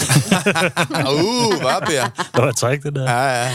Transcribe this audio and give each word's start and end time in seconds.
uh, 1.14 1.54
hvad 1.60 1.86
Per? 1.86 2.04
Det 2.34 2.44
var 2.44 2.52
træk, 2.52 2.82
det 2.82 2.94
der. 2.94 3.10
Ja, 3.10 3.42
ja. 3.44 3.50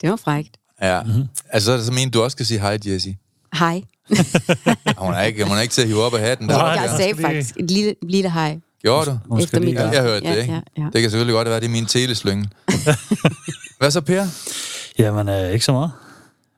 Det 0.00 0.10
var 0.10 0.16
frækt. 0.16 0.56
ja. 0.82 1.02
Mm-hmm. 1.02 1.24
Altså, 1.52 1.84
så 1.84 1.92
mener 1.92 2.10
du 2.10 2.22
også 2.22 2.34
skal 2.34 2.46
sige 2.46 2.60
hej, 2.60 2.78
Jessie. 2.86 3.16
Hej. 3.54 3.82
Hun 4.98 5.14
er 5.14 5.22
ikke, 5.22 5.44
hun 5.44 5.56
er 5.56 5.60
ikke 5.60 5.72
til 5.74 5.82
at 5.82 5.88
hive 5.88 6.02
op 6.02 6.14
af 6.14 6.20
hatten. 6.20 6.48
Der. 6.48 6.56
Nej, 6.58 6.66
jeg 6.68 6.90
ja. 6.90 6.96
sagde 6.96 7.20
faktisk 7.22 7.56
et 7.56 7.70
lille, 7.70 7.94
lille 8.02 8.30
hej. 8.30 8.58
Gjorde 8.82 9.18
du? 9.30 9.38
Efter 9.42 9.60
mit- 9.60 9.76
gøre. 9.76 9.88
Jeg 9.90 10.02
hørte 10.02 10.26
Ja, 10.28 10.34
det, 10.34 10.40
ikke? 10.42 10.52
ja, 10.54 10.60
ja. 10.78 10.84
Det 10.92 11.00
kan 11.00 11.02
selvfølgelig 11.10 11.32
godt 11.34 11.48
være, 11.48 11.60
det 11.60 11.66
er 11.66 11.70
min 11.70 11.86
teleslynge. 11.86 12.48
Hvad 13.78 13.90
så, 13.90 14.00
Per? 14.00 14.26
Jamen, 14.98 15.28
øh, 15.28 15.52
ikke 15.52 15.64
så 15.64 15.72
meget. 15.72 15.92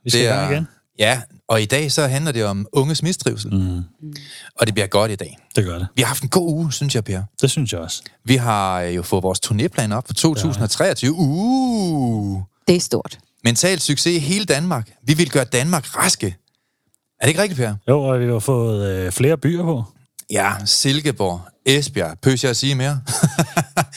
Vi 0.05 0.11
skal 0.11 0.21
Det 0.23 0.29
gang 0.29 0.53
igen. 0.53 0.69
Ja, 0.99 1.21
og 1.53 1.63
i 1.63 1.65
dag 1.65 1.93
så 1.93 2.07
handler 2.07 2.33
det 2.33 2.45
om 2.45 2.67
unges 2.73 3.03
mistrivsel. 3.03 3.55
Mm. 3.55 3.83
Og 4.61 4.67
det 4.67 4.75
bliver 4.75 4.87
godt 4.87 5.11
i 5.11 5.15
dag. 5.15 5.39
Det 5.57 5.65
gør 5.65 5.79
det. 5.79 5.87
Vi 5.97 6.03
har 6.03 6.07
haft 6.07 6.23
en 6.23 6.29
god 6.29 6.49
uge, 6.53 6.73
synes 6.73 6.95
jeg, 6.95 7.05
Per. 7.05 7.23
Det 7.41 7.51
synes 7.51 7.73
jeg 7.73 7.81
også. 7.81 8.03
Vi 8.25 8.37
har 8.37 8.81
øh, 8.81 8.97
jo 8.97 9.03
fået 9.03 9.23
vores 9.23 9.41
turnéplan 9.47 9.95
op 9.95 10.07
for 10.07 10.15
2023. 10.15 11.13
Uh! 11.13 12.41
Det 12.69 12.77
er 12.77 12.81
stort. 12.81 13.19
Mental 13.45 13.81
succes 13.81 14.17
i 14.17 14.19
hele 14.19 14.45
Danmark. 14.45 14.91
Vi 15.03 15.15
vil 15.15 15.31
gøre 15.31 15.45
Danmark 15.45 15.97
raske. 15.97 16.27
Er 17.21 17.25
det 17.27 17.29
ikke 17.29 17.43
rigtigt, 17.43 17.61
Per? 17.61 17.75
Jo, 17.89 18.03
og 18.03 18.21
vi 18.21 18.27
har 18.27 18.39
fået 18.39 18.91
øh, 18.91 19.13
flere 19.13 19.39
byer 19.39 19.63
på. 19.63 19.85
Ja, 20.31 20.53
Silkeborg, 20.65 21.41
Esbjerg, 21.67 22.19
pøs 22.23 22.45
jeg 22.45 22.51
at 22.51 22.57
sige 22.57 22.75
mere? 22.75 23.01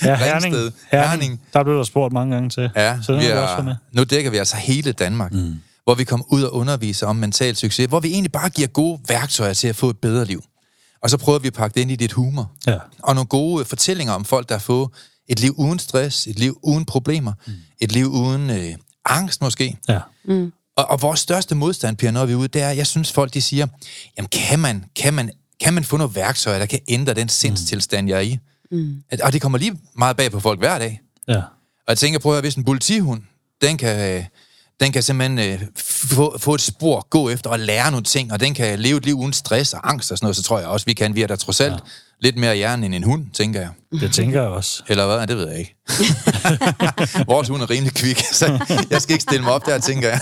Ja, 0.03 0.15
Herning. 0.25 0.55
Herning. 0.55 0.73
Herning. 0.91 1.41
Der 1.53 1.63
blev 1.63 1.77
der 1.77 1.83
spurgt 1.83 2.13
mange 2.13 2.33
gange 2.33 2.49
til. 2.49 2.71
Ja, 2.75 2.97
så 3.01 3.13
det 3.13 3.21
vi 3.21 3.25
er 3.25 3.39
også 3.39 3.63
med. 3.63 3.75
nu 3.91 4.03
dækker 4.03 4.31
vi 4.31 4.37
altså 4.37 4.55
hele 4.55 4.91
Danmark, 4.91 5.33
mm. 5.33 5.55
Hvor 5.85 5.95
vi 5.95 6.03
kommer 6.03 6.25
ud 6.33 6.43
og 6.43 6.53
underviser 6.53 7.07
om 7.07 7.15
mental 7.15 7.55
succes, 7.55 7.87
hvor 7.87 7.99
vi 7.99 8.11
egentlig 8.11 8.31
bare 8.31 8.49
giver 8.49 8.67
gode 8.67 8.99
værktøjer 9.07 9.53
til 9.53 9.67
at 9.67 9.75
få 9.75 9.89
et 9.89 9.97
bedre 9.97 10.25
liv. 10.25 10.43
Og 11.01 11.09
så 11.09 11.17
prøver 11.17 11.39
vi 11.39 11.47
at 11.47 11.53
pakke 11.53 11.75
det 11.75 11.81
ind 11.81 11.91
i 11.91 11.95
dit 11.95 12.11
humor. 12.11 12.51
Ja. 12.67 12.77
Og 12.99 13.15
nogle 13.15 13.27
gode 13.27 13.61
øh, 13.61 13.65
fortællinger 13.65 14.13
om 14.13 14.25
folk, 14.25 14.49
der 14.49 14.55
har 14.55 14.59
fået 14.59 14.89
et 15.27 15.39
liv 15.39 15.55
uden 15.57 15.79
stress, 15.79 16.27
et 16.27 16.39
liv 16.39 16.59
uden 16.63 16.85
problemer, 16.85 17.33
mm. 17.47 17.53
et 17.79 17.91
liv 17.91 18.05
uden 18.05 18.49
øh, 18.49 18.75
angst 19.05 19.41
måske. 19.41 19.77
Ja. 19.89 19.99
Og, 20.75 20.85
og 20.91 21.01
vores 21.01 21.19
største 21.19 21.55
modstand, 21.55 21.97
Pia, 21.97 22.11
når 22.11 22.25
vi 22.25 22.33
er 22.33 22.35
ude, 22.35 22.47
det 22.47 22.61
er, 22.61 22.69
jeg 22.69 22.87
synes 22.87 23.11
folk, 23.11 23.33
de 23.33 23.41
siger, 23.41 23.67
jamen 24.17 24.29
kan 24.29 24.59
man, 24.59 24.85
kan 24.95 25.13
man, 25.13 25.31
kan 25.61 25.73
man 25.73 25.83
få 25.83 25.97
nogle 25.97 26.15
værktøjer, 26.15 26.59
der 26.59 26.65
kan 26.65 26.79
ændre 26.87 27.13
den 27.13 27.29
sindstilstand, 27.29 28.09
jeg 28.09 28.17
er 28.17 28.21
i? 28.21 28.37
Mm. 28.71 29.03
Og 29.23 29.33
det 29.33 29.41
kommer 29.41 29.57
lige 29.57 29.79
meget 29.97 30.17
bag 30.17 30.31
på 30.31 30.39
folk 30.39 30.59
hver 30.59 30.79
dag. 30.79 31.01
Ja. 31.27 31.37
Og 31.37 31.89
jeg 31.89 31.97
tænker, 31.97 32.19
prøv 32.19 32.31
at 32.31 32.35
høre, 32.35 32.41
hvis 32.41 32.55
en 32.55 32.63
politihund, 32.63 33.21
den 33.61 33.77
kan, 33.77 34.17
øh, 34.17 34.25
den 34.79 34.91
kan 34.91 35.03
simpelthen 35.03 35.39
øh, 35.39 35.61
få, 35.77 36.37
få 36.37 36.53
et 36.53 36.61
spor, 36.61 37.07
gå 37.09 37.29
efter 37.29 37.49
og 37.49 37.59
lære 37.59 37.91
nogle 37.91 38.03
ting, 38.03 38.31
og 38.31 38.39
den 38.39 38.53
kan 38.53 38.79
leve 38.79 38.97
et 38.97 39.05
liv 39.05 39.15
uden 39.15 39.33
stress 39.33 39.73
og 39.73 39.89
angst 39.89 40.11
og 40.11 40.17
sådan 40.17 40.25
noget, 40.25 40.35
så 40.35 40.43
tror 40.43 40.59
jeg 40.59 40.67
også, 40.67 40.85
vi 40.85 40.93
kan. 40.93 41.15
Vi 41.15 41.21
er 41.21 41.27
da 41.27 41.35
trods 41.35 41.61
alt 41.61 41.73
ja. 41.73 41.79
lidt 42.21 42.37
mere 42.37 42.55
hjerne 42.55 42.85
end 42.85 42.95
en 42.95 43.03
hund, 43.03 43.25
tænker 43.33 43.59
jeg. 43.59 43.69
Det 44.01 44.13
tænker 44.13 44.41
jeg 44.41 44.49
også. 44.49 44.83
Eller 44.87 45.05
hvad? 45.05 45.27
Det 45.27 45.37
ved 45.37 45.49
jeg 45.49 45.59
ikke. 45.59 45.75
Vores 47.33 47.47
hund 47.47 47.61
er 47.61 47.69
rimelig 47.69 47.93
kvik, 47.93 48.21
så 48.39 48.65
jeg 48.89 49.01
skal 49.01 49.13
ikke 49.13 49.23
stille 49.23 49.43
mig 49.43 49.53
op 49.53 49.65
der, 49.65 49.79
tænker 49.79 50.09
jeg. 50.09 50.21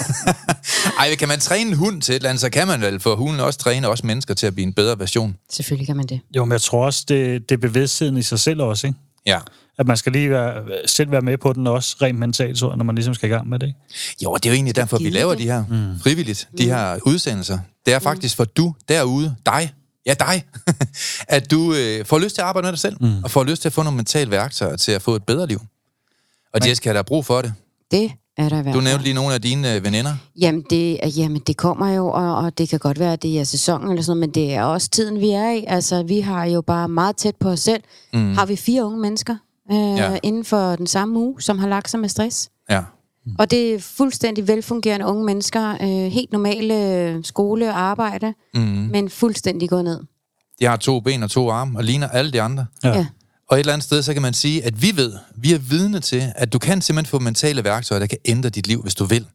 Ej, 1.00 1.16
kan 1.16 1.28
man 1.28 1.40
træne 1.40 1.70
en 1.70 1.76
hund 1.76 2.02
til 2.02 2.14
et 2.14 2.16
eller 2.16 2.30
andet, 2.30 2.42
så 2.42 2.50
kan 2.50 2.68
man 2.68 2.82
vel, 2.82 3.00
for 3.00 3.16
hunden 3.16 3.40
også 3.40 3.60
træne 3.60 3.88
også 3.88 4.06
mennesker 4.06 4.34
til 4.34 4.48
at 4.48 4.54
blive 4.56 4.68
en 4.68 4.74
bedre 4.74 5.00
version. 5.00 5.36
Selvfølgelig 5.52 5.88
kan 5.88 5.98
man 5.98 6.06
det. 6.06 6.20
Jo, 6.36 6.46
men 6.46 6.52
jeg 6.52 6.62
tror 6.62 6.86
også, 6.86 7.06
det, 7.08 7.50
det 7.50 7.56
er 7.56 7.60
bevidstheden 7.60 8.18
i 8.18 8.22
sig 8.22 8.40
selv 8.40 8.62
også, 8.62 8.88
ikke? 8.88 9.00
Ja. 9.26 9.40
At 9.78 9.88
man 9.88 9.98
skal 9.98 10.12
lige 10.12 10.30
være, 10.30 10.64
selv 10.86 11.12
være 11.12 11.22
med 11.22 11.38
på 11.38 11.54
den 11.54 11.68
også, 11.68 11.96
rent 12.02 12.20
mentalt, 12.20 12.58
så, 12.58 12.76
når 12.76 12.84
man 12.84 12.96
ligesom 12.96 13.14
skal 13.14 13.30
i 13.30 13.34
gang 13.34 13.50
med 13.50 13.60
det. 13.60 13.68
Ikke? 13.68 13.80
Jo, 14.24 14.32
og 14.32 14.44
det 14.44 14.50
er 14.50 14.54
jo 14.54 14.56
egentlig 14.56 14.76
derfor, 14.76 14.98
vi 14.98 15.10
laver 15.10 15.32
det. 15.32 15.40
de 15.40 15.44
her 15.44 15.66
mm. 15.70 16.00
frivilligt, 16.00 16.48
de 16.58 16.66
her 16.66 17.00
udsendelser. 17.06 17.60
Det 17.86 17.94
er 17.94 18.00
faktisk 18.00 18.36
for 18.36 18.46
du 18.46 18.74
derude, 18.90 19.36
dig, 19.46 19.74
ja 20.06 20.14
dig, 20.14 20.44
at 21.36 21.52
du 21.52 21.74
øh, 21.74 22.06
får 22.06 22.20
lyst 22.20 22.36
til 22.36 22.42
at 22.42 22.48
arbejde 22.48 22.66
med 22.66 22.72
dig 22.72 22.80
selv, 22.80 22.98
mm. 23.02 23.24
og 23.24 23.32
får 23.32 23.44
lyst 23.44 23.62
til 23.62 23.70
at 23.70 23.74
få 23.74 23.84
nogle 23.84 23.98
mentale 23.98 24.32
værktøjer 24.32 24.76
til 24.76 24.92
at 24.92 25.02
få 25.02 25.16
et 25.16 25.24
bedre 25.24 25.48
liv. 25.48 25.62
Og 26.54 26.68
Jessica, 26.68 26.94
der 26.94 27.00
er 27.00 27.04
brug 27.04 27.26
for 27.26 27.42
det. 27.42 27.54
Det 27.92 28.12
er 28.38 28.50
der 28.50 28.74
Du 28.74 28.82
nævnte 28.82 29.04
lige 29.04 29.14
nogle 29.14 29.34
af 29.34 29.42
dine 29.42 29.76
øh, 29.76 29.84
veninder. 29.84 30.16
Jamen 30.40 30.64
det, 30.70 31.00
jamen, 31.18 31.42
det 31.48 31.58
kommer 31.58 31.90
jo, 31.90 32.08
og, 32.08 32.38
og 32.38 32.58
det 32.58 32.70
kan 32.70 32.80
godt 32.80 33.00
være, 33.00 33.14
at 33.14 33.24
det 33.24 33.40
er 33.40 33.44
sæsonen 33.44 33.90
eller 33.90 34.04
sådan 34.04 34.18
noget, 34.20 34.30
men 34.30 34.34
det 34.36 34.54
er 34.54 34.64
også 34.64 34.90
tiden, 34.90 35.20
vi 35.20 35.30
er 35.30 35.52
i. 35.52 35.66
Altså, 35.68 36.04
vi 36.04 36.20
har 36.20 36.46
jo 36.46 36.62
bare 36.62 36.90
meget 36.90 37.18
tæt 37.18 37.36
på 37.36 37.50
os 37.50 37.60
selv. 37.60 37.84
Mm. 38.14 38.34
Har 38.36 38.46
vi 38.46 38.56
fire 38.56 38.86
unge 38.86 39.00
mennesker 39.00 39.36
øh, 39.72 39.78
Ja. 39.98 40.18
inden 40.24 40.46
for 40.46 40.76
den 40.76 40.88
samme 40.88 41.20
uge, 41.20 41.42
som 41.42 41.60
har 41.60 41.68
lagt 41.68 41.90
sig 41.90 42.00
med 42.00 42.10
stress. 42.10 42.50
Ja. 42.70 42.82
Mm. 43.26 43.36
Og 43.40 43.52
det 43.52 43.74
er 43.76 43.80
fuldstændig 43.80 44.48
velfungerende 44.48 45.06
unge 45.06 45.24
mennesker. 45.26 45.72
Øh, 45.82 46.12
helt 46.12 46.32
normale 46.32 46.98
øh, 47.00 47.24
skole 47.24 47.70
og 47.70 47.80
arbejde, 47.80 48.34
Mm. 48.54 48.62
men 48.62 49.10
fuldstændig 49.10 49.70
gået 49.70 49.84
ned. 49.84 50.00
De 50.60 50.66
har 50.66 50.76
to 50.78 51.00
ben 51.00 51.24
og 51.24 51.32
to 51.32 51.50
arme, 51.50 51.80
og 51.80 51.84
ligner 51.84 52.08
alle 52.08 52.32
de 52.32 52.42
andre. 52.42 52.66
Ja. 52.84 52.90
Ja. 52.98 53.06
Og 53.50 53.58
et 53.58 53.60
eller 53.60 53.74
andet 53.74 53.84
sted, 53.86 54.02
så 54.02 54.14
kan 54.14 54.22
man 54.22 54.34
sige, 54.34 54.66
at 54.66 54.82
vi 54.82 54.92
ved, 54.96 55.14
vi 55.36 55.54
er 55.54 55.58
vidne 55.58 56.00
til, 56.00 56.24
at 56.36 56.54
du 56.54 56.60
kan 56.60 56.82
simpelthen 56.82 57.10
få 57.12 57.20
mentale 57.20 57.64
værktøjer, 57.64 58.00
der 58.00 58.08
kan 58.08 58.18
ændre 58.26 58.50
dit 58.50 58.68
liv, 58.68 58.82
hvis 58.82 58.96
du 58.96 59.06
vil. 59.06 59.28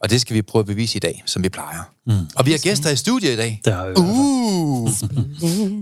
Og 0.00 0.10
det 0.10 0.20
skal 0.20 0.36
vi 0.36 0.42
prøve 0.42 0.60
at 0.60 0.66
bevise 0.66 0.96
i 0.96 1.00
dag, 1.00 1.22
som 1.26 1.42
vi 1.42 1.48
plejer. 1.48 1.82
Mm. 2.06 2.12
Og 2.36 2.46
vi 2.46 2.50
har 2.50 2.58
gæster 2.58 2.90
i 2.90 2.96
studiet 2.96 3.32
i 3.32 3.36
dag. 3.36 3.60
Det 3.64 3.74
har 3.74 3.86
vi. 3.86 3.94
Uh! 3.96 4.90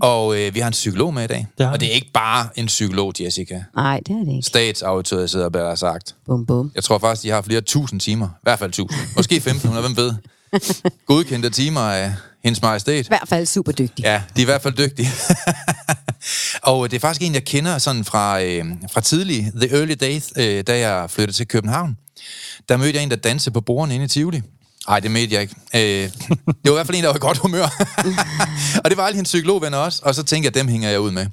Og 0.01 0.39
øh, 0.39 0.55
vi 0.55 0.61
har 0.61 0.67
en 0.67 0.73
psykolog 0.73 1.15
med 1.15 1.25
i 1.25 1.27
dag. 1.27 1.47
Det 1.59 1.67
og 1.67 1.81
det 1.81 1.89
er 1.89 1.93
ikke 1.93 2.11
bare 2.15 2.49
en 2.55 2.67
psykolog, 2.67 3.13
Jessica. 3.21 3.65
Nej, 3.77 4.01
det 4.07 4.13
er 4.13 4.25
det 4.25 4.33
ikke. 4.37 4.43
Statsautoriseret, 4.43 5.51
hvad 5.51 5.61
der 5.61 5.71
er 5.71 5.75
sagt. 5.75 6.15
Bum, 6.27 6.47
bum. 6.47 6.73
Jeg 6.75 6.85
tror 6.85 6.99
faktisk, 6.99 7.23
de 7.23 7.31
har 7.31 7.43
flere 7.43 7.61
tusind 7.61 8.01
timer. 8.01 8.27
I 8.27 8.43
hvert 8.43 8.59
fald 8.59 8.73
tusind. 8.73 9.01
Måske 9.17 9.37
1500, 9.37 9.87
hvem 9.87 9.97
ved. 9.97 10.15
Godkendte 11.07 11.51
timer 11.51 11.81
af 11.81 12.13
hendes 12.45 12.63
majestæt. 12.63 13.05
I 13.05 13.09
hvert 13.09 13.29
fald 13.29 13.47
super 13.47 13.73
dygtig. 13.73 14.05
Ja, 14.05 14.23
de 14.37 14.41
er 14.41 14.45
i 14.45 14.45
hvert 14.45 14.63
fald 14.63 14.75
dygtige. 14.75 15.09
og 16.73 16.91
det 16.91 16.97
er 16.97 17.01
faktisk 17.01 17.23
en, 17.23 17.35
jeg 17.35 17.45
kender 17.45 17.79
sådan 17.79 18.05
fra, 18.05 18.43
øh, 18.43 18.65
fra 18.93 19.01
tidlig, 19.01 19.53
the 19.61 19.77
early 19.79 19.95
days, 20.01 20.33
øh, 20.39 20.65
da 20.67 20.79
jeg 20.79 21.11
flyttede 21.11 21.37
til 21.37 21.49
København. 21.49 21.97
Der 22.69 22.77
mødte 22.77 22.97
jeg 22.97 23.03
en, 23.03 23.11
der 23.11 23.17
dansede 23.17 23.53
på 23.55 23.61
bordene 23.61 23.95
inde 23.95 24.05
i 24.05 24.09
Tivoli. 24.09 24.43
Nej, 24.89 25.01
det 25.01 25.11
mødte 25.11 25.35
jeg 25.35 25.43
ikke. 25.43 25.55
Øh, 25.75 25.81
det 25.81 26.65
var 26.65 26.71
i 26.71 26.75
hvert 26.75 26.87
fald 26.87 26.97
en, 26.97 27.05
der 27.05 27.09
var 27.09 27.17
i 27.17 27.19
godt 27.19 27.39
humør. 27.39 27.65
og 28.85 28.91
det 28.91 28.97
var 28.97 29.07
alle 29.07 29.15
hendes 29.15 29.29
psykologvenner 29.29 29.79
også. 29.79 30.03
Og 30.05 30.15
så 30.15 30.23
tænkte 30.23 30.47
jeg, 30.47 30.55
dem 30.55 30.69
hænger 30.69 30.91
jeg 30.91 31.01
ud 31.01 31.11
med. 31.11 31.27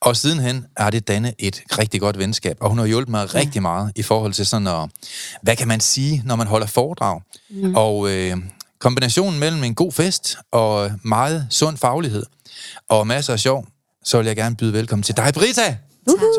Og 0.00 0.16
sidenhen 0.16 0.66
har 0.76 0.90
det 0.90 1.08
dannet 1.08 1.34
et 1.38 1.62
rigtig 1.78 2.00
godt 2.00 2.18
venskab. 2.18 2.56
Og 2.60 2.68
hun 2.68 2.78
har 2.78 2.86
hjulpet 2.86 3.10
mig 3.10 3.28
ja. 3.34 3.38
rigtig 3.38 3.62
meget 3.62 3.92
i 3.96 4.02
forhold 4.02 4.32
til 4.32 4.46
sådan 4.46 4.66
at, 4.66 4.88
hvad 5.42 5.56
kan 5.56 5.68
man 5.68 5.80
sige, 5.80 6.22
når 6.24 6.36
man 6.36 6.46
holder 6.46 6.66
foredrag. 6.66 7.20
Mm. 7.50 7.74
Og 7.74 8.10
øh, 8.10 8.36
kombinationen 8.78 9.40
mellem 9.40 9.64
en 9.64 9.74
god 9.74 9.92
fest 9.92 10.36
og 10.52 10.90
meget 11.02 11.46
sund 11.50 11.76
faglighed 11.76 12.26
og 12.88 13.06
masser 13.06 13.32
af 13.32 13.38
sjov, 13.40 13.66
så 14.04 14.18
vil 14.18 14.26
jeg 14.26 14.36
gerne 14.36 14.56
byde 14.56 14.72
velkommen 14.72 15.02
til 15.02 15.16
dig, 15.16 15.34
Brita! 15.34 15.76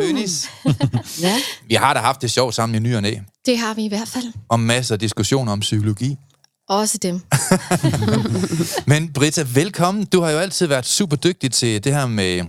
Tønis. 0.02 0.50
Ja. 1.22 1.36
Vi 1.68 1.76
har 1.76 1.94
da 1.94 2.00
haft 2.00 2.22
det 2.22 2.32
sjovt 2.32 2.56
sammen 2.56 2.76
i 2.86 2.88
ny 2.90 2.96
og 2.96 3.02
næ, 3.02 3.16
Det 3.46 3.58
har 3.58 3.74
vi 3.74 3.86
i 3.86 3.88
hvert 3.88 4.08
fald. 4.08 4.26
og 4.50 4.60
masser 4.60 4.96
af 4.96 5.00
diskussioner 5.00 5.52
om 5.52 5.60
psykologi. 5.60 6.18
Også 6.70 6.98
dem. 6.98 7.22
Men 8.88 9.14
Britta, 9.14 9.46
velkommen. 9.54 10.06
Du 10.06 10.22
har 10.22 10.32
jo 10.32 10.38
altid 10.38 10.68
været 10.68 10.86
super 10.86 11.16
dygtig 11.16 11.52
til 11.52 11.84
det 11.84 11.94
her 11.94 12.08
med 12.08 12.46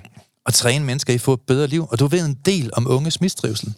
at 0.47 0.55
træne 0.55 0.85
mennesker 0.85 1.13
i 1.13 1.15
at 1.15 1.21
få 1.21 1.33
et 1.33 1.41
bedre 1.47 1.67
liv, 1.67 1.87
og 1.91 1.99
du 1.99 2.07
ved 2.07 2.25
en 2.25 2.37
del 2.45 2.71
om 2.73 2.87
unges 2.91 3.21
mistrivsel. 3.21 3.75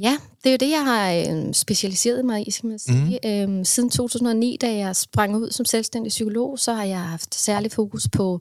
Ja, 0.00 0.16
det 0.44 0.48
er 0.48 0.50
jo 0.50 0.56
det, 0.60 0.70
jeg 0.70 0.84
har 0.84 1.12
øh, 1.12 1.54
specialiseret 1.54 2.24
mig 2.24 2.48
i, 2.48 2.50
skal 2.50 2.66
man 2.66 2.78
sige. 2.78 3.18
Mm. 3.24 3.30
Øhm, 3.30 3.64
siden 3.64 3.90
2009, 3.90 4.58
da 4.60 4.74
jeg 4.76 4.96
sprang 4.96 5.36
ud 5.36 5.50
som 5.50 5.64
selvstændig 5.66 6.10
psykolog, 6.10 6.58
så 6.58 6.74
har 6.74 6.84
jeg 6.84 7.00
haft 7.00 7.34
særlig 7.34 7.72
fokus 7.72 8.08
på 8.12 8.40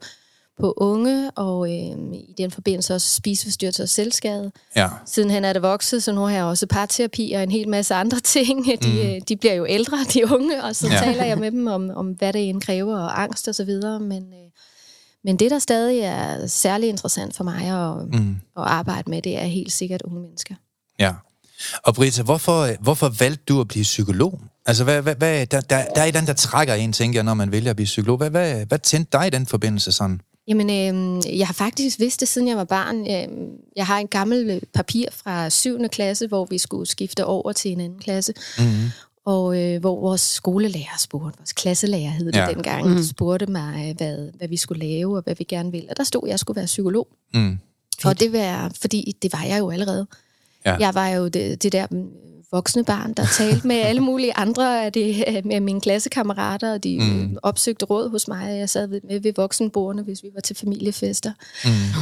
på 0.59 0.73
unge, 0.77 1.31
og 1.31 1.67
øh, 1.67 2.13
i 2.13 2.33
den 2.37 2.51
forbindelse 2.51 2.95
også 2.95 3.15
spiseforstyrrelse 3.15 3.83
og 3.83 3.89
selvskade. 3.89 4.51
Ja. 4.75 4.89
Sidenhen 5.05 5.45
er 5.45 5.53
det 5.53 5.61
vokset, 5.61 6.03
så 6.03 6.11
nu 6.11 6.21
har 6.21 6.31
jeg 6.35 6.43
også 6.43 6.67
parterapi 6.67 7.31
og 7.35 7.43
en 7.43 7.51
hel 7.51 7.69
masse 7.69 7.95
andre 7.95 8.19
ting. 8.35 8.65
De, 8.83 9.15
mm. 9.19 9.25
de 9.25 9.35
bliver 9.37 9.53
jo 9.53 9.65
ældre, 9.69 9.97
de 10.13 10.33
unge, 10.33 10.63
og 10.63 10.75
så 10.75 10.87
Ja. 10.87 10.97
taler 11.03 11.23
jeg 11.23 11.37
med 11.37 11.51
dem 11.51 11.67
om, 11.67 11.89
om 11.89 12.07
hvad 12.07 12.33
det 12.33 12.49
end 12.49 12.61
kræver, 12.61 12.97
og 12.99 13.21
angst 13.21 13.47
og 13.47 13.55
så 13.55 13.63
videre. 13.63 13.99
Men, 13.99 14.23
øh, 14.23 14.49
men 15.23 15.37
det, 15.39 15.51
der 15.51 15.59
stadig 15.59 15.99
er 15.99 16.47
særlig 16.47 16.89
interessant 16.89 17.35
for 17.35 17.43
mig 17.43 17.61
at, 17.65 18.07
mm. 18.21 18.29
at 18.57 18.63
arbejde 18.63 19.09
med, 19.09 19.21
det 19.21 19.37
er 19.37 19.45
helt 19.45 19.71
sikkert 19.71 20.01
unge 20.01 20.21
mennesker. 20.21 20.55
Ja. 20.99 21.13
Og 21.83 21.95
Britta, 21.95 22.23
hvorfor, 22.23 22.81
hvorfor 22.83 23.09
valgte 23.19 23.43
du 23.49 23.61
at 23.61 23.67
blive 23.67 23.83
psykolog? 23.83 24.41
Altså, 24.65 24.83
hvad, 24.83 25.01
hvad, 25.01 25.15
hvad, 25.15 25.45
der, 25.45 25.61
der, 25.61 25.85
der 25.95 26.01
er 26.01 26.05
et 26.05 26.15
andet, 26.15 26.27
der 26.27 26.33
trækker 26.33 26.73
en, 26.73 26.93
tænker 26.93 27.17
jeg, 27.17 27.23
når 27.23 27.33
man 27.33 27.51
vælger 27.51 27.69
at 27.69 27.75
blive 27.75 27.85
psykolog. 27.85 28.17
Hvad, 28.17 28.29
hvad, 28.29 28.65
hvad 28.65 28.79
tændte 28.79 29.17
dig 29.17 29.27
i 29.27 29.29
den 29.29 29.45
forbindelse 29.45 29.91
sådan? 29.91 30.21
Jamen, 30.47 30.69
øh, 30.69 31.39
jeg 31.39 31.47
har 31.47 31.53
faktisk 31.53 31.99
vidst 31.99 32.19
det, 32.19 32.27
siden 32.27 32.47
jeg 32.47 32.57
var 32.57 32.63
barn. 32.63 32.99
Øh, 33.01 33.37
jeg 33.75 33.85
har 33.85 33.99
en 33.99 34.07
gammel 34.07 34.49
øh, 34.49 34.61
papir 34.73 35.05
fra 35.11 35.49
7. 35.49 35.87
klasse, 35.91 36.27
hvor 36.27 36.45
vi 36.45 36.57
skulle 36.57 36.85
skifte 36.89 37.25
over 37.25 37.51
til 37.51 37.71
en 37.71 37.79
anden 37.79 37.99
klasse. 37.99 38.33
Mm-hmm. 38.59 38.89
Og 39.25 39.61
øh, 39.63 39.79
hvor 39.79 39.99
vores 40.01 40.21
skolelærer 40.21 40.97
spurgte, 40.99 41.37
vores 41.39 41.53
klasselærer 41.53 42.09
hed 42.09 42.25
det 42.25 42.35
Ja. 42.35 42.45
dengang, 42.53 42.89
mm. 42.89 43.03
spurgte 43.03 43.45
mig, 43.45 43.93
hvad, 43.97 44.31
hvad 44.37 44.47
vi 44.47 44.57
skulle 44.57 44.85
lave, 44.87 45.17
og 45.17 45.23
hvad 45.23 45.35
vi 45.35 45.43
gerne 45.43 45.71
ville. 45.71 45.89
Og 45.89 45.97
der 45.97 46.03
stod, 46.03 46.21
at 46.23 46.29
jeg 46.29 46.39
skulle 46.39 46.55
være 46.55 46.65
psykolog. 46.65 47.07
Mm. 47.33 47.59
Og 48.05 48.19
det 48.19 48.33
var, 48.33 48.71
fordi 48.81 49.15
det 49.21 49.33
var 49.33 49.43
jeg 49.43 49.59
jo 49.59 49.69
allerede. 49.69 50.07
Ja. 50.65 50.75
Jeg 50.79 50.93
var 50.95 51.07
jo 51.09 51.27
det, 51.27 51.63
det 51.63 51.71
der 51.71 51.87
mm, 51.91 52.07
voksne 52.55 52.83
barn, 52.83 53.13
der 53.13 53.25
talte 53.37 53.67
med 53.67 53.75
alle 53.75 54.01
mulige 54.01 54.37
andre 54.37 54.85
af 54.85 54.91
det, 54.93 55.25
med 55.45 55.59
mine 55.59 55.81
klassekammerater, 55.81 56.73
og 56.73 56.83
de 56.83 56.99
mm. 56.99 57.37
opsøgte 57.43 57.85
råd 57.85 58.09
hos 58.09 58.27
mig. 58.27 58.57
Jeg 58.59 58.69
sad 58.69 58.87
ved- 58.87 59.01
med 59.09 59.19
ved 59.19 59.33
voksenbordene, 59.35 60.03
hvis 60.03 60.19
vi 60.23 60.27
var 60.35 60.41
til 60.41 60.55
familiefester. 60.55 61.31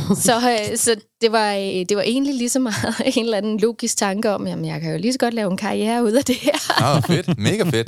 Mm. 0.10 0.16
Så, 0.16 0.36
øh, 0.36 0.78
så 0.78 0.96
det, 1.22 1.32
var, 1.32 1.54
øh, 1.54 1.62
det 1.90 1.98
var 1.98 2.02
egentlig 2.02 2.36
lige 2.36 2.50
så 2.50 2.60
meget 2.60 2.96
en 3.16 3.24
eller 3.26 3.38
anden 3.38 3.60
logisk 3.60 3.98
tanke 3.98 4.30
om, 4.32 4.48
jamen 4.48 4.66
jeg 4.66 4.82
kan 4.82 4.92
jo 4.92 4.98
lige 4.98 5.14
så 5.14 5.20
godt 5.20 5.34
lave 5.34 5.52
en 5.52 5.58
karriere 5.58 6.04
ud 6.04 6.12
af 6.12 6.24
det 6.26 6.36
her. 6.36 6.84
Ah, 6.84 7.04
fedt. 7.04 7.38
Mega 7.38 7.64
fedt. 7.64 7.88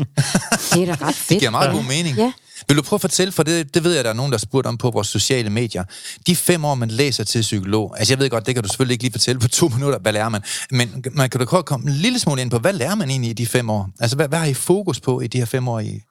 Det 0.73 0.81
er 0.81 0.85
da 0.85 0.91
ret 0.91 1.07
Det 1.07 1.15
fedt. 1.15 1.39
giver 1.39 1.51
meget 1.51 1.71
god 1.71 1.83
mening. 1.83 2.17
Ja. 2.17 2.31
Vil 2.67 2.77
du 2.77 2.81
prøve 2.81 2.97
at 2.97 3.01
fortælle, 3.01 3.31
for 3.31 3.43
det, 3.43 3.73
det 3.73 3.83
ved 3.83 3.93
jeg, 3.95 4.03
der 4.03 4.09
er 4.09 4.13
nogen, 4.13 4.31
der 4.31 4.37
har 4.37 4.39
spurgt 4.39 4.67
om 4.67 4.77
på 4.77 4.91
vores 4.91 5.07
sociale 5.07 5.49
medier. 5.49 5.83
De 6.27 6.35
fem 6.35 6.65
år, 6.65 6.75
man 6.75 6.91
læser 6.91 7.23
til 7.23 7.41
psykolog, 7.41 7.95
altså 7.99 8.13
jeg 8.13 8.19
ved 8.19 8.29
godt, 8.29 8.45
det 8.45 8.55
kan 8.55 8.63
du 8.63 8.69
selvfølgelig 8.69 8.93
ikke 8.93 9.03
lige 9.03 9.11
fortælle 9.11 9.39
på 9.39 9.47
to 9.59 9.67
minutter, 9.67 9.99
hvad 9.99 10.13
lærer 10.13 10.29
man, 10.29 10.41
men 10.71 11.05
man 11.11 11.29
kan 11.29 11.39
da 11.39 11.45
godt 11.45 11.65
komme 11.65 11.89
en 11.89 11.95
lille 11.95 12.19
smule 12.19 12.41
ind 12.41 12.51
på, 12.51 12.59
hvad 12.59 12.73
lærer 12.73 12.95
man 12.95 13.09
egentlig 13.09 13.29
i 13.29 13.33
de 13.33 13.47
fem 13.47 13.69
år? 13.69 13.89
Altså 13.99 14.15
hvad, 14.15 14.27
hvad 14.27 14.39
har 14.39 14.45
I 14.45 14.53
fokus 14.53 14.99
på 14.99 15.21
i 15.21 15.27
de 15.27 15.37
her 15.37 15.45
fem 15.45 15.67
år? 15.67 15.79
I? 15.79 16.01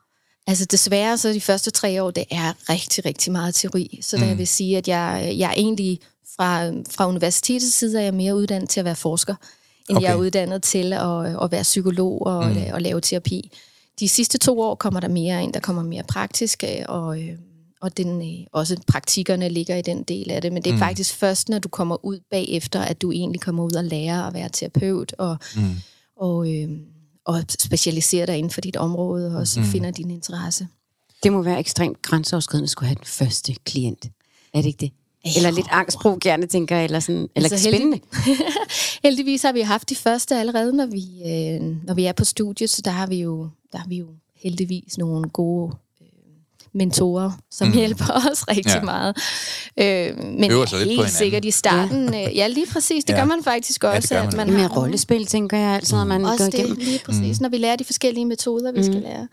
Altså 0.46 0.64
desværre, 0.64 1.18
så 1.18 1.28
de 1.28 1.40
første 1.40 1.70
tre 1.70 2.02
år, 2.02 2.10
det 2.10 2.24
er 2.30 2.52
rigtig, 2.70 3.04
rigtig 3.04 3.32
meget 3.32 3.54
teori. 3.54 3.98
Så 4.02 4.16
mm. 4.16 4.22
jeg 4.22 4.38
vil 4.38 4.46
sige, 4.46 4.76
at 4.78 4.88
jeg, 4.88 5.34
jeg 5.38 5.48
er 5.48 5.54
egentlig 5.54 6.00
fra, 6.36 6.66
fra 6.90 7.08
universitetets 7.08 7.74
side, 7.74 7.98
er 7.98 8.04
jeg 8.04 8.14
mere 8.14 8.36
uddannet 8.36 8.70
til 8.70 8.80
at 8.80 8.84
være 8.84 8.96
forsker, 8.96 9.34
end 9.88 9.96
okay. 9.96 10.06
jeg 10.06 10.12
er 10.12 10.16
uddannet 10.16 10.62
til 10.62 10.92
at, 10.92 11.42
at 11.42 11.50
være 11.52 11.62
psykolog 11.62 12.26
og, 12.26 12.46
mm. 12.46 12.62
og 12.72 12.82
lave 12.82 13.00
terapi. 13.00 13.50
De 14.00 14.08
sidste 14.08 14.38
to 14.38 14.60
år 14.60 14.74
kommer 14.74 15.00
der 15.00 15.08
mere 15.08 15.42
ind, 15.42 15.52
der 15.52 15.60
kommer 15.60 15.82
mere 15.82 16.02
praktisk, 16.08 16.64
øh, 16.64 16.84
og, 16.88 17.22
øh, 17.22 17.38
og 17.80 17.96
den, 17.96 18.22
øh, 18.22 18.46
også 18.52 18.76
praktikkerne 18.86 19.48
ligger 19.48 19.76
i 19.76 19.82
den 19.82 20.02
del 20.02 20.30
af 20.30 20.42
det. 20.42 20.52
Men 20.52 20.62
det 20.62 20.70
er 20.70 20.74
mm. 20.74 20.78
faktisk 20.78 21.14
først, 21.14 21.48
når 21.48 21.58
du 21.58 21.68
kommer 21.68 22.04
ud 22.04 22.20
bagefter, 22.30 22.80
at 22.80 23.02
du 23.02 23.12
egentlig 23.12 23.40
kommer 23.40 23.64
ud 23.64 23.74
og 23.74 23.84
lærer 23.84 24.22
at 24.22 24.34
være 24.34 24.48
terapeut 24.48 25.12
og, 25.12 25.36
mm. 25.56 25.76
og, 26.16 26.54
øh, 26.54 26.68
og 27.24 27.44
specialisere 27.48 28.26
dig 28.26 28.38
inden 28.38 28.50
for 28.50 28.60
dit 28.60 28.76
område, 28.76 29.36
og 29.36 29.48
så 29.48 29.60
mm. 29.60 29.66
finder 29.66 29.90
din 29.90 30.10
interesse. 30.10 30.68
Det 31.22 31.32
må 31.32 31.42
være 31.42 31.58
ekstremt 31.58 32.02
grænseoverskridende 32.02 32.66
at 32.66 32.70
skulle 32.70 32.88
have 32.88 32.94
den 32.94 33.06
første 33.06 33.54
klient. 33.54 34.06
Er 34.54 34.60
det 34.60 34.66
ikke 34.66 34.80
det? 34.80 34.90
Eller 35.36 35.50
lidt 35.50 35.66
angstprovokerende, 35.70 36.46
tænker 36.46 36.76
jeg, 36.76 36.84
eller, 36.84 37.00
sådan, 37.00 37.28
eller 37.36 37.50
Altså, 37.52 37.70
spændende. 37.70 38.00
Heldigvis 39.04 39.42
har 39.42 39.52
vi 39.52 39.60
haft 39.60 39.90
de 39.90 39.94
første 39.96 40.36
allerede, 40.36 40.72
når 40.76 40.86
vi, 40.86 41.04
øh, 41.26 41.86
når 41.86 41.94
vi 41.94 42.04
er 42.04 42.12
på 42.12 42.24
studiet, 42.24 42.70
så 42.70 42.82
der 42.84 42.90
har 42.90 43.06
vi 43.06 43.16
jo, 43.20 43.48
der 43.72 43.78
har 43.78 43.88
vi 43.88 43.96
jo 43.96 44.06
heldigvis 44.42 44.98
nogle 44.98 45.28
gode 45.28 45.72
øh, 46.02 46.06
mentorer, 46.72 47.30
som 47.50 47.68
mm. 47.68 47.74
hjælper 47.74 48.04
os 48.30 48.48
rigtig 48.48 48.66
Ja. 48.70 48.78
ja. 48.78 48.84
meget. 48.84 49.16
Øh, 49.80 50.24
men 50.38 50.50
Øver 50.50 50.60
ja, 50.60 50.66
sig 50.66 50.86
lidt 50.86 50.98
på 50.98 51.02
helt 51.02 51.14
sikkert 51.14 51.44
i 51.44 51.50
starten, 51.50 52.14
ja, 52.14 52.28
øh, 52.30 52.36
ja 52.36 52.46
lige 52.46 52.66
præcis, 52.72 53.04
det 53.04 53.12
Ja. 53.14 53.18
gør 53.18 53.24
man 53.24 53.44
faktisk 53.44 53.84
også. 53.84 54.00
det 54.00 54.10
gør 54.10 54.22
man. 54.22 54.28
At 54.28 54.36
man 54.36 54.50
Med 54.52 54.56
har 54.60 54.68
rollespil, 54.68 55.26
tænker 55.26 55.58
jeg, 55.58 55.70
altid, 55.74 55.96
når 55.96 56.04
man 56.04 56.22
går 56.22 56.28
også 56.30 56.50
igennem. 56.54 56.76
det, 56.76 56.84
lige 56.84 57.00
præcis, 57.04 57.40
mm. 57.40 57.42
når 57.42 57.48
vi 57.48 57.56
lærer 57.56 57.76
de 57.76 57.84
forskellige 57.84 58.24
metoder, 58.26 58.72
vi 58.72 58.78
mm. 58.78 58.84
skal 58.84 58.96
lære. 59.02 59.28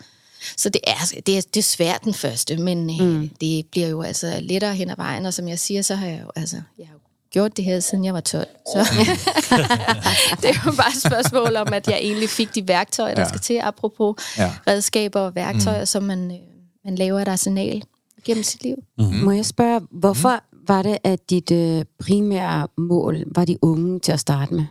Så 0.57 0.69
det 0.69 0.81
er, 0.88 1.21
det, 1.25 1.38
er, 1.38 1.41
det 1.41 1.57
er 1.57 1.63
svært 1.63 2.03
den 2.03 2.13
første, 2.13 2.57
men 2.57 2.83
mm. 2.99 3.29
det 3.41 3.65
bliver 3.71 3.88
jo 3.88 4.01
altså 4.01 4.38
lettere 4.41 4.75
hen 4.75 4.89
ad 4.89 4.95
vejen, 4.97 5.25
og 5.25 5.33
som 5.33 5.47
jeg 5.47 5.59
siger, 5.59 5.81
så 5.81 5.95
har 5.95 6.07
jeg 6.07 6.19
jo, 6.25 6.31
altså, 6.35 6.55
jeg 6.77 6.88
har 6.88 6.93
jo 6.93 6.99
gjort 7.31 7.57
det 7.57 7.65
her, 7.65 7.79
siden 7.79 8.05
jeg 8.05 8.13
var 8.13 8.19
12. 8.19 8.47
Så 8.67 8.79
det 10.41 10.49
er 10.49 10.61
jo 10.65 10.71
bare 10.71 10.89
et 10.95 11.01
spørgsmål 11.05 11.55
om, 11.55 11.73
at 11.73 11.88
jeg 11.88 11.97
egentlig 12.01 12.29
fik 12.29 12.55
de 12.55 12.67
værktøjer, 12.67 13.15
der 13.15 13.21
Ja. 13.21 13.27
skal 13.27 13.39
til, 13.41 13.59
apropos 13.63 14.15
Ja. 14.38 14.51
redskaber 14.67 15.19
og 15.19 15.35
værktøjer, 15.35 15.79
mm. 15.79 15.85
som 15.85 16.03
man, 16.03 16.31
øh, 16.31 16.38
man 16.85 16.95
laver 16.95 17.19
et 17.19 17.27
arsenal 17.27 17.83
gennem 18.25 18.43
sit 18.43 18.63
liv. 18.63 18.75
Mm. 18.97 19.03
Må 19.05 19.31
jeg 19.31 19.45
spørge, 19.45 19.81
hvorfor 19.91 20.39
mm. 20.51 20.59
var 20.67 20.81
det, 20.81 20.97
at 21.03 21.29
dit 21.29 21.51
øh, 21.51 21.85
primære 21.99 22.67
mål 22.77 23.23
var 23.35 23.45
de 23.45 23.57
unge 23.61 23.99
til 23.99 24.11
at 24.11 24.19
starte 24.19 24.53
med? 24.53 24.65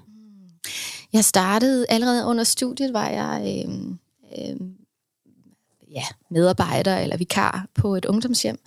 Jeg 1.12 1.25
startede 1.25 1.87
allerede 1.88 2.26
under 2.26 2.44
studiet, 2.44 2.93
var 2.93 3.08
jeg 3.08 3.64
øh, 3.69 3.75
øh, 4.38 4.56
ja, 5.94 6.04
medarbejder 6.31 6.98
eller 6.98 7.16
vikar 7.16 7.66
på 7.75 7.96
et 7.96 8.04
ungdomshjem, 8.04 8.58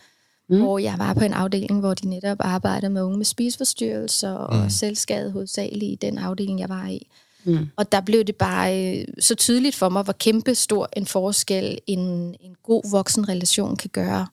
mm. 0.50 0.60
hvor 0.60 0.80
jeg 0.80 0.96
var 0.98 1.14
på 1.14 1.24
en 1.24 1.34
afdeling, 1.34 1.80
hvor 1.80 1.94
de 1.94 2.10
netop 2.10 2.38
arbejdede 2.40 2.92
med 2.92 3.02
unge 3.02 3.18
med 3.18 3.26
spiseforstyrrelser 3.26 4.38
mm. 4.38 4.64
og 4.64 4.72
selvskade 4.72 5.32
hovedsageligt 5.32 5.92
i 5.92 6.08
den 6.08 6.18
afdeling, 6.18 6.60
jeg 6.60 6.70
var 6.70 6.88
i. 6.88 7.08
Mm. 7.44 7.70
Og 7.76 7.92
der 7.92 8.02
blev 8.02 8.24
det 8.24 8.36
bare 8.36 8.98
øh, 8.98 9.06
så 9.20 9.36
tydeligt 9.36 9.76
for 9.76 9.90
mig, 9.90 10.04
hvor 10.04 10.14
kæmpe 10.14 10.56
stor 10.56 10.90
en 10.98 11.06
forskel 11.06 11.80
en, 11.88 12.00
en 12.40 12.56
god 12.64 12.92
voksenrelation 12.92 13.76
kan 13.76 13.90
gøre 13.90 14.28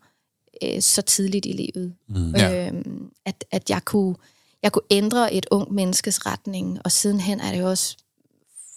øh, 0.62 0.81
så 0.81 1.02
tidligt 1.02 1.46
i 1.46 1.52
livet. 1.52 1.94
Mm. 2.08 2.34
Ja. 2.34 2.66
Øhm, 2.66 3.10
at, 3.25 3.44
at 3.50 3.70
jeg 3.70 3.84
kunne 3.84 4.16
jeg 4.62 4.72
kunne 4.72 4.86
ændre 4.90 5.34
et 5.34 5.46
ung 5.50 5.75
menneskes 5.75 6.26
retning, 6.26 6.78
og 6.84 6.93
sidenhen 6.93 7.40
er 7.40 7.52
det 7.52 7.60
jo 7.60 7.69
også 7.69 7.96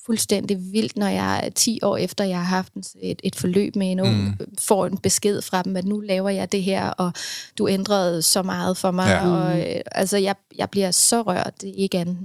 fuldstændig 0.06 0.58
vildt, 0.72 0.98
når 0.98 1.08
jeg 1.08 1.46
er 1.46 1.50
10 1.50 1.80
år 1.84 1.98
efter, 1.98 2.24
jeg 2.24 2.38
har 2.38 2.44
haft 2.44 2.74
et, 3.02 3.22
et 3.24 3.36
forløb 3.36 3.76
med 3.76 3.92
en 3.92 4.00
ung, 4.00 4.24
mm. 4.24 4.38
får 4.60 4.86
en 4.86 4.98
besked 4.98 5.42
fra 5.42 5.62
dem, 5.62 5.76
at 5.76 5.86
nu 5.86 6.00
laver 6.00 6.30
jeg 6.30 6.52
det 6.52 6.64
her, 6.64 6.90
og 6.90 7.14
du 7.58 7.68
ændrede 7.68 8.22
så 8.22 8.44
meget 8.44 8.78
for 8.78 8.92
mig. 8.92 9.08
Ja. 9.08 9.28
Ja. 9.28 9.32
Og, 9.32 9.60
øh, 9.60 9.82
altså, 9.92 10.18
jeg, 10.18 10.36
jeg 10.58 10.70
bliver 10.70 10.92
så 10.92 11.22
rørt, 11.22 11.62
det 11.62 11.70
er 11.70 11.74
ikke 11.76 11.98
andet. 11.98 12.18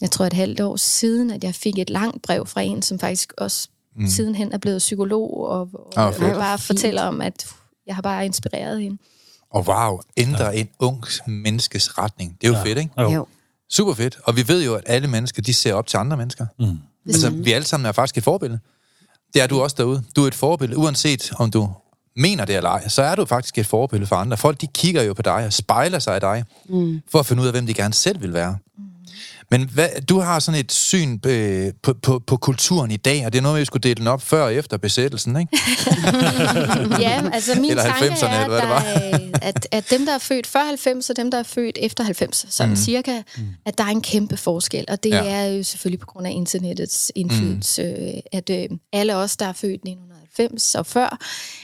Jeg 0.00 0.10
tror 0.10 0.26
et 0.26 0.32
halvt 0.32 0.60
år 0.60 0.76
siden, 0.76 1.30
at 1.30 1.44
jeg 1.44 1.54
fik 1.54 1.78
et 1.78 1.90
langt 1.90 2.22
brev 2.22 2.46
fra 2.46 2.60
en, 2.60 2.82
som 2.82 2.98
faktisk 2.98 3.32
også 3.38 3.68
mm. 3.96 4.06
sidenhen 4.06 4.52
er 4.52 4.58
blevet 4.58 4.78
psykolog, 4.78 5.48
og, 5.48 5.68
og, 5.96 6.14
fedt. 6.14 6.34
bare 6.34 6.58
fortæller 6.58 7.02
om, 7.02 7.20
at 7.20 7.46
jeg 7.86 7.94
har 7.94 8.02
bare 8.02 8.24
inspireret 8.24 8.82
hende. 8.82 8.98
Og 9.50 9.68
wow, 9.68 10.00
ændre 10.16 10.56
en 10.56 10.68
ung 10.78 11.04
menneskes 11.26 11.98
retning. 11.98 12.36
Det 12.40 12.46
er 12.46 12.50
jo 12.50 12.56
ja. 12.56 12.62
fedt, 12.62 12.78
ikke? 12.78 13.00
Jo. 13.00 13.10
Jo. 13.10 13.26
Super 13.70 13.94
fedt. 13.94 14.18
Og 14.24 14.36
vi 14.36 14.48
ved 14.48 14.64
jo, 14.64 14.74
at 14.74 14.82
alle 14.86 15.08
mennesker, 15.08 15.42
de 15.42 15.54
ser 15.54 15.74
op 15.74 15.86
til 15.86 15.96
andre 15.96 16.16
mennesker. 16.16 16.46
Mm. 16.58 16.78
Altså, 17.06 17.30
vi 17.30 17.52
alle 17.52 17.66
sammen 17.66 17.86
er 17.86 17.92
faktisk 17.92 18.18
et 18.18 18.24
forbillede. 18.24 18.60
Det 19.34 19.42
er 19.42 19.46
du 19.46 19.60
også 19.60 19.76
derude. 19.78 20.02
Du 20.16 20.22
er 20.22 20.26
et 20.26 20.34
forbillede, 20.34 20.78
uanset 20.78 21.32
om 21.38 21.50
du 21.50 21.70
mener 22.16 22.44
det 22.44 22.56
eller 22.56 22.70
ej, 22.70 22.88
så 22.88 23.02
er 23.02 23.14
du 23.14 23.24
faktisk 23.24 23.58
et 23.58 23.66
forbillede 23.66 24.06
for 24.06 24.16
andre. 24.16 24.36
Folk, 24.36 24.60
de 24.60 24.66
kigger 24.66 25.02
jo 25.02 25.12
på 25.12 25.22
dig 25.22 25.46
og 25.46 25.52
spejler 25.52 25.98
sig 25.98 26.16
i 26.16 26.20
dig, 26.20 26.44
mm. 26.68 27.00
for 27.10 27.18
at 27.18 27.26
finde 27.26 27.42
ud 27.42 27.46
af, 27.46 27.52
hvem 27.52 27.66
de 27.66 27.74
gerne 27.74 27.94
selv 27.94 28.22
vil 28.22 28.32
være. 28.32 28.56
Men 29.50 29.70
hvad, 29.74 29.88
du 30.08 30.18
har 30.20 30.38
sådan 30.38 30.60
et 30.60 30.72
syn 30.72 31.18
øh, 31.26 31.72
på, 31.82 31.94
på, 32.02 32.18
på 32.26 32.36
kulturen 32.36 32.90
i 32.90 32.96
dag, 32.96 33.26
og 33.26 33.32
det 33.32 33.38
er 33.38 33.42
noget, 33.42 33.60
vi 33.60 33.64
skulle 33.64 33.82
dele 33.82 33.94
den 33.94 34.06
op 34.06 34.22
før 34.22 34.42
og 34.44 34.54
efter 34.54 34.76
besættelsen, 34.76 35.36
ikke? 35.40 35.58
Ja, 37.00 37.22
altså 37.32 37.60
min 37.60 37.70
Eller 37.70 37.82
tanke 37.82 38.08
90'erne, 38.08 38.26
er, 38.26 38.44
eller 38.44 38.48
hvad 38.48 38.60
det 38.60 38.68
var. 38.68 38.82
at, 39.42 39.62
der 39.62 39.68
at, 39.78 39.90
dem, 39.90 40.06
der 40.06 40.14
er 40.14 40.18
født 40.18 40.46
før 40.46 40.64
90, 40.64 41.10
og 41.10 41.16
dem, 41.16 41.30
der 41.30 41.38
er 41.38 41.42
født 41.42 41.78
efter 41.80 42.04
90, 42.04 42.46
sådan 42.50 42.70
mm. 42.70 42.76
cirka, 42.76 43.22
at 43.66 43.78
der 43.78 43.84
er 43.84 43.88
en 43.88 44.02
kæmpe 44.02 44.36
forskel. 44.36 44.84
Og 44.88 45.02
det 45.04 45.10
Ja. 45.10 45.24
er 45.24 45.44
jo 45.46 45.62
selvfølgelig 45.62 46.00
på 46.00 46.06
grund 46.06 46.26
af 46.26 46.30
internettets 46.30 47.12
indflydelse, 47.14 47.82
mm. 48.14 48.20
at 48.38 48.50
øh, 48.50 48.68
alle 48.92 49.16
os, 49.16 49.36
der 49.36 49.46
er 49.46 49.52
født 49.52 49.74
1990 49.74 50.74
og 50.74 50.86
før, 50.86 51.18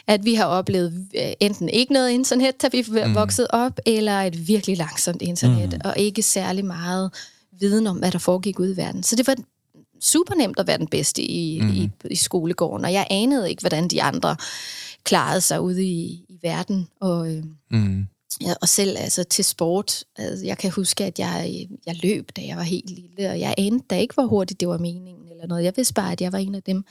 at 0.06 0.24
vi 0.24 0.34
har 0.34 0.44
oplevet 0.44 1.06
øh, 1.16 1.22
enten 1.40 1.68
ikke 1.68 1.92
noget 1.92 2.10
internet, 2.10 2.62
da 2.62 2.68
vi 2.72 2.78
er 2.78 3.12
vokset 3.14 3.46
op, 3.50 3.78
eller 3.86 4.20
et 4.20 4.48
virkelig 4.48 4.76
langsomt 4.76 5.22
internet, 5.22 5.72
mm. 5.72 5.80
og 5.84 5.94
ikke 5.98 6.22
særlig 6.22 6.64
meget 6.64 7.10
viden 7.60 7.86
om, 7.86 7.96
hvad 7.96 8.10
der 8.12 8.18
foregik 8.18 8.60
ude 8.60 8.72
i 8.72 8.76
verden. 8.76 9.02
Så 9.02 9.16
det 9.16 9.26
var 9.26 9.36
super 10.00 10.34
nemt 10.34 10.58
at 10.58 10.66
være 10.66 10.78
den 10.78 10.86
bedste 10.88 11.22
i, 11.22 11.60
mm. 11.62 11.68
i, 11.70 11.90
i 12.10 12.14
skolegården, 12.16 12.84
og 12.84 12.92
jeg 12.92 13.06
anede 13.10 13.50
ikke, 13.50 13.60
hvordan 13.60 13.88
de 13.88 14.02
andre 14.02 14.36
klarede 15.04 15.40
sig 15.40 15.60
ude 15.60 15.84
i, 15.84 16.24
i 16.28 16.38
verden. 16.42 16.88
Og, 17.00 17.32
øh, 17.34 17.42
Mm. 17.70 18.06
ja, 18.40 18.54
og 18.62 18.68
selv 18.68 18.96
altså, 18.98 19.24
til 19.24 19.44
sport, 19.44 20.04
altså, 20.16 20.46
jeg 20.46 20.58
kan 20.58 20.70
huske, 20.70 21.04
at 21.04 21.18
jeg, 21.18 21.66
jeg 21.86 21.96
løb, 22.02 22.30
da 22.36 22.42
jeg 22.46 22.56
var 22.56 22.62
helt 22.62 22.90
lille, 22.90 23.30
og 23.30 23.40
jeg 23.40 23.54
anede 23.58 23.82
da 23.90 23.98
ikke, 23.98 24.14
hvor 24.14 24.26
hurtigt 24.26 24.60
det 24.60 24.68
var 24.68 24.78
meningen 24.78 25.28
eller 25.30 25.46
noget. 25.46 25.64
Jeg 25.64 25.72
vidste 25.76 25.94
bare, 25.94 26.12
at 26.12 26.20
jeg 26.20 26.32
var 26.32 26.38
en 26.38 26.54
af 26.54 26.62
dem 26.62 26.84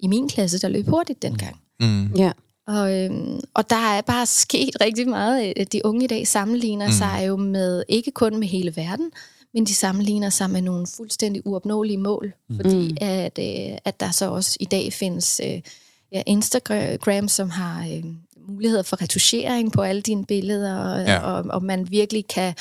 i 0.00 0.06
min 0.06 0.28
klasse, 0.28 0.58
der 0.58 0.68
løb 0.68 0.88
hurtigt 0.88 1.22
dengang. 1.22 1.60
Mm. 1.80 2.14
Ja. 2.16 2.32
Og, 2.66 3.00
øhm, 3.04 3.40
og 3.54 3.70
der 3.70 3.76
er 3.96 4.00
bare 4.00 4.26
sket 4.26 4.76
rigtig 4.80 5.08
meget. 5.08 5.52
Øh, 5.56 5.66
De 5.72 5.80
unge 5.86 6.04
i 6.04 6.08
dag 6.08 6.26
sammenligner 6.26 6.86
mm. 6.86 6.92
sig 6.92 7.24
jo 7.28 7.36
med, 7.36 7.82
ikke 7.88 8.10
kun 8.10 8.38
med 8.40 8.48
hele 8.48 8.76
verden, 8.76 9.10
men 9.54 9.66
de 9.66 9.74
sammenligner 9.74 10.30
sig 10.30 10.50
med 10.50 10.62
nogle 10.62 10.86
fuldstændig 10.96 11.46
uopnåelige 11.46 11.98
mål. 11.98 12.32
Mm. 12.48 12.56
Fordi 12.56 12.96
at, 13.00 13.38
øh, 13.38 13.78
at 13.84 14.00
der 14.00 14.10
så 14.10 14.30
også 14.30 14.56
i 14.60 14.64
dag 14.64 14.92
findes 14.92 15.40
øh, 15.44 15.60
ja, 16.12 16.22
Instagram, 16.26 17.28
som 17.28 17.50
har 17.50 17.86
øh, 17.86 18.04
muligheder 18.48 18.82
for 18.82 19.02
retuschering 19.02 19.72
på 19.72 19.82
alle 19.82 20.02
dine 20.02 20.24
billeder, 20.26 20.78
og, 20.78 21.00
Ja. 21.00 21.12
ja. 21.12 21.18
og, 21.18 21.44
og 21.50 21.64
man 21.64 21.90
virkelig 21.90 22.26
kan... 22.26 22.54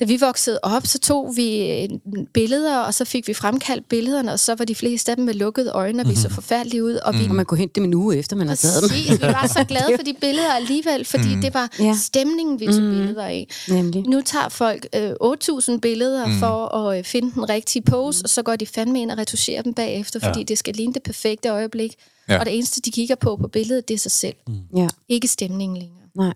Da 0.00 0.04
vi 0.04 0.16
voksede 0.16 0.58
op, 0.62 0.86
så 0.86 0.98
tog 0.98 1.36
vi 1.36 1.70
øh, 1.82 1.88
billeder, 2.34 2.78
og 2.78 2.94
så 2.94 3.04
fik 3.04 3.28
vi 3.28 3.34
fremkaldt 3.34 3.88
billederne, 3.88 4.32
og 4.32 4.40
så 4.40 4.54
var 4.54 4.64
de 4.64 4.74
fleste 4.74 5.10
af 5.12 5.16
dem 5.16 5.24
med 5.24 5.34
lukkede 5.34 5.70
øjne, 5.70 6.02
og 6.02 6.08
vi 6.10 6.14
så 6.14 6.28
forfærdelige 6.30 6.84
ud, 6.84 6.94
og 6.94 7.14
vi 7.14 7.24
Og 7.28 7.34
man 7.34 7.46
kunne 7.46 7.58
hente 7.58 7.74
dem 7.74 7.84
en 7.84 7.94
uge 7.94 8.16
efter, 8.16 8.36
man 8.36 8.48
har 8.48 8.54
taget 8.54 8.82
dem. 8.82 8.88
Præcis, 8.90 9.10
vi 9.12 9.26
var 9.26 9.46
så 9.46 9.64
glade 9.68 9.96
for 9.96 10.02
de 10.04 10.14
billeder 10.20 10.52
alligevel, 10.52 11.04
fordi 11.04 11.34
mm. 11.34 11.40
det 11.40 11.54
var 11.54 11.70
Ja. 11.78 11.94
stemningen, 12.02 12.60
vi 12.60 12.66
tog 12.66 12.74
mm. 12.82 12.90
billeder 12.90 13.24
af. 13.24 13.46
Nemlig. 13.68 14.02
Nu 14.02 14.20
tager 14.20 14.48
folk 14.48 14.86
øh, 14.94 15.10
8.000 15.10 15.78
billeder 15.78 16.26
mm. 16.26 16.38
for 16.38 16.74
at 16.76 16.98
øh, 16.98 17.04
finde 17.04 17.32
den 17.34 17.48
rigtige 17.48 17.82
pose, 17.82 18.24
og 18.24 18.28
så 18.28 18.42
går 18.42 18.56
de 18.56 18.66
fandme 18.66 19.00
ind 19.02 19.10
og 19.10 19.18
retuscherer 19.18 19.62
dem 19.62 19.74
bagefter, 19.74 20.20
fordi 20.20 20.38
Ja. 20.38 20.44
det 20.44 20.58
skal 20.58 20.74
ligne 20.74 20.92
det 20.94 21.02
perfekte 21.02 21.48
øjeblik. 21.48 21.94
Ja. 22.28 22.38
Og 22.38 22.46
det 22.46 22.54
eneste, 22.56 22.80
de 22.80 22.90
kigger 22.90 23.14
på 23.14 23.36
på 23.36 23.48
billedet, 23.48 23.88
det 23.88 23.94
er 23.94 23.98
sig 23.98 24.12
selv. 24.12 24.34
Mm. 24.48 24.54
Ja, 24.76 24.88
Ikke 25.08 25.28
stemningen 25.28 25.78
længere. 25.78 25.98
nej. 26.16 26.32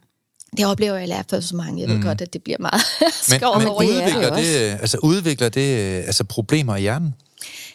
Det 0.57 0.67
oplever 0.67 0.95
jeg 0.95 1.05
i 1.05 1.07
lært 1.07 1.27
for 1.31 1.41
så 1.41 1.57
mange. 1.57 1.81
Jeg 1.81 1.89
ved 1.89 1.97
mm. 1.97 2.03
godt, 2.03 2.21
at 2.21 2.33
det 2.33 2.43
bliver 2.43 2.59
meget 2.61 2.83
Men, 3.01 3.41
skåret 3.41 3.59
men 3.59 3.69
over. 3.69 3.81
det 3.83 3.91
er 3.91 3.95
det 3.95 4.17
udvikler, 4.17 4.29
jo 4.29 4.35
det, 4.37 4.81
altså, 4.81 4.99
udvikler 5.03 5.49
det 5.49 5.77
altså, 6.07 6.25
problemer 6.25 6.77
i 6.77 6.81
hjernen? 6.81 7.15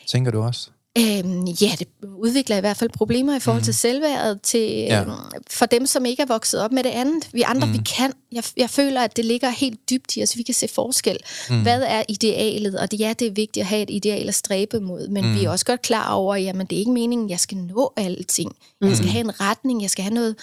Tænker 0.08 0.32
du 0.32 0.42
også? 0.42 0.70
Øhm, 0.98 1.46
ja, 1.46 1.72
det 1.80 1.88
udvikler 2.18 2.58
i 2.58 2.60
hvert 2.60 2.78
fald 2.78 2.90
problemer 2.90 3.36
i 3.36 3.40
forhold 3.40 3.62
mm. 3.62 3.66
til 3.66 3.74
selvværdet 3.74 4.42
til, 4.42 4.60
Ja. 4.60 5.00
ja. 5.00 5.06
for 5.50 5.66
dem, 5.66 5.86
som 5.86 6.06
ikke 6.06 6.22
er 6.22 6.28
vokset 6.28 6.62
op 6.62 6.72
med 6.72 6.84
det 6.84 6.90
andet. 6.90 7.30
Vi 7.32 7.42
andre, 7.42 7.68
mm. 7.68 7.74
vi 7.74 7.78
kan. 7.78 8.14
Jeg, 8.32 8.44
jeg 8.58 8.70
føler, 8.70 9.02
at 9.02 9.18
det 9.18 9.26
ligger 9.26 9.50
helt 9.50 9.90
dybt 9.90 10.16
i 10.16 10.24
os. 10.24 10.38
Vi 10.38 10.44
kan 10.44 10.54
se 10.54 10.68
forskel. 10.68 11.18
Mm. 11.50 11.62
Hvad 11.62 11.82
er 11.82 12.04
idealet? 12.10 12.80
Og 12.80 12.92
det, 12.92 13.00
ja, 13.00 13.14
det 13.20 13.28
er 13.28 13.32
vigtigt 13.32 13.62
at 13.62 13.68
have 13.68 13.82
et 13.82 13.90
ideal 13.90 14.28
at 14.28 14.36
stræbe 14.36 14.80
mod, 14.80 15.08
men 15.08 15.26
mm. 15.26 15.36
vi 15.36 15.44
er 15.44 15.50
også 15.50 15.66
godt 15.66 15.82
klar 15.82 16.14
over, 16.14 16.36
at 16.36 16.44
jamen, 16.44 16.68
det 16.68 16.76
er 16.76 16.80
ikke 16.80 16.92
meningen, 16.92 17.28
at 17.28 17.32
jeg 17.32 17.40
skal 17.40 17.58
nå 17.58 17.94
alting. 17.98 18.52
Mm. 18.82 18.88
Jeg 18.88 18.98
skal 18.98 19.10
have 19.10 19.24
en 19.24 19.40
retning, 19.42 19.82
jeg 19.82 19.90
skal 19.90 20.04
have 20.04 20.14
noget, 20.14 20.36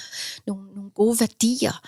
nogle, 0.47 0.63
nogle 0.75 0.91
gode 0.91 1.21
værdier. 1.21 1.81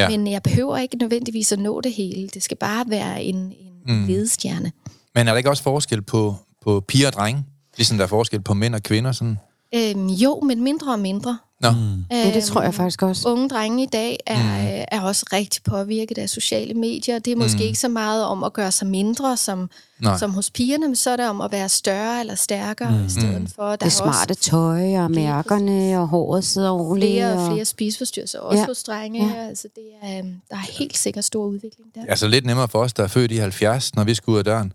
Ja. 0.00 0.08
Men 0.08 0.26
jeg 0.26 0.42
behøver 0.42 0.78
ikke 0.78 0.96
nødvendigvis 0.96 1.52
at 1.52 1.58
nå 1.58 1.80
det 1.80 1.92
hele. 1.92 2.28
Det 2.28 2.42
skal 2.42 2.56
bare 2.56 2.84
være 2.88 3.22
en, 3.22 3.36
en 3.36 3.54
mm. 3.86 4.06
ledestjerne. 4.06 4.72
Men 5.14 5.28
er 5.28 5.32
der 5.32 5.36
ikke 5.38 5.50
også 5.50 5.62
forskel 5.62 6.02
på, 6.02 6.34
på 6.62 6.80
piger 6.88 7.06
og 7.06 7.12
drenge? 7.12 7.44
Ligesom 7.76 7.96
der 7.96 8.04
er 8.04 8.08
forskel 8.08 8.40
på 8.40 8.54
mænd 8.54 8.74
og 8.74 8.82
kvinder? 8.82 9.12
Sådan? 9.12 9.38
Øhm, 9.74 10.06
jo, 10.06 10.40
men 10.40 10.62
mindre 10.62 10.92
og 10.92 10.98
mindre. 10.98 11.38
Nå, 11.60 11.70
Mm. 11.70 12.04
Ja, 12.10 12.30
det 12.34 12.44
tror 12.44 12.62
jeg 12.62 12.74
faktisk 12.74 13.02
også. 13.02 13.28
Unge 13.28 13.48
drenge 13.48 13.82
i 13.82 13.86
dag 13.86 14.18
er, 14.26 14.38
mm. 14.78 14.84
er 14.88 15.00
også 15.00 15.26
rigtig 15.32 15.62
påvirket 15.62 16.18
af 16.18 16.28
sociale 16.28 16.74
medier. 16.74 17.18
Det 17.18 17.32
er 17.32 17.36
måske 17.36 17.56
mm. 17.58 17.62
ikke 17.62 17.78
så 17.78 17.88
meget 17.88 18.24
om 18.24 18.44
at 18.44 18.52
gøre 18.52 18.72
sig 18.72 18.86
mindre, 18.86 19.36
som, 19.36 19.70
Nej. 20.00 20.18
som 20.18 20.30
hos 20.34 20.50
pigerne, 20.50 20.86
men 20.88 20.96
så 20.96 21.10
er 21.10 21.16
det 21.16 21.28
om 21.28 21.40
at 21.40 21.52
være 21.52 21.68
større 21.68 22.20
eller 22.20 22.34
stærkere 22.34 22.90
mm. 22.90 23.06
i 23.06 23.10
stedet 23.10 23.52
for. 23.56 23.68
Der 23.68 23.76
Det 23.76 23.92
smarte 23.92 24.34
tøj 24.34 24.96
og 24.96 25.10
mærkerne 25.10 25.98
og 26.00 26.08
håret 26.08 26.44
sidder 26.44 26.70
ordentligt. 26.70 27.12
flere 27.12 27.32
og 27.32 27.52
flere 27.52 27.64
spiseforstyrrelser, 27.64 28.38
også 28.40 28.58
Ja. 28.58 28.66
hos 28.66 28.82
drenge. 28.82 29.26
Ja. 29.26 29.40
Ja. 29.42 29.48
Altså, 29.48 29.68
det 29.74 29.82
er, 30.02 30.18
øhm, 30.18 30.34
der 30.50 30.56
er 30.56 30.72
helt 30.78 30.98
sikkert 30.98 31.24
stor 31.24 31.44
udvikling 31.44 31.88
der. 31.94 32.00
altså 32.08 32.28
lidt 32.28 32.46
nemmere 32.46 32.68
for 32.68 32.78
os, 32.78 32.92
der 32.92 33.02
er 33.02 33.08
født 33.08 33.32
i 33.32 33.36
70, 33.36 33.94
når 33.94 34.04
vi 34.04 34.14
skal 34.14 34.30
ud 34.30 34.38
af 34.38 34.44
døren. 34.44 34.72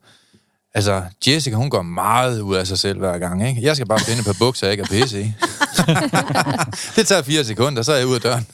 Altså, 0.75 1.01
Jessica, 1.27 1.55
hun 1.55 1.69
går 1.69 1.81
meget 1.81 2.41
ud 2.41 2.55
af 2.55 2.67
sig 2.67 2.79
selv 2.79 2.99
hver 2.99 3.17
gang, 3.17 3.47
ikke? 3.47 3.61
Jeg 3.63 3.75
skal 3.75 3.87
bare 3.87 3.99
finde 3.99 4.23
på 4.23 4.33
bukser, 4.39 4.67
jeg 4.67 4.71
ikke 4.71 4.81
er 4.81 4.87
pisse 5.01 5.21
i. 5.21 5.33
det 6.95 7.07
tager 7.07 7.21
fire 7.21 7.43
sekunder, 7.45 7.81
så 7.81 7.91
er 7.91 7.97
jeg 7.97 8.07
ude 8.07 8.15
af 8.15 8.21
døren. 8.21 8.45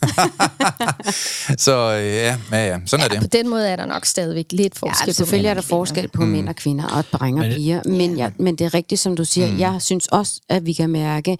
så 1.65 1.97
øh, 2.01 2.05
ja, 2.05 2.37
ja, 2.51 2.67
ja, 2.67 2.77
sådan 2.85 3.05
er 3.05 3.09
Ja, 3.13 3.19
det. 3.19 3.21
på 3.31 3.37
den 3.37 3.49
måde 3.49 3.67
er 3.67 3.75
der 3.75 3.85
nok 3.85 4.05
stadigvæk 4.05 4.45
lidt 4.51 4.77
forskel. 4.79 5.05
Ja, 5.07 5.11
på 5.11 5.13
selvfølgelig 5.15 5.49
er 5.49 5.53
der 5.53 5.61
forskel 5.61 6.07
på 6.07 6.21
mænd 6.21 6.49
og 6.49 6.55
kvinder, 6.55 6.87
og 6.87 7.03
drenge 7.13 7.41
og 7.41 7.47
Men- 7.47 7.55
piger. 7.55 7.81
Men, 7.85 8.17
jeg, 8.17 8.31
men 8.39 8.55
det 8.55 8.65
er 8.65 8.73
rigtigt, 8.73 9.01
som 9.01 9.15
du 9.15 9.25
siger. 9.25 9.47
Jeg 9.57 9.75
synes 9.79 10.07
også, 10.07 10.39
at 10.49 10.65
vi 10.65 10.73
kan 10.73 10.89
mærke, 10.89 11.37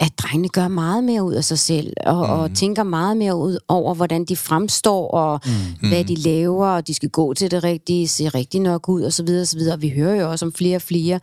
at 0.00 0.08
drengene 0.18 0.48
gør 0.48 0.68
meget 0.68 1.04
mere 1.04 1.22
ud 1.22 1.34
af 1.34 1.44
sig 1.44 1.58
selv, 1.58 1.92
og, 2.06 2.20
og 2.20 2.54
tænker 2.54 2.82
meget 2.82 3.16
mere 3.16 3.36
ud 3.36 3.58
over, 3.68 3.94
hvordan 3.94 4.24
de 4.24 4.36
fremstår, 4.36 5.10
og 5.10 5.40
hvad 5.88 6.04
de 6.04 6.14
laver, 6.14 6.66
og 6.68 6.86
de 6.86 6.94
skal 6.94 7.08
gå 7.08 7.34
til 7.34 7.50
det 7.50 7.64
rigtige, 7.64 8.08
se 8.08 8.28
rigtig 8.28 8.60
nok 8.60 8.88
ud, 8.88 9.02
og 9.02 9.12
så 9.12 9.22
videre, 9.22 9.42
og 9.42 9.46
så 9.48 9.56
videre. 9.56 9.80
Vi 9.80 9.88
hører 9.96 10.14
jo 10.20 10.23
også 10.26 10.46
om 10.46 10.52
flere 10.52 10.76
og 10.76 10.82
flere, 10.82 11.20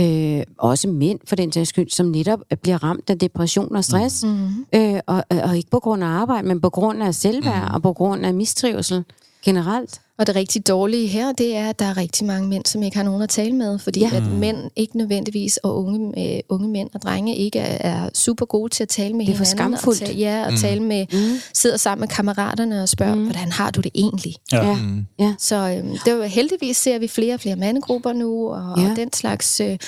øh, 0.00 0.42
også 0.58 0.88
mænd 0.88 1.18
for 1.26 1.36
den 1.36 1.52
sags 1.52 1.68
skyld, 1.68 1.90
som 1.90 2.06
netop 2.06 2.40
bliver 2.62 2.84
ramt 2.84 3.10
af 3.10 3.18
depression 3.18 3.76
og 3.76 3.84
stress, 3.84 4.24
mm. 4.24 4.66
øh, 4.74 5.00
og, 5.06 5.24
og 5.30 5.56
ikke 5.56 5.70
på 5.70 5.80
grund 5.80 6.04
af 6.04 6.08
arbejde, 6.08 6.48
men 6.48 6.60
på 6.60 6.70
grund 6.70 7.02
af 7.02 7.14
selvværd, 7.14 7.74
og 7.74 7.82
på 7.82 7.92
grund 7.92 8.26
af 8.26 8.34
mistrivsel 8.34 9.04
generelt. 9.44 10.00
Og 10.18 10.26
det 10.26 10.36
rigtig 10.36 10.66
dårlige 10.68 11.06
her, 11.06 11.32
det 11.32 11.56
er, 11.56 11.68
at 11.68 11.78
der 11.78 11.84
er 11.84 11.96
rigtig 11.96 12.26
mange 12.26 12.48
mænd, 12.48 12.66
som 12.66 12.82
ikke 12.82 12.96
har 12.96 13.04
nogen 13.04 13.22
at 13.22 13.28
tale 13.28 13.52
med, 13.56 13.78
fordi 13.78 14.00
Ja. 14.00 14.10
at 14.16 14.22
mænd 14.22 14.56
ikke 14.76 14.96
nødvendigvis, 14.98 15.56
og 15.56 15.84
unge, 15.84 16.34
øh, 16.36 16.40
unge 16.48 16.68
mænd 16.68 16.90
og 16.94 17.02
drenge 17.02 17.36
ikke 17.36 17.58
er, 17.58 17.90
er 18.04 18.08
super 18.14 18.46
gode 18.46 18.68
til 18.74 18.82
at 18.82 18.88
tale 18.88 19.14
med 19.14 19.26
Det 19.26 19.32
er 19.32 19.36
for 19.36 19.44
hinanden. 19.44 19.76
skamfuldt. 19.76 20.02
Og 20.02 20.06
tale, 20.08 20.18
ja, 20.18 20.44
og 20.46 20.50
mm. 20.52 20.56
tale 20.58 20.80
med, 20.82 21.06
mm. 21.12 21.40
sidder 21.54 21.76
sammen 21.76 22.00
med 22.00 22.08
kammeraterne 22.08 22.82
og 22.82 22.88
spørger, 22.88 23.14
mm. 23.14 23.24
hvordan 23.24 23.52
har 23.52 23.70
du 23.70 23.80
det 23.80 23.90
egentlig? 23.94 24.34
Ja. 24.52 24.66
Ja, 24.66 24.76
ja. 25.18 25.34
Så 25.38 25.56
øhm, 25.78 25.96
det 26.04 26.18
var, 26.18 26.24
heldigvis 26.24 26.76
ser 26.76 26.98
vi 26.98 27.08
flere 27.08 27.34
og 27.34 27.40
flere 27.40 27.56
mandegrupper 27.56 28.12
nu, 28.12 28.48
og, 28.48 28.74
Ja. 28.78 28.82
ja. 28.82 28.90
og 28.90 28.96
den 28.96 29.12
slags 29.12 29.60
øh, 29.60 29.78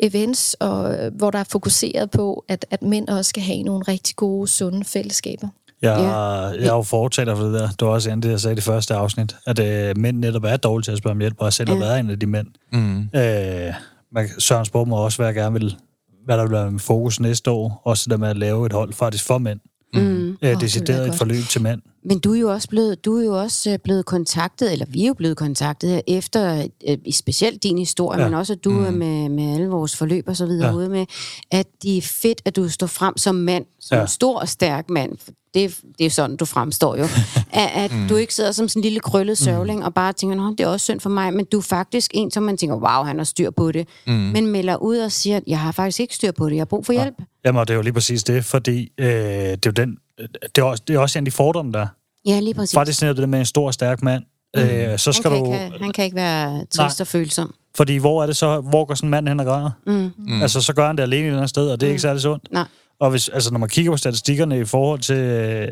events, 0.00 0.54
og, 0.60 0.94
øh, 0.94 1.14
hvor 1.14 1.30
der 1.30 1.38
er 1.38 1.44
fokuseret 1.44 2.10
på, 2.10 2.44
at, 2.48 2.66
at 2.70 2.82
mænd 2.82 3.08
også 3.08 3.28
skal 3.28 3.42
have 3.42 3.62
nogle 3.62 3.84
rigtig 3.88 4.16
gode, 4.16 4.48
sunde 4.48 4.84
fællesskaber. 4.84 5.48
Jeg, 5.82 5.96
Ja. 5.98 6.16
jeg 6.62 6.66
er 6.66 6.76
jo 6.76 6.82
fortaler 6.82 7.36
for 7.36 7.42
det 7.44 7.52
der. 7.54 7.68
Det 7.68 7.86
var 7.86 7.92
også 7.92 8.10
en 8.10 8.22
det, 8.22 8.30
jeg 8.30 8.40
sagde 8.40 8.52
i 8.52 8.56
det 8.56 8.64
første 8.64 8.94
afsnit, 8.94 9.36
at 9.46 9.58
øh, 9.58 9.98
mænd 9.98 10.18
netop 10.18 10.44
er 10.44 10.56
dårlige 10.56 10.82
til 10.84 10.92
at 10.92 10.98
spørge 10.98 11.12
om 11.14 11.20
hjælp, 11.20 11.34
og 11.38 11.44
jeg 11.44 11.52
selv 11.52 11.68
har 11.68 11.76
Ja. 11.76 11.80
været 11.80 12.00
en 12.00 12.10
af 12.10 12.18
de 12.18 12.26
mænd. 12.26 12.46
Mm. 12.72 13.00
Øh, 13.14 13.74
man, 14.12 14.28
Søren 14.38 14.64
spurgte 14.64 14.88
mig 14.88 14.98
også, 14.98 15.18
hvad 15.18 15.26
jeg 15.26 15.34
gerne 15.34 15.52
vil, 15.60 15.76
hvad 16.24 16.36
der 16.36 16.42
vil 16.42 16.52
være 16.52 16.70
med 16.70 16.80
fokus 16.80 17.20
næste 17.20 17.50
år. 17.50 17.82
Også 17.84 18.04
det 18.04 18.10
der 18.10 18.16
med 18.16 18.28
at 18.28 18.36
lave 18.36 18.66
et 18.66 18.72
hold 18.72 18.92
faktisk 18.92 19.24
for 19.26 19.38
mænd. 19.38 19.60
Mm. 19.94 20.00
Øh, 20.00 20.36
det 20.42 20.50
vil 20.50 20.60
decideret 20.60 21.08
et 21.08 21.14
forløb 21.14 21.44
til 21.44 21.62
mænd. 21.62 21.82
Men 22.08 22.18
du 22.18 22.34
er 22.34 22.38
jo 22.38 22.52
også 22.52 22.68
blevet, 22.68 23.04
du 23.04 23.18
er 23.18 23.24
jo 23.24 23.40
også 23.40 23.70
øh, 23.70 23.78
blevet 23.84 24.06
kontaktet, 24.06 24.72
eller 24.72 24.86
vi 24.88 25.02
er 25.02 25.06
jo 25.06 25.14
blevet 25.14 25.36
kontaktet 25.36 25.90
her 25.90 26.00
efter, 26.06 26.66
øh, 26.88 26.96
specielt 27.12 27.62
din 27.62 27.78
historie, 27.78 28.18
Ja. 28.18 28.24
ja. 28.24 28.30
men 28.30 28.38
også 28.38 28.52
at 28.52 28.64
du 28.64 28.70
mm. 28.70 28.84
er 28.84 28.90
med, 28.90 29.28
med 29.28 29.54
alle 29.54 29.66
vores 29.68 29.96
forløb 29.96 30.28
og 30.28 30.36
så 30.36 30.46
videre 30.46 30.66
Ja. 30.66 30.72
ja. 30.72 30.76
ude 30.78 30.88
med, 30.88 31.06
at 31.50 31.66
det 31.82 31.96
er 31.98 32.02
fedt, 32.02 32.42
at 32.44 32.56
du 32.56 32.68
står 32.68 32.86
frem 32.86 33.16
som 33.16 33.34
mand, 33.34 33.64
som 33.80 33.94
Ja. 33.94 33.98
ja. 33.98 34.02
en 34.02 34.08
stor 34.08 34.38
og 34.40 34.48
stærk 34.48 34.90
mand. 34.90 35.12
Det, 35.54 35.80
det 35.98 36.06
er 36.06 36.10
sådan, 36.10 36.36
du 36.36 36.44
fremstår 36.44 36.96
jo. 36.96 37.02
at 37.52 37.70
at 37.74 37.92
mm. 37.92 38.08
du 38.08 38.16
ikke 38.16 38.34
sidder 38.34 38.52
som 38.52 38.68
sådan 38.68 38.80
en 38.80 38.82
lille 38.82 39.00
krøllet 39.00 39.38
sørgling 39.38 39.84
og 39.84 39.94
bare 39.94 40.12
tænker, 40.12 40.36
Nå, 40.36 40.50
det 40.50 40.60
er 40.60 40.66
også 40.66 40.84
synd 40.84 41.00
for 41.00 41.10
mig, 41.10 41.34
men 41.34 41.44
du 41.44 41.58
er 41.58 41.62
faktisk 41.62 42.10
en, 42.14 42.30
som 42.30 42.42
man 42.42 42.56
tænker, 42.56 42.76
wow, 42.76 43.04
han 43.04 43.18
har 43.18 43.24
styr 43.24 43.50
på 43.50 43.72
det. 43.72 43.88
Mm. 44.06 44.12
Men 44.12 44.46
melder 44.46 44.76
ud 44.76 44.96
og 44.98 45.12
siger, 45.12 45.40
jeg 45.46 45.60
har 45.60 45.72
faktisk 45.72 46.00
ikke 46.00 46.14
styr 46.14 46.32
på 46.32 46.46
det, 46.48 46.54
jeg 46.54 46.60
har 46.60 46.64
brug 46.64 46.86
for 46.86 46.92
hjælp. 46.92 47.14
Jamen, 47.44 47.58
og 47.60 47.68
det 47.68 47.74
er 47.74 47.76
jo 47.76 47.82
lige 47.82 47.92
præcis 47.92 48.24
det, 48.24 48.44
fordi 48.44 48.92
øh, 48.98 49.06
det 49.06 49.52
er 49.52 49.58
jo 49.66 49.70
den, 49.70 49.96
det 50.18 50.58
er 50.58 50.62
også, 50.62 50.82
det 50.88 50.94
er 50.96 50.98
også 50.98 51.18
en 51.18 51.22
af 51.22 51.24
de 51.24 51.30
fordomme, 51.30 51.72
der 51.72 51.80
er. 51.80 51.86
Ja, 52.26 52.40
lige 52.40 52.54
præcis. 52.54 52.74
Faktisk 52.74 53.02
netop 53.02 53.16
det 53.16 53.28
med 53.28 53.38
en 53.38 53.44
stor, 53.44 53.70
stærk 53.70 54.02
mand. 54.02 54.22
Mm. 54.56 54.62
Øh, 54.62 54.68
så 54.98 55.10
han, 55.10 55.14
skal 55.14 55.30
kan 55.30 55.30
du... 55.44 55.52
ikke, 55.52 55.78
han 55.80 55.92
kan 55.92 56.04
ikke 56.04 56.16
være 56.16 56.58
trist 56.64 56.98
Nej. 56.98 57.02
og 57.02 57.06
følsom. 57.06 57.54
Fordi 57.76 57.96
hvor 57.96 58.22
er 58.22 58.26
det 58.26 58.36
så, 58.36 58.60
hvor 58.60 58.84
går 58.84 58.94
sådan 58.94 59.06
en 59.06 59.10
mand 59.10 59.28
hen 59.28 59.40
og 59.40 59.46
græder? 59.46 59.70
Mm. 59.86 60.10
Mm. 60.18 60.42
Altså, 60.42 60.60
så 60.60 60.72
gør 60.74 60.86
han 60.86 60.96
det 60.96 61.02
alene 61.02 61.22
et 61.22 61.26
eller 61.26 61.38
andet 61.38 61.50
sted, 61.50 61.70
og 61.70 61.80
det 61.80 61.86
er 61.86 61.90
mm. 61.90 61.92
ikke 61.92 62.02
særlig 62.02 62.22
sundt. 62.22 62.48
Nej. 62.52 62.64
Og 63.00 63.10
hvis, 63.10 63.28
altså, 63.28 63.52
når 63.52 63.58
man 63.58 63.68
kigger 63.68 63.92
på 63.92 63.96
statistikkerne 63.96 64.60
i 64.60 64.64
forhold 64.64 65.00
til 65.00 65.16
øh, 65.16 65.68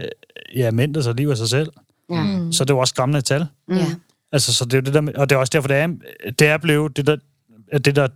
ja, 0.57 0.71
mænd, 0.71 0.95
der 0.95 1.01
så 1.01 1.13
liv 1.13 1.29
af 1.29 1.37
sig 1.37 1.49
selv, 1.49 1.73
Ja. 2.11 2.23
Mm. 2.23 2.53
så 2.53 2.63
er 2.63 2.67
det 2.67 2.75
jo 2.75 2.79
også 2.79 2.91
skræmmende 2.91 3.21
tal. 3.21 3.47
Mm. 3.69 3.77
Ja. 3.77 3.87
Altså, 4.33 4.55
så 4.55 4.65
det 4.65 4.75
er 4.75 4.79
jo 4.79 4.83
det 4.83 4.95
der, 4.95 5.01
med- 5.01 5.15
og 5.15 5.31
det 5.31 5.37
er 5.37 5.41
også 5.41 5.51
derfor, 5.51 5.69
det 5.69 5.77
er, 5.77 5.87
det 6.39 6.49
er 6.49 6.59
blevet, 6.59 6.97
det 6.97 7.07
der, 7.07 7.17
det 7.79 7.97
der 7.97 8.09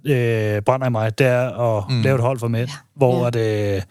øh, 0.56 0.62
brænder 0.62 0.86
i 0.86 0.90
mig, 0.90 1.18
det 1.18 1.26
er 1.26 1.48
at 1.78 1.84
mm. 1.90 2.02
lave 2.02 2.14
et 2.14 2.20
hold 2.20 2.38
for 2.38 2.48
mænd, 2.48 2.68
ja. 2.68 2.74
hvor 2.96 3.20
Ja. 3.22 3.26
at, 3.26 3.76
øh, 3.76 3.82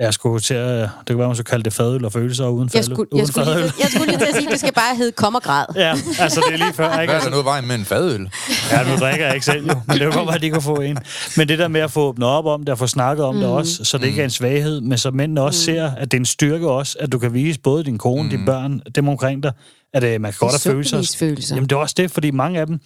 jeg 0.00 0.14
skulle 0.14 0.40
til 0.40 0.54
at, 0.54 0.80
det 0.80 1.06
kan 1.06 1.18
være, 1.18 1.26
man 1.28 1.36
skulle 1.36 1.44
kalde 1.50 1.64
det 1.64 1.72
fadøl 1.72 2.04
og 2.04 2.12
følelser 2.12 2.46
uden, 2.48 2.70
Jeg 2.74 2.84
fadøl, 2.84 2.84
skulle, 2.94 3.12
uden 3.12 3.20
jeg, 3.20 3.28
skulle 3.28 3.44
lige, 3.46 3.54
fadøl. 3.56 3.72
jeg 3.80 3.88
skulle 3.90 4.06
lige 4.06 4.18
til 4.18 4.26
at 4.26 4.34
sige, 4.34 4.46
at 4.46 4.52
det 4.52 4.60
skal 4.60 4.72
bare 4.74 4.96
hedde 4.96 5.12
kom 5.12 5.34
og 5.34 5.42
græd. 5.42 5.64
Ja, 5.76 5.94
altså 6.20 6.42
det 6.46 6.54
er 6.54 6.58
lige 6.58 6.72
før, 6.72 7.00
ikke? 7.00 7.12
Hvad 7.12 7.20
er 7.20 7.24
der 7.24 7.36
nu 7.36 7.42
vejen 7.42 7.66
med 7.68 7.74
en 7.74 7.84
fadøl? 7.84 8.30
Ja, 8.70 8.90
nu 8.90 8.96
drikker 8.96 9.26
jeg 9.26 9.34
ikke 9.34 9.46
selv 9.46 9.66
jo, 9.68 9.74
men 9.86 9.94
det 9.94 10.02
er 10.02 10.06
jo 10.06 10.12
godt, 10.24 10.34
at 10.34 10.42
de 10.42 10.50
kan 10.50 10.62
få 10.62 10.74
en. 10.74 10.98
Men 11.36 11.48
det 11.48 11.58
der 11.58 11.68
med 11.68 11.80
at 11.80 11.90
få 11.90 12.00
åbnet 12.00 12.28
op 12.28 12.46
om 12.46 12.60
det, 12.60 12.68
og 12.68 12.78
få 12.78 12.86
snakket 12.86 13.24
om 13.24 13.34
mm. 13.34 13.40
det 13.40 13.50
også, 13.50 13.84
så 13.84 13.98
det 13.98 14.06
ikke 14.06 14.20
er 14.20 14.24
en 14.24 14.30
svaghed, 14.30 14.80
men 14.80 14.98
så 14.98 15.10
mændene 15.10 15.40
også 15.42 15.70
mm. 15.70 15.74
ser, 15.76 15.90
at 15.90 16.10
det 16.10 16.16
er 16.16 16.20
en 16.20 16.26
styrke 16.26 16.70
også, 16.70 16.96
at 17.00 17.12
du 17.12 17.18
kan 17.18 17.34
vise 17.34 17.60
både 17.60 17.84
din 17.84 17.98
kone, 17.98 18.22
mm. 18.22 18.30
dine 18.30 18.46
børn, 18.46 18.80
dem 18.94 19.08
omkring 19.08 19.42
dig, 19.42 19.52
at 19.94 20.04
øh, 20.04 20.20
man 20.20 20.32
kan 20.32 20.38
godt 20.40 20.52
have 20.52 20.72
følelser. 20.72 21.16
følelser. 21.18 21.54
Jamen 21.54 21.68
det 21.68 21.76
er 21.76 21.80
også 21.80 21.94
det, 21.98 22.10
fordi 22.10 22.30
mange 22.30 22.60
af 22.60 22.66
dem... 22.66 22.80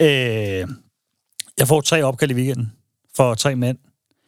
Øh, 0.00 0.08
jeg 1.58 1.68
får 1.68 1.80
tre 1.80 2.02
opkald 2.02 2.30
i 2.30 2.34
weekenden 2.34 2.72
for 3.16 3.34
tre 3.34 3.56
mænd, 3.56 3.76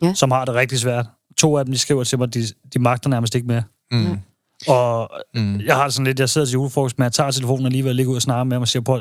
Ja. 0.02 0.14
som 0.14 0.30
har 0.30 0.44
det 0.44 0.54
rigtig 0.54 0.78
svært. 0.78 1.06
To 1.36 1.58
af 1.58 1.64
dem, 1.64 1.72
de 1.72 1.78
skriver 1.78 2.04
til 2.04 2.18
mig, 2.18 2.26
at 2.26 2.34
de, 2.34 2.44
de 2.74 2.78
magter 2.78 3.10
nærmest 3.10 3.34
ikke 3.34 3.46
mere. 3.46 3.62
Mm. 3.92 4.18
Og 4.68 5.10
Mm. 5.34 5.60
jeg 5.60 5.76
har 5.76 5.84
det 5.84 5.94
sådan 5.94 6.06
lidt, 6.06 6.20
jeg 6.20 6.28
sidder 6.28 6.46
til 6.46 6.52
julefrokost, 6.52 6.98
men 6.98 7.02
jeg 7.04 7.12
tager 7.12 7.30
telefonen 7.30 7.66
alligevel 7.66 7.88
og 7.90 7.94
ligger 7.94 8.10
ud 8.10 8.16
og 8.16 8.22
snakker 8.22 8.44
med 8.44 8.54
dem 8.56 8.62
og 8.62 8.68
siger, 8.68 8.82
på, 8.82 9.00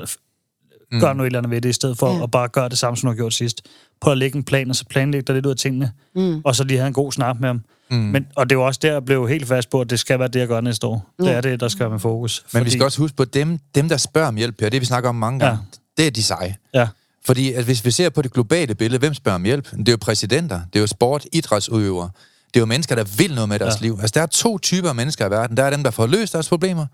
Mm. 0.93 0.99
Gør 0.99 1.13
noget 1.13 1.25
eller 1.27 1.39
andet 1.39 1.51
ved 1.51 1.61
det, 1.61 1.69
i 1.69 1.73
stedet 1.73 1.97
for 1.97 2.15
Ja. 2.17 2.23
at 2.23 2.31
bare 2.31 2.47
gøre 2.47 2.69
det 2.69 2.77
samme, 2.77 2.97
som 2.97 3.07
du 3.07 3.11
har 3.11 3.15
gjort 3.15 3.33
sidst. 3.33 3.61
Prøv 4.01 4.11
at 4.11 4.17
lægge 4.17 4.37
en 4.37 4.43
plan, 4.43 4.69
og 4.69 4.75
så 4.75 4.85
planlægge 4.89 5.25
dig 5.27 5.35
lidt 5.35 5.45
ud 5.45 5.51
af 5.51 5.57
tingene. 5.57 5.91
Mm. 6.15 6.41
Og 6.45 6.55
så 6.55 6.63
lige 6.63 6.77
have 6.77 6.87
en 6.87 6.93
god 6.93 7.11
snak 7.11 7.39
med 7.39 7.49
ham. 7.49 7.61
Mm. 7.91 7.97
Men, 7.97 8.27
og 8.35 8.49
det 8.49 8.55
er 8.55 8.59
jo 8.59 8.65
også 8.65 8.79
der, 8.83 8.91
jeg 8.91 9.05
blev 9.05 9.27
helt 9.27 9.47
fast 9.47 9.69
på, 9.69 9.81
at 9.81 9.89
det 9.89 9.99
skal 9.99 10.19
være 10.19 10.27
det, 10.27 10.39
jeg 10.39 10.47
gør 10.47 10.61
næste 10.61 10.87
år. 10.87 11.09
Det 11.19 11.31
er 11.31 11.41
det, 11.41 11.59
der 11.59 11.67
skal 11.67 11.79
være 11.79 11.89
med 11.89 11.99
fokus. 11.99 12.45
Men 12.53 12.65
vi 12.65 12.69
skal 12.69 12.83
også 12.83 12.97
huske 13.01 13.17
på, 13.17 13.25
dem, 13.25 13.59
dem 13.75 13.89
der 13.89 13.97
spørger 13.97 14.27
om 14.27 14.35
hjælp 14.35 14.61
her, 14.61 14.69
det 14.69 14.81
vi 14.81 14.85
snakker 14.85 15.09
om 15.09 15.15
mange 15.15 15.39
gange, 15.39 15.59
det 15.97 16.07
er 16.07 16.11
de 16.11 16.23
seje. 16.23 16.55
Ja. 16.73 16.87
Fordi 17.25 17.53
at 17.53 17.63
hvis 17.63 17.85
vi 17.85 17.91
ser 17.91 18.09
på 18.09 18.21
det 18.21 18.33
globale 18.33 18.75
billede, 18.75 18.99
hvem 18.99 19.13
spørger 19.13 19.35
om 19.35 19.43
hjælp? 19.43 19.71
Det 19.71 19.87
er 19.87 19.91
jo 19.91 19.97
præsidenter, 20.01 20.61
det 20.73 20.79
er 20.79 20.81
jo 20.81 20.87
sport, 20.87 21.25
idrætsudøvere. 21.31 22.09
Det 22.47 22.55
er 22.55 22.59
jo 22.59 22.65
mennesker, 22.65 22.95
der 22.95 23.03
vil 23.17 23.35
noget 23.35 23.49
med 23.49 23.59
deres 23.59 23.81
ja. 23.81 23.85
liv. 23.85 23.97
Altså, 24.01 24.11
der 24.15 24.21
er 24.21 24.25
to 24.25 24.57
typer 24.57 24.89
af 24.89 24.95
mennesker 24.95 25.27
i 25.27 25.31
verden. 25.31 25.57
Der 25.57 25.63
er 25.63 25.69
dem, 25.69 25.83
der 25.83 25.91
får 25.91 26.07
løst 26.07 26.33
deres 26.33 26.49
problemer, 26.49 26.85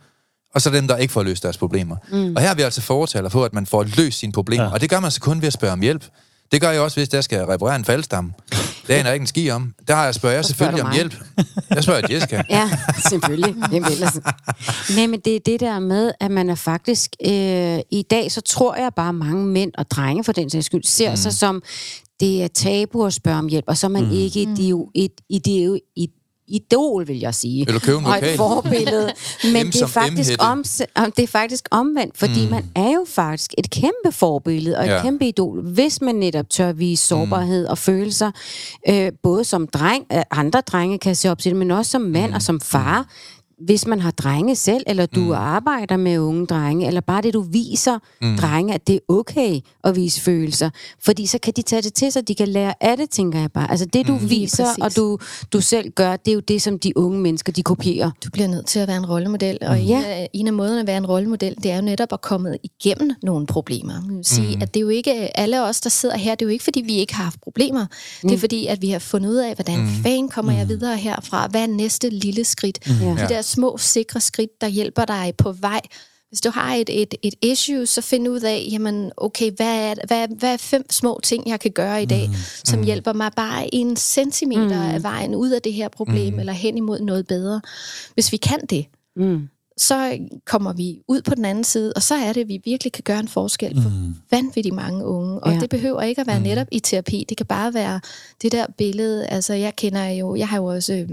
og 0.56 0.62
så 0.62 0.70
dem, 0.70 0.88
der 0.88 0.98
ikke 0.98 1.14
får 1.14 1.24
løst 1.24 1.44
deres 1.44 1.58
problemer. 1.58 1.96
Mm. 2.12 2.36
Og 2.36 2.42
her 2.42 2.50
er 2.50 2.56
vi 2.56 2.62
altså 2.62 2.82
fortaler 2.82 3.30
for, 3.30 3.46
at 3.46 3.54
man 3.54 3.66
får 3.66 3.84
løst 3.98 4.20
sine 4.20 4.32
problemer. 4.32 4.64
Ja. 4.64 4.70
Ja. 4.70 4.74
Og 4.74 4.82
det 4.82 4.90
gør 4.90 5.00
man 5.00 5.12
så 5.12 5.22
kun 5.22 5.42
ved 5.42 5.48
at 5.48 5.54
spørge 5.54 5.74
om 5.74 5.82
hjælp. 5.82 6.06
Det 6.52 6.62
gør 6.62 6.70
jeg 6.70 6.82
også, 6.82 7.00
hvis 7.00 7.14
jeg 7.14 7.24
skal 7.24 7.46
reparere 7.46 7.76
en 7.76 7.86
faldstamme. 7.86 8.34
Det 8.88 8.94
aner 8.94 9.10
jeg 9.10 9.14
ikke 9.14 9.24
en 9.24 9.28
ski 9.28 9.50
om. 9.50 9.74
Der 9.88 9.96
har 9.96 10.04
jeg 10.06 10.16
spørger 10.16 10.36
jeg 10.36 10.46
spørger 10.46 10.74
selvfølgelig 10.74 10.84
om 10.84 10.94
hjælp. 10.94 11.16
Jeg 11.70 11.84
spørger 11.84 12.02
Jessica. 12.10 12.44
Ja, 12.50 12.70
selvfølgelig. 13.10 13.54
Hvem 13.70 13.84
ellers? 13.92 14.20
Nej, 14.96 15.08
men 15.08 15.20
det 15.20 15.36
er 15.36 15.40
det 15.46 15.60
der 15.60 15.80
med, 15.80 16.12
at 16.20 16.32
man 16.32 16.50
er 16.50 16.56
faktisk... 16.56 17.12
Øh, 17.26 17.80
I 17.92 18.06
dag, 18.12 18.32
så 18.32 18.42
tror 18.42 18.76
jeg 18.76 18.92
bare, 18.96 19.14
mange 19.14 19.46
mænd 19.46 19.72
og 19.78 19.92
drenge 19.92 20.24
for 20.24 20.32
den 20.32 20.50
sags 20.50 20.66
skyld, 20.66 20.84
ser 20.84 21.10
mm. 21.10 21.18
sig 21.18 21.34
som, 21.34 21.64
det 22.20 22.44
er 22.44 22.48
tabu 22.48 23.06
at 23.06 23.14
spørge 23.14 23.38
om 23.38 23.48
hjælp, 23.48 23.66
og 23.68 23.78
så 23.78 23.88
er 23.88 23.92
man 23.92 24.06
mm. 24.06 24.12
ikke 24.12 24.42
et, 24.42 24.58
dio- 24.58 24.92
et, 24.96 25.12
ideo, 25.30 25.80
et 25.98 26.10
idol, 26.48 27.08
vil 27.08 27.20
jeg 27.20 27.36
sige. 27.36 27.66
Du 27.66 27.80
købe 27.80 27.98
en 27.98 28.06
og 28.06 28.18
et 28.18 28.38
forbillede. 28.38 29.14
Men 29.54 29.68
det 29.68 29.82
er, 29.82 29.88
faktisk 29.88 30.32
om, 30.40 30.64
det 31.16 31.24
er 31.24 31.28
faktisk 31.28 31.68
omvendt, 31.72 32.18
fordi 32.18 32.46
mm. 32.46 32.52
man 32.52 32.66
er 32.76 32.92
jo 32.92 33.06
faktisk 33.10 33.54
et 33.58 33.70
kæmpe 33.70 34.12
forbillede 34.12 34.78
og 34.78 34.84
et 34.84 34.88
Ja. 34.88 34.96
ja. 34.96 35.02
kæmpe 35.02 35.28
idol, 35.28 35.62
hvis 35.62 36.02
man 36.02 36.16
netop 36.16 36.50
tør 36.50 36.72
vise 36.72 37.08
sårbarhed 37.08 37.66
mm. 37.66 37.72
og 37.72 37.78
følelser, 37.78 38.32
øh, 38.90 39.12
både 39.24 39.44
som 39.44 39.68
dreng, 39.68 40.06
øh, 40.14 40.22
andre 40.32 40.62
drenge 40.62 41.00
kan 41.00 41.16
se 41.16 41.32
op 41.32 41.40
til 41.40 41.50
det, 41.52 41.58
men 41.58 41.72
også 41.72 41.92
som 41.92 42.02
mand 42.02 42.30
mm. 42.30 42.36
og 42.36 42.42
som 42.42 42.60
far. 42.60 43.08
Hvis 43.66 43.88
man 43.88 44.00
har 44.00 44.12
drenge 44.12 44.56
selv, 44.56 44.84
eller 44.88 45.06
du 45.06 45.20
mm. 45.20 45.32
arbejder 45.32 45.98
med 45.98 46.20
unge 46.20 46.46
drenge, 46.46 46.88
eller 46.88 47.02
bare 47.02 47.22
det, 47.22 47.34
du 47.34 47.42
viser 47.42 48.00
mm. 48.22 48.38
drenge, 48.38 48.74
at 48.74 48.88
det 48.88 48.96
er 48.96 49.00
okay 49.08 49.60
at 49.84 49.96
vise 49.96 50.22
følelser. 50.22 50.70
Fordi 51.06 51.26
så 51.26 51.38
kan 51.38 51.54
de 51.56 51.62
tage 51.62 51.82
det 51.82 51.94
til 51.94 52.12
sig, 52.12 52.28
de 52.28 52.36
kan 52.36 52.48
lære 52.48 52.74
af 52.84 52.98
det, 52.98 53.10
tænker 53.10 53.40
jeg 53.40 53.52
bare. 53.52 53.72
Altså 53.72 53.86
det, 53.86 54.08
du 54.08 54.14
mm. 54.14 54.30
viser, 54.30 54.68
og 54.82 54.96
du, 54.96 55.18
du 55.54 55.62
selv 55.62 55.90
gør, 55.92 56.16
det 56.16 56.32
er 56.32 56.36
jo 56.36 56.40
det, 56.40 56.62
som 56.62 56.80
de 56.80 56.98
unge 56.98 57.20
mennesker, 57.20 57.54
de 57.54 57.64
kopierer. 57.64 58.12
Du 58.26 58.30
bliver 58.30 58.48
nødt 58.48 58.66
til 58.66 58.80
at 58.80 58.88
være 58.88 58.98
en 58.98 59.06
rollemodel, 59.06 59.58
og 59.62 59.80
en, 59.82 59.88
Ja. 59.88 60.02
af, 60.06 60.30
en 60.34 60.48
af 60.48 60.54
måderne 60.54 60.80
at 60.80 60.88
være 60.88 60.98
en 60.98 61.06
rollemodel, 61.06 61.56
det 61.64 61.72
er 61.72 61.76
jo 61.76 61.82
netop 61.82 62.14
at 62.14 62.22
komme 62.22 62.58
igennem 62.64 63.12
nogle 63.24 63.46
problemer. 63.48 64.02
Man 64.08 64.18
vil 64.18 64.26
sige, 64.26 64.56
mm. 64.56 64.62
at 64.62 64.74
det 64.74 64.80
er 64.80 64.82
jo 64.82 64.90
ikke 64.90 65.40
alle 65.40 65.64
os, 65.64 65.82
der 65.82 65.90
sidder 65.90 66.18
her, 66.18 66.36
det 66.36 66.46
er 66.46 66.50
jo 66.50 66.52
ikke, 66.52 66.64
fordi 66.64 66.82
vi 66.82 66.94
ikke 66.96 67.16
har 67.16 67.24
haft 67.24 67.42
problemer. 67.42 67.86
Mm. 68.24 68.30
Det 68.30 68.36
er 68.36 68.40
fordi, 68.40 68.68
at 68.68 68.82
vi 68.82 68.90
har 68.90 69.00
fundet 69.00 69.30
ud 69.30 69.36
af, 69.36 69.56
hvordan 69.56 69.80
mm. 69.80 69.88
fanden 70.04 70.30
kommer 70.30 70.52
jeg 70.52 70.70
videre 70.70 70.98
herfra? 70.98 71.48
Hvad 71.48 71.62
er 71.62 71.68
næste 71.68 72.10
lille 72.10 72.44
skridt? 72.44 72.80
Mm. 72.88 72.94
Ja. 73.08 73.24
De 73.24 73.30
der 73.30 73.42
små, 73.48 73.78
sikre 73.78 74.22
skridt, 74.22 74.62
der 74.62 74.68
hjælper 74.68 75.06
dig 75.06 75.34
på 75.38 75.52
vej. 75.52 75.82
Hvis 76.30 76.42
du 76.42 76.50
har 76.50 76.76
et, 76.76 77.02
et, 77.02 77.16
et 77.24 77.34
issue, 77.42 77.86
så 77.86 78.02
find 78.02 78.28
ud 78.28 78.42
af, 78.42 78.68
jamen, 78.72 79.12
okay, 79.18 79.52
hvad 79.56 79.90
er, 79.92 79.94
hvad, 80.08 80.28
hvad 80.28 80.54
er 80.54 80.58
fem 80.58 80.86
små 80.92 81.20
ting, 81.24 81.48
jeg 81.50 81.60
kan 81.60 81.72
gøre 81.72 82.04
i 82.04 82.06
dag, 82.06 82.28
mm. 82.28 82.34
som 82.64 82.84
hjælper 82.84 83.14
mig 83.14 83.32
bare 83.36 83.76
en 83.76 83.96
centimeter 83.96 84.88
mm. 84.88 84.96
af 84.96 85.04
vejen 85.04 85.36
ud 85.36 85.50
af 85.50 85.62
det 85.62 85.74
her 85.74 85.88
problem, 85.90 86.34
mm. 86.34 86.40
eller 86.40 86.54
hen 86.54 86.78
imod 86.78 87.00
noget 87.00 87.28
bedre. 87.28 87.62
Hvis 88.14 88.32
vi 88.32 88.38
kan 88.38 88.60
det, 88.70 88.86
Mm. 89.16 89.48
så 89.78 90.18
kommer 90.46 90.74
vi 90.74 91.00
ud 91.08 91.22
på 91.22 91.36
den 91.36 91.46
anden 91.46 91.64
side, 91.64 91.94
og 91.96 92.02
så 92.04 92.16
er 92.16 92.34
det, 92.34 92.42
at 92.42 92.48
vi 92.48 92.62
virkelig 92.66 92.94
kan 92.94 93.04
gøre 93.04 93.20
en 93.20 93.28
forskel 93.28 93.82
for 93.82 93.90
mm. 93.90 94.16
vanvittigt 94.32 94.76
mange 94.76 95.06
unge. 95.06 95.40
Og 95.40 95.54
Ja. 95.54 95.60
det 95.60 95.70
behøver 95.70 96.02
ikke 96.02 96.22
at 96.22 96.28
være 96.28 96.40
netop 96.40 96.68
i 96.72 96.80
terapi. 96.80 97.26
Det 97.30 97.38
kan 97.38 97.46
bare 97.46 97.74
være 97.74 98.00
det 98.42 98.52
der 98.52 98.66
billede. 98.78 99.28
Altså, 99.28 99.54
jeg 99.54 99.76
kender 99.76 100.06
jo, 100.10 100.36
jeg 100.36 100.48
har 100.48 100.58
jo 100.58 100.66
også 100.66 100.94
øh, 100.94 101.10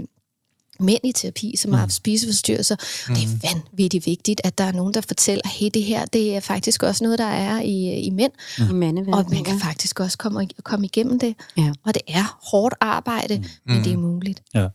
mænd 0.79 0.99
i 1.03 1.11
terapi, 1.11 1.55
som 1.57 1.71
har 1.71 1.79
haft 1.79 1.93
spiseforstyrrelser. 1.93 2.75
Mm. 3.09 3.15
Det 3.15 3.23
er 3.23 3.53
vanvittigt 3.53 4.05
vigtigt, 4.05 4.41
at 4.43 4.57
der 4.57 4.63
er 4.63 4.71
nogen, 4.71 4.93
der 4.93 5.01
fortæller, 5.01 5.49
hey, 5.59 5.69
det 5.73 5.83
her, 5.83 6.05
det 6.05 6.35
er 6.35 6.39
faktisk 6.39 6.83
også 6.83 7.03
noget, 7.03 7.19
der 7.19 7.25
er 7.25 7.61
i, 7.61 7.99
i 7.99 8.09
mænd. 8.09 8.31
I 8.57 8.73
mandeverdenen. 8.73 9.13
Og 9.13 9.25
man 9.29 9.43
kan 9.43 9.59
faktisk 9.59 9.99
også 9.99 10.17
komme, 10.17 10.47
komme 10.63 10.85
igennem 10.85 11.19
det. 11.19 11.35
Ja. 11.57 11.71
Og 11.85 11.93
det 11.93 12.01
er 12.07 12.39
hårdt 12.51 12.75
arbejde, 12.81 13.43
men 13.65 13.83
det 13.83 13.93
er 13.93 13.97
muligt. 13.97 14.41
Ja. 14.53 14.67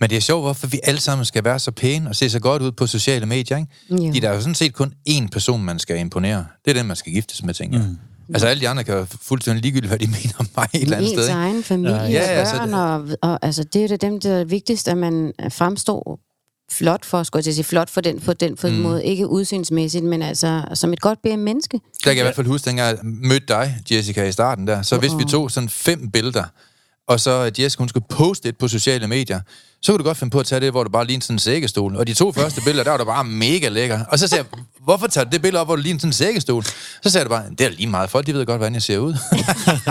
Men 0.00 0.10
det 0.10 0.16
er 0.16 0.20
sjovt, 0.20 0.42
hvorfor 0.42 0.66
vi 0.66 0.80
alle 0.82 1.00
sammen 1.00 1.24
skal 1.24 1.44
være 1.44 1.58
så 1.58 1.70
pæne 1.70 2.08
og 2.08 2.16
se 2.16 2.30
så 2.30 2.40
godt 2.40 2.62
ud 2.62 2.72
på 2.72 2.86
sociale 2.86 3.26
medier, 3.26 3.56
ikke? 3.56 3.70
Jo. 3.90 3.96
Fordi 3.96 4.20
der 4.20 4.28
er 4.28 4.34
jo 4.34 4.40
sådan 4.40 4.54
set 4.54 4.74
kun 4.74 4.94
én 5.08 5.28
person, 5.28 5.62
man 5.62 5.78
skal 5.78 5.98
imponere. 5.98 6.46
Det 6.64 6.70
er 6.70 6.74
den, 6.74 6.86
man 6.86 6.96
skal 6.96 7.12
giftes 7.12 7.42
med, 7.42 7.54
tænker 7.54 7.78
jeg. 7.78 7.88
Mm. 7.88 7.98
Altså 8.34 8.46
alle 8.46 8.60
de 8.60 8.68
andre 8.68 8.84
kan 8.84 8.94
jo 8.94 9.06
fuldstændig 9.22 9.62
ligegyldigt, 9.62 9.90
hvad 9.90 9.98
de 9.98 10.06
mener 10.06 10.34
om 10.38 10.48
mig 10.56 10.68
et 10.74 10.82
eller 10.82 10.96
andet 10.96 11.12
ens 11.12 11.20
sted, 11.20 11.28
ikke? 11.28 11.38
egen 11.38 11.62
familie 11.62 11.96
Ja, 11.96 12.02
ja, 12.02 12.10
ja, 12.10 12.32
ja, 12.32 12.38
altså, 12.38 12.54
og 12.54 12.68
børn, 12.68 12.74
og, 12.74 13.30
og 13.30 13.38
altså, 13.42 13.64
det 13.64 13.76
er 13.76 13.82
jo 13.82 13.88
det 13.88 14.02
dem, 14.02 14.20
der 14.20 14.30
er 14.30 14.44
vigtigst, 14.44 14.88
at 14.88 14.96
man 14.96 15.32
fremstår 15.50 16.20
flot 16.72 17.04
for, 17.04 17.22
skulle 17.22 17.38
jeg 17.38 17.44
til 17.44 17.50
at 17.50 17.54
sige, 17.54 17.64
flot 17.64 17.90
for 17.90 18.00
den, 18.00 18.20
for 18.20 18.32
den 18.32 18.56
for 18.56 18.68
mm. 18.68 18.74
måde, 18.74 19.04
ikke 19.04 19.28
udsynsmæssigt, 19.28 20.04
men 20.04 20.22
altså 20.22 20.64
som 20.74 20.92
et 20.92 21.00
godt 21.00 21.22
BM-menneske. 21.22 21.80
Der 22.04 22.10
kan 22.10 22.16
jeg 22.16 22.18
i 22.18 22.22
hvert 22.22 22.34
fald 22.34 22.46
huske, 22.46 22.70
dengang 22.70 22.88
jeg 22.88 22.98
mødte 23.02 23.46
dig, 23.48 23.76
Jessica, 23.90 24.24
i 24.24 24.32
starten 24.32 24.66
der. 24.66 24.82
Så 24.82 24.98
hvis 24.98 25.12
vi 25.18 25.24
tog 25.24 25.50
sådan 25.50 25.68
fem 25.68 26.10
billeder, 26.10 26.44
og 27.08 27.20
så 27.20 27.30
at 27.30 27.58
Jessica, 27.58 27.80
hun 27.80 27.88
skulle 27.88 28.06
poste 28.08 28.48
et 28.48 28.58
på 28.58 28.68
sociale 28.68 29.06
medier, 29.08 29.40
så 29.82 29.92
kunne 29.92 29.98
du 29.98 30.04
godt 30.04 30.16
finde 30.18 30.30
på 30.30 30.40
at 30.40 30.46
tage 30.46 30.60
det, 30.60 30.70
hvor 30.70 30.84
du 30.84 30.90
bare 30.90 31.06
lignede 31.06 31.24
sådan 31.24 31.34
en 31.34 31.38
sækkestol. 31.38 31.96
Og 31.96 32.06
de 32.06 32.14
to 32.14 32.32
første 32.32 32.60
billeder, 32.66 32.84
der 32.84 32.90
var 32.90 32.98
du 32.98 33.04
bare 33.04 33.24
mega 33.24 33.68
lækker. 33.68 34.04
Og 34.04 34.18
så 34.18 34.28
sagde 34.28 34.44
jeg, 34.52 34.60
hvorfor 34.84 35.06
tager 35.06 35.24
du 35.24 35.30
det 35.30 35.42
billede 35.42 35.60
op, 35.60 35.66
hvor 35.66 35.76
du 35.76 35.82
ligner 35.82 36.00
sådan 36.00 36.08
en 36.08 36.12
sækkestol? 36.12 36.64
Så 37.02 37.10
sagde 37.10 37.24
du 37.24 37.28
bare, 37.28 37.44
det 37.58 37.60
er 37.60 37.70
lige 37.70 37.86
meget. 37.86 38.10
Folk, 38.10 38.26
de 38.26 38.34
ved 38.34 38.46
godt, 38.46 38.58
hvordan 38.58 38.74
jeg 38.74 38.82
ser 38.82 38.98
ud. 38.98 39.14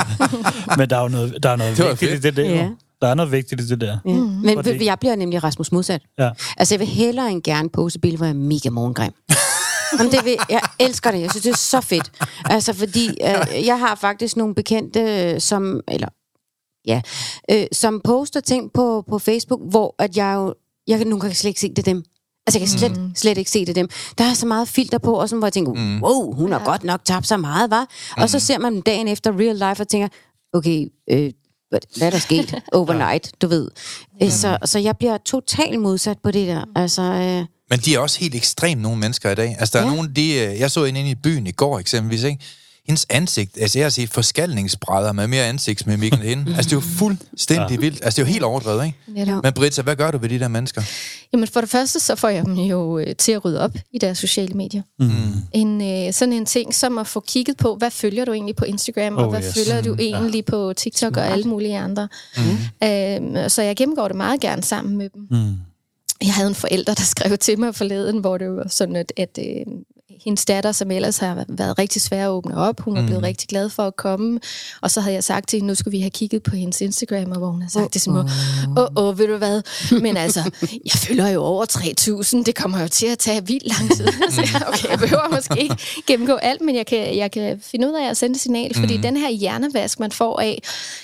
Men 0.77 0.89
der 0.89 0.97
er 0.97 1.01
jo 1.01 1.07
noget, 1.07 1.37
der 1.43 1.49
er 1.49 1.55
noget 1.55 1.77
Det 1.77 1.85
vigtigt 1.89 2.11
fedt. 2.11 2.25
i 2.25 2.27
det 2.27 2.35
der. 2.37 2.43
Ja. 2.55 2.69
Der 3.01 3.07
er 3.07 3.13
noget 3.13 3.31
vigtigt 3.31 3.61
i 3.61 3.67
det 3.67 3.81
der. 3.81 3.97
Ja. 4.05 4.11
Mm. 4.11 4.19
Men 4.19 4.55
Fordi- 4.63 4.85
jeg 4.85 4.97
bliver 4.99 5.15
nemlig 5.15 5.43
Rasmus 5.43 5.71
modsat. 5.71 6.01
Ja. 6.19 6.29
Altså, 6.57 6.73
jeg 6.75 6.79
vil 6.79 6.87
hellere 6.87 7.31
end 7.31 7.43
gerne 7.43 7.69
poste 7.69 7.99
billeder, 7.99 8.17
hvor 8.17 8.25
jeg 8.25 8.33
er 8.33 8.37
mega 8.39 8.69
morgengrim. 8.69 9.11
Jamen, 9.99 10.11
det 10.11 10.25
vil, 10.25 10.35
jeg 10.49 10.61
elsker 10.79 11.11
det. 11.11 11.21
Jeg 11.21 11.29
synes, 11.31 11.43
det 11.43 11.51
er 11.51 11.57
så 11.57 11.81
fedt. 11.81 12.11
Altså, 12.45 12.73
fordi 12.73 13.07
øh, 13.07 13.65
jeg 13.65 13.79
har 13.79 13.95
faktisk 14.01 14.37
nogle 14.37 14.55
bekendte, 14.55 15.39
som, 15.39 15.79
eller, 15.87 16.07
ja, 16.87 17.01
øh, 17.51 17.65
som 17.71 18.01
poster 18.03 18.39
ting 18.39 18.71
på, 18.73 19.03
på 19.09 19.19
Facebook, 19.19 19.59
hvor 19.69 19.95
at 19.99 20.17
jeg 20.17 20.33
jo, 20.35 20.53
jeg 20.87 20.97
kan 20.97 21.07
nogle 21.07 21.21
gange 21.21 21.35
slet 21.35 21.49
ikke 21.49 21.59
se 21.59 21.69
det 21.69 21.79
er 21.79 21.83
dem. 21.93 22.03
Altså, 22.47 22.59
jeg 22.59 22.67
kan 22.67 22.79
slet, 22.79 22.97
mm. 23.01 23.15
slet 23.15 23.37
ikke 23.37 23.51
se 23.51 23.59
det 23.59 23.69
er 23.69 23.73
dem. 23.73 23.89
Der 24.17 24.23
er 24.23 24.33
så 24.33 24.45
meget 24.45 24.67
filter 24.67 24.97
på, 24.97 25.13
og 25.13 25.29
sådan, 25.29 25.39
hvor 25.39 25.47
jeg 25.47 25.53
tænker, 25.53 25.73
Mm. 25.73 26.01
wow, 26.03 26.33
hun 26.33 26.51
har 26.51 26.65
godt 26.65 26.83
nok 26.83 27.05
tabt 27.05 27.27
så 27.27 27.37
meget, 27.37 27.69
var. 27.71 27.87
Og 28.17 28.29
så 28.29 28.39
ser 28.39 28.57
man 28.59 28.81
dagen 28.81 29.07
efter 29.07 29.31
real 29.39 29.55
life 29.55 29.83
og 29.83 29.87
tænker, 29.87 30.07
okay, 30.53 30.87
øh, 31.09 31.31
hvad 31.69 31.79
hvad 31.97 32.07
er 32.07 32.11
der 32.11 32.19
sket 32.19 32.55
overnight, 32.73 33.31
du 33.41 33.47
ved. 33.47 33.67
Øh, 34.23 34.31
Så, 34.31 34.57
så 34.65 34.79
jeg 34.79 34.97
bliver 34.97 35.17
totalt 35.17 35.79
modsat 35.79 36.17
på 36.23 36.31
det 36.31 36.47
der. 36.47 36.63
Altså, 36.75 37.01
øh, 37.01 37.45
Men 37.69 37.79
de 37.79 37.95
er 37.95 37.99
også 37.99 38.19
helt 38.19 38.35
ekstremt 38.35 38.81
nogle 38.81 38.99
mennesker 38.99 39.31
i 39.31 39.35
dag. 39.35 39.55
Altså, 39.59 39.77
der 39.77 39.83
er 39.85 39.89
Ja. 39.89 39.95
nogen, 39.95 40.15
de, 40.15 40.33
øh, 40.33 40.59
jeg 40.59 40.71
så 40.71 40.83
en 40.85 40.95
inde 40.95 41.09
i 41.11 41.15
byen 41.15 41.47
i 41.47 41.51
går 41.51 41.79
eksempelvis, 41.79 42.23
ikke? 42.23 42.39
Hendes 42.87 43.05
ansigt, 43.09 43.57
altså 43.61 43.79
jeg 43.79 43.85
har 43.85 43.89
set 43.89 44.09
forskalningsbrædder 44.09 45.11
med 45.11 45.27
mere 45.27 45.45
ansigtsmimik 45.45 46.13
end 46.13 46.21
hende. 46.21 46.55
Altså, 46.55 46.69
det 46.69 46.71
er 46.71 46.77
jo 46.77 46.81
fuldstændig 46.97 47.75
ja. 47.75 47.79
vildt. 47.79 47.99
Altså, 48.03 48.21
det 48.21 48.27
er 48.27 48.27
jo 48.27 48.31
helt 48.33 48.43
overdrevet, 48.43 48.85
ikke? 48.85 48.97
Netop. 49.07 49.43
Men 49.43 49.53
Britta, 49.53 49.81
hvad 49.81 49.95
gør 49.95 50.11
du 50.11 50.17
ved 50.17 50.29
de 50.29 50.39
der 50.39 50.47
mennesker? 50.47 50.81
Jamen 51.33 51.47
for 51.47 51.61
det 51.61 51.69
første, 51.69 51.99
så 51.99 52.15
får 52.15 52.29
jeg 52.29 52.45
dem 52.45 52.53
jo 52.53 52.99
øh, 52.99 53.15
til 53.15 53.31
at 53.31 53.45
rydde 53.45 53.61
op 53.61 53.71
i 53.93 53.97
deres 53.97 54.17
sociale 54.17 54.53
medier. 54.53 54.81
Mm. 54.99 55.09
En, 55.53 55.81
øh, 56.07 56.13
sådan 56.13 56.33
en 56.33 56.45
ting 56.45 56.75
som 56.75 56.97
at 56.97 57.07
få 57.07 57.19
kigget 57.19 57.57
på, 57.57 57.75
hvad 57.75 57.91
følger 57.91 58.25
du 58.25 58.33
egentlig 58.33 58.55
på 58.55 58.65
Instagram, 58.65 59.15
og 59.17 59.23
Oh, 59.23 59.29
hvad 59.29 59.43
yes. 59.43 59.53
følger 59.53 59.81
du 59.81 59.93
Mm, 59.93 59.99
egentlig 59.99 60.45
på 60.45 60.73
TikTok 60.77 61.17
og 61.17 61.27
alle 61.27 61.49
mulige 61.49 61.77
andre. 61.77 62.07
Mm. 62.37 62.87
Øh, 63.43 63.49
så 63.49 63.61
jeg 63.61 63.75
gennemgår 63.75 64.07
det 64.07 64.17
meget 64.17 64.41
gerne 64.41 64.63
sammen 64.63 64.97
med 64.97 65.09
dem. 65.09 65.27
Mm. 65.31 65.53
Jeg 66.25 66.33
havde 66.33 66.49
en 66.49 66.55
forælder, 66.55 66.93
der 66.93 67.03
skrev 67.03 67.37
til 67.37 67.59
mig 67.59 67.75
forleden, 67.75 68.17
hvor 68.17 68.37
det 68.37 68.49
var 68.49 68.67
sådan, 68.67 68.95
at, 68.95 69.13
at 69.17 69.39
øh, 69.39 69.65
hendes 70.23 70.45
datter, 70.45 70.71
som 70.71 70.91
ellers 70.91 71.17
har 71.17 71.45
været 71.47 71.79
rigtig 71.79 72.01
svær 72.01 72.25
at 72.25 72.29
åbne 72.29 72.57
op, 72.57 72.79
hun 72.79 72.95
var 72.95 73.05
blevet 73.05 73.23
rigtig 73.23 73.49
glad 73.49 73.69
for 73.69 73.83
at 73.83 73.95
komme, 73.95 74.39
og 74.81 74.91
så 74.91 75.01
havde 75.01 75.13
jeg 75.13 75.23
sagt 75.23 75.49
til 75.49 75.57
hende, 75.57 75.67
nu 75.67 75.75
skulle 75.75 75.91
vi 75.91 76.01
have 76.01 76.09
kigget 76.09 76.43
på 76.43 76.55
hendes 76.55 76.81
Instagram, 76.81 77.31
og 77.31 77.37
hvor 77.37 77.47
hun 77.47 77.61
har 77.61 77.69
sagt 77.69 77.91
til 77.91 78.01
sin 78.01 78.13
mor, 78.13 78.29
åh, 78.77 78.83
åh, 78.95 79.07
oh, 79.07 79.19
ved 79.19 79.27
du 79.27 79.37
hvad, 79.37 79.61
men 80.01 80.17
altså, 80.17 80.51
jeg 80.61 80.93
følger 80.95 81.27
jo 81.27 81.43
over 81.43 81.65
3.000, 81.71 82.43
det 82.43 82.55
kommer 82.55 82.81
jo 82.81 82.87
til 82.87 83.05
at 83.05 83.19
tage 83.19 83.47
vildt 83.47 83.67
lang 83.67 83.97
tid. 83.97 84.07
så 84.35 84.41
jeg, 84.41 84.67
okay, 84.67 84.89
jeg 84.89 84.99
behøver 84.99 85.35
måske 85.35 85.61
ikke 85.61 85.75
gennemgå 86.07 86.35
alt, 86.35 86.61
men 86.61 86.75
jeg 86.75 86.85
kan, 86.85 87.17
jeg 87.17 87.31
kan 87.31 87.59
finde 87.63 87.87
ud 87.87 87.93
af 87.93 88.09
at 88.09 88.17
sende 88.17 88.35
et 88.35 88.41
signal, 88.41 88.75
fordi 88.75 88.97
den 88.97 89.17
her 89.17 89.29
hjernevask, 89.29 89.99
man 89.99 90.11
får 90.11 90.39
af, 90.39 90.61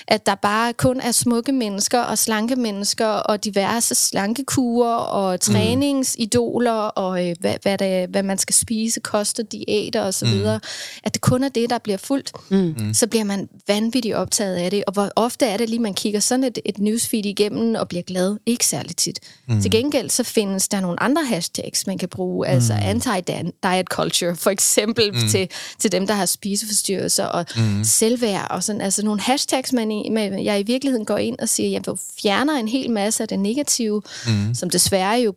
at 0.07 0.25
der 0.25 0.35
bare 0.35 0.73
kun 0.73 0.99
er 0.99 1.11
smukke 1.11 1.51
mennesker 1.51 1.99
og 1.99 2.17
slanke 2.17 2.55
mennesker 2.55 3.07
og 3.07 3.43
diverse 3.43 3.95
slankekurer 3.95 4.95
og 4.95 5.41
træningsidoler 5.41 6.71
og 6.71 7.29
øh, 7.29 7.35
hvad, 7.39 7.55
hvad, 7.61 7.77
det, 7.77 8.09
hvad 8.09 8.23
man 8.23 8.37
skal 8.37 8.55
spise 8.55 8.99
koster, 9.07 9.43
diæter 9.43 10.01
og 10.01 10.13
så 10.13 10.25
videre, 10.25 10.59
at 11.03 11.13
det 11.13 11.21
kun 11.21 11.43
er 11.43 11.49
det, 11.49 11.69
der 11.69 11.77
bliver 11.77 11.97
fuldt, 11.97 12.31
mm. 12.49 12.93
så 12.93 13.07
bliver 13.07 13.23
man 13.23 13.49
vanvittigt 13.67 14.15
optaget 14.15 14.55
af 14.55 14.71
det. 14.71 14.83
Og 14.87 14.93
hvor 14.93 15.09
ofte 15.15 15.45
er 15.45 15.57
det 15.57 15.69
lige, 15.69 15.79
man 15.79 15.93
kigger 15.93 16.19
sådan 16.19 16.43
et, 16.43 16.59
et 16.65 16.77
newsfeed 16.77 17.25
igennem 17.25 17.75
og 17.75 17.87
bliver 17.87 18.03
glad? 18.03 18.37
Ikke 18.45 18.65
særlig 18.65 18.95
tit. 18.95 19.19
Mm. 19.47 19.61
Til 19.61 19.71
gengæld 19.71 20.09
så 20.09 20.23
findes 20.23 20.67
der 20.67 20.79
nogle 20.79 21.03
andre 21.03 21.25
hashtags, 21.25 21.87
man 21.87 21.97
kan 21.97 22.09
bruge, 22.09 22.47
altså 22.47 22.73
anti-diet 22.73 23.85
culture, 23.85 24.35
for 24.35 24.49
eksempel 24.49 25.11
mm. 25.11 25.29
til, 25.29 25.49
til 25.79 25.91
dem, 25.91 26.07
der 26.07 26.13
har 26.13 26.25
spiseforstyrrelser 26.25 27.25
og 27.25 27.45
mm. 27.57 27.83
selvværd 27.83 28.47
og 28.49 28.63
sådan. 28.63 28.81
Altså 28.81 29.05
nogle 29.05 29.21
hashtags, 29.21 29.73
man 29.73 29.91
i, 29.91 30.09
med, 30.09 30.41
jeg 30.43 30.59
i 30.59 30.63
virkeligheden 30.63 31.05
går 31.05 31.17
ind 31.17 31.39
og 31.39 31.49
siger, 31.49 31.69
jeg 31.69 31.97
fjerner 32.21 32.53
en 32.53 32.67
hel 32.67 32.91
masse 32.91 33.23
af 33.23 33.27
det 33.27 33.39
negative, 33.39 34.01
mm. 34.27 34.55
som 34.55 34.69
desværre 34.69 35.21
jo 35.21 35.33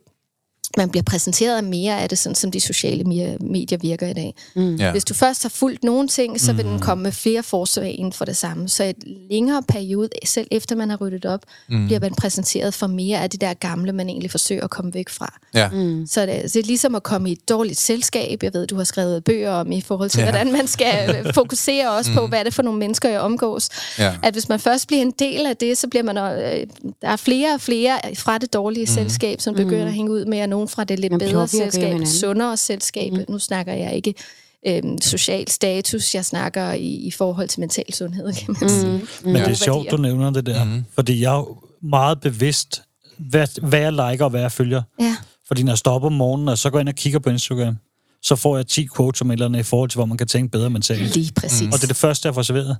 man 0.77 0.89
bliver 0.89 1.03
præsenteret 1.03 1.63
mere 1.63 2.01
af 2.01 2.09
det, 2.09 2.17
sådan 2.17 2.35
som 2.35 2.51
de 2.51 2.59
sociale 2.59 3.03
medier 3.39 3.77
virker 3.77 4.07
i 4.07 4.13
dag. 4.13 4.35
Mm. 4.55 4.75
Ja. 4.75 4.91
Hvis 4.91 5.05
du 5.05 5.13
først 5.13 5.43
har 5.43 5.49
fulgt 5.49 5.83
nogle 5.83 6.07
ting, 6.07 6.41
så 6.41 6.53
vil 6.53 6.65
mm. 6.65 6.71
den 6.71 6.79
komme 6.79 7.03
med 7.03 7.11
flere 7.11 7.43
forsøg 7.43 7.99
inden 7.99 8.13
for 8.13 8.25
det 8.25 8.37
samme. 8.37 8.69
Så 8.69 8.83
et 8.83 8.95
længere 9.29 9.63
periode, 9.63 10.09
selv 10.25 10.47
efter 10.51 10.75
man 10.75 10.89
har 10.89 10.97
ryddet 10.97 11.25
op, 11.25 11.41
mm. 11.69 11.85
bliver 11.85 11.99
man 11.99 12.13
præsenteret 12.15 12.73
for 12.73 12.87
mere 12.87 13.23
af 13.23 13.29
det 13.29 13.41
der 13.41 13.53
gamle, 13.53 13.91
man 13.91 14.09
egentlig 14.09 14.31
forsøger 14.31 14.63
at 14.63 14.69
komme 14.69 14.93
væk 14.93 15.09
fra. 15.09 15.39
Ja. 15.53 15.69
Mm. 15.69 16.07
Så 16.07 16.25
det, 16.25 16.43
det 16.43 16.55
er 16.55 16.63
ligesom 16.63 16.95
at 16.95 17.03
komme 17.03 17.29
i 17.29 17.31
et 17.31 17.49
dårligt 17.49 17.79
selskab. 17.79 18.43
Jeg 18.43 18.53
ved, 18.53 18.67
du 18.67 18.75
har 18.75 18.83
skrevet 18.83 19.23
bøger 19.23 19.51
om 19.51 19.71
i 19.71 19.81
forhold 19.81 20.09
til, 20.09 20.19
ja. 20.19 20.25
hvordan 20.25 20.51
man 20.51 20.67
skal 20.67 21.23
fokusere 21.33 21.91
også 21.91 22.11
mm. 22.11 22.17
på, 22.17 22.27
hvad 22.27 22.39
er 22.39 22.43
det 22.43 22.53
for 22.53 22.63
nogle 22.63 22.79
mennesker, 22.79 23.09
jeg 23.09 23.19
omgås. 23.19 23.69
Ja. 23.99 24.13
At 24.23 24.33
hvis 24.33 24.49
man 24.49 24.59
først 24.59 24.87
bliver 24.87 25.01
en 25.01 25.13
del 25.19 25.45
af 25.45 25.57
det, 25.57 25.77
så 25.77 25.87
bliver 25.87 26.03
man... 26.03 26.17
Øh, 26.17 26.67
der 27.01 27.07
er 27.07 27.15
flere 27.15 27.53
og 27.53 27.61
flere 27.61 27.99
fra 28.17 28.37
det 28.37 28.53
dårlige 28.53 28.83
mm. 28.83 28.87
selskab, 28.87 29.41
som 29.41 29.55
begynder 29.55 29.81
mm. 29.81 29.87
at 29.87 29.93
hænge 29.93 30.11
ud 30.11 30.25
med 30.25 30.37
at 30.37 30.49
nogen 30.49 30.60
fra 30.67 30.83
det 30.83 30.99
lidt 30.99 31.11
Man 31.11 31.19
bedre 31.19 31.47
selskab, 31.47 31.99
sundere 32.05 32.57
selskab. 32.57 33.13
Mm. 33.13 33.25
Nu 33.29 33.39
snakker 33.39 33.73
jeg 33.73 33.95
ikke 33.95 34.13
øhm, 34.67 35.01
social 35.01 35.49
status, 35.49 36.15
jeg 36.15 36.25
snakker 36.25 36.71
i, 36.71 36.93
i 36.93 37.11
forhold 37.11 37.47
til 37.47 37.59
mental 37.59 37.93
sundhed, 37.93 38.33
kan 38.33 38.55
man 38.61 38.69
sige. 38.69 38.91
Mm. 38.91 39.31
Men 39.31 39.35
det 39.35 39.47
er 39.47 39.53
sjovt, 39.53 39.91
du 39.91 39.97
nævner 39.97 40.29
det 40.31 40.45
der, 40.45 40.63
mm. 40.63 40.83
fordi 40.95 41.21
jeg 41.21 41.35
er 41.35 41.63
meget 41.85 42.21
bevidst, 42.21 42.81
hvad, 43.17 43.47
hvad 43.61 43.79
jeg 43.79 43.93
liker 43.93 44.23
og 44.23 44.29
hvad 44.29 44.41
jeg 44.41 44.51
følger. 44.51 44.81
Ja. 44.99 45.15
Fordi 45.47 45.63
når 45.63 45.71
jeg 45.71 45.77
stopper 45.77 46.07
om 46.07 46.13
morgenen, 46.13 46.49
og 46.49 46.57
så 46.57 46.69
går 46.69 46.77
jeg 46.77 46.81
ind 46.81 46.89
og 46.89 46.95
kigger 46.95 47.19
på 47.19 47.29
Instagram, 47.29 47.77
så 48.23 48.35
får 48.35 48.55
jeg 48.55 48.67
10 48.67 48.87
quotes 48.95 49.21
om 49.21 49.31
et 49.31 49.33
eller 49.33 49.45
andet 49.45 49.59
i 49.59 49.63
forhold 49.63 49.89
til, 49.89 49.97
hvor 49.97 50.05
man 50.05 50.17
kan 50.17 50.27
tænke 50.27 50.51
bedre 50.51 50.69
mentalt. 50.69 51.15
Lige 51.15 51.33
præcis. 51.33 51.67
Og 51.67 51.73
det 51.73 51.83
er 51.83 51.87
det 51.87 51.95
første, 51.95 52.27
jeg 52.27 52.35
får 52.35 52.41
serveret. 52.41 52.77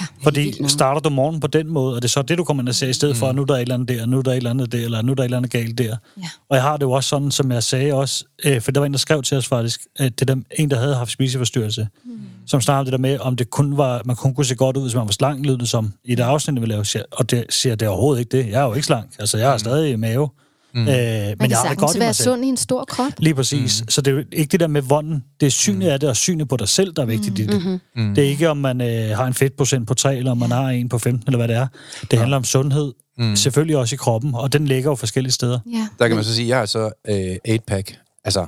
Ja, 0.00 0.06
Fordi 0.22 0.68
starter 0.68 1.00
du 1.00 1.10
morgen 1.10 1.40
på 1.40 1.46
den 1.46 1.68
måde, 1.68 1.96
og 1.96 2.02
det 2.02 2.08
er 2.08 2.10
så 2.10 2.22
det, 2.22 2.38
du 2.38 2.44
kommer 2.44 2.62
ind 2.62 2.68
og 2.68 2.74
ser, 2.74 2.88
i 2.88 2.92
stedet 2.92 3.14
mm. 3.14 3.18
for, 3.18 3.28
at 3.28 3.34
nu 3.34 3.42
er 3.42 3.46
der 3.46 3.54
et 3.54 3.60
eller 3.60 3.74
andet 3.74 3.88
der, 3.88 4.06
nu 4.06 4.18
er 4.18 4.22
der 4.22 4.30
et 4.30 4.36
eller 4.36 4.50
andet 4.50 4.72
der, 4.72 4.84
eller 4.84 5.02
nu 5.02 5.12
er 5.12 5.14
der 5.14 5.22
et 5.22 5.24
eller 5.24 5.36
andet 5.36 5.50
galt 5.50 5.78
der. 5.78 5.84
Ja. 5.84 6.28
Og 6.48 6.56
jeg 6.56 6.62
har 6.62 6.76
det 6.76 6.82
jo 6.82 6.90
også 6.90 7.08
sådan, 7.08 7.30
som 7.30 7.52
jeg 7.52 7.62
sagde 7.62 7.94
også, 7.94 8.24
øh, 8.44 8.60
for 8.60 8.70
der 8.70 8.80
var 8.80 8.86
en, 8.86 8.92
der 8.92 8.98
skrev 8.98 9.22
til 9.22 9.36
os 9.36 9.46
faktisk, 9.46 9.80
at 9.96 10.20
det 10.20 10.30
er 10.30 10.36
en, 10.50 10.70
der 10.70 10.78
havde 10.78 10.94
haft 10.94 11.10
spiseforstyrrelse, 11.10 11.88
mm. 12.04 12.20
som 12.46 12.60
snakkede 12.60 12.84
det 12.84 12.92
der 12.92 12.98
med, 12.98 13.18
om 13.18 13.36
det 13.36 13.50
kun 13.50 13.76
var, 13.76 14.02
man 14.04 14.16
kun 14.16 14.34
kunne 14.34 14.46
se 14.46 14.54
godt 14.54 14.76
ud, 14.76 14.82
hvis 14.82 14.94
man 14.94 15.06
var 15.06 15.12
slank, 15.12 15.46
lød 15.46 15.58
det 15.58 15.68
som, 15.68 15.92
i 16.04 16.14
det 16.14 16.22
afsnit, 16.22 16.60
vi 16.60 16.66
lavede, 16.66 17.04
og 17.12 17.30
det 17.30 17.44
siger 17.50 17.74
det 17.74 17.86
er 17.86 17.90
overhovedet 17.90 18.20
ikke 18.20 18.36
det. 18.36 18.50
Jeg 18.50 18.60
er 18.62 18.64
jo 18.64 18.74
ikke 18.74 18.86
slank, 18.86 19.10
altså 19.18 19.38
jeg 19.38 19.46
har 19.46 19.54
mm. 19.54 19.58
stadig 19.58 19.98
mave. 19.98 20.26
Mm. 20.26 20.42
Øh, 20.76 20.84
men 20.84 21.36
man 21.40 21.50
jeg 21.50 21.58
har 21.58 21.68
det 21.68 21.78
godt 21.78 21.98
være 21.98 22.14
sund 22.14 22.44
i 22.44 22.48
en 22.48 22.56
stor 22.56 22.84
krop. 22.84 23.12
Lige 23.18 23.34
præcis. 23.34 23.82
Mm. 23.82 23.88
Så 23.88 24.00
det 24.00 24.10
er 24.10 24.14
jo 24.14 24.24
ikke 24.32 24.52
det 24.52 24.60
der 24.60 24.66
med 24.66 24.82
vonden. 24.82 25.24
Det 25.40 25.46
er 25.46 25.50
synet 25.50 25.78
mm. 25.78 25.88
af 25.88 26.00
det, 26.00 26.08
og 26.08 26.16
synet 26.16 26.48
på 26.48 26.56
dig 26.56 26.68
selv, 26.68 26.92
der 26.92 27.02
er 27.02 27.06
vigtigt 27.06 27.38
mm. 27.38 27.42
i 27.42 27.46
det. 27.46 27.80
Mm. 27.96 28.14
Det 28.14 28.24
er 28.24 28.28
ikke, 28.28 28.50
om 28.50 28.56
man 28.56 28.80
øh, 28.80 29.16
har 29.16 29.26
en 29.26 29.34
fedtprocent 29.34 29.88
på 29.88 29.94
3, 29.94 30.16
eller 30.16 30.30
om 30.30 30.38
man 30.38 30.50
har 30.50 30.68
en 30.68 30.88
på 30.88 30.98
15, 30.98 31.24
eller 31.26 31.38
hvad 31.38 31.48
det 31.48 31.56
er. 31.56 31.66
Det 32.10 32.18
handler 32.18 32.36
om 32.36 32.44
sundhed. 32.44 32.92
Mm. 33.18 33.36
Selvfølgelig 33.36 33.76
også 33.76 33.94
i 33.94 33.96
kroppen, 33.96 34.34
og 34.34 34.52
den 34.52 34.66
ligger 34.66 34.90
jo 34.90 34.94
forskellige 34.94 35.32
steder. 35.32 35.58
Ja. 35.72 35.88
Der 35.98 36.08
kan 36.08 36.16
man 36.16 36.24
så 36.24 36.34
sige, 36.34 36.44
at 36.44 36.48
jeg 36.48 36.58
har 36.58 36.66
så 36.66 36.90
øh, 37.08 37.54
8-pack. 37.56 37.98
Altså, 38.24 38.46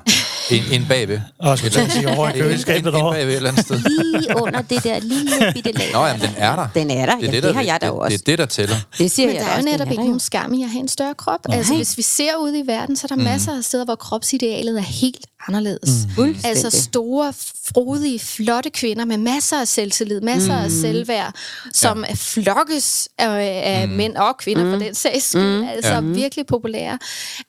en, 0.51 0.63
en 0.73 0.87
bagved. 0.89 1.21
Og 1.39 1.59
skal 1.59 1.73
du 1.73 1.91
sige 1.91 2.09
over 2.09 2.29
i 2.29 2.39
køleskabet 2.39 2.95
en, 2.95 3.01
en, 3.01 3.07
en 3.07 3.13
bagved 3.13 3.33
et 3.33 3.37
eller 3.37 3.51
andet 3.51 3.65
sted. 3.65 3.79
Lige 3.79 4.43
under 4.43 4.63
det 4.63 4.85
der 4.85 5.01
lille 5.01 5.53
bitte 5.55 5.73
lag. 5.73 5.93
Nå, 5.93 6.07
jamen, 6.07 6.23
den 6.23 6.35
er 6.37 6.57
der. 6.57 6.69
Den 6.75 6.91
er 6.91 7.07
der. 7.07 7.17
Det, 7.17 7.25
er 7.25 7.27
ja, 7.27 7.33
det, 7.33 7.43
der, 7.43 7.49
det 7.49 7.57
har 7.57 7.63
jeg 7.63 7.81
da 7.81 7.91
også. 7.91 8.17
Det, 8.17 8.27
det 8.27 8.33
er 8.33 8.37
det, 8.37 8.39
der 8.39 8.47
tæller. 8.47 8.77
Det 8.99 9.11
siger 9.11 9.27
Men 9.27 9.37
jeg 9.37 9.45
der 9.45 9.51
er 9.51 9.57
jo 9.57 9.65
netop 9.65 9.91
ikke 9.91 10.05
nogen 10.05 10.21
skam 10.21 10.53
i 10.53 10.63
at 10.63 10.71
have 10.71 10.81
en 10.81 10.89
større 10.89 11.15
krop. 11.15 11.49
Nej. 11.49 11.57
Altså, 11.57 11.75
hvis 11.75 11.97
vi 11.97 12.03
ser 12.03 12.37
ud 12.41 12.55
i 12.57 12.67
verden, 12.67 12.97
så 12.97 13.05
er 13.05 13.09
der 13.09 13.17
mm. 13.17 13.23
masser 13.23 13.57
af 13.57 13.65
steder, 13.65 13.85
hvor 13.85 13.95
kropsidealet 13.95 14.79
er 14.79 14.83
helt 14.83 15.27
anderledes. 15.49 16.07
Mm. 16.19 16.37
Altså 16.45 16.71
store, 16.71 17.33
frodige, 17.73 18.19
flotte 18.19 18.71
kvinder 18.71 19.05
med 19.05 19.19
masser 19.19 19.61
af 19.61 19.69
selvtillid, 19.69 20.21
masser 20.21 20.59
mm. 20.59 20.65
af 20.65 20.71
selvværd, 20.71 21.35
som 21.73 22.05
ja. 22.09 22.15
flokkes 22.17 23.09
af, 23.19 23.63
af 23.65 23.89
mm. 23.89 23.95
mænd 23.95 24.17
og 24.17 24.37
kvinder 24.37 24.65
mm. 24.65 24.71
for 24.71 24.79
den 24.79 24.95
sags 24.95 25.25
skyld. 25.31 25.61
Mm. 25.61 25.69
Altså 25.69 25.93
ja. 25.93 26.01
virkelig 26.01 26.47
populære. 26.47 26.99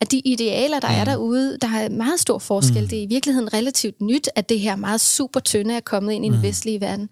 At 0.01 0.11
de 0.11 0.19
idealer, 0.19 0.79
der 0.79 0.89
mm. 0.89 0.95
er 0.95 1.03
derude, 1.03 1.57
der 1.61 1.67
er 1.67 1.89
meget 1.89 2.14
stor 2.17 2.39
forskel. 2.39 2.81
Mm. 2.81 2.87
Det 2.87 2.99
er 2.99 3.03
i 3.03 3.05
virkeligheden 3.05 3.53
relativt 3.53 4.01
nyt, 4.01 4.29
at 4.35 4.49
det 4.49 4.59
her 4.59 4.75
meget 4.75 5.01
super 5.01 5.39
tynde 5.39 5.73
er 5.73 5.79
kommet 5.79 6.13
ind 6.13 6.25
i 6.25 6.29
den 6.29 6.37
mm. 6.37 6.43
vestlige 6.43 6.81
verden 6.81 7.09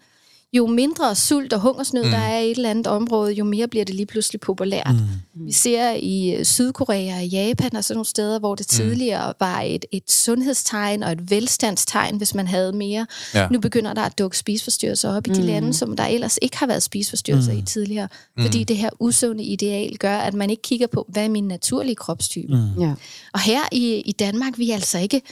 jo 0.54 0.66
mindre 0.66 1.14
sult 1.14 1.52
og 1.52 1.60
hungersnød 1.60 2.04
mm. 2.04 2.10
der 2.10 2.18
er 2.18 2.38
i 2.40 2.50
et 2.50 2.56
eller 2.56 2.70
andet 2.70 2.86
område, 2.86 3.32
jo 3.32 3.44
mere 3.44 3.68
bliver 3.68 3.84
det 3.84 3.94
lige 3.94 4.06
pludselig 4.06 4.40
populært. 4.40 4.94
Mm. 5.34 5.46
Vi 5.46 5.52
ser 5.52 5.90
i 5.90 6.34
øh, 6.34 6.44
Sydkorea 6.44 7.16
og 7.16 7.26
Japan 7.26 7.76
og 7.76 7.84
sådan 7.84 7.96
nogle 7.96 8.06
steder, 8.06 8.38
hvor 8.38 8.54
det 8.54 8.66
mm. 8.70 8.76
tidligere 8.76 9.28
mm. 9.28 9.36
var 9.40 9.60
et, 9.60 9.84
et 9.92 10.10
sundhedstegn 10.10 11.02
og 11.02 11.12
et 11.12 11.30
velstandstegn, 11.30 12.16
hvis 12.16 12.34
man 12.34 12.46
havde 12.46 12.72
mere. 12.72 13.06
Ja. 13.34 13.48
Nu 13.48 13.60
begynder 13.60 13.92
der 13.92 14.02
at 14.02 14.18
dukke 14.18 14.38
spisforstyrrelser 14.38 15.16
op 15.16 15.26
mm. 15.26 15.32
i 15.32 15.36
de 15.36 15.40
mm. 15.40 15.46
lande, 15.46 15.74
som 15.74 15.96
der 15.96 16.04
ellers 16.04 16.38
ikke 16.42 16.56
har 16.58 16.66
været 16.66 16.82
spisforstyrrelser 16.82 17.52
mm. 17.52 17.58
i 17.58 17.62
tidligere. 17.62 18.08
Fordi 18.40 18.58
mm. 18.58 18.66
det 18.66 18.76
her 18.76 18.90
usunde 19.00 19.44
ideal 19.44 19.96
gør, 19.96 20.16
at 20.16 20.34
man 20.34 20.50
ikke 20.50 20.62
kigger 20.62 20.86
på, 20.86 21.06
hvad 21.08 21.24
er 21.24 21.28
min 21.28 21.48
naturlige 21.48 21.96
kropstype. 21.96 22.56
Mm. 22.56 22.82
Ja. 22.82 22.94
Og 23.32 23.40
her 23.40 23.60
i, 23.72 23.94
i 23.96 24.12
Danmark, 24.12 24.58
vi 24.58 24.70
er 24.70 24.74
altså 24.74 24.98
ikke 24.98 25.22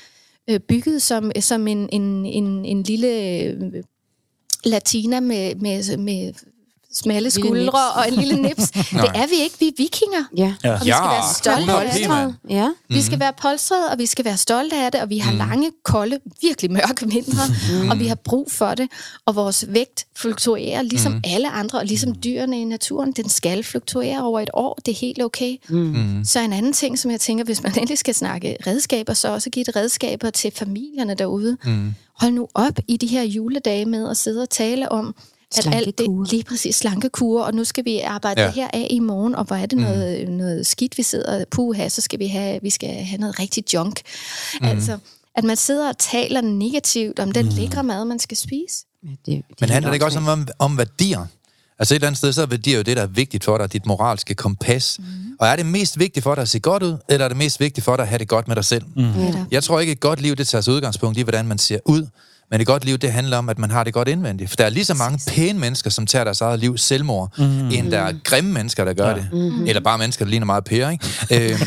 øh, 0.50 0.60
bygget 0.60 1.02
som, 1.02 1.32
som 1.40 1.66
en, 1.66 1.88
en, 1.92 2.26
en, 2.26 2.64
en 2.64 2.82
lille 2.82 3.42
øh, 3.42 3.82
latina 4.64 5.20
med, 5.20 5.56
med, 5.56 5.98
med 5.98 6.34
smalle 6.94 7.30
skuldre 7.30 7.90
og 7.96 8.08
en 8.08 8.14
lille 8.14 8.42
nips. 8.42 8.70
det 9.02 9.10
er 9.14 9.26
vi 9.28 9.34
ikke. 9.42 9.56
Vi 9.60 9.68
er 9.68 9.72
vikinger. 9.78 10.24
Ja. 10.36 10.54
Og 10.64 10.72
vi 10.72 10.78
skal 10.78 10.86
ja, 10.86 11.08
være 11.08 11.34
stolte 11.34 11.72
af 11.72 11.92
det. 11.92 12.34
Ja. 12.50 12.66
Mm-hmm. 12.66 12.96
Vi 12.96 13.02
skal 13.02 13.20
være 13.20 13.32
polstrede, 13.32 13.90
og 13.92 13.98
vi 13.98 14.06
skal 14.06 14.24
være 14.24 14.36
stolte 14.36 14.76
af 14.76 14.92
det, 14.92 15.00
og 15.00 15.10
vi 15.10 15.18
har 15.18 15.32
mm. 15.32 15.38
lange, 15.38 15.70
kolde, 15.84 16.18
virkelig 16.42 16.72
mørke 16.72 17.08
vintre, 17.08 17.42
mm. 17.82 17.90
og 17.90 17.98
vi 17.98 18.06
har 18.06 18.14
brug 18.14 18.52
for 18.52 18.74
det. 18.74 18.88
Og 19.26 19.34
vores 19.34 19.64
vægt 19.68 20.06
fluktuerer, 20.16 20.82
ligesom 20.82 21.12
mm. 21.12 21.20
alle 21.24 21.50
andre, 21.50 21.78
og 21.78 21.86
ligesom 21.86 22.14
dyrene 22.24 22.60
i 22.60 22.64
naturen. 22.64 23.12
Den 23.12 23.28
skal 23.28 23.64
fluktuere 23.64 24.22
over 24.22 24.40
et 24.40 24.50
år. 24.54 24.78
Det 24.86 24.92
er 24.92 24.96
helt 24.96 25.22
okay. 25.22 25.56
Mm. 25.68 26.24
Så 26.24 26.40
en 26.40 26.52
anden 26.52 26.72
ting, 26.72 26.98
som 26.98 27.10
jeg 27.10 27.20
tænker, 27.20 27.44
hvis 27.44 27.62
man 27.62 27.72
endelig 27.78 27.98
skal 27.98 28.14
snakke 28.14 28.56
redskaber, 28.66 29.14
så 29.14 29.28
også 29.28 29.50
give 29.50 29.64
det 29.64 29.76
redskaber 29.76 30.30
til 30.30 30.52
familierne 30.56 31.14
derude. 31.14 31.56
Mm. 31.64 31.94
Hold 32.20 32.32
nu 32.32 32.48
op 32.54 32.78
i 32.88 32.96
de 32.96 33.06
her 33.06 33.22
juledage 33.22 33.86
med 33.86 34.10
at 34.10 34.16
sidde 34.16 34.42
og 34.42 34.50
tale 34.50 34.92
om, 34.92 35.14
at 35.58 35.74
alt 35.74 35.98
det 35.98 36.06
lige 36.30 36.44
præcis 36.44 36.76
slankekur, 36.76 37.42
og 37.42 37.54
nu 37.54 37.64
skal 37.64 37.84
vi 37.84 38.00
arbejde 38.00 38.40
ja. 38.40 38.46
det 38.46 38.54
her 38.54 38.68
af 38.72 38.86
i 38.90 38.98
morgen, 38.98 39.34
og 39.34 39.44
hvor 39.44 39.56
er 39.56 39.66
det 39.66 39.78
mm. 39.78 39.84
noget, 39.84 40.28
noget 40.28 40.66
skidt, 40.66 40.98
vi 40.98 41.02
sidder 41.02 41.44
puha, 41.50 41.88
så 41.88 42.00
skal 42.00 42.18
vi 42.18 42.26
have, 42.26 42.58
vi 42.62 42.70
skal 42.70 42.88
have 42.88 43.20
noget 43.20 43.38
rigtig 43.38 43.74
junk. 43.74 44.00
Mm. 44.60 44.66
Altså, 44.66 44.98
at 45.36 45.44
man 45.44 45.56
sidder 45.56 45.88
og 45.88 45.98
taler 45.98 46.40
negativt 46.40 47.18
om 47.18 47.32
den 47.32 47.46
mm. 47.46 47.52
lækre 47.54 47.84
mad, 47.84 48.04
man 48.04 48.18
skal 48.18 48.36
spise. 48.36 48.84
Ja, 49.02 49.08
det, 49.08 49.16
det 49.26 49.60
Men 49.60 49.70
handler 49.70 49.90
det 49.90 49.94
ikke 49.94 50.06
også 50.06 50.18
om, 50.18 50.48
om 50.58 50.78
værdier? 50.78 51.26
Altså 51.78 51.94
et 51.94 51.96
eller 51.96 52.06
andet 52.06 52.18
sted, 52.18 52.32
så 52.32 52.42
er 52.42 52.46
værdier 52.46 52.76
jo 52.76 52.82
det, 52.82 52.96
der 52.96 53.02
er 53.02 53.06
vigtigt 53.06 53.44
for 53.44 53.58
dig, 53.58 53.72
dit 53.72 53.86
moralske 53.86 54.34
kompas. 54.34 54.98
Mm. 54.98 55.04
Og 55.40 55.48
er 55.48 55.56
det 55.56 55.66
mest 55.66 55.98
vigtigt 55.98 56.24
for 56.24 56.34
dig 56.34 56.42
at 56.42 56.48
se 56.48 56.58
godt 56.58 56.82
ud, 56.82 56.96
eller 57.08 57.24
er 57.24 57.28
det 57.28 57.36
mest 57.36 57.60
vigtigt 57.60 57.84
for 57.84 57.96
dig 57.96 58.02
at 58.02 58.08
have 58.08 58.18
det 58.18 58.28
godt 58.28 58.48
med 58.48 58.56
dig 58.56 58.64
selv? 58.64 58.84
Mm. 58.96 59.04
Jeg 59.50 59.62
tror 59.62 59.80
ikke, 59.80 59.92
et 59.92 60.00
godt 60.00 60.20
liv, 60.20 60.36
det 60.36 60.48
tager 60.48 60.62
sig 60.62 60.74
udgangspunkt 60.74 61.18
i, 61.18 61.22
hvordan 61.22 61.46
man 61.46 61.58
ser 61.58 61.78
ud, 61.84 62.06
men 62.52 62.60
et 62.60 62.66
godt 62.66 62.84
liv, 62.84 62.98
det 62.98 63.12
handler 63.12 63.36
om, 63.36 63.48
at 63.48 63.58
man 63.58 63.70
har 63.70 63.84
det 63.84 63.92
godt 63.92 64.08
indvendigt. 64.08 64.50
For 64.50 64.56
der 64.56 64.64
er 64.64 64.68
lige 64.68 64.84
så 64.84 64.94
mange 64.94 65.20
pæne 65.28 65.58
mennesker, 65.58 65.90
som 65.90 66.06
tager 66.06 66.24
deres 66.24 66.40
eget 66.40 66.58
liv 66.60 66.78
selvmord, 66.78 67.38
mm. 67.38 67.70
end 67.70 67.90
der 67.90 67.98
er 67.98 68.12
grimme 68.24 68.52
mennesker, 68.52 68.84
der 68.84 68.92
gør 68.92 69.08
ja. 69.08 69.14
det. 69.14 69.28
Mm. 69.32 69.66
Eller 69.66 69.80
bare 69.80 69.98
mennesker, 69.98 70.24
der 70.24 70.30
ligner 70.30 70.46
meget 70.46 70.64
pære, 70.64 70.92
ikke? 70.92 71.04
øhm, 71.52 71.60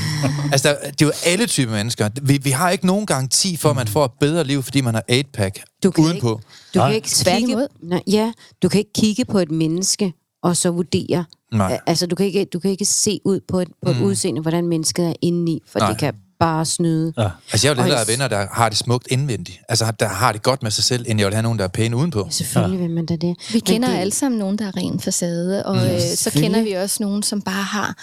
altså, 0.51 0.67
der, 0.67 0.91
det 0.91 1.01
er 1.01 1.05
jo 1.05 1.11
alle 1.25 1.45
typer 1.45 1.73
mennesker. 1.73 2.09
Vi, 2.21 2.39
vi 2.43 2.49
har 2.49 2.69
ikke 2.69 2.85
nogen 2.85 3.05
garanti 3.05 3.57
for, 3.57 3.69
at 3.69 3.75
man 3.75 3.87
får 3.87 4.05
et 4.05 4.11
bedre 4.19 4.43
liv, 4.43 4.63
fordi 4.63 4.81
man 4.81 4.93
har 4.93 5.03
8-pack 5.11 5.63
du 5.83 5.91
kan 5.91 6.03
udenpå. 6.03 6.31
Ikke, 6.31 6.45
du 6.75 6.79
kan 6.79 6.95
ikke 6.95 7.09
kigge, 7.09 7.67
nej, 7.83 8.01
ja, 8.07 8.31
du 8.63 8.69
kan 8.69 8.79
ikke 8.79 8.93
kigge 8.93 9.25
på 9.25 9.39
et 9.39 9.51
menneske, 9.51 10.13
og 10.43 10.57
så 10.57 10.71
vurdere. 10.71 11.25
Nej. 11.53 11.79
Altså, 11.87 12.07
du 12.07 12.15
kan 12.15 12.25
ikke, 12.25 12.45
du 12.45 12.59
kan 12.59 12.71
ikke 12.71 12.85
se 12.85 13.19
ud 13.25 13.39
på 13.47 13.59
et, 13.59 13.67
på 13.85 13.89
et 13.89 13.97
mm. 13.97 14.03
udseende, 14.03 14.41
hvordan 14.41 14.67
mennesket 14.67 15.07
er 15.07 15.13
indeni, 15.21 15.61
for 15.67 15.79
Nej. 15.79 15.89
det 15.89 15.99
kan 15.99 16.13
bare 16.39 16.65
snyde. 16.65 17.13
Ja. 17.17 17.29
Altså, 17.51 17.67
jeg 17.67 17.75
vil 17.75 17.83
hellere 17.83 17.99
have 17.99 18.07
venner, 18.07 18.27
der 18.27 18.47
har 18.51 18.69
det 18.69 18.77
smukt 18.77 19.07
indvendigt. 19.09 19.59
Altså, 19.69 19.91
der 19.99 20.07
har 20.07 20.31
det 20.31 20.43
godt 20.43 20.63
med 20.63 20.71
sig 20.71 20.83
selv, 20.83 21.05
end 21.07 21.19
jeg 21.19 21.25
vil 21.27 21.33
have 21.33 21.43
nogen, 21.43 21.59
der 21.59 21.63
er 21.65 21.69
pæne 21.69 21.97
udenpå. 21.97 22.23
Ja, 22.25 22.29
selvfølgelig 22.29 22.79
ja. 22.79 22.85
vil 22.85 22.95
man 22.95 23.05
da 23.05 23.15
det. 23.15 23.35
Vi 23.53 23.59
kender 23.59 23.89
det... 23.89 23.97
alle 23.97 24.13
sammen 24.13 24.39
nogen, 24.39 24.57
der 24.57 24.67
er 24.67 24.77
ren 24.77 24.99
facade, 24.99 25.65
og 25.65 25.75
mm. 25.75 25.81
øh, 25.81 25.99
så 26.15 26.31
kender 26.31 26.63
vi 26.63 26.71
også 26.71 27.03
nogen, 27.03 27.23
som 27.23 27.41
bare 27.41 27.63
har 27.63 27.95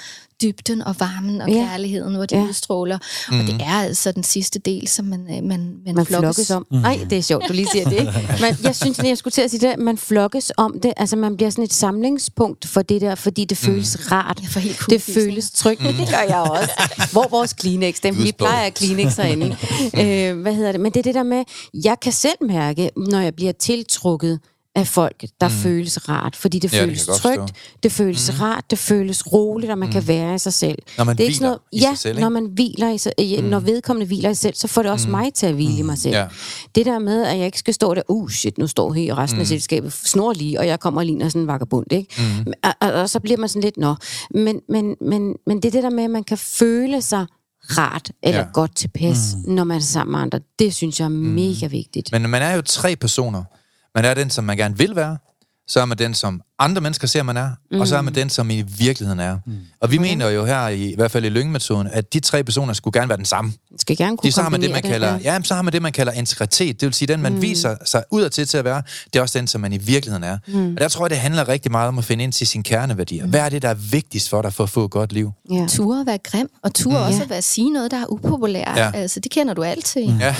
dybden 0.42 0.82
og 0.82 0.94
varmen 1.00 1.40
og 1.40 1.48
Ja. 1.48 1.54
kærligheden, 1.70 2.14
hvor 2.14 2.26
de 2.26 2.36
Ja. 2.36 2.42
udstråler. 2.42 2.98
Mm. 3.30 3.40
Og 3.40 3.46
det 3.46 3.54
er 3.60 3.72
altså 3.82 4.12
den 4.12 4.22
sidste 4.22 4.58
del, 4.58 4.88
som 4.88 5.04
man, 5.04 5.20
øh, 5.20 5.26
man, 5.28 5.42
man, 5.48 5.94
man 5.94 6.06
flokkes. 6.06 6.16
flokkes 6.36 6.50
om. 6.50 6.66
Nej, 6.70 6.98
det 7.10 7.18
er 7.18 7.22
sjovt, 7.22 7.44
du 7.48 7.52
lige 7.52 7.68
siger 7.72 7.84
det. 7.88 8.04
Men 8.40 8.56
jeg 8.62 8.76
synes, 8.76 8.98
at 8.98 9.08
jeg 9.08 9.18
skulle 9.18 9.32
til 9.32 9.42
at 9.42 9.50
sige 9.50 9.68
det, 9.68 9.78
man 9.78 9.98
flokkes 9.98 10.52
om 10.56 10.80
det. 10.82 10.92
Altså, 10.96 11.16
man 11.16 11.36
bliver 11.36 11.50
sådan 11.50 11.64
et 11.64 11.72
samlingspunkt 11.72 12.68
for 12.68 12.82
det 12.82 13.00
der, 13.00 13.14
fordi 13.14 13.44
det 13.44 13.58
føles 13.58 14.12
rart. 14.12 14.38
Jeg 14.42 14.50
får 14.50 14.60
helt 14.60 14.80
Det 14.90 15.02
føles 15.02 15.50
trygt. 15.50 15.80
Det 15.80 16.08
gør 16.10 16.24
jeg 16.28 16.38
også. 16.50 16.70
Hvor 17.12 17.28
vores 17.30 17.52
Kleenex? 17.52 17.96
Dem, 18.02 18.22
vi 18.24 18.32
plejer 18.38 18.66
at 18.66 18.74
Kleenex 18.74 19.16
herinde. 19.16 19.56
øh, 20.00 20.40
hvad 20.40 20.54
hedder 20.54 20.72
det? 20.72 20.80
Men 20.80 20.92
det 20.92 20.98
er 20.98 21.02
det 21.02 21.14
der 21.14 21.22
med, 21.22 21.44
jeg 21.84 21.96
kan 22.02 22.12
selv 22.12 22.36
mærke, 22.46 22.90
når 22.96 23.20
jeg 23.20 23.34
bliver 23.34 23.52
tiltrukket 23.52 24.38
af 24.74 24.86
folk, 24.86 25.24
der 25.40 25.48
mm. 25.48 25.54
føles 25.54 26.08
rart. 26.08 26.36
Fordi 26.36 26.58
det 26.58 26.72
Ja, 26.72 26.78
det 26.78 26.86
føles 26.86 27.04
godt 27.06 27.18
trygt, 27.18 27.40
forstå. 27.40 27.54
det 27.82 27.92
føles 27.92 28.32
mm. 28.32 28.40
rart, 28.40 28.70
det 28.70 28.78
føles 28.78 29.32
roligt, 29.32 29.72
og 29.72 29.78
man 29.78 29.88
mm. 29.88 29.92
kan 29.92 30.08
være 30.08 30.34
i 30.34 30.38
sig 30.38 30.52
selv. 30.52 30.78
Når 30.98 31.04
man 31.04 31.16
det 31.16 31.22
er 31.22 31.26
ikke 31.26 31.38
sådan 31.38 31.58
i 31.72 31.78
ja, 31.80 31.88
sig 31.88 31.98
selv, 31.98 32.10
ikke? 32.12 32.20
når 32.20 32.28
man 32.28 32.46
hviler 32.54 32.90
i 32.90 32.98
sig, 32.98 33.12
mm. 33.18 33.44
når 33.44 33.60
vedkommende 33.60 34.06
hviler 34.06 34.30
i 34.30 34.34
sig 34.34 34.40
selv, 34.42 34.54
så 34.54 34.68
får 34.68 34.82
det 34.82 34.90
også 34.90 35.06
mm. 35.06 35.10
mig 35.10 35.34
til 35.34 35.46
at 35.46 35.54
hvile 35.54 35.72
mm. 35.72 35.78
i 35.78 35.82
mig 35.82 35.98
selv. 35.98 36.14
Ja. 36.14 36.26
Det 36.74 36.86
der 36.86 36.98
med, 36.98 37.22
at 37.22 37.36
jeg 37.38 37.46
ikke 37.46 37.58
skal 37.58 37.74
stå 37.74 37.94
der, 37.94 38.02
uh 38.08 38.30
shit, 38.30 38.58
nu 38.58 38.66
står 38.66 38.92
hele 38.92 39.14
resten 39.14 39.36
mm. 39.38 39.40
af 39.40 39.46
selskabet 39.46 39.92
snor 39.92 40.32
lige, 40.32 40.58
og 40.58 40.66
jeg 40.66 40.80
kommer 40.80 41.00
og 41.00 41.06
ligner 41.06 41.28
sådan 41.28 41.42
en 41.42 41.46
vagabund, 41.48 41.92
ikke? 41.92 42.22
Mm. 42.46 42.52
Og, 42.62 42.72
og, 42.80 42.92
og, 42.92 43.10
så 43.10 43.20
bliver 43.20 43.38
man 43.38 43.48
sådan 43.48 43.62
lidt, 43.62 43.76
nå. 43.76 43.94
Men, 44.34 44.60
men, 44.68 44.96
men, 45.00 45.34
men 45.46 45.56
det 45.56 45.64
er 45.64 45.70
det 45.72 45.82
der 45.82 45.90
med, 45.90 46.04
at 46.04 46.10
man 46.10 46.24
kan 46.24 46.38
føle 46.38 47.02
sig 47.02 47.26
rart 47.64 48.10
eller 48.22 48.40
Ja. 48.40 48.46
godt 48.52 48.76
tilpas, 48.76 49.18
mm. 49.46 49.52
når 49.54 49.64
man 49.64 49.76
er 49.76 49.80
sammen 49.80 50.12
med 50.12 50.20
andre. 50.20 50.40
Det 50.58 50.74
synes 50.74 51.00
jeg 51.00 51.04
er 51.04 51.08
mega 51.08 51.66
vigtigt. 51.66 52.12
Men 52.12 52.30
man 52.30 52.42
er 52.42 52.54
jo 52.54 52.62
tre 52.62 52.96
personer. 52.96 53.44
Man 53.94 54.04
er 54.04 54.14
den, 54.14 54.30
som 54.30 54.44
man 54.44 54.56
gerne 54.56 54.78
vil 54.78 54.96
være. 54.96 55.18
Så 55.66 55.80
er 55.80 55.84
man 55.84 55.98
den, 55.98 56.14
som 56.14 56.42
andre 56.64 56.80
mennesker 56.80 57.06
ser, 57.06 57.22
man 57.22 57.36
er. 57.36 57.50
Mm. 57.70 57.80
Og 57.80 57.88
så 57.88 57.96
er 57.96 58.02
man 58.02 58.14
den, 58.14 58.30
som 58.30 58.50
i 58.50 58.62
virkeligheden 58.62 59.20
er. 59.20 59.38
Mm. 59.46 59.52
Og 59.80 59.90
vi 59.90 59.98
mener 59.98 60.28
jo 60.28 60.44
her, 60.44 60.68
i, 60.68 60.90
i 60.90 60.94
hvert 60.94 61.10
fald 61.10 61.24
i 61.24 61.28
Lyngmetoden, 61.28 61.88
at 61.92 62.12
de 62.12 62.20
tre 62.20 62.44
personer 62.44 62.72
skulle 62.72 63.00
gerne 63.00 63.08
være 63.08 63.18
den 63.18 63.24
samme. 63.24 63.52
Skal 63.80 63.96
gerne 63.96 64.16
kunne 64.16 64.28
De, 64.28 64.32
så 64.32 64.42
har 64.42 64.48
man 64.48 64.62
det, 64.62 64.70
man 64.70 64.82
kombinere 64.82 65.00
kalder, 65.00 65.32
ja. 65.32 65.42
så 65.42 65.54
har 65.54 65.62
man 65.62 65.72
det, 65.72 65.82
man 65.82 65.92
kalder 65.92 66.12
integritet. 66.12 66.80
Det 66.80 66.86
vil 66.86 66.94
sige, 66.94 67.08
den, 67.08 67.22
man 67.22 67.34
mm. 67.34 67.42
viser 67.42 67.76
sig 67.84 68.04
udadtil 68.10 68.46
til 68.46 68.58
at 68.58 68.64
være, 68.64 68.82
det 69.12 69.18
er 69.18 69.22
også 69.22 69.38
den, 69.38 69.46
som 69.46 69.60
man 69.60 69.72
i 69.72 69.78
virkeligheden 69.78 70.24
er. 70.24 70.38
Mm. 70.48 70.74
Og 70.74 70.80
der 70.80 70.88
tror 70.88 71.04
jeg, 71.04 71.10
det 71.10 71.18
handler 71.18 71.48
rigtig 71.48 71.70
meget 71.70 71.88
om 71.88 71.98
at 71.98 72.04
finde 72.04 72.24
ind 72.24 72.32
til 72.32 72.46
sine 72.46 72.64
kerneværdier. 72.64 73.26
Hvad 73.26 73.40
er 73.40 73.48
det, 73.48 73.62
der 73.62 73.68
er 73.68 73.74
vigtigst 73.74 74.28
for 74.30 74.42
dig 74.42 74.52
for 74.52 74.64
at 74.64 74.70
få 74.70 74.84
et 74.84 74.90
godt 74.90 75.12
liv? 75.12 75.32
Ja. 75.50 75.66
Ture 75.68 76.00
at 76.00 76.06
være 76.06 76.18
grim, 76.18 76.48
og 76.62 76.74
ture 76.74 76.98
mm. 76.98 77.06
også 77.06 77.22
at 77.22 77.30
være 77.30 77.42
sige 77.42 77.70
noget, 77.70 77.90
der 77.90 77.96
er 77.96 78.12
upopulært. 78.12 78.76
Ja. 78.76 78.84
Ja. 78.84 78.90
Altså, 78.94 79.20
det 79.20 79.32
kender 79.32 79.54
du 79.54 79.62
alt 79.62 79.84
til. 79.84 80.16
Ja. 80.20 80.36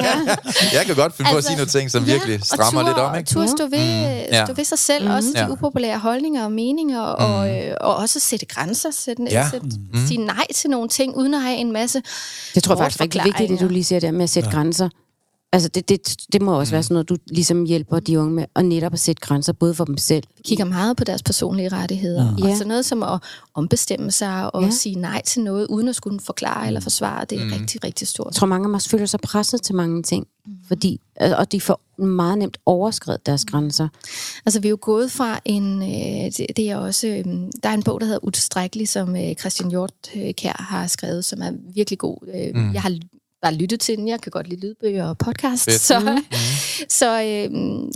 Jeg 0.76 0.86
kan 0.86 0.94
godt 0.94 1.16
finde 1.16 1.30
på 1.30 1.36
at 1.36 1.44
sige 1.44 1.56
nogle 1.56 1.70
ting, 1.70 1.90
som 1.90 2.06
virkelig 2.06 2.40
strammer 2.44 2.80
og 2.80 2.86
ture, 2.86 2.94
lidt 2.94 2.98
om, 2.98 3.16
ikke? 3.16 3.28
Turde 3.28 3.48
stå 3.48 3.66
ved, 3.66 4.00
mm. 4.00 4.32
Ja. 4.32 4.44
stå 4.44 4.54
ved 4.54 4.64
sig 4.64 4.78
selv, 4.78 5.04
mm. 5.04 5.14
også 5.14 5.45
Ja. 5.46 5.52
upopulære 5.52 5.98
holdninger 5.98 6.44
og 6.44 6.52
meninger, 6.52 7.16
mm. 7.16 7.24
og, 7.24 7.56
øh, 7.56 7.74
og 7.80 7.96
også 7.96 8.20
sætte 8.20 8.46
grænser, 8.46 8.90
sætte, 8.90 9.22
Ja. 9.30 9.48
sætte, 9.50 9.66
mm. 9.66 10.06
sige 10.06 10.24
nej 10.24 10.46
til 10.54 10.70
nogle 10.70 10.88
ting, 10.88 11.16
uden 11.16 11.34
at 11.34 11.42
have 11.42 11.56
en 11.56 11.72
masse 11.72 12.02
Det 12.54 12.62
tror 12.62 12.74
jeg 12.74 12.78
faktisk 12.78 13.00
er 13.00 13.04
rigtig 13.04 13.24
vigtigt, 13.24 13.50
det 13.50 13.60
du 13.60 13.72
lige 13.72 13.84
siger 13.84 14.00
der 14.00 14.10
med 14.10 14.22
at 14.22 14.30
sætte 14.30 14.48
ja. 14.48 14.54
grænser. 14.56 14.88
Altså, 15.56 15.68
det, 15.68 15.88
det, 15.88 16.16
det 16.32 16.42
må 16.42 16.58
også 16.58 16.70
mm. 16.70 16.72
være 16.72 16.82
sådan 16.82 16.94
noget, 16.94 17.08
du 17.08 17.16
ligesom 17.26 17.64
hjælper 17.64 18.00
de 18.00 18.20
unge 18.20 18.32
med, 18.34 18.44
at 18.56 18.64
netop 18.64 18.92
at 18.92 19.00
sætte 19.00 19.20
grænser, 19.20 19.52
både 19.52 19.74
for 19.74 19.84
dem 19.84 19.96
selv. 19.96 20.24
kigger 20.44 20.64
meget 20.64 20.96
på 20.96 21.04
deres 21.04 21.22
personlige 21.22 21.68
rettigheder. 21.68 22.30
Mm. 22.30 22.36
Ja. 22.44 22.50
Og 22.50 22.56
så 22.56 22.64
noget 22.64 22.84
som 22.84 23.02
at 23.02 23.20
ombestemme 23.54 24.10
sig 24.10 24.54
og 24.54 24.62
Ja. 24.62 24.70
sige 24.70 24.94
nej 24.94 25.22
til 25.22 25.42
noget, 25.42 25.66
uden 25.66 25.88
at 25.88 25.96
skulle 25.96 26.20
forklare 26.20 26.66
eller 26.66 26.80
forsvare, 26.80 27.24
det 27.24 27.40
er 27.40 27.44
mm. 27.44 27.52
rigtig, 27.52 27.84
rigtig 27.84 28.08
stort. 28.08 28.26
Jeg 28.26 28.34
tror, 28.34 28.46
mange 28.46 28.68
af 28.68 28.74
os 28.74 28.88
føler 28.88 29.06
sig 29.06 29.20
presset 29.20 29.62
til 29.62 29.74
mange 29.74 30.02
ting, 30.02 30.26
fordi, 30.68 31.00
øh, 31.22 31.30
og 31.38 31.52
de 31.52 31.60
får 31.60 32.02
meget 32.02 32.38
nemt 32.38 32.58
overskrevet 32.66 33.26
deres 33.26 33.44
grænser. 33.44 33.88
Altså, 34.46 34.60
vi 34.60 34.68
er 34.68 34.70
jo 34.70 34.78
gået 34.80 35.12
fra 35.12 35.40
en... 35.44 35.82
Øh, 35.82 36.32
det, 36.36 36.46
det 36.56 36.70
er 36.70 36.76
også... 36.76 37.06
Øh, 37.06 37.24
der 37.62 37.68
er 37.68 37.74
en 37.74 37.82
bog, 37.82 38.00
der 38.00 38.06
hedder 38.06 38.24
Utilstrækkelig, 38.24 38.88
som 38.88 39.16
øh, 39.16 39.34
Christian 39.34 39.70
Hjort 39.70 39.92
Kjær 40.36 40.62
har 40.68 40.86
skrevet, 40.86 41.24
som 41.24 41.42
er 41.42 41.50
virkelig 41.74 41.98
god. 41.98 42.16
Øh, 42.34 42.62
mm. 42.62 42.72
Jeg 42.72 42.82
har 42.82 42.98
bare 43.42 43.54
lyttet 43.54 43.80
til 43.80 43.96
den. 43.96 44.08
Jeg 44.08 44.20
kan 44.20 44.30
godt 44.30 44.48
lide 44.48 44.60
lydbøger 44.60 45.08
og 45.08 45.18
podcast. 45.18 45.64
Fedt. 45.64 45.80
Så, 45.80 46.00
mm. 46.00 46.24
så, 47.00 47.22
øh, 47.22 47.50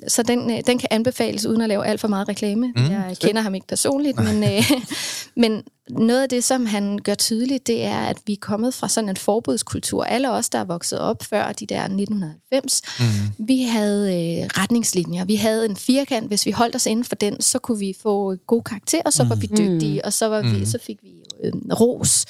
så 0.09 0.23
den, 0.23 0.51
øh, 0.51 0.59
den 0.67 0.79
kan 0.79 0.89
anbefales 0.91 1.47
uden 1.47 1.61
at 1.61 1.69
lave 1.69 1.87
alt 1.87 2.01
for 2.01 2.09
meget 2.09 2.29
reklame. 2.29 2.73
Mm. 2.77 2.91
Jeg 2.91 3.17
kender 3.21 3.43
ham 3.43 3.55
ikke 3.55 3.67
personligt, 3.67 4.19
men, 4.19 4.45
øh, 4.45 4.71
men 5.43 5.63
noget 5.91 6.23
af 6.23 6.29
det, 6.29 6.45
som 6.45 6.67
han 6.67 6.99
gør 6.99 7.15
tydeligt, 7.15 7.67
det 7.67 7.85
er, 7.85 8.01
at 8.01 8.17
vi 8.27 8.33
er 8.33 8.37
kommet 8.41 8.75
fra 8.75 8.89
sådan 8.89 9.09
en 9.09 9.17
forbudskultur. 9.17 10.05
Alle 10.05 10.31
os, 10.31 10.49
der 10.51 10.59
er 10.59 10.65
vokset 10.65 10.99
op 10.99 11.23
før 11.23 11.53
de 11.53 11.67
der 11.67 11.81
1990, 11.81 12.83
mm. 13.01 13.47
vi 13.47 13.63
havde 13.63 14.09
øh, 14.09 14.47
retningslinjer. 14.47 15.25
Vi 15.25 15.35
havde 15.35 15.67
en 15.67 15.77
firkant. 15.77 16.29
Hvis 16.29 16.47
vi 16.47 16.51
holdt 16.51 16.75
os 16.75 16.87
inden 16.87 17.05
for 17.05 17.15
den, 17.15 17.41
så 17.41 17.59
kunne 17.59 17.79
vi 17.79 17.95
få 18.03 18.37
gode 18.47 18.63
karakterer, 18.63 19.11
så 19.11 19.25
var 19.25 19.35
vi 19.35 19.47
dygtige, 19.47 20.05
og 20.05 20.13
så, 20.13 20.29
var 20.29 20.43
vi, 20.43 20.67
så 20.67 20.79
fik 20.87 20.99
vi 21.03 21.09
øh, 21.45 21.53
ros. 21.81 22.27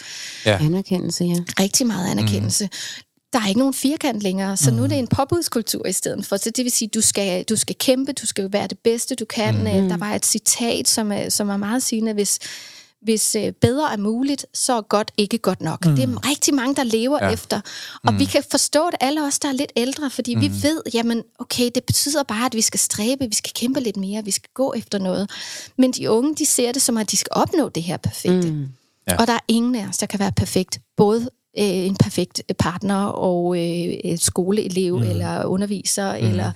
Ja. 0.46 0.58
Anerkendelse, 0.60 1.24
ja. 1.24 1.36
Rigtig 1.60 1.86
meget 1.86 2.10
anerkendelse. 2.10 2.68
Der 3.32 3.40
er 3.40 3.48
ikke 3.48 3.58
nogen 3.58 3.74
firkant 3.74 4.22
længere, 4.22 4.56
så 4.56 4.70
nu 4.70 4.82
er 4.82 4.86
det 4.86 4.98
en 4.98 5.08
påbudskultur 5.08 5.86
i 5.86 5.92
stedet 5.92 6.26
for. 6.26 6.36
Så 6.36 6.50
det 6.50 6.64
vil 6.64 6.72
sige, 6.72 6.88
du 6.88 7.00
skal, 7.00 7.44
du 7.44 7.56
skal 7.56 7.76
kæmpe, 7.78 8.12
du 8.12 8.26
skal 8.26 8.52
være 8.52 8.66
det 8.66 8.78
bedste, 8.78 9.14
du 9.14 9.24
kan. 9.24 9.54
Mm. 9.58 9.88
Der 9.88 9.96
var 9.96 10.14
et 10.14 10.26
citat, 10.26 10.88
som 10.88 11.12
er, 11.12 11.28
som 11.28 11.48
er 11.48 11.56
meget 11.56 11.82
sigende, 11.82 12.12
hvis, 12.12 12.38
hvis 13.02 13.34
øh, 13.34 13.52
bedre 13.52 13.92
er 13.92 13.96
muligt, 13.96 14.46
så 14.54 14.76
er 14.76 14.80
godt 14.80 15.10
ikke 15.16 15.38
godt 15.38 15.62
nok. 15.62 15.86
Mm. 15.86 15.96
Det 15.96 16.04
er 16.04 16.30
rigtig 16.30 16.54
mange, 16.54 16.74
der 16.74 16.82
lever 16.84 17.18
Ja. 17.20 17.26
ja. 17.26 17.32
efter. 17.32 17.60
Og 18.04 18.12
mm. 18.12 18.18
vi 18.18 18.24
kan 18.24 18.42
forstå 18.50 18.86
det, 18.90 18.96
alle 19.00 19.24
os, 19.26 19.38
der 19.38 19.48
er 19.48 19.52
lidt 19.52 19.72
ældre, 19.76 20.10
fordi 20.10 20.34
mm. 20.34 20.40
vi 20.40 20.50
ved, 20.62 20.82
jamen, 20.94 21.22
okay, 21.38 21.70
det 21.74 21.84
betyder 21.84 22.22
bare, 22.22 22.46
at 22.46 22.54
vi 22.54 22.60
skal 22.60 22.80
stræbe, 22.80 23.24
vi 23.28 23.34
skal 23.34 23.52
kæmpe 23.54 23.80
lidt 23.80 23.96
mere, 23.96 24.24
vi 24.24 24.30
skal 24.30 24.50
gå 24.54 24.72
efter 24.76 24.98
noget. 24.98 25.30
Men 25.78 25.92
de 25.92 26.10
unge, 26.10 26.34
de 26.34 26.46
ser 26.46 26.72
det 26.72 26.82
som, 26.82 26.96
at 26.96 27.10
de 27.10 27.16
skal 27.16 27.30
opnå 27.30 27.68
det 27.68 27.82
her 27.82 27.96
perfekte. 27.96 28.50
Mm. 28.50 28.68
Ja. 29.08 29.16
Og 29.20 29.26
der 29.26 29.32
er 29.32 29.44
ingen 29.48 29.74
af 29.74 29.88
os, 29.88 29.98
der 29.98 30.06
kan 30.06 30.20
være 30.20 30.32
perfekt. 30.32 30.80
Både 30.96 31.20
øh, 31.58 31.64
en 31.64 31.96
perfekt 31.96 32.42
partner 32.58 33.04
og 33.04 33.58
øh, 33.58 34.18
skoleelev 34.18 34.96
mm. 34.96 35.02
eller 35.02 35.44
underviser 35.44 36.18
mm. 36.18 36.26
eller 36.26 36.52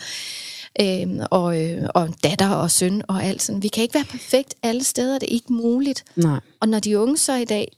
øh, 0.81 1.27
og, 1.31 1.63
øh, 1.63 1.89
og 1.95 2.09
datter 2.23 2.49
og 2.49 2.71
søn 2.71 3.03
og 3.09 3.25
alt 3.25 3.43
sådan. 3.43 3.63
Vi 3.63 3.69
kan 3.69 3.83
ikke 3.83 3.95
være 3.95 4.05
perfekt 4.05 4.55
alle 4.63 4.85
steder, 4.85 5.19
det 5.19 5.29
er 5.29 5.35
ikke 5.35 5.53
muligt. 5.53 6.05
Nej. 6.17 6.41
Og 6.61 6.69
når 6.69 6.79
de 6.79 6.99
unge 6.99 7.17
så 7.17 7.35
i 7.35 7.45
dag 7.45 7.77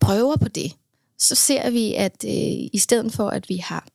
prøver 0.00 0.36
på 0.36 0.48
det, 0.48 0.72
så 1.18 1.34
ser 1.34 1.70
vi, 1.70 1.94
at 1.94 2.24
øh, 2.24 2.68
i 2.72 2.78
stedet 2.78 3.12
for, 3.12 3.28
at 3.28 3.48
vi 3.48 3.56
har 3.56 3.86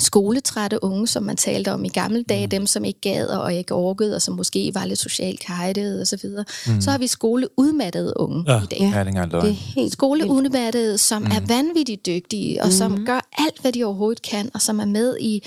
skoletrætte 0.00 0.84
unge, 0.84 1.06
som 1.06 1.22
man 1.22 1.36
talte 1.36 1.72
om 1.72 1.84
i 1.84 1.88
gamle 1.88 2.22
dage, 2.28 2.46
mm. 2.46 2.50
dem 2.50 2.66
som 2.66 2.84
ikke 2.84 3.00
gad 3.00 3.26
og 3.26 3.54
ikke 3.54 3.74
orkede, 3.74 4.14
og 4.16 4.22
som 4.22 4.34
måske 4.34 4.70
var 4.74 4.84
lidt 4.84 4.98
socialt 4.98 5.40
kajtede 5.40 6.00
og 6.00 6.06
så 6.06 6.18
videre, 6.22 6.44
mm. 6.66 6.80
så 6.80 6.90
har 6.90 6.98
vi 6.98 7.06
skoleudmattede 7.06 8.12
unge 8.16 8.44
Ja. 8.48 8.62
i 8.62 8.66
dag. 8.66 8.80
Ja, 8.80 9.04
det 9.04 9.16
er 9.16 9.26
Det 9.26 9.48
er 9.50 9.52
helt. 9.52 9.92
Skoleudmattede, 9.92 10.98
som 10.98 11.22
mm. 11.22 11.30
er 11.30 11.40
vanvittigt 11.46 12.06
dygtige, 12.06 12.62
og 12.62 12.72
som 12.72 13.04
gør 13.06 13.28
alt, 13.38 13.60
hvad 13.60 13.72
de 13.72 13.84
overhovedet 13.84 14.22
kan, 14.22 14.50
og 14.54 14.62
som 14.62 14.80
er 14.80 14.84
med 14.84 15.16
i, 15.20 15.42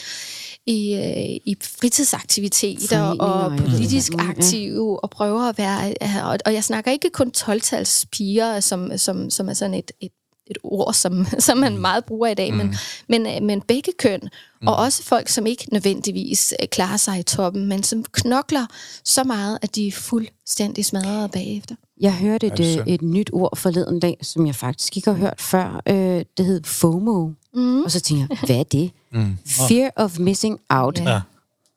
i, 0.68 0.94
øh, 0.94 1.40
i 1.46 1.56
fritidsaktiviteter 1.62 3.02
og 3.02 3.58
politisk 3.58 4.14
Ja. 4.14 4.30
aktive, 4.30 5.04
og 5.04 5.10
prøver 5.10 5.42
at 5.42 5.58
være... 5.58 5.94
Og, 6.32 6.38
og 6.46 6.54
jeg 6.54 6.64
snakker 6.64 6.92
ikke 6.92 7.10
kun 7.14 7.32
12-tals 7.38 8.06
piger, 8.12 8.60
som, 8.60 8.98
som, 8.98 9.30
som 9.30 9.50
er 9.50 9.54
sådan 9.54 9.74
et, 9.74 9.92
et 10.02 10.12
et 10.50 10.58
ord, 10.64 10.94
som, 10.94 11.26
som 11.48 11.58
man 11.58 11.78
meget 11.78 12.06
bruger 12.06 12.28
i 12.28 12.34
dag, 12.34 12.52
mm. 12.52 12.58
men, 12.58 12.76
men, 13.10 13.28
øh, 13.28 13.44
men 13.44 13.62
begge 13.62 13.92
køn, 14.00 14.20
mm. 14.62 14.68
og 14.68 14.76
også 14.76 15.04
folk, 15.04 15.28
som 15.30 15.46
ikke 15.46 15.66
nødvendigvis 15.72 16.54
øh, 16.62 16.68
klarer 16.68 16.98
sig 16.98 17.20
i 17.20 17.24
toppen, 17.24 17.66
men 17.68 17.84
som 17.84 18.04
knokler 18.12 18.66
så 19.04 19.24
meget, 19.24 19.60
at 19.62 19.76
de 19.76 19.88
er 19.88 19.92
fuldstændig 19.92 20.86
smadrede 20.86 21.30
bagefter. 21.30 21.76
Jeg 22.02 22.14
hørte 22.16 22.48
et, 22.48 22.54
synd. 22.58 22.84
et 22.88 23.02
nyt 23.02 23.30
ord 23.34 23.58
forleden 23.58 24.00
dag, 24.00 24.18
som 24.22 24.48
jeg 24.48 24.56
faktisk 24.56 24.98
ikke 24.98 25.10
har 25.12 25.18
hørt 25.18 25.42
før. 25.42 25.82
Øh, 25.88 26.26
det 26.38 26.46
hed 26.46 26.64
FOMO. 26.64 27.30
Mm. 27.54 27.82
Og 27.84 27.92
så 27.92 28.00
tænker 28.00 28.26
jeg, 28.30 28.38
hvad 28.46 28.56
er 28.56 28.64
det? 28.64 28.92
Mm. 29.12 29.38
Fear 29.46 29.92
of 29.96 30.20
missing 30.20 30.60
out. 30.70 31.00
Ja. 31.00 31.22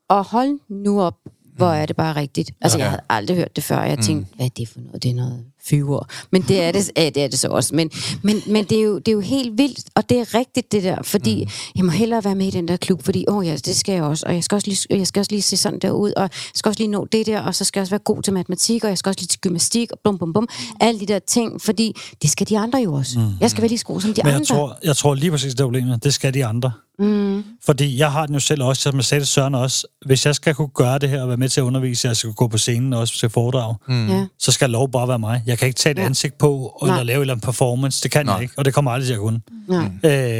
Og 0.09 0.25
hold 0.25 0.59
nu 0.69 1.01
op, 1.03 1.17
hvor 1.57 1.71
er 1.71 1.87
det 1.87 1.97
bare 1.97 2.17
rigtigt. 2.17 2.51
Altså, 2.61 2.79
Ja. 2.79 2.85
jeg 2.85 2.91
havde 2.91 3.03
aldrig 3.09 3.37
hørt 3.37 3.57
det 3.57 3.65
før. 3.65 3.83
Jeg 3.83 3.99
tænkte, 3.99 4.37
hvad 4.37 4.47
er 4.47 4.51
det 4.51 4.69
for 4.69 4.81
noget? 4.81 5.03
Det 5.03 5.11
er 5.11 5.15
noget 5.15 5.45
fyre. 5.69 6.05
Men 6.31 6.43
det 6.43 6.63
er 6.63 6.73
det, 6.73 6.91
ja, 6.97 7.05
det, 7.05 7.23
er 7.23 7.29
det 7.29 7.39
så 7.39 7.49
også. 7.49 7.75
Men, 7.75 7.91
men, 8.23 8.43
men 8.47 8.65
det, 8.65 8.79
er 8.79 8.83
jo, 8.83 8.99
det 8.99 9.09
er 9.09 9.13
jo 9.13 9.21
helt 9.21 9.59
vildt, 9.59 9.85
og 9.95 10.09
det 10.09 10.19
er 10.19 10.35
rigtigt 10.35 10.73
det 10.73 10.83
der, 10.83 11.03
fordi 11.03 11.49
jeg 11.77 11.85
må 11.85 11.91
hellere 11.91 12.25
være 12.25 12.35
med 12.35 12.47
i 12.47 12.51
den 12.51 12.69
der 12.69 12.77
klub, 12.77 13.05
fordi 13.05 13.25
åh 13.29 13.47
ja, 13.47 13.57
det 13.57 13.77
skal 13.77 13.93
jeg 13.93 14.03
også, 14.03 14.27
og 14.27 14.35
jeg 14.35 14.45
skal 14.45 14.57
også 14.57 14.69
lige, 14.69 14.99
jeg 14.99 15.07
skal 15.07 15.21
også 15.21 15.33
lige 15.33 15.43
se 15.43 15.57
sådan 15.57 15.79
der 15.79 15.91
ud, 15.91 16.13
og 16.17 16.23
jeg 16.23 16.31
skal 16.55 16.69
også 16.69 16.81
lige 16.81 16.91
nå 16.91 17.05
det 17.13 17.27
der, 17.27 17.41
og 17.41 17.55
så 17.55 17.65
skal 17.65 17.81
jeg 17.81 17.83
også 17.83 17.93
være 17.93 17.99
god 18.05 18.23
til 18.23 18.33
matematik, 18.33 18.85
og 18.85 18.91
jeg 18.91 18.99
skal 18.99 19.11
også 19.11 19.21
lige 19.21 19.29
til 19.29 19.41
gymnastik, 19.41 19.93
og 19.93 19.99
bum 20.05 20.19
bum 20.19 20.33
bum, 20.33 20.49
alle 20.81 21.01
de 21.01 21.07
der 21.07 21.19
ting, 21.19 21.61
fordi 21.61 21.97
det 22.23 22.31
skal 22.31 22.49
de 22.49 22.59
andre 22.59 22.79
jo 22.79 22.95
også. 22.95 23.21
Jeg 23.41 23.51
skal 23.51 23.63
være 23.63 23.69
lige 23.69 23.79
så 23.79 23.85
god 23.85 24.01
som 24.01 24.15
de 24.15 24.21
Men 24.25 24.35
andre. 24.35 24.39
jeg 24.39 24.47
tror, 24.47 24.79
jeg 24.85 24.97
tror 24.97 25.15
lige 25.15 25.31
præcis, 25.31 25.55
det 25.55 25.61
er 25.61 25.65
problemet. 25.65 26.05
Det 26.05 26.15
skal 26.15 26.35
de 26.35 26.45
andre. 26.45 26.73
Mm. 26.99 27.45
Fordi 27.65 27.99
jeg 27.99 28.13
har 28.13 28.27
den 28.27 28.35
jo 28.35 28.41
selv 28.41 28.63
også, 28.63 28.83
som 28.83 28.97
jeg 28.97 29.05
sagde 29.05 29.25
til 29.25 29.29
Søren 29.29 29.55
også, 29.55 29.87
hvis 30.07 30.27
jeg 30.27 30.35
skal 30.35 30.55
kunne 30.55 30.69
gøre 30.69 30.99
det 30.99 31.09
her 31.09 31.23
og 31.23 31.29
være 31.29 31.37
med 31.37 31.49
til 31.49 31.61
at 31.61 31.65
undervise, 31.65 32.09
jeg 32.09 32.17
skal 32.17 32.33
gå 32.33 32.49
på 32.49 32.59
scenen 32.59 32.93
og 32.93 33.01
også 33.01 33.19
til 33.19 33.29
foredrag, 33.29 33.75
mm. 33.89 34.11
Så 34.39 34.53
skal 34.53 34.71
lov 34.71 34.91
bare 34.91 35.09
være 35.09 35.19
mig. 35.19 35.43
Jeg 35.53 35.59
kan 35.59 35.69
ikke 35.69 35.79
tage 35.79 35.91
et 35.91 35.99
Ja. 35.99 36.05
ansigt 36.05 36.39
på, 36.39 36.79
eller 36.83 36.95
Nej. 36.95 37.03
lave 37.03 37.17
en 37.17 37.21
eller 37.21 37.35
anden 37.35 37.45
performance. 37.45 38.03
Det 38.03 38.11
kan 38.11 38.27
Nej. 38.27 38.35
jeg 38.35 38.43
ikke, 38.43 38.55
og 38.57 38.65
det 38.65 38.75
kommer 38.75 38.91
aldrig 38.91 39.07
til 39.07 39.15
at 39.15 39.21
kunne. 39.21 39.41
Nej. 39.69 39.85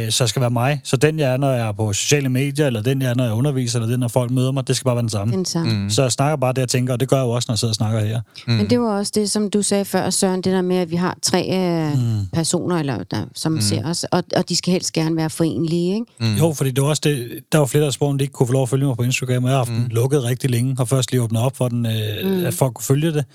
Øh, 0.05 0.11
så 0.11 0.23
jeg 0.23 0.29
skal 0.29 0.39
være 0.41 0.49
mig. 0.51 0.81
Så 0.83 0.97
den, 0.97 1.19
jeg 1.19 1.33
er, 1.33 1.37
når 1.37 1.51
jeg 1.51 1.67
er 1.67 1.71
på 1.71 1.93
sociale 1.93 2.29
medier, 2.29 2.67
eller 2.67 2.81
den, 2.81 3.01
jeg 3.01 3.09
er, 3.09 3.15
når 3.15 3.23
jeg 3.23 3.33
underviser, 3.33 3.79
eller 3.79 3.91
den, 3.91 3.99
når 3.99 4.07
folk 4.07 4.31
møder 4.31 4.51
mig, 4.51 4.67
det 4.67 4.75
skal 4.75 4.85
bare 4.85 4.95
være 4.95 5.01
den 5.01 5.09
samme. 5.09 5.33
Den 5.33 5.45
samme. 5.45 5.73
Mm. 5.73 5.89
Så 5.89 6.01
jeg 6.01 6.11
snakker 6.11 6.35
bare 6.35 6.53
det, 6.53 6.61
jeg 6.61 6.69
tænker, 6.69 6.93
og 6.93 6.99
det 6.99 7.09
gør 7.09 7.17
jeg 7.17 7.23
jo 7.23 7.29
også, 7.29 7.45
når 7.49 7.53
jeg 7.53 7.59
sidder 7.59 7.71
og 7.71 7.75
snakker 7.75 7.99
her. 7.99 8.21
Mm. 8.47 8.53
Men 8.53 8.69
det 8.69 8.79
var 8.79 8.97
også 8.97 9.11
det, 9.15 9.31
som 9.31 9.49
du 9.49 9.61
sagde 9.61 9.85
før, 9.85 10.09
Søren, 10.09 10.41
det 10.41 10.53
der 10.53 10.61
med, 10.61 10.75
at 10.75 10.91
vi 10.91 10.95
har 10.95 11.17
tre 11.21 11.49
øh, 11.53 11.93
mm. 11.93 12.25
personer, 12.33 12.79
eller, 12.79 13.03
der, 13.03 13.25
som 13.35 13.51
mm. 13.51 13.61
ser 13.61 13.85
os, 13.85 14.03
og, 14.03 14.23
og 14.35 14.49
de 14.49 14.55
skal 14.55 14.71
helst 14.71 14.93
gerne 14.93 15.15
være 15.15 15.29
forenlige, 15.29 15.93
ikke? 15.93 16.05
Mm. 16.19 16.35
Jo, 16.35 16.53
fordi 16.53 16.71
det 16.71 16.83
var 16.83 16.89
også 16.89 17.01
det, 17.05 17.27
der 17.51 17.57
var 17.57 17.65
flere, 17.65 17.83
der 17.83 17.91
spurgte, 17.91 18.11
om 18.11 18.17
de 18.17 18.23
ikke 18.23 18.33
kunne 18.33 18.47
få 18.47 18.53
lov 18.53 18.63
at 18.63 18.69
følge 18.69 18.85
mig 18.85 18.97
på 18.97 19.03
Instagram, 19.03 19.43
og 19.43 19.49
jeg 19.49 19.57
har 19.57 19.65
haft 19.65 19.71
mm. 19.71 19.81
den 19.83 19.91
lukket 19.91 20.23
rigtig 20.23 20.49
længe, 20.49 20.75
og 20.79 20.87
først 20.89 21.11
lige 21.11 21.21
åbnet 21.21 21.41
op 21.41 21.57
for 21.57 21.67
den, 21.67 21.85
øh, 21.85 21.91
mm. 22.39 22.45
at 22.45 22.53
folk 22.53 22.73
kunne 22.73 22.85
følge 22.85 23.13
det. 23.13 23.25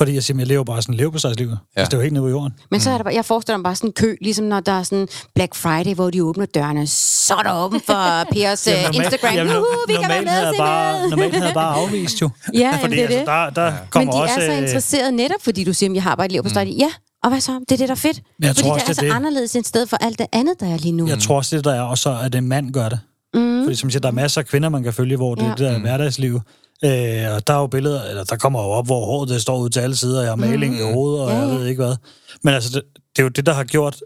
Fordi 0.00 0.14
jeg 0.14 0.22
simpelthen 0.24 0.48
lever 0.54 0.64
bare 0.64 0.82
sådan 0.82 0.94
en 0.94 0.98
leverpostejsliv. 0.98 1.48
Ja. 1.48 1.54
Altså, 1.76 1.90
det 1.90 1.92
er 1.94 1.98
jo 1.98 2.02
helt 2.02 2.12
nede 2.12 2.22
på 2.24 2.28
jorden. 2.28 2.52
Men 2.70 2.80
så 2.80 2.90
er 2.90 2.96
der, 2.96 3.04
bare- 3.04 3.14
jeg 3.14 3.24
forestiller 3.24 3.56
mig 3.58 3.64
bare 3.64 3.74
sådan 3.76 3.88
en 3.88 3.92
kø, 3.92 4.14
ligesom 4.20 4.44
når 4.44 4.60
der 4.60 4.72
er 4.72 4.82
sådan 4.82 5.08
Black 5.34 5.54
Friday, 5.54 5.94
hvor 5.94 6.10
de 6.10 6.24
åbner 6.24 6.46
dørene, 6.46 6.86
så 6.86 7.34
er 7.34 7.42
der 7.42 7.64
åben 7.64 7.80
for 7.86 8.24
Pers 8.32 8.66
uh, 8.66 8.96
Instagram. 8.96 9.34
jamen, 9.34 9.52
Uhu, 9.56 9.64
vi 9.88 9.92
kan 9.92 10.08
være 10.08 10.24
havde 10.26 10.46
med, 10.46 10.52
se 10.54 10.58
bare, 10.58 11.08
normalt 11.10 11.34
havde 11.34 11.46
jeg 11.46 11.54
bare 11.54 11.74
afvist 11.74 12.22
jo. 12.22 12.30
Ja, 12.54 12.78
fordi 12.82 12.94
det 12.96 13.00
er 13.02 13.06
altså, 13.06 13.18
det. 13.18 13.26
der, 13.26 13.50
der 13.50 13.70
Men 13.70 13.78
kommer 13.90 14.12
de 14.12 14.22
også... 14.22 14.34
er 14.40 14.40
så 14.46 14.52
øh, 14.52 14.58
interesserede 14.58 15.12
netop, 15.12 15.40
fordi 15.44 15.64
du 15.64 15.72
siger, 15.72 15.90
at 15.90 15.94
jeg 15.94 16.02
har 16.02 16.14
bare 16.14 16.26
et 16.26 16.32
liv 16.32 16.42
på 16.42 16.48
mm. 16.54 16.68
Ja, 16.68 16.90
og 17.22 17.30
hvad 17.30 17.40
så? 17.40 17.52
Det 17.52 17.72
er 17.72 17.76
det, 17.76 17.88
der 17.88 17.94
er 17.94 18.04
fedt. 18.08 18.20
Men 18.38 18.46
jeg 18.46 18.54
fordi 18.54 18.68
tror 18.68 18.74
det 18.74 18.82
også, 18.82 18.90
er 18.90 18.94
det 18.94 18.98
er 18.98 19.02
så 19.02 19.06
det. 19.06 19.12
anderledes 19.16 19.56
et 19.56 19.66
sted 19.66 19.86
for 19.86 19.96
alt 19.96 20.18
det 20.18 20.26
andet, 20.32 20.60
der 20.60 20.66
er 20.66 20.76
lige 20.76 20.92
nu. 20.92 21.08
Jeg 21.08 21.18
tror 21.18 21.36
også, 21.36 21.56
det 21.56 21.64
der 21.64 21.74
er, 21.74 21.82
og 21.82 21.98
så 21.98 22.16
at 22.22 22.34
en 22.34 22.48
mand 22.48 22.72
gør 22.72 22.88
det. 22.88 23.00
Mm. 23.34 23.64
Fordi 23.64 23.76
som 23.76 23.90
siger, 23.90 24.00
der 24.00 24.08
er 24.08 24.12
masser 24.12 24.40
af 24.40 24.46
kvinder, 24.46 24.68
man 24.68 24.82
kan 24.82 24.92
følge, 24.92 25.16
hvor 25.16 25.34
det, 25.34 25.42
Ja. 25.42 25.48
ja. 25.48 25.50
det 25.54 25.58
der 25.58 25.70
er 25.70 25.78
hverdagsliv. 25.78 26.40
Øh, 26.84 27.34
og 27.34 27.46
der 27.46 27.54
er 27.54 27.58
jo 27.60 27.66
billeder, 27.66 28.02
eller 28.04 28.24
der 28.24 28.36
kommer 28.36 28.62
jo 28.62 28.68
op, 28.68 28.86
hvor 28.86 29.04
håret 29.04 29.28
det 29.28 29.42
står 29.42 29.58
ud 29.58 29.68
til 29.70 29.80
alle 29.80 29.96
sider, 29.96 30.16
og 30.18 30.22
jeg 30.22 30.30
har 30.30 30.36
maling 30.36 30.74
i 30.78 30.82
hovedet, 30.92 31.20
og 31.24 31.30
Ja, 31.30 31.36
jeg 31.36 31.48
ja. 31.48 31.54
ved 31.54 31.66
ikke 31.66 31.82
hvad. 31.84 31.96
Men 32.42 32.54
altså, 32.54 32.70
det, 32.70 32.82
det 33.16 33.18
er 33.18 33.22
jo 33.22 33.28
det, 33.28 33.46
der 33.46 33.52
har 33.52 33.64
gjort, 33.64 34.00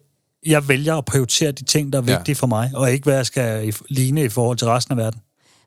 jeg 0.47 0.69
vælger 0.69 0.95
at 0.97 1.05
prioritere 1.05 1.53
de 1.53 1.65
ting, 1.65 1.93
der 1.93 1.99
er 2.01 2.05
Ja. 2.07 2.17
vigtige 2.17 2.35
for 2.35 2.47
mig, 2.47 2.71
og 2.75 2.93
ikke 2.93 3.05
hvad 3.05 3.15
jeg 3.17 3.27
skal 3.27 3.69
i, 3.69 3.73
ligne 3.91 4.25
i 4.25 4.29
forhold 4.29 4.59
til 4.59 4.69
resten 4.69 4.93
af 4.93 4.97
verden. 5.05 5.21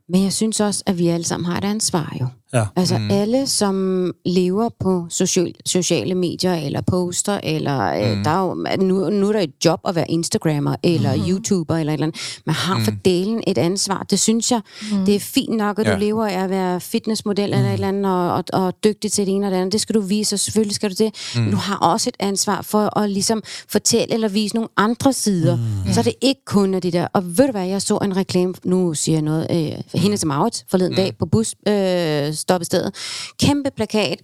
Men 0.10 0.24
jeg 0.24 0.34
synes 0.34 0.60
også, 0.60 0.84
at 0.86 0.98
vi 0.98 1.08
alle 1.08 1.24
sammen 1.26 1.46
har 1.52 1.58
et 1.58 1.64
ansvar 1.64 2.16
jo. 2.22 2.28
Ja. 2.54 2.66
Altså 2.76 2.98
mm. 2.98 3.12
alle, 3.12 3.48
som 3.48 4.12
lever 4.26 4.70
på 4.80 5.06
social, 5.10 5.54
sociale 5.66 6.16
medier, 6.16 6.54
eller 6.54 6.82
poster, 6.82 7.40
eller 7.44 7.94
mm. 7.94 8.20
øh, 8.20 8.24
der 8.26 8.30
er 8.30 8.48
jo, 8.48 8.86
nu, 8.86 9.10
nu 9.10 9.28
er 9.28 9.34
der 9.34 9.40
et 9.40 9.66
job 9.66 9.80
at 9.88 9.96
være 9.96 10.12
Instagrammer, 10.12 10.76
eller 10.84 11.16
mm. 11.16 11.22
YouTuber, 11.30 11.76
eller 11.76 11.94
et 11.94 11.96
eller 11.96 12.08
andet. 12.08 12.42
Man 12.46 12.56
har 12.56 12.78
mm. 12.78 12.84
for 12.84 12.92
delen 13.06 13.44
et 13.48 13.58
ansvar. 13.58 14.06
Det 14.10 14.20
synes 14.20 14.52
jeg, 14.52 14.62
mm. 14.92 15.06
det 15.06 15.16
er 15.16 15.20
fint 15.20 15.58
nok, 15.58 15.80
at 15.80 15.88
Ja. 15.88 15.94
du 15.94 16.00
lever 16.00 16.26
af 16.28 16.44
at 16.44 16.50
være 16.50 16.80
fitnessmodel 16.80 17.44
eller 17.44 17.68
et 17.68 17.74
eller 17.74 17.88
andet, 17.88 18.06
og, 18.12 18.34
og, 18.34 18.44
og 18.54 18.74
dygtig 18.84 19.12
til 19.12 19.26
det 19.26 19.36
ene 19.36 19.48
og 19.48 19.52
det 19.52 19.58
andet. 19.58 19.74
Det 19.74 19.82
skal 19.82 19.96
du 19.96 20.02
vise, 20.02 20.36
og 20.36 20.40
selvfølgelig 20.40 20.76
skal 20.76 20.90
du 20.90 20.96
det. 20.98 21.14
Mm. 21.36 21.42
Men 21.42 21.52
du 21.52 21.58
har 21.58 21.76
også 21.78 22.10
et 22.10 22.16
ansvar 22.20 22.62
for 22.62 23.00
at 23.00 23.10
ligesom 23.10 23.42
fortælle 23.70 24.14
eller 24.14 24.28
vise 24.28 24.56
nogle 24.56 24.70
andre 24.78 25.14
sider. 25.14 25.56
Mm. 25.56 25.94
Så 25.94 26.00
er 26.00 26.04
det 26.04 26.14
ikke 26.22 26.42
kun 26.46 26.74
af 26.74 26.82
det 26.82 26.94
der. 26.94 27.08
Og 27.14 27.38
ved 27.38 27.46
du 27.46 27.52
hvad, 27.52 27.66
jeg 27.66 27.82
så 27.82 27.98
en 27.98 28.18
reklame, 28.18 28.54
nu 28.64 28.94
siger 28.94 29.16
jeg 29.16 29.22
noget, 29.22 29.48
øh, 29.52 30.02
hende 30.02 30.18
til 30.18 30.28
Maurits 30.28 30.66
forleden 30.72 30.92
mm. 30.92 30.96
dag 30.96 31.18
på 31.20 31.26
bus, 31.26 31.56
øh, 31.68 32.34
stoppestedet. 32.38 32.96
Kæmpe 33.40 33.72
plakat. 33.76 34.20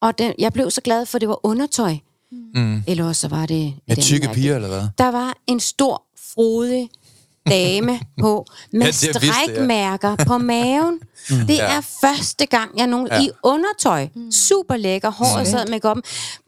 Og 0.00 0.18
den, 0.18 0.34
jeg 0.38 0.52
blev 0.52 0.70
så 0.70 0.80
glad, 0.80 1.06
for 1.06 1.18
det 1.18 1.28
var 1.28 1.46
undertøj. 1.46 1.96
Mm. 2.54 2.82
Eller 2.86 3.04
også 3.04 3.20
så 3.20 3.28
var 3.28 3.46
det... 3.46 3.74
Med 3.88 3.96
tykke 3.96 4.28
piger, 4.34 4.54
eller 4.54 4.68
hvad? 4.68 4.82
Der 4.98 5.10
var 5.10 5.36
en 5.46 5.60
stor, 5.60 6.02
frodig 6.34 6.88
dame 7.50 8.00
på, 8.20 8.46
med 8.72 8.80
Ja, 8.80 8.86
ja, 8.86 8.92
strækmærker 9.12 10.16
på 10.26 10.38
maven. 10.38 10.98
Det 11.28 11.50
Ja. 11.56 11.64
er 11.76 11.80
første 12.00 12.46
gang, 12.46 12.70
jeg 12.78 12.86
nogen 12.86 13.08
Ja. 13.12 13.20
i 13.22 13.30
undertøj. 13.42 14.08
Super 14.30 14.76
lækker. 14.76 15.10
Håret 15.10 15.46
sad 15.48 15.66
med 15.66 15.80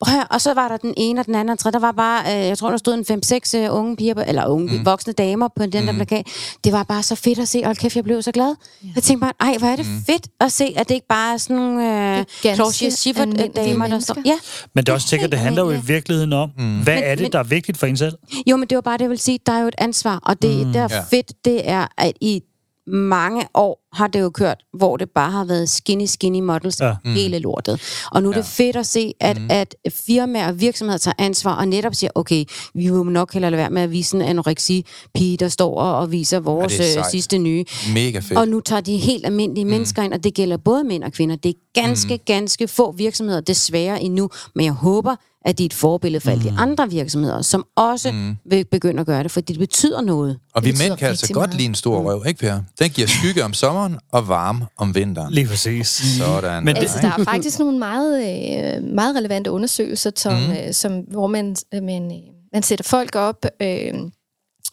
høre, 0.08 0.24
Og 0.30 0.40
så 0.40 0.54
var 0.54 0.68
der 0.68 0.76
den 0.76 0.94
ene 0.96 1.20
og 1.20 1.26
den 1.26 1.34
anden 1.34 1.52
og 1.52 1.58
tredje. 1.58 1.72
Der 1.72 1.78
var 1.86 1.92
bare, 1.92 2.22
øh, 2.40 2.46
jeg 2.46 2.58
tror, 2.58 2.70
der 2.70 2.76
stod 2.76 2.94
en 2.94 3.04
5-6 3.04 3.54
øh, 3.58 3.74
unge 3.74 3.96
piger, 3.96 4.14
eller 4.14 4.46
unge, 4.46 4.78
mm. 4.78 4.86
voksne 4.86 5.12
damer 5.12 5.48
på 5.56 5.66
den 5.66 5.86
der 5.86 5.92
plakat. 5.92 6.26
Det 6.64 6.72
var 6.72 6.82
bare 6.82 7.02
så 7.02 7.14
fedt 7.14 7.38
at 7.38 7.48
se. 7.48 7.64
Hold 7.64 7.76
kæft, 7.76 7.96
jeg 7.96 8.04
blev 8.04 8.22
så 8.22 8.32
glad. 8.32 8.54
Jeg 8.94 9.02
tænkte 9.02 9.20
bare, 9.20 9.32
ej, 9.40 9.56
hvor 9.58 9.68
er 9.68 9.76
det 9.76 9.86
fedt 10.06 10.26
at 10.40 10.52
se, 10.52 10.74
at 10.76 10.88
det 10.88 10.94
ikke 10.94 11.06
bare 11.08 11.34
er 11.34 11.38
sådan 11.38 11.56
nogle 11.56 12.18
øh, 12.18 12.24
Claudia 12.54 12.90
Schiffer-damer, 12.90 13.48
der 13.54 13.62
almindelige 13.62 14.00
står... 14.02 14.16
Ja, 14.24 14.38
Men 14.74 14.84
det 14.84 14.88
er 14.88 14.94
også 14.94 15.08
sikkert, 15.08 15.30
det 15.32 15.38
handler 15.38 15.64
jo 15.64 15.70
i 15.70 15.80
virkeligheden 15.86 16.32
om, 16.32 16.50
mm. 16.58 16.82
hvad 16.82 16.98
er 17.04 17.14
det, 17.14 17.22
men- 17.22 17.32
der 17.32 17.38
er 17.38 17.42
vigtigt 17.44 17.78
for 17.78 17.86
en 17.86 17.96
selv? 17.96 18.12
Jo, 18.46 18.56
men 18.56 18.68
det 18.68 18.76
var 18.76 18.82
bare 18.82 18.94
det, 18.98 19.02
jeg 19.02 19.10
vil 19.10 19.18
sige. 19.18 19.38
Der 19.46 19.52
er 19.52 19.60
jo 19.60 19.68
et 19.68 19.74
ansvar, 19.78 20.18
og 20.22 20.42
det, 20.42 20.66
mm, 20.66 20.72
der 20.72 20.85
er 20.90 20.96
Ja. 20.96 21.04
fedt, 21.10 21.44
det 21.44 21.68
er, 21.68 21.86
at 21.98 22.12
i 22.20 22.42
mange 22.86 23.48
år 23.54 23.85
har 23.96 24.06
det 24.06 24.20
jo 24.20 24.30
kørt, 24.30 24.56
hvor 24.72 24.96
det 24.96 25.10
bare 25.14 25.30
har 25.30 25.44
været 25.44 25.68
skinny, 25.68 26.06
skinny 26.06 26.40
models, 26.40 26.80
Ja. 26.80 26.86
ja. 26.86 26.94
hele 27.04 27.38
lortet. 27.38 27.80
Og 28.12 28.22
nu 28.22 28.28
er 28.30 28.34
det 28.34 28.44
fedt 28.46 28.76
at 28.76 28.86
se, 28.86 29.12
at, 29.20 29.40
mm. 29.40 29.46
at 29.50 29.74
firmaer 30.06 30.48
og 30.48 30.60
virksomheder 30.60 30.98
tager 30.98 31.14
ansvar 31.18 31.54
og 31.54 31.68
netop 31.68 31.94
siger, 31.94 32.10
okay, 32.14 32.44
vi 32.74 32.90
må 32.90 33.02
nok 33.02 33.32
heller 33.32 33.50
lade 33.50 33.58
være 33.58 33.70
med 33.70 33.82
at 33.82 33.90
vise 33.90 34.16
en 34.16 34.22
anoreksi-pige, 34.22 35.36
der 35.36 35.48
står 35.48 35.80
og, 35.80 35.98
og 35.98 36.12
viser 36.12 36.40
vores 36.40 36.78
Ja, 36.78 36.84
er 36.84 36.88
ja, 36.88 37.10
sidste 37.10 37.38
nye. 37.38 37.64
Mega 37.94 38.18
fedt. 38.18 38.38
Og 38.38 38.48
nu 38.48 38.60
tager 38.60 38.80
de 38.80 38.96
helt 38.96 39.26
almindelige 39.26 39.64
mm. 39.64 39.70
mennesker 39.70 40.02
ind, 40.02 40.12
og 40.12 40.24
det 40.24 40.34
gælder 40.34 40.56
både 40.56 40.84
mænd 40.84 41.04
og 41.04 41.12
kvinder. 41.12 41.36
Det 41.36 41.48
er 41.48 41.80
ganske, 41.82 42.14
mm. 42.14 42.20
ganske 42.26 42.68
få 42.68 42.92
virksomheder, 42.92 43.40
desværre 43.40 44.02
endnu. 44.02 44.30
Men 44.54 44.64
jeg 44.64 44.72
håber, 44.72 45.16
at 45.44 45.58
de 45.58 45.62
er 45.62 45.66
et 45.66 45.74
forbillede 45.74 46.20
for 46.20 46.30
mm. 46.30 46.32
alle 46.40 46.44
de 46.50 46.54
andre 46.58 46.90
virksomheder, 46.90 47.42
som 47.42 47.64
også 47.76 48.12
mm. 48.12 48.36
vil 48.50 48.64
begynde 48.70 49.00
at 49.00 49.06
gøre 49.06 49.22
det, 49.22 49.30
fordi 49.30 49.52
det 49.52 49.58
betyder 49.60 50.00
noget. 50.00 50.38
Og 50.54 50.64
vi 50.64 50.68
Det 50.68 50.74
betyder 50.74 50.88
mænd 50.90 50.98
kan 50.98 51.08
altså 51.08 51.32
godt 51.32 51.48
meget. 51.48 51.54
lide 51.56 51.68
en 51.68 51.74
stor 51.74 52.00
røv, 52.02 52.24
ikke 52.28 52.40
Per? 52.40 52.60
Den 52.78 52.90
giver 52.90 53.08
skygge 53.08 53.44
om 53.44 53.52
sommeren 53.54 53.85
og 54.12 54.28
varme 54.28 54.66
om 54.76 54.94
vinteren. 54.94 55.32
Lige 55.34 55.46
præcis. 55.46 55.86
Sådan. 56.18 56.64
Men 56.64 56.74
der, 56.74 56.80
det- 56.80 56.88
Altså, 56.88 56.98
der 57.02 57.12
er 57.18 57.24
faktisk 57.24 57.58
nogle 57.58 57.78
meget, 57.78 58.20
øh, 58.20 58.82
meget 58.94 59.16
relevante 59.16 59.50
undersøgelser, 59.50 60.10
som, 60.16 60.32
mm. 60.32 60.52
øh, 60.52 60.72
som, 60.74 60.92
hvor 60.98 61.26
man, 61.26 61.56
øh, 61.74 61.82
man, 61.82 62.12
man 62.52 62.62
sætter 62.62 62.82
folk 62.84 63.14
op 63.16 63.44
øh, 63.62 63.94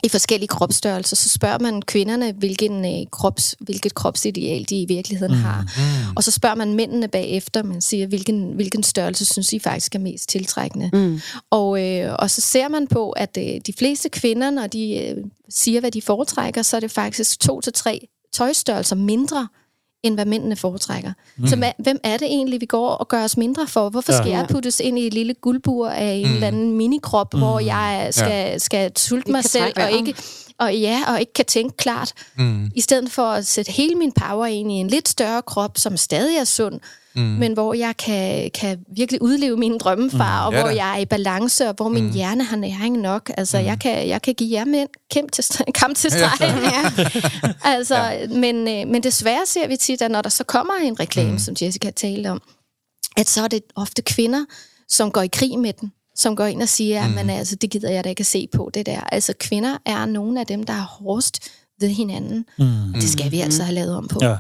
i 0.04 0.10
forskellige 0.10 0.48
kropsstørrelser. 0.48 1.16
Så 1.16 1.30
spørger 1.30 1.60
man 1.60 1.82
kvinderne, 1.82 2.32
hvilken, 2.32 2.86
øh, 2.86 3.08
krops, 3.12 3.56
hvilket 3.60 3.94
kropsideal 3.96 4.66
de 4.70 4.82
i 4.82 4.86
virkeligheden 4.86 5.36
mm. 5.36 5.42
har. 5.42 5.62
Mm. 5.62 6.14
Og 6.16 6.24
så 6.24 6.32
spørger 6.32 6.56
man 6.56 6.74
mændene 6.74 7.08
bagefter, 7.08 7.64
man 7.64 7.82
siger, 7.82 8.08
hvilken, 8.08 8.52
hvilken 8.54 8.84
størrelse 8.84 9.26
synes 9.26 9.54
I 9.54 9.60
faktisk 9.60 9.96
er 9.96 10.00
mest 10.00 10.30
tiltrækkende. 10.30 10.90
Mm. 10.94 11.20
Og, 11.52 11.84
øh, 11.90 12.16
og 12.20 12.30
så 12.30 12.42
ser 12.42 12.68
man 12.68 12.88
på, 12.88 13.10
at 13.12 13.38
øh, 13.40 13.62
de 13.68 13.74
fleste 13.80 14.10
kvinder, 14.10 14.50
når 14.50 14.68
de 14.68 14.98
øh, 14.98 15.18
siger, 15.50 15.80
hvad 15.80 15.92
de 15.92 16.02
foretrækker, 16.02 16.62
så 16.62 16.76
er 16.76 16.80
det 16.80 16.92
faktisk 16.92 17.40
to 17.40 17.62
til 17.62 17.74
tre 17.74 18.08
tøjstørrelser 18.34 18.96
mindre, 18.96 19.48
end 20.04 20.16
hvad 20.16 20.26
mændene 20.26 20.56
foretrækker. 20.56 21.14
Mm. 21.38 21.48
Så 21.48 21.72
hvem 21.80 22.00
er 22.04 22.18
det 22.18 22.28
egentlig, 22.28 22.62
vi 22.62 22.66
går 22.66 22.90
og 22.90 23.08
gør 23.08 23.24
os 23.24 23.38
mindre 23.38 23.68
for? 23.68 23.90
Hvorfor 23.90 24.12
skal 24.12 24.30
Ja. 24.30 24.38
jeg 24.38 24.48
puttes 24.50 24.80
ind 24.80 25.00
i 25.00 25.08
et 25.08 25.14
lille 25.14 25.34
guldbur 25.34 25.90
af 25.90 26.14
en 26.14 26.28
mm. 26.28 26.34
eller 26.34 26.48
anden 26.48 26.78
minikrop, 26.78 27.34
mm. 27.34 27.40
hvor 27.40 27.60
jeg 27.60 28.08
skal, 28.12 28.28
ja. 28.32 28.58
skal 28.58 28.92
sulte 28.98 29.32
mig 29.32 29.44
selv 29.44 29.74
og 29.76 29.92
ikke, 29.92 30.16
og 30.60 30.76
ja, 30.76 31.04
og 31.08 31.20
ikke 31.20 31.34
kan 31.34 31.46
tænke 31.46 31.78
klart. 31.78 32.14
Mm. 32.38 32.72
I 32.76 32.82
stedet 32.82 33.12
for 33.12 33.26
at 33.32 33.46
sætte 33.46 33.72
hele 33.72 33.96
min 33.96 34.12
power 34.12 34.46
ind 34.46 34.72
i 34.72 34.76
en 34.76 34.88
lidt 34.88 35.10
større 35.10 35.42
krop, 35.42 35.78
som 35.78 35.98
stadig 35.98 36.38
er 36.38 36.44
sund, 36.44 36.80
mm. 37.16 37.22
men 37.22 37.54
hvor 37.54 37.74
jeg 37.74 37.98
kan, 37.98 38.52
kan 38.52 38.80
virkelig 38.96 39.22
udleve 39.22 39.58
mine 39.58 39.80
drømme 39.80 40.12
fra, 40.12 40.40
mm. 40.40 40.48
og 40.48 40.54
Ja 40.54 40.62
hvor 40.62 40.70
da. 40.70 40.76
jeg 40.76 40.94
er 40.94 40.98
i 40.98 41.06
balance, 41.06 41.68
og 41.68 41.74
hvor 41.74 41.90
min 41.90 42.06
mm. 42.06 42.12
hjerne 42.12 42.44
har 42.44 42.58
næring 42.58 42.98
nok. 42.98 43.32
Altså, 43.38 43.60
mm. 43.60 43.66
jeg, 43.66 43.80
kan, 43.80 44.08
jeg 44.08 44.22
kan 44.22 44.34
give 44.34 44.60
jer 44.60 44.66
mænd 44.66 44.90
kæmpe 45.12 45.32
til, 45.32 45.46
kamp 45.82 45.96
til 45.96 46.12
stregen. 46.12 46.64
Ja, 46.64 47.10
altså, 47.76 47.96
ja. 47.96 48.28
men, 48.28 48.56
øh, 48.56 48.88
men 48.92 49.04
desværre 49.04 49.46
ser 49.46 49.68
vi 49.68 49.78
tit, 49.78 50.02
at 50.02 50.12
når 50.12 50.22
der 50.22 50.30
så 50.30 50.44
kommer 50.44 50.74
en 50.84 51.00
reklame, 51.00 51.32
mm. 51.32 51.40
som 51.40 51.56
Jessica 51.62 51.92
talte 51.92 52.28
om, 52.32 52.42
at 53.18 53.30
så 53.30 53.44
er 53.44 53.48
det 53.48 53.64
ofte 53.76 54.02
kvinder, 54.02 54.46
som 54.90 55.12
går 55.12 55.22
i 55.22 55.28
krig 55.28 55.60
med 55.60 55.74
den 55.74 55.92
som 56.16 56.36
går 56.36 56.46
ind 56.46 56.62
og 56.62 56.70
siger, 56.70 57.08
mm. 57.08 57.14
men 57.14 57.30
altså, 57.30 57.56
det 57.56 57.70
gider 57.70 57.90
jeg 57.90 58.04
da 58.04 58.10
ikke 58.10 58.20
at 58.20 58.26
se 58.26 58.48
på, 58.56 58.72
det 58.74 58.86
der. 58.86 59.00
Altså, 59.02 59.34
kvinder 59.40 59.78
er 59.86 60.06
nogle 60.06 60.40
af 60.40 60.46
dem, 60.46 60.64
der 60.64 60.74
er 60.74 60.86
hårdest 60.86 61.50
ved 61.80 61.90
hinanden. 61.90 62.46
Mm. 62.58 62.94
Og 62.94 62.96
det 62.96 63.10
skal 63.10 63.32
vi 63.32 63.40
altså 63.40 63.64
have 63.64 63.76
lavet 63.76 63.96
om 63.96 64.08
på. 64.08 64.20
Ja. 64.22 64.36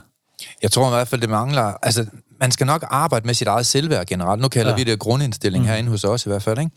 Jeg 0.62 0.72
tror 0.72 0.88
i 0.88 0.90
hvert 0.90 1.08
fald, 1.08 1.22
det 1.22 1.30
mangler... 1.30 1.74
Altså, 1.84 2.06
man 2.40 2.52
skal 2.52 2.68
nok 2.68 2.86
arbejde 2.90 3.26
med 3.26 3.34
sit 3.34 3.48
eget 3.48 3.66
selvværd 3.66 4.06
generelt. 4.06 4.42
Nu 4.42 4.48
kalder 4.48 4.72
ja. 4.72 4.76
vi 4.76 4.84
det 4.84 5.00
grundindstilling 5.00 5.64
mm. 5.64 5.68
herinde 5.68 5.90
hos 5.90 6.04
os 6.04 6.26
i 6.26 6.30
hvert 6.30 6.44
fald. 6.44 6.60
Ikke? 6.60 6.72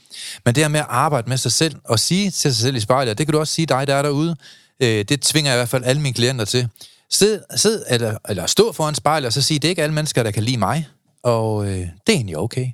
Men 0.44 0.54
det 0.54 0.64
her 0.64 0.68
med 0.68 0.80
at 0.80 0.86
arbejde 0.88 1.28
med 1.28 1.36
sig 1.36 1.52
selv 1.52 1.74
og 1.84 1.98
sige 1.98 2.30
til 2.30 2.54
sig 2.54 2.62
selv 2.62 2.76
i 2.76 2.80
spejlet, 2.80 3.18
det 3.18 3.26
kan 3.26 3.32
du 3.32 3.38
også 3.38 3.54
sige 3.54 3.66
dig, 3.66 3.86
der 3.86 3.94
er 3.94 4.02
derude. 4.02 4.36
Øh, 4.82 5.04
det 5.04 5.20
tvinger 5.20 5.50
jeg 5.50 5.56
i 5.56 5.60
hvert 5.60 5.68
fald 5.68 5.84
alle 5.84 6.02
mine 6.02 6.14
klienter 6.14 6.44
til. 6.44 6.68
Sid, 7.10 7.38
sid 7.56 7.82
eller, 7.88 8.18
eller 8.28 8.46
stå 8.46 8.72
foran 8.72 8.94
spejlet 8.94 9.26
og 9.26 9.32
så 9.32 9.42
sige, 9.42 9.58
det 9.58 9.68
er 9.68 9.70
ikke 9.70 9.82
alle 9.82 9.94
mennesker, 9.94 10.22
der 10.22 10.30
kan 10.30 10.42
lide 10.42 10.56
mig. 10.56 10.88
Og 11.22 11.66
øh, 11.66 11.70
det 11.76 11.86
er 12.08 12.12
egentlig 12.12 12.38
okay. 12.38 12.66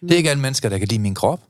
Det 0.00 0.12
er 0.12 0.16
ikke 0.16 0.30
alle 0.30 0.42
mennesker, 0.42 0.68
der 0.68 0.78
kan 0.78 0.88
lide 0.88 1.00
min 1.00 1.14
krop. 1.14 1.40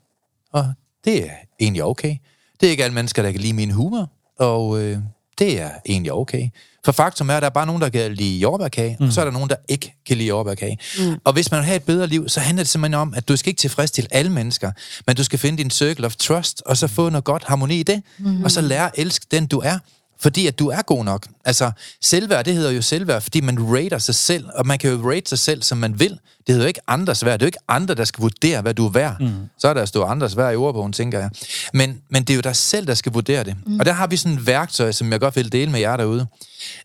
Og 0.53 0.73
det 1.05 1.25
er 1.25 1.31
egentlig 1.61 1.85
okay. 1.85 2.17
Det 2.61 2.67
er 2.67 2.71
ikke 2.71 2.85
alle 2.85 2.95
mennesker, 2.95 3.23
der 3.23 3.31
kan 3.31 3.41
lide 3.41 3.53
min 3.53 3.71
humor. 3.71 4.11
Og 4.39 4.83
øh, 4.83 4.99
det 5.39 5.61
er 5.61 5.71
egentlig 5.87 6.13
okay. 6.13 6.49
For 6.85 6.93
faktum 6.93 7.31
er, 7.31 7.37
at 7.37 7.43
der 7.43 7.49
er 7.49 7.53
bare 7.53 7.67
nogen, 7.67 7.83
der 7.83 7.89
kan 7.89 8.15
lide 8.15 8.39
jordbærkage, 8.39 8.97
mm. 9.01 9.07
og 9.07 9.13
så 9.13 9.21
er 9.21 9.25
der 9.25 9.33
nogen, 9.33 9.51
der 9.51 9.57
ikke 9.69 9.95
kan 10.07 10.17
lide 10.17 10.29
jordbærkage. 10.29 10.79
Mm. 10.99 11.15
Og 11.25 11.33
hvis 11.33 11.51
man 11.51 11.59
vil 11.59 11.65
have 11.65 11.77
et 11.77 11.83
bedre 11.83 12.07
liv, 12.07 12.29
så 12.29 12.41
handler 12.41 12.63
det 12.63 12.69
simpelthen 12.69 13.01
om, 13.01 13.15
at 13.17 13.29
du 13.29 13.37
skal 13.37 13.51
ikke 13.51 13.59
tilfredsstille 13.59 14.09
alle 14.15 14.33
mennesker, 14.33 14.73
men 15.07 15.17
du 15.17 15.25
skal 15.25 15.39
finde 15.39 15.59
din 15.59 15.71
circle 15.71 16.07
of 16.07 16.17
trust, 16.17 16.63
og 16.67 16.77
så 16.77 16.87
få 16.87 17.09
noget 17.09 17.25
godt 17.25 17.45
harmoni 17.45 17.81
i 17.81 17.83
det, 17.83 18.03
mm. 18.19 18.45
og 18.45 18.51
så 18.51 18.61
lære 18.61 18.87
at 18.87 18.93
elske 18.95 19.27
den, 19.31 19.47
du 19.47 19.59
er. 19.59 19.79
Fordi 20.21 20.47
at 20.47 20.59
du 20.59 20.69
er 20.69 20.83
god 20.83 21.05
nok. 21.05 21.27
Altså, 21.45 21.71
selvværd, 22.01 22.45
det 22.45 22.55
hedder 22.55 22.71
jo 22.71 22.83
selvværd, 22.83 23.23
fordi 23.23 23.41
man 23.41 23.77
rater 23.77 23.99
sig 23.99 24.15
selv, 24.15 24.49
og 24.55 24.67
man 24.67 24.79
kan 24.79 24.91
jo 24.91 25.11
rate 25.11 25.29
sig 25.29 25.39
selv, 25.39 25.63
som 25.63 25.79
man 25.79 25.99
vil. 26.01 26.11
Det 26.11 26.19
hedder 26.49 26.63
jo 26.63 26.69
ikke 26.69 26.81
andres 26.87 27.25
værd. 27.25 27.39
Det 27.39 27.43
er 27.43 27.47
jo 27.47 27.49
ikke 27.49 27.59
andre, 27.69 27.95
der 27.95 28.05
skal 28.05 28.23
vurdere, 28.23 28.63
hvad 28.63 28.75
du 28.75 28.87
er 28.87 28.91
værd. 28.91 29.21
Mm. 29.21 29.33
Så 29.59 29.69
er 29.69 29.75
der 29.75 29.85
stå 29.85 30.05
andres 30.05 30.37
værd 30.37 30.53
i 30.53 30.57
ordbogen, 30.57 30.93
tænker 30.93 31.19
jeg. 31.19 31.31
Men, 31.75 32.01
men 32.09 32.23
det 32.25 32.31
er 32.31 32.35
jo 32.35 32.41
dig 32.41 32.57
selv, 32.57 32.87
der 32.87 32.95
skal 32.95 33.13
vurdere 33.13 33.45
det. 33.45 33.57
Mm. 33.67 33.81
Og 33.81 33.87
der 33.87 33.93
har 33.93 34.07
vi 34.07 34.17
sådan 34.17 34.39
et 34.39 34.47
værktøj, 34.47 34.93
som 34.93 35.13
jeg 35.13 35.21
godt 35.21 35.37
vil 35.37 35.53
dele 35.53 35.71
med 35.71 35.81
jer 35.81 35.97
derude. 35.97 36.27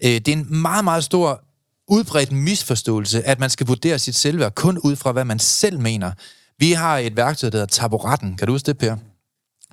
Øh, 0.04 0.10
det 0.10 0.28
er 0.28 0.34
en 0.34 0.62
meget, 0.62 0.84
meget 0.84 1.04
stor 1.04 1.42
udbredt 1.88 2.32
misforståelse, 2.32 3.28
at 3.28 3.40
man 3.40 3.50
skal 3.50 3.68
vurdere 3.68 4.00
sit 4.00 4.16
selvværd 4.16 4.56
kun 4.56 4.78
ud 4.78 4.96
fra, 4.96 5.12
hvad 5.12 5.26
man 5.26 5.40
selv 5.40 5.80
mener. 5.80 6.12
Vi 6.60 6.72
har 6.72 6.98
et 6.98 7.16
værktøj, 7.16 7.50
der 7.50 7.58
hedder 7.58 7.82
taburetten. 7.82 8.36
Kan 8.38 8.48
du 8.48 8.54
huske 8.54 8.66
det, 8.66 8.78
Per? 8.78 8.96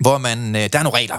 Hvor 0.01 0.19
man, 0.19 0.57
øh, 0.57 0.69
der 0.73 0.79
er 0.79 0.83
nogle 0.83 0.99
regler. 0.99 1.19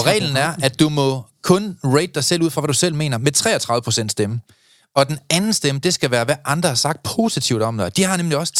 Og 0.00 0.06
reglen 0.06 0.36
er, 0.36 0.54
at 0.62 0.80
du 0.80 0.88
må 0.88 1.24
kun 1.42 1.76
rate 1.84 2.12
dig 2.14 2.24
selv 2.24 2.42
ud 2.42 2.50
fra, 2.50 2.60
hvad 2.60 2.68
du 2.68 2.74
selv 2.74 2.94
mener, 2.94 3.18
med 3.18 3.32
33 3.32 3.82
procent 3.82 4.12
stemme. 4.12 4.40
Og 4.96 5.08
den 5.08 5.18
anden 5.30 5.52
stemme, 5.52 5.80
det 5.80 5.94
skal 5.94 6.10
være, 6.10 6.24
hvad 6.24 6.34
andre 6.44 6.68
har 6.68 6.76
sagt 6.76 7.02
positivt 7.02 7.62
om 7.62 7.76
dig. 7.76 7.96
De 7.96 8.04
har 8.04 8.16
nemlig 8.16 8.38
også 8.38 8.52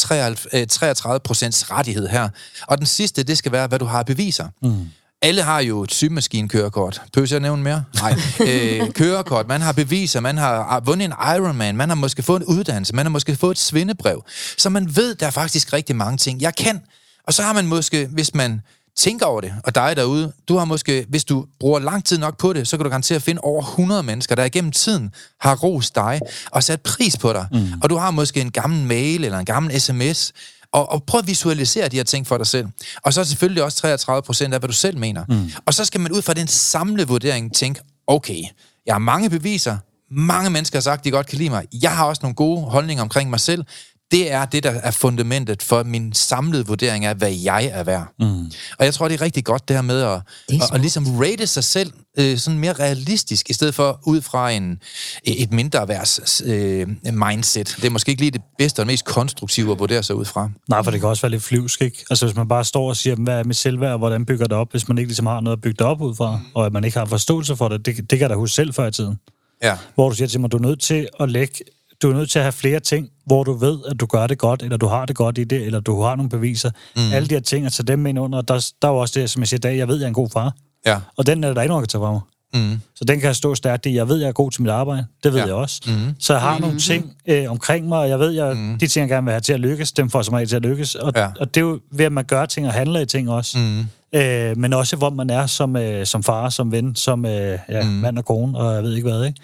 33 0.69 1.19
procents 1.19 1.71
rettighed 1.71 2.07
her. 2.07 2.29
Og 2.67 2.77
den 2.77 2.85
sidste, 2.85 3.23
det 3.23 3.37
skal 3.37 3.51
være, 3.51 3.67
hvad 3.67 3.79
du 3.79 3.85
har 3.85 4.03
beviser. 4.03 4.47
Mm. 4.61 4.87
Alle 5.21 5.41
har 5.41 5.59
jo 5.59 5.83
et 5.83 5.91
sygemaskinekørekort. 5.93 7.01
Behøver 7.13 7.27
jeg 7.31 7.39
nævne 7.39 7.63
mere? 7.63 7.83
Nej. 7.95 8.15
Øh, 8.47 8.91
kørekort, 8.91 9.47
man 9.47 9.61
har 9.61 9.71
beviser, 9.71 10.19
man 10.19 10.37
har 10.37 10.79
vundet 10.79 11.05
en 11.05 11.13
Ironman, 11.35 11.77
man 11.77 11.89
har 11.89 11.95
måske 11.95 12.23
fået 12.23 12.39
en 12.39 12.45
uddannelse, 12.45 12.95
man 12.95 13.05
har 13.05 13.09
måske 13.09 13.35
fået 13.35 13.51
et 13.51 13.59
svindebrev. 13.59 14.23
Så 14.57 14.69
man 14.69 14.95
ved, 14.95 15.15
der 15.15 15.27
er 15.27 15.31
faktisk 15.31 15.73
rigtig 15.73 15.95
mange 15.95 16.17
ting, 16.17 16.41
jeg 16.41 16.55
kan. 16.55 16.81
Og 17.27 17.33
så 17.33 17.43
har 17.43 17.53
man 17.53 17.67
måske, 17.67 18.07
hvis 18.07 18.33
man 18.33 18.61
tænker 18.97 19.25
over 19.25 19.41
det, 19.41 19.53
og 19.63 19.75
dig 19.75 19.95
derude, 19.95 20.31
du 20.47 20.57
har 20.57 20.65
måske, 20.65 21.05
hvis 21.09 21.23
du 21.23 21.45
bruger 21.59 21.79
lang 21.79 22.05
tid 22.05 22.17
nok 22.17 22.37
på 22.37 22.53
det, 22.53 22.67
så 22.67 22.77
kan 22.77 22.83
du 22.83 22.89
garantere 22.89 23.15
at 23.15 23.21
finde 23.21 23.41
over 23.41 23.61
100 23.61 24.03
mennesker, 24.03 24.35
der 24.35 24.43
igennem 24.43 24.71
tiden 24.71 25.11
har 25.41 25.55
rost 25.55 25.95
dig 25.95 26.19
og 26.51 26.63
sat 26.63 26.81
pris 26.81 27.17
på 27.17 27.33
dig. 27.33 27.47
Mm. 27.51 27.67
Og 27.83 27.89
du 27.89 27.97
har 27.97 28.11
måske 28.11 28.41
en 28.41 28.51
gammel 28.51 28.85
mail 28.85 29.23
eller 29.23 29.39
en 29.39 29.45
gammel 29.45 29.81
sms, 29.81 30.33
og, 30.73 30.89
og 30.89 31.03
prøv 31.03 31.19
at 31.19 31.27
visualisere 31.27 31.87
de 31.87 31.95
her 31.95 32.03
ting 32.03 32.27
for 32.27 32.37
dig 32.37 32.47
selv. 32.47 32.67
Og 33.01 33.13
så 33.13 33.23
selvfølgelig 33.23 33.63
også 33.63 33.77
33 33.77 34.21
procent 34.21 34.53
af, 34.53 34.59
hvad 34.59 34.67
du 34.67 34.73
selv 34.73 34.97
mener. 34.97 35.25
Mm. 35.29 35.51
Og 35.65 35.73
så 35.73 35.85
skal 35.85 36.01
man 36.01 36.11
ud 36.11 36.21
fra 36.21 36.33
den 36.33 36.47
samlede 36.47 37.07
vurdering 37.07 37.55
tænke, 37.55 37.81
okay, 38.07 38.43
jeg 38.85 38.93
har 38.93 38.99
mange 38.99 39.29
beviser, 39.29 39.77
mange 40.11 40.49
mennesker 40.49 40.77
har 40.77 40.81
sagt, 40.81 41.03
de 41.03 41.11
godt 41.11 41.27
kan 41.27 41.37
lide 41.37 41.49
mig. 41.49 41.65
Jeg 41.81 41.91
har 41.91 42.05
også 42.05 42.19
nogle 42.23 42.35
gode 42.35 42.61
holdninger 42.61 43.01
omkring 43.01 43.29
mig 43.29 43.39
selv 43.39 43.63
det 44.11 44.31
er 44.31 44.45
det, 44.45 44.63
der 44.63 44.71
er 44.71 44.91
fundamentet 44.91 45.63
for 45.63 45.83
min 45.83 46.13
samlede 46.13 46.67
vurdering 46.67 47.05
af, 47.05 47.15
hvad 47.15 47.31
jeg 47.31 47.65
er 47.65 47.83
værd. 47.83 48.13
Mm. 48.19 48.51
Og 48.79 48.85
jeg 48.85 48.93
tror, 48.93 49.07
det 49.07 49.15
er 49.15 49.21
rigtig 49.21 49.45
godt 49.45 49.67
det 49.67 49.75
her 49.75 49.81
med 49.81 50.01
at, 50.01 50.21
at, 50.49 50.73
at 50.73 50.81
ligesom 50.81 51.19
rate 51.19 51.47
sig 51.47 51.63
selv 51.63 51.93
øh, 52.17 52.37
sådan 52.37 52.59
mere 52.59 52.73
realistisk, 52.73 53.49
i 53.49 53.53
stedet 53.53 53.75
for 53.75 53.99
ud 54.05 54.21
fra 54.21 54.51
en, 54.51 54.79
et 55.23 55.53
mindre 55.53 55.87
værds 55.87 56.41
øh, 56.45 56.87
mindset. 57.13 57.75
Det 57.77 57.85
er 57.85 57.89
måske 57.89 58.09
ikke 58.09 58.21
lige 58.21 58.31
det 58.31 58.41
bedste 58.57 58.79
og 58.79 58.87
mest 58.87 59.05
konstruktive 59.05 59.71
at 59.71 59.79
vurdere 59.79 60.03
sig 60.03 60.15
ud 60.15 60.25
fra. 60.25 60.49
Nej, 60.69 60.83
for 60.83 60.91
det 60.91 60.99
kan 60.99 61.09
også 61.09 61.21
være 61.21 61.31
lidt 61.31 61.43
flyvsk, 61.43 61.81
ikke? 61.81 62.05
Altså 62.09 62.25
hvis 62.25 62.35
man 62.35 62.47
bare 62.47 62.65
står 62.65 62.89
og 62.89 62.97
siger, 62.97 63.15
hvad 63.15 63.39
er 63.39 63.43
mit 63.43 63.55
selvværd, 63.55 63.97
hvordan 63.97 64.25
bygger 64.25 64.45
det 64.45 64.57
op, 64.57 64.71
hvis 64.71 64.87
man 64.87 64.97
ikke 64.97 65.07
ligesom 65.07 65.25
har 65.25 65.41
noget 65.41 65.57
at 65.57 65.61
bygge 65.61 65.77
det 65.77 65.87
op 65.87 66.01
ud 66.01 66.15
fra, 66.15 66.39
og 66.53 66.65
at 66.65 66.73
man 66.73 66.83
ikke 66.83 66.97
har 66.97 67.05
forståelse 67.05 67.55
for 67.55 67.67
det, 67.67 67.85
det, 67.85 67.97
det 67.97 68.09
kan 68.09 68.19
jeg 68.19 68.29
da 68.29 68.35
huske 68.35 68.55
selv 68.55 68.73
før 68.73 68.87
i 68.87 68.91
tiden. 68.91 69.17
Ja. 69.63 69.77
Hvor 69.95 70.09
du 70.09 70.15
siger 70.15 70.27
til 70.27 70.39
mig, 70.39 70.51
du 70.51 70.57
er 70.57 70.61
nødt 70.61 70.81
til 70.81 71.07
at 71.19 71.31
lægge 71.31 71.53
du 72.01 72.09
er 72.09 72.13
nødt 72.13 72.29
til 72.29 72.39
at 72.39 72.45
have 72.45 72.51
flere 72.51 72.79
ting, 72.79 73.09
hvor 73.25 73.43
du 73.43 73.53
ved, 73.53 73.79
at 73.89 73.99
du 73.99 74.05
gør 74.05 74.27
det 74.27 74.37
godt, 74.37 74.63
eller 74.63 74.77
du 74.77 74.87
har 74.87 75.05
det 75.05 75.15
godt 75.15 75.37
i 75.37 75.43
det, 75.43 75.65
eller 75.65 75.79
du 75.79 76.01
har 76.01 76.15
nogle 76.15 76.29
beviser. 76.29 76.71
Mm. 76.95 77.13
Alle 77.13 77.27
de 77.27 77.33
her 77.35 77.41
ting, 77.41 77.65
at 77.65 77.71
tage 77.71 77.87
dem 77.87 78.05
ind 78.05 78.19
under. 78.19 78.41
Der, 78.41 78.71
der 78.81 78.87
er 78.87 78.91
jo 78.91 78.97
også 78.97 79.19
det, 79.19 79.29
som 79.29 79.39
jeg 79.39 79.47
siger 79.47 79.57
i 79.57 79.61
dag, 79.61 79.77
jeg 79.77 79.87
ved, 79.87 79.95
jeg 79.95 80.03
er 80.03 80.07
en 80.07 80.13
god 80.13 80.29
far. 80.29 80.53
Ja. 80.85 80.97
Og 81.17 81.27
den 81.27 81.43
er 81.43 81.53
der 81.53 81.61
ikke 81.61 81.71
nogen, 81.71 81.81
der 81.81 81.85
kan 81.85 81.89
tage 81.89 82.01
fra 82.01 82.11
mig. 82.11 82.21
Mm. 82.53 82.81
Så 82.95 83.05
den 83.05 83.19
kan 83.19 83.27
jeg 83.27 83.35
stå 83.35 83.55
stærkt 83.55 83.85
i. 83.85 83.95
Jeg 83.95 84.09
ved, 84.09 84.17
jeg 84.17 84.27
er 84.27 84.31
god 84.31 84.51
til 84.51 84.61
mit 84.61 84.71
arbejde. 84.71 85.05
Det 85.23 85.33
ved 85.33 85.39
ja. 85.39 85.45
jeg 85.45 85.55
også. 85.55 85.81
Mm. 85.87 86.15
Så 86.19 86.33
jeg 86.33 86.41
har 86.41 86.57
mm. 86.57 86.61
nogle 86.61 86.79
ting 86.79 87.13
øh, 87.27 87.51
omkring 87.51 87.87
mig, 87.87 87.99
og 87.99 88.09
jeg 88.09 88.19
ved, 88.19 88.31
jeg, 88.31 88.55
mm. 88.55 88.77
de 88.79 88.87
ting, 88.87 89.01
jeg 89.01 89.09
gerne 89.09 89.25
vil 89.25 89.31
have 89.31 89.41
til 89.41 89.53
at 89.53 89.59
lykkes, 89.59 89.91
dem 89.91 90.09
får 90.09 90.21
som 90.21 90.33
regel 90.33 90.49
til 90.49 90.55
at 90.55 90.61
lykkes. 90.61 90.95
Og, 90.95 91.13
ja. 91.15 91.27
og 91.39 91.55
det 91.55 91.61
er 91.61 91.65
jo 91.65 91.79
ved, 91.91 92.05
at 92.05 92.11
man 92.11 92.23
gør 92.23 92.45
ting 92.45 92.67
og 92.67 92.73
handler 92.73 92.99
i 92.99 93.05
ting 93.05 93.29
også. 93.29 93.57
Mm. 93.57 93.85
Øh, 94.19 94.57
men 94.57 94.73
også, 94.73 94.95
hvor 94.95 95.09
man 95.09 95.29
er 95.29 95.45
som, 95.45 95.75
øh, 95.75 96.05
som 96.05 96.23
far, 96.23 96.49
som 96.49 96.71
ven, 96.71 96.95
som 96.95 97.25
øh, 97.25 97.59
ja, 97.69 97.83
mm. 97.83 97.89
mand 97.89 98.17
og 98.17 98.25
kone, 98.25 98.57
og 98.57 98.75
jeg 98.75 98.83
ved 98.83 98.95
ikke 98.95 99.09
hvad, 99.09 99.25
ikke? 99.25 99.39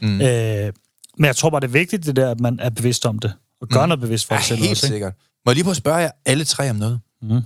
Mm. 0.00 0.20
Øh, 0.20 0.72
men 1.20 1.26
jeg 1.26 1.36
tror 1.36 1.50
bare, 1.50 1.60
det 1.60 1.66
er 1.66 1.72
vigtigt, 1.72 2.06
det 2.06 2.16
der, 2.16 2.30
at 2.30 2.40
man 2.40 2.58
er 2.60 2.70
bevidst 2.70 3.06
om 3.06 3.18
det. 3.18 3.32
Og 3.60 3.68
gør 3.68 3.82
mm. 3.82 3.88
noget 3.88 4.00
bevidst 4.00 4.26
for 4.26 4.36
sig 4.36 4.44
selv 4.44 4.58
helt 4.58 4.70
også, 4.70 4.86
ikke? 4.86 4.94
sikkert. 4.94 5.12
Må 5.46 5.50
jeg 5.50 5.54
lige 5.54 5.64
prøve 5.64 5.70
at 5.70 5.76
spørge 5.76 5.96
jer 5.96 6.10
alle 6.26 6.44
tre 6.44 6.70
om 6.70 6.76
noget? 6.76 7.00
Mm. 7.22 7.40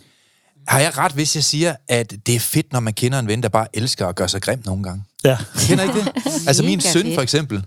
Har 0.69 0.81
jeg 0.81 0.99
ret, 0.99 1.13
hvis 1.13 1.37
jeg 1.37 1.45
siger, 1.45 1.77
at 1.89 2.15
det 2.27 2.35
er 2.35 2.41
fedt, 2.41 2.73
når 2.73 2.81
man 2.81 2.93
kender 2.93 3.19
en 3.19 3.27
ven, 3.27 3.43
der 3.43 3.49
bare 3.49 3.67
elsker 3.75 4.07
at 4.07 4.17
gøre 4.17 4.29
sig 4.29 4.43
grim 4.43 4.63
nogle 4.65 4.83
gange? 4.83 5.05
Ja. 5.25 5.39
Kender 5.59 5.85
ikke 5.85 5.99
det? 5.99 6.09
Altså 6.49 6.63
min 6.63 6.81
søn 6.81 7.15
for 7.15 7.23
eksempel, 7.23 7.65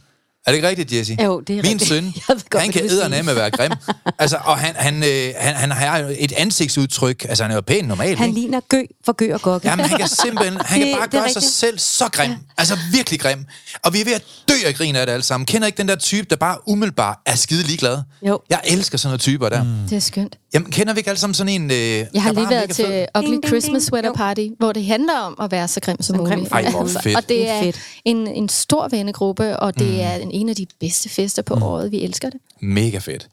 er 0.47 0.51
det 0.51 0.57
ikke 0.57 0.67
rigtigt, 0.67 0.93
Jesse? 0.93 1.17
Jo, 1.23 1.39
det 1.39 1.57
er 1.57 1.63
Min 1.63 1.71
rigtigt. 1.71 1.87
søn, 1.89 2.13
godt, 2.49 2.63
han 2.63 2.71
kan 2.71 2.85
med 3.09 3.29
at 3.29 3.35
være 3.35 3.51
grim. 3.51 3.71
altså, 4.19 4.37
og 4.43 4.57
han, 4.57 4.75
han, 4.75 5.03
øh, 5.03 5.33
han, 5.37 5.55
han 5.55 5.71
har 5.71 6.13
et 6.17 6.31
ansigtsudtryk. 6.31 7.25
Altså, 7.29 7.43
han 7.43 7.51
er 7.51 7.55
jo 7.55 7.61
pæn 7.61 7.85
normalt. 7.85 8.17
Han 8.19 8.29
ikke? 8.29 8.39
ligner 8.41 8.59
gø 8.69 8.81
for 9.05 9.13
gø 9.13 9.33
og 9.33 9.41
gokke. 9.41 9.67
Jamen, 9.67 9.85
han 9.85 9.99
kan 9.99 10.07
simpelthen 10.07 10.57
han 10.65 10.81
det, 10.81 10.87
kan 10.87 10.97
bare 10.97 11.07
gøre 11.07 11.23
rigtigt. 11.25 11.43
sig 11.43 11.53
selv 11.53 11.79
så 11.79 12.09
grim. 12.09 12.31
Altså, 12.57 12.77
virkelig 12.91 13.19
grim. 13.19 13.45
Og 13.83 13.93
vi 13.93 14.01
er 14.01 14.05
ved 14.05 14.13
at 14.13 14.23
dø 14.49 14.53
af 14.67 14.75
grin 14.75 14.95
af 14.95 15.05
det 15.05 15.13
alle 15.13 15.23
sammen. 15.23 15.45
Kender 15.45 15.65
ikke 15.67 15.77
den 15.77 15.87
der 15.87 15.95
type, 15.95 16.27
der 16.29 16.35
bare 16.35 16.67
umiddelbart 16.67 17.17
er 17.25 17.35
skide 17.35 17.63
ligeglad? 17.63 18.01
Jo. 18.21 18.39
Jeg 18.49 18.61
elsker 18.63 18.97
sådan 18.97 19.09
nogle 19.09 19.19
typer 19.19 19.49
der. 19.49 19.63
Mm. 19.63 19.69
Det 19.89 19.95
er 19.95 19.99
skønt. 19.99 20.37
Jamen, 20.53 20.71
kender 20.71 20.93
vi 20.93 20.99
ikke 20.99 21.09
alle 21.09 21.19
sammen 21.19 21.33
sådan 21.33 21.61
en... 21.61 21.71
Øh, 21.71 21.77
jeg 21.77 22.23
har 22.23 22.31
lige 22.31 22.49
været 22.49 22.69
til 22.69 22.85
fed? 22.85 23.05
Ugly 23.17 23.31
ding, 23.31 23.47
Christmas 23.47 23.81
ding, 23.81 23.89
Sweater 23.89 24.13
Party, 24.13 24.47
hvor 24.59 24.71
det 24.71 24.85
handler 24.85 25.19
om 25.19 25.35
at 25.41 25.51
være 25.51 25.67
så 25.67 25.79
grim 25.79 26.01
som 26.01 26.17
muligt. 26.17 26.51
Ej, 26.51 26.69
hvor 26.69 26.87
fedt. 27.01 27.17
Og 27.17 27.29
det 27.29 27.49
er 27.49 27.71
en, 28.05 28.27
en 28.27 28.49
stor 28.49 28.87
vennegruppe, 28.87 29.59
og 29.59 29.79
det 29.79 29.87
mm. 29.87 29.99
er 29.99 30.15
en, 30.15 30.31
en 30.31 30.49
af 30.49 30.55
de 30.55 30.67
bedste 30.79 31.09
fester 31.09 31.41
på 31.41 31.55
mm. 31.55 31.63
året. 31.63 31.91
Vi 31.91 32.03
elsker 32.03 32.29
det. 32.29 32.39
Mega 32.61 32.97
fedt. 32.97 33.27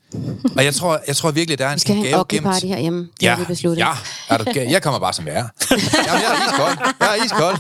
Og 0.57 0.65
jeg 0.65 0.75
tror, 0.75 1.01
jeg 1.07 1.17
tror 1.17 1.31
virkelig, 1.31 1.59
der 1.59 1.67
er 1.67 1.71
en, 1.71 1.75
vi 1.75 1.81
skal 1.81 1.97
en 1.97 2.03
gave 2.03 2.25
gemt. 2.29 2.43
party 2.43 2.67
herhjemme. 2.67 3.01
Det 3.01 3.23
ja, 3.23 3.39
vi 3.39 3.45
besluttet. 3.45 3.83
Ja, 3.83 3.91
er 4.29 4.39
du, 4.39 4.45
jeg 4.55 4.83
kommer 4.83 5.01
bare 5.01 5.12
som 5.12 5.27
jeg 5.27 5.35
er. 5.35 5.45
Jamen, 5.71 6.23
jeg 6.23 6.31
er 6.31 6.53
iskold. 6.53 6.95
Jeg 7.01 7.19
er 7.19 7.25
iskold. 7.25 7.57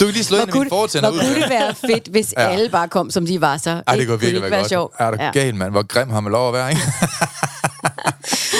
du 0.00 0.04
kan 0.04 0.14
lige 0.14 0.24
slå 0.24 0.36
ind 0.36 0.54
i 0.54 0.58
min 0.58 0.68
fortænder 0.68 1.10
ud. 1.10 1.14
Hvor 1.14 1.24
kunne 1.24 1.42
det 1.42 1.50
være 1.50 1.74
fedt, 1.74 2.08
hvis 2.08 2.34
ja. 2.36 2.48
alle 2.48 2.68
bare 2.68 2.88
kom, 2.88 3.10
som 3.10 3.26
de 3.26 3.40
var 3.40 3.56
så? 3.56 3.82
Ej, 3.86 3.96
det 3.96 4.06
kunne 4.06 4.20
virkelig 4.20 4.42
være, 4.42 4.60
godt. 4.60 4.68
Sjov. 4.68 4.92
Er 4.98 5.10
du 5.10 5.16
ja. 5.20 5.30
galt, 5.30 5.56
mand? 5.56 5.70
Hvor 5.70 5.86
grim 5.86 6.10
har 6.10 6.20
man 6.20 6.32
lov 6.32 6.48
at 6.48 6.54
være, 6.54 6.70
ikke? 6.70 6.82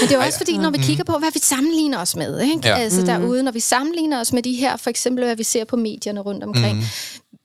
Men 0.01 0.09
det 0.09 0.13
er 0.13 0.25
også 0.27 0.39
fordi, 0.39 0.57
når 0.57 0.71
vi 0.71 0.77
mm. 0.77 0.83
kigger 0.83 1.05
på, 1.05 1.19
hvad 1.19 1.29
vi 1.35 1.39
sammenligner 1.43 1.99
os 1.99 2.17
med, 2.17 2.41
ikke? 2.41 2.69
Ja. 2.69 2.77
altså 2.77 3.01
mm. 3.01 3.07
derude, 3.07 3.43
når 3.43 3.53
vi 3.53 3.61
sammenligner 3.61 4.21
os 4.21 4.33
med 4.33 4.43
de 4.43 4.53
her, 4.53 4.77
for 4.77 4.91
eksempel, 4.91 5.25
hvad 5.25 5.37
vi 5.37 5.43
ser 5.43 5.65
på 5.65 5.77
medierne 5.77 6.21
rundt 6.21 6.45
omkring, 6.45 6.77
mm 6.77 6.85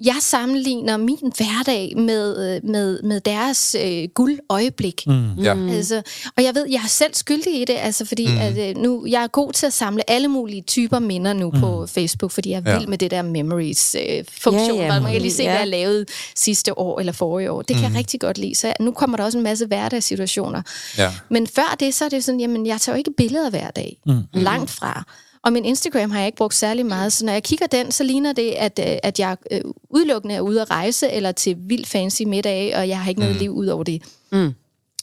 jeg 0.04 0.16
sammenligner 0.20 0.98
min 0.98 1.34
hverdag 1.38 1.94
med, 1.98 2.56
øh, 2.56 2.70
med, 2.70 3.02
med 3.04 3.22
deres 3.22 3.76
øh, 3.84 4.08
guldøjeblik. 4.14 5.04
Mm. 5.08 5.34
Ja. 5.34 5.58
Altså, 5.70 6.02
og 6.38 6.44
jeg 6.44 6.56
ved, 6.56 6.66
jeg 6.70 6.82
er 6.84 6.88
selv 6.88 7.14
skyldig 7.14 7.62
i 7.62 7.66
det, 7.66 7.76
altså, 7.80 8.06
fordi 8.06 8.28
mm. 8.28 8.38
at, 8.38 8.70
øh, 8.70 8.78
nu, 8.78 9.06
jeg 9.06 9.24
er 9.24 9.28
god 9.28 9.54
til 9.54 9.66
at 9.66 9.74
samle 9.74 10.10
alle 10.10 10.28
mulige 10.28 10.62
typer 10.62 11.00
minder 11.00 11.34
nu 11.34 11.52
mm. 11.52 11.60
på 11.60 11.88
Facebook, 11.88 12.32
fordi 12.32 12.50
jeg 12.50 12.58
er 12.58 12.62
vild 12.62 12.84
ja. 12.84 12.88
med 12.88 12.98
det 12.98 13.12
der 13.12 13.22
memories-funktion. 13.22 14.72
Øh, 14.72 14.78
ja, 14.78 14.94
ja, 14.94 15.00
man 15.00 15.12
kan 15.12 15.22
lige 15.22 15.34
se, 15.34 15.44
ja. 15.44 15.50
hvad 15.50 15.60
jeg 15.60 15.68
lavede 15.68 16.06
sidste 16.36 16.80
år 16.80 17.00
eller 17.00 17.14
forrige 17.14 17.52
år. 17.52 17.62
Det 17.62 17.76
kan 17.76 17.88
mm. 17.88 17.94
jeg 17.94 18.00
rigtig 18.00 18.20
godt 18.20 18.38
lide. 18.38 18.56
Så 18.56 18.74
nu 18.80 18.92
kommer 18.92 19.18
der 19.18 19.24
også 19.24 19.38
en 19.38 19.44
masse 19.44 19.66
hverdagssituationer. 19.66 20.62
Ja. 20.98 21.12
Men 21.30 21.48
før 21.48 21.76
det, 21.80 21.94
så 21.94 22.06
er 22.06 22.10
det 22.10 22.24
sådan, 22.24 22.40
jamen, 22.40 22.66
jeg 22.66 22.82
tager 22.82 22.96
jo 22.96 22.98
ikke 22.98 23.12
billeder 23.18 23.50
hver 23.50 23.72
dag. 23.72 23.98
Mm. 24.06 24.24
Langt 24.34 24.72
fra. 24.72 25.06
Og 25.44 25.54
min 25.54 25.66
Instagram 25.66 26.12
har 26.12 26.20
jeg 26.20 26.26
ikke 26.26 26.38
brugt 26.38 26.56
særlig 26.56 26.86
meget, 26.86 27.14
så 27.14 27.26
når 27.26 27.34
jeg 27.34 27.44
kigger 27.44 27.68
den, 27.68 27.92
så 27.92 28.04
ligner 28.04 28.34
det, 28.34 28.52
at, 28.52 28.80
øh, 28.80 28.98
at 29.04 29.20
jeg 29.20 29.38
øh, 29.52 29.62
udelukkende 29.90 30.36
er 30.36 30.42
ude 30.42 30.62
at 30.62 30.72
rejse, 30.72 31.10
eller 31.10 31.32
til 31.32 31.56
vildt 31.60 31.88
fancy 31.88 32.22
middag, 32.22 32.78
og 32.78 32.88
jeg 32.88 33.00
har 33.00 33.10
ikke 33.10 33.22
noget 33.22 33.36
mm. 33.36 33.40
liv 33.40 33.52
ud 33.52 33.68
over 33.68 33.84
det. 33.84 34.02
Mm. 34.32 34.54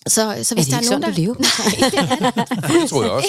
Så, 0.06 0.36
så 0.42 0.54
hvis 0.54 0.68
er 0.68 0.80
det 0.80 0.90
der 0.90 0.96
er 0.96 0.98
nogen, 0.98 1.02
der... 1.02 1.08
du 1.08 1.14
lever? 1.20 1.34
Nej, 1.34 1.90
det 1.90 1.98
er 1.98 2.80
det. 2.80 2.88
tror 2.90 3.02
jeg 3.02 3.10
også. 3.16 3.28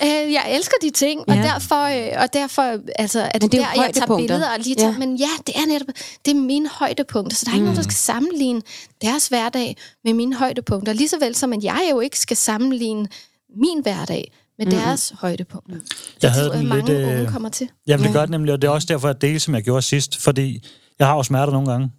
Ikke, 0.00 0.26
øh, 0.26 0.32
jeg 0.32 0.44
elsker 0.48 0.74
de 0.82 0.90
ting, 0.90 1.20
og 1.28 1.36
ja. 1.36 1.42
derfor, 1.42 1.82
øh, 1.84 2.22
og 2.22 2.32
derfor 2.32 2.78
altså, 2.98 3.30
at 3.34 3.42
det, 3.42 3.52
det 3.52 3.60
der, 3.60 3.82
jeg 3.82 3.90
tager 3.94 4.16
billeder 4.16 4.50
og 4.50 4.58
lige 4.58 4.76
tager, 4.76 4.92
ja. 4.92 4.98
men 4.98 5.16
ja, 5.16 5.28
det 5.46 5.56
er 5.56 5.66
netop, 5.66 5.88
det 6.24 6.30
er 6.30 6.34
mine 6.34 6.68
højdepunkter, 6.68 7.36
så 7.36 7.44
der 7.44 7.50
er 7.50 7.54
ikke 7.54 7.60
mm. 7.60 7.64
nogen, 7.64 7.76
der 7.76 7.82
skal 7.82 7.94
sammenligne 7.94 8.62
deres 9.02 9.28
hverdag 9.28 9.76
med 10.04 10.14
mine 10.14 10.34
højdepunkter, 10.36 10.92
lige 10.92 11.08
så 11.08 11.18
vel 11.18 11.34
som 11.34 11.52
at 11.52 11.64
jeg 11.64 11.88
jo 11.90 12.00
ikke 12.00 12.18
skal 12.18 12.36
sammenligne 12.36 13.08
min 13.56 13.82
hverdag 13.82 14.32
med 14.58 14.66
mm. 14.66 14.72
deres 14.72 15.12
højdepunkter. 15.20 15.76
Jeg 16.22 16.32
havde 16.32 16.50
den 16.50 16.66
mange 16.66 16.92
lidt, 16.92 17.06
unge 17.06 17.26
kommer 17.26 17.48
til. 17.48 17.68
Jamen 17.86 18.06
det 18.06 18.12
gør 18.12 18.20
det 18.20 18.30
nemlig, 18.30 18.52
og 18.52 18.62
det 18.62 18.68
er 18.68 18.72
også 18.72 18.86
derfor, 18.90 19.08
at 19.08 19.20
det 19.20 19.42
som 19.42 19.54
jeg 19.54 19.62
gjorde 19.62 19.82
sidst, 19.82 20.22
fordi 20.22 20.64
jeg 20.98 21.06
har 21.06 21.16
jo 21.16 21.22
smerter 21.22 21.52
nogle 21.52 21.70
gange. 21.70 21.90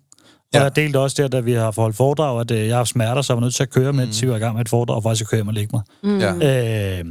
Ja. 0.54 0.60
Og 0.60 0.64
jeg 0.64 0.76
delte 0.76 1.00
også 1.00 1.22
der, 1.22 1.28
da 1.28 1.40
vi 1.40 1.54
har 1.54 1.72
forholdt 1.72 1.96
foredrag, 1.96 2.42
at 2.42 2.52
øh, 2.52 2.68
jeg 2.68 2.78
har 2.78 2.84
smerter, 2.84 3.22
så 3.22 3.34
jeg 3.34 3.38
var 3.38 3.42
nødt 3.42 3.56
til 3.56 3.64
at 3.64 3.70
køre, 3.70 3.94
mens 3.94 4.22
mm. 4.22 4.26
jeg 4.26 4.32
var 4.32 4.38
i 4.38 4.40
gang 4.40 4.54
med 4.56 4.62
et 4.62 4.70
foredrag, 4.70 4.96
og 4.96 5.04
faktisk 5.04 5.30
køre 5.30 5.38
hjem 5.38 5.48
og 5.48 5.54
lægge 5.54 5.70
mig. 5.74 5.82
Mm. 6.04 6.20
Ja. 6.20 7.00
Øh, 7.00 7.06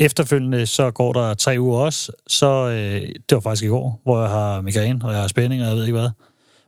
efterfølgende, 0.00 0.66
så 0.66 0.90
går 0.90 1.12
der 1.12 1.34
tre 1.34 1.56
uger 1.58 1.78
også, 1.78 2.12
så 2.26 2.68
øh, 2.68 3.02
det 3.02 3.34
var 3.34 3.40
faktisk 3.40 3.64
i 3.64 3.68
går, 3.68 4.00
hvor 4.04 4.20
jeg 4.20 4.30
har 4.30 4.60
migræne, 4.60 5.00
og 5.04 5.12
jeg 5.12 5.20
har 5.20 5.28
spænding, 5.28 5.62
og 5.62 5.68
jeg 5.68 5.76
ved 5.76 5.84
ikke 5.84 5.98
hvad. 5.98 6.10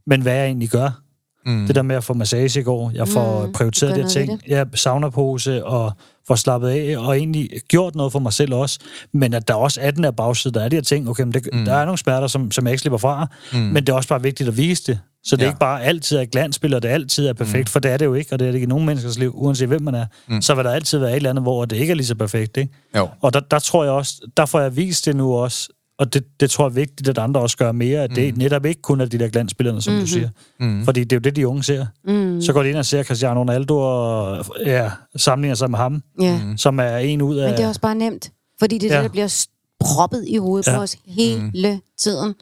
Men 0.07 0.23
hvad 0.23 0.35
jeg 0.35 0.47
egentlig 0.47 0.71
gør, 0.71 1.01
mm. 1.47 1.67
det 1.67 1.75
der 1.75 1.83
med 1.83 1.97
at 1.97 2.05
få 2.05 2.15
massage 2.15 2.61
i 2.61 2.63
går, 2.63 2.91
jeg 2.95 3.09
får 3.09 3.47
mm. 3.47 3.53
prioriteret 3.53 3.97
de 3.97 4.09
ting, 4.09 4.41
jeg 4.49 4.67
savner 4.75 5.11
pose, 5.11 5.65
og 5.65 5.93
får 6.27 6.35
slappet 6.35 6.69
af, 6.69 6.99
og 6.99 7.19
egentlig 7.19 7.51
gjort 7.69 7.95
noget 7.95 8.13
for 8.13 8.19
mig 8.19 8.33
selv 8.33 8.55
også, 8.55 8.79
men 9.13 9.35
at 9.35 9.49
der 9.49 9.55
også 9.55 9.81
er 9.81 9.91
den 9.91 10.05
her 10.05 10.11
bagside, 10.11 10.55
der 10.55 10.65
er 10.65 10.69
de 10.69 10.77
her 10.77 10.83
ting, 10.83 11.09
okay, 11.09 11.23
men 11.23 11.33
det, 11.33 11.49
mm. 11.53 11.65
der 11.65 11.75
er 11.75 11.85
nogle 11.85 11.99
smerter, 11.99 12.27
som, 12.27 12.51
som 12.51 12.65
jeg 12.67 12.73
ikke 12.73 12.81
slipper 12.81 12.99
fra, 12.99 13.27
mm. 13.53 13.59
men 13.59 13.77
det 13.77 13.89
er 13.89 13.97
også 13.97 14.09
bare 14.09 14.23
vigtigt 14.23 14.49
at 14.49 14.57
vise 14.57 14.83
det, 14.87 14.99
så 15.25 15.37
det 15.37 15.43
ja. 15.43 15.49
ikke 15.49 15.59
bare 15.59 15.83
altid 15.83 16.17
er 16.17 16.25
glansbilleder, 16.25 16.79
og 16.79 16.83
det 16.83 16.89
altid 16.89 17.27
er 17.27 17.33
perfekt, 17.33 17.69
mm. 17.69 17.73
for 17.73 17.81
det 17.81 17.91
er 17.91 17.97
det 17.97 18.05
jo 18.05 18.15
ikke, 18.15 18.33
og 18.33 18.39
det 18.39 18.47
er 18.47 18.51
det 18.51 18.57
ikke 18.57 18.65
i 18.65 18.69
nogen 18.69 18.87
menneskers 18.87 19.19
liv, 19.19 19.33
uanset 19.35 19.69
hvem 19.69 19.83
man 19.83 19.95
er. 19.95 20.07
Mm. 20.29 20.43
Så 20.43 20.55
vil 20.55 20.65
der 20.65 20.71
altid 20.71 20.99
være 20.99 21.11
et 21.11 21.17
eller 21.17 21.31
andet, 21.31 21.45
hvor 21.45 21.65
det 21.65 21.77
ikke 21.77 21.91
er 21.91 21.95
lige 21.95 22.07
så 22.07 22.15
perfekt, 22.15 22.57
ikke? 22.57 22.73
Jo. 22.97 23.09
Og 23.21 23.35
der, 23.35 23.41
der 23.41 23.59
tror 23.59 23.85
jeg 23.85 23.93
også, 23.93 24.15
der 24.37 24.47
får 24.47 24.61
jeg 24.61 24.77
vist 24.77 25.07
det 25.07 25.17
nu 25.17 25.35
også, 25.35 25.69
og 26.01 26.15
det, 26.15 26.25
det 26.41 26.51
tror 26.51 26.65
jeg 26.65 26.71
er 26.71 26.75
vigtigt, 26.75 27.09
at 27.09 27.19
andre 27.19 27.41
også 27.41 27.57
gør 27.57 27.73
mere, 27.73 28.03
at 28.03 28.11
det 28.11 28.35
mm. 28.35 28.39
netop 28.39 28.67
ikke 28.67 28.83
kun 28.83 29.01
er 29.01 29.05
de 29.05 29.19
der 29.19 29.29
glansbilleder, 29.29 29.81
som 29.81 29.93
mm-hmm. 29.93 30.07
du 30.07 30.11
siger. 30.13 30.29
Mm. 30.61 30.85
Fordi 30.85 31.05
det 31.05 31.13
er 31.13 31.17
jo 31.17 31.21
det, 31.21 31.37
de 31.37 31.49
unge 31.49 31.63
ser. 31.63 31.87
Mm. 32.05 32.43
Så 32.43 32.53
går 32.53 32.63
de 32.63 32.69
ind 32.69 32.77
og 32.77 32.87
ser 32.87 33.03
Cristiano 33.03 33.41
Ronaldo 33.41 33.79
og 33.79 34.45
ja, 34.67 34.91
sammenligner 35.17 35.55
sig 35.55 35.71
med 35.71 35.79
ham, 35.79 36.03
Ja. 36.21 36.41
mm. 36.45 36.57
som 36.57 36.79
er 36.79 36.97
en 36.97 37.23
ud 37.23 37.37
af... 37.37 37.49
Men 37.49 37.57
det 37.57 37.65
er 37.65 37.69
også 37.69 37.81
bare 37.81 37.95
nemt. 37.95 38.31
Fordi 38.59 38.79
det 38.79 38.91
er 38.91 38.95
Ja. 38.97 39.03
det, 39.03 39.05
der 39.05 39.13
bliver 39.13 39.47
proppet 39.81 40.25
i 40.29 40.37
hovedet 40.37 40.67
ja. 40.67 40.77
På 40.77 40.83
os 40.83 40.97
hele 41.07 41.81
tiden. 41.99 42.35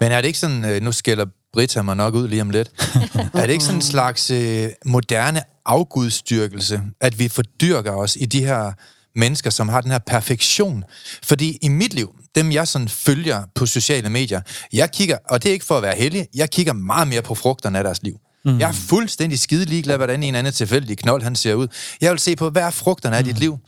Men 0.00 0.12
er 0.12 0.20
det 0.20 0.26
ikke 0.28 0.38
sådan, 0.38 0.64
øh, 0.64 0.82
nu 0.82 0.92
skælder 0.92 1.26
Britta 1.52 1.82
mig 1.82 1.96
nok 1.96 2.14
ud 2.14 2.28
lige 2.28 2.42
om 2.42 2.50
lidt, 2.50 2.70
er 3.34 3.46
det 3.46 3.50
ikke 3.50 3.64
sådan 3.64 3.78
en 3.78 3.82
slags 3.82 4.30
øh, 4.30 4.68
moderne 4.86 5.40
afgudstyrkelse, 5.66 6.80
at 7.00 7.18
vi 7.18 7.28
fordyrker 7.28 7.92
os 7.92 8.16
i 8.20 8.26
de 8.26 8.44
her 8.44 8.72
mennesker, 9.18 9.50
som 9.50 9.68
har 9.68 9.80
den 9.80 9.90
her 9.90 9.98
perfektion? 9.98 10.84
Fordi 11.22 11.58
i 11.62 11.68
mit 11.68 11.94
liv, 11.94 12.14
dem 12.38 12.52
jeg 12.52 12.68
sådan 12.68 12.88
følger 12.88 13.42
på 13.54 13.66
sociale 13.66 14.10
medier, 14.10 14.40
jeg 14.72 14.90
kigger, 14.90 15.18
og 15.28 15.42
det 15.42 15.48
er 15.48 15.52
ikke 15.52 15.64
for 15.64 15.76
at 15.76 15.82
være 15.82 15.96
heldig, 15.96 16.26
jeg 16.34 16.50
kigger 16.50 16.72
meget 16.72 17.08
mere 17.08 17.22
på 17.22 17.34
frugterne 17.34 17.78
af 17.78 17.84
deres 17.84 18.02
liv. 18.02 18.14
Mm. 18.44 18.58
Jeg 18.58 18.68
er 18.68 18.72
fuldstændig 18.72 19.38
skide 19.38 19.64
ligeglad, 19.64 19.96
hvordan 19.96 20.22
en 20.22 20.34
anden 20.34 20.52
tilfældig 20.52 20.98
knold 20.98 21.22
han 21.22 21.36
ser 21.36 21.54
ud. 21.54 21.68
Jeg 22.00 22.10
vil 22.10 22.18
se 22.18 22.36
på, 22.36 22.50
hvad 22.50 22.62
er 22.62 22.70
frugterne 22.70 23.16
af 23.16 23.24
dit 23.24 23.38
liv? 23.38 23.58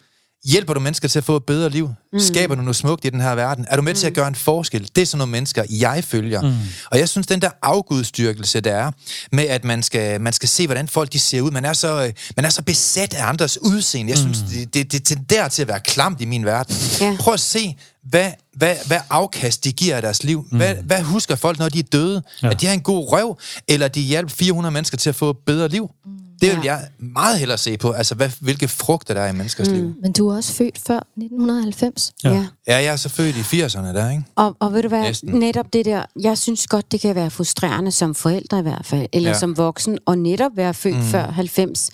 Hjælper 0.45 0.74
du 0.74 0.80
mennesker 0.80 1.09
til 1.09 1.18
at 1.18 1.24
få 1.24 1.36
et 1.36 1.45
bedre 1.45 1.70
liv? 1.70 1.91
Mm. 2.12 2.20
Skaber 2.20 2.55
du 2.55 2.62
noget 2.62 2.76
smukt 2.76 3.05
i 3.05 3.11
den 3.11 3.20
her 3.20 3.34
verden? 3.34 3.66
Er 3.68 3.76
du 3.76 3.82
med 3.82 3.95
til 3.95 4.07
at 4.07 4.14
gøre 4.14 4.28
en 4.28 4.34
forskel? 4.34 4.91
Det 4.97 5.03
er 5.03 5.07
sådan 5.07 5.18
nogle 5.18 5.30
mennesker, 5.30 5.64
jeg 5.70 6.05
følger. 6.05 6.43
Mm. 6.43 6.55
Og 6.91 6.99
jeg 6.99 7.09
synes, 7.09 7.26
den 7.26 7.41
der 7.43 7.51
afgudstyrkelse, 7.62 8.61
der 8.61 8.74
er, 8.74 8.91
med 9.32 9.45
at 9.45 9.64
man 9.64 9.82
skal, 9.82 10.20
man 10.20 10.32
skal 10.32 10.49
se, 10.49 10.66
hvordan 10.66 10.88
folk 10.88 11.12
de 11.12 11.18
ser 11.18 11.41
ud. 11.41 11.51
Man 11.51 11.64
er 11.64 11.72
så, 11.72 12.05
øh, 12.05 12.12
man 12.36 12.45
er 12.45 12.49
så 12.49 12.62
besat 12.62 13.14
af 13.14 13.28
andres 13.28 13.62
udseende. 13.62 14.11
Jeg 14.11 14.18
synes, 14.18 14.38
det, 14.51 14.74
det, 14.74 14.93
det 14.93 15.05
tenderer 15.05 15.49
til 15.49 15.62
at 15.62 15.68
være 15.68 15.80
klamt 15.80 16.20
i 16.20 16.24
min 16.24 16.45
verden. 16.45 16.76
Ja. 17.01 17.16
Prøv 17.20 17.34
at 17.34 17.41
se, 17.41 17.76
hvad, 18.05 18.30
hvad, 18.55 18.76
hvad 18.86 19.01
afkast 19.11 19.64
de 19.64 19.72
giver 19.72 19.97
af 19.97 20.03
deres 20.03 20.24
liv. 20.24 20.47
Mm. 20.51 20.57
Hvad, 20.57 20.74
hvad 20.74 21.03
husker 21.03 21.34
folk, 21.36 21.59
når 21.59 21.68
de 21.68 21.78
er 21.78 21.82
døde? 21.93 22.22
Ja. 22.43 22.51
At 22.51 22.61
de 22.61 22.66
har 22.66 22.74
en 22.74 22.80
god 22.80 23.12
røv, 23.12 23.38
eller 23.68 23.88
de 23.88 24.01
hjalp 24.01 24.30
400 24.30 24.72
mennesker 24.72 24.99
til 24.99 25.09
at 25.09 25.14
få 25.14 25.30
et 25.30 25.36
bedre 25.47 25.68
liv? 25.68 25.91
Mm. 26.05 26.11
Det 26.41 26.57
vil 26.57 26.64
jeg 26.64 26.88
meget 26.99 27.38
hellere 27.38 27.59
se 27.59 27.76
på. 27.76 27.91
Altså, 27.91 28.14
hvad, 28.14 28.30
hvilke 28.41 28.68
frugter 28.68 29.14
der 29.14 29.20
er 29.20 29.28
i 29.28 29.32
menneskers 29.32 29.68
mm. 29.68 29.74
liv. 29.74 29.95
Men 30.03 30.12
du 30.12 30.28
er 30.28 30.36
også 30.36 30.53
født 30.53 30.78
før 30.78 30.97
1990. 30.97 32.12
Ja. 32.24 32.30
Ja. 32.30 32.47
ja. 32.66 32.76
Jeg 32.76 32.84
er 32.84 32.97
så 32.97 33.09
født 33.09 33.36
i 33.36 33.41
80'erne 33.41 33.86
der, 33.86 34.11
ikke? 34.11 34.24
Og, 34.36 34.57
og 34.61 34.72
ved 34.72 34.82
du 34.82 34.88
hvad, 34.88 35.03
Næsten. 35.03 35.30
netop 35.30 35.72
det 35.72 35.84
der, 35.84 36.05
jeg 36.20 36.38
synes 36.38 36.66
godt, 36.66 36.93
det 36.93 37.01
kan 37.01 37.14
være 37.14 37.30
frustrerende 37.30 37.91
som 37.91 38.14
forældre 38.14 38.59
i 38.59 38.62
hvert 38.62 38.86
fald, 38.86 39.07
eller 39.12 39.30
ja. 39.30 39.38
som 39.38 39.57
voksen, 39.57 39.99
og 40.07 40.18
netop 40.18 40.53
være 40.57 40.74
født 40.74 40.97
mm. 40.97 41.03
før 41.03 41.30
90, 41.30 41.91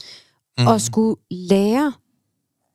mm. 0.59 0.66
og 0.66 0.80
skulle 0.80 1.16
lære 1.30 1.92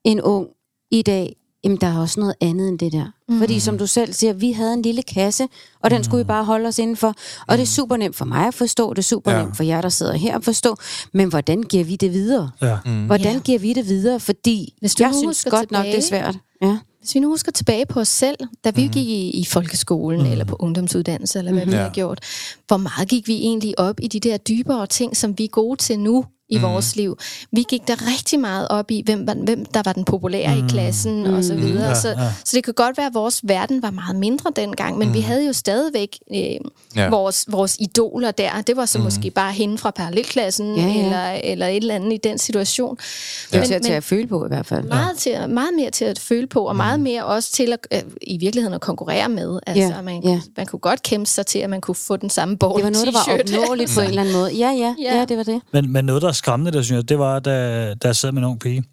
en 0.03 0.22
ung 0.22 0.47
i 0.91 1.01
dag, 1.01 1.36
jamen 1.64 1.78
der 1.82 1.88
er 1.88 1.99
også 1.99 2.20
noget 2.20 2.36
andet 2.41 2.68
end 2.70 2.80
det 2.80 2.91
der. 2.91 3.05
Mm. 3.30 3.39
Fordi 3.39 3.59
som 3.59 3.78
du 3.78 3.88
selv 3.88 4.14
siger, 4.14 4.34
vi 4.34 4.51
havde 4.51 4.74
en 4.74 4.82
lille 4.82 5.01
kasse, 5.03 5.47
og 5.84 5.89
den 5.91 6.03
skulle 6.03 6.18
vi 6.24 6.28
bare 6.28 6.43
holde 6.45 6.68
os 6.68 6.80
indenfor. 6.80 7.14
Og 7.47 7.57
det 7.57 7.62
er 7.64 7.68
super 7.68 7.97
nemt 7.97 8.16
for 8.16 8.26
mig 8.26 8.47
at 8.47 8.53
forstå, 8.53 8.89
det 8.93 8.97
er 8.97 9.03
super 9.03 9.32
Ja. 9.32 9.41
nemt 9.43 9.57
for 9.57 9.64
jer, 9.64 9.82
der 9.82 9.89
sidder 9.89 10.14
her 10.14 10.36
at 10.38 10.43
forstå, 10.43 10.76
men 11.14 11.30
hvordan 11.30 11.64
giver 11.64 11.84
vi 11.84 11.95
det 11.95 12.14
videre? 12.14 12.49
Ja. 12.62 12.78
Mm. 12.86 13.05
Hvordan 13.05 13.34
Ja. 13.34 13.39
giver 13.39 13.59
vi 13.59 13.74
det 13.74 13.88
videre? 13.88 14.20
Fordi 14.20 14.74
Hvis 14.80 14.95
du 14.95 15.03
jeg 15.03 15.14
synes 15.16 15.47
godt 15.49 15.72
nok, 15.72 15.86
det 15.86 15.97
er 15.97 16.01
tilbage- 16.01 16.07
svært. 16.24 16.38
Ja. 16.62 16.78
Hvis 16.99 17.16
vi 17.16 17.20
nu 17.20 17.28
husker 17.30 17.51
tilbage 17.51 17.86
på 17.86 17.99
os 17.99 18.07
selv, 18.07 18.36
da 18.66 18.70
vi 18.70 18.86
mm. 18.86 18.91
gik 18.91 19.07
i, 19.07 19.30
i 19.30 19.45
folkeskolen 19.45 20.22
mm. 20.26 20.32
eller 20.32 20.45
på 20.45 20.55
ungdomsuddannelse, 20.59 21.39
eller 21.39 21.51
hvad 21.53 21.66
mm. 21.66 21.72
vi 21.72 21.76
Ja. 21.78 21.82
har 21.84 21.89
gjort, 21.89 22.20
hvor 22.68 22.78
meget 22.78 23.07
gik 23.09 23.28
vi 23.28 23.34
egentlig 23.34 23.80
op 23.80 23.95
i 24.01 24.07
de 24.07 24.20
der 24.20 24.38
dybere 24.38 24.88
ting, 24.88 25.18
som 25.18 25.38
vi 25.38 25.43
er 25.43 25.47
gode 25.47 25.76
til 25.82 25.99
nu 25.99 26.26
i 26.52 26.58
mm. 26.58 26.64
vores 26.64 26.95
liv. 26.95 27.18
Vi 27.52 27.66
gik 27.70 27.88
der 27.88 28.08
rigtig 28.14 28.39
meget 28.39 28.68
op 28.68 28.91
i, 28.91 29.02
hvem, 29.06 29.28
var, 29.28 29.34
hvem 29.34 29.66
der 29.66 29.82
var 29.86 29.93
den 29.93 30.04
populære 30.06 30.56
mm. 30.56 30.66
i 30.66 30.70
klassen 30.70 31.26
og 31.26 31.43
så 31.43 31.56
videre. 31.56 31.88
Ja, 31.88 31.95
så, 31.95 32.10
ja. 32.10 32.16
så 32.45 32.52
det 32.56 32.64
kan 32.64 32.74
godt 32.74 32.97
være, 32.97 33.08
at 33.08 33.14
vores 33.14 33.41
verden 33.43 33.82
var 33.82 33.91
meget 33.91 34.16
mindre 34.16 34.52
dengang, 34.56 34.97
men 34.97 35.08
mm. 35.08 35.14
vi 35.14 35.20
havde 35.20 35.45
jo 35.47 35.54
stadigvæk 35.54 36.18
øh, 36.32 36.38
Ja. 36.38 36.58
ja. 36.95 37.10
vores, 37.10 37.45
vores 37.49 37.78
idoler 37.80 38.32
der. 38.32 38.62
Det 38.62 38.78
var 38.78 38.86
så 38.86 38.97
mm. 38.97 39.04
måske 39.04 39.30
bare 39.30 39.52
hende 39.54 39.78
fra 39.78 39.91
parallelklassen, 39.91 40.76
Ja, 40.76 40.82
ja. 40.88 41.04
Eller, 41.06 41.32
eller 41.43 41.68
et 41.68 41.76
eller 41.78 41.95
andet 41.95 42.14
i 42.14 42.18
den 42.24 42.38
situation. 42.38 42.95
Det 42.97 43.56
er 43.56 43.58
Men- 43.60 43.68
til 43.68 43.74
at, 43.74 43.82
til 43.82 43.91
men- 43.91 43.97
at 43.97 44.04
føle 44.04 44.28
på 44.28 44.45
i 44.45 44.47
hvert 44.47 44.66
fald. 44.66 44.84
meget, 44.84 45.18
til, 45.18 45.38
meget 45.49 45.70
mere 45.78 45.91
til 45.91 46.06
at 46.06 46.20
føle 46.20 46.47
på, 46.47 46.64
og 46.68 46.76
meget 46.76 46.99
mere 46.99 47.26
også 47.26 47.52
til 47.52 47.74
at 47.74 47.88
øh, 48.06 48.12
i 48.22 48.38
virkeligheden 48.38 48.74
at 48.74 48.82
konkurrere 48.82 49.30
med. 49.30 49.60
Altså, 49.68 49.82
Ja, 49.95 50.02
man, 50.02 50.24
ja. 50.24 50.41
man 50.58 50.66
kunne 50.66 50.80
godt 50.80 51.04
kæmpe 51.04 51.26
sig 51.26 51.45
til, 51.45 51.60
at 51.60 51.70
man 51.70 51.82
kunne 51.82 51.95
få 51.95 52.16
den 52.18 52.30
samme 52.30 52.58
ball 52.58 52.76
Det 52.76 52.84
var 52.84 52.89
noget, 52.89 53.08
der 53.08 53.12
var 53.14 53.39
opnåeligt 53.39 53.91
på 53.95 54.02
en 54.02 54.08
eller 54.08 54.22
anden 54.22 54.36
måde. 54.36 54.52
Ja, 54.54 54.70
ja, 54.72 54.95
Ja. 55.04 55.18
ja, 55.18 55.26
det 55.26 55.38
var 55.38 55.43
det. 55.43 55.62
Men, 55.74 55.91
men 55.91 56.06
noget, 56.06 56.22
der 56.22 56.28
er 56.28 56.32
skræmmende, 56.42 56.72
der 56.72 56.82
synes 56.82 56.96
jeg, 56.98 57.10
det 57.10 57.20
var, 57.20 57.39
da, 57.39 57.94
da 57.94 58.08
jeg 58.08 58.16
sad 58.16 58.32
med 58.32 58.42
en 58.42 58.48
ung 58.48 58.60
pige, 58.60 58.84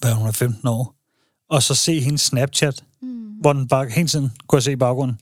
hvad 0.00 0.12
hun 0.12 0.28
er 0.28 0.32
15 0.32 0.68
år, 0.68 0.94
og 1.50 1.62
så 1.62 1.74
se 1.74 2.00
hendes 2.00 2.20
Snapchat, 2.20 2.82
mm. 3.02 3.08
hvor 3.40 3.52
den 3.52 3.68
bare 3.68 3.86
hele 3.88 4.08
tiden 4.08 4.32
kunne 4.48 4.56
jeg 4.56 4.62
se 4.62 4.72
i 4.72 4.76
baggrunden, 4.76 5.18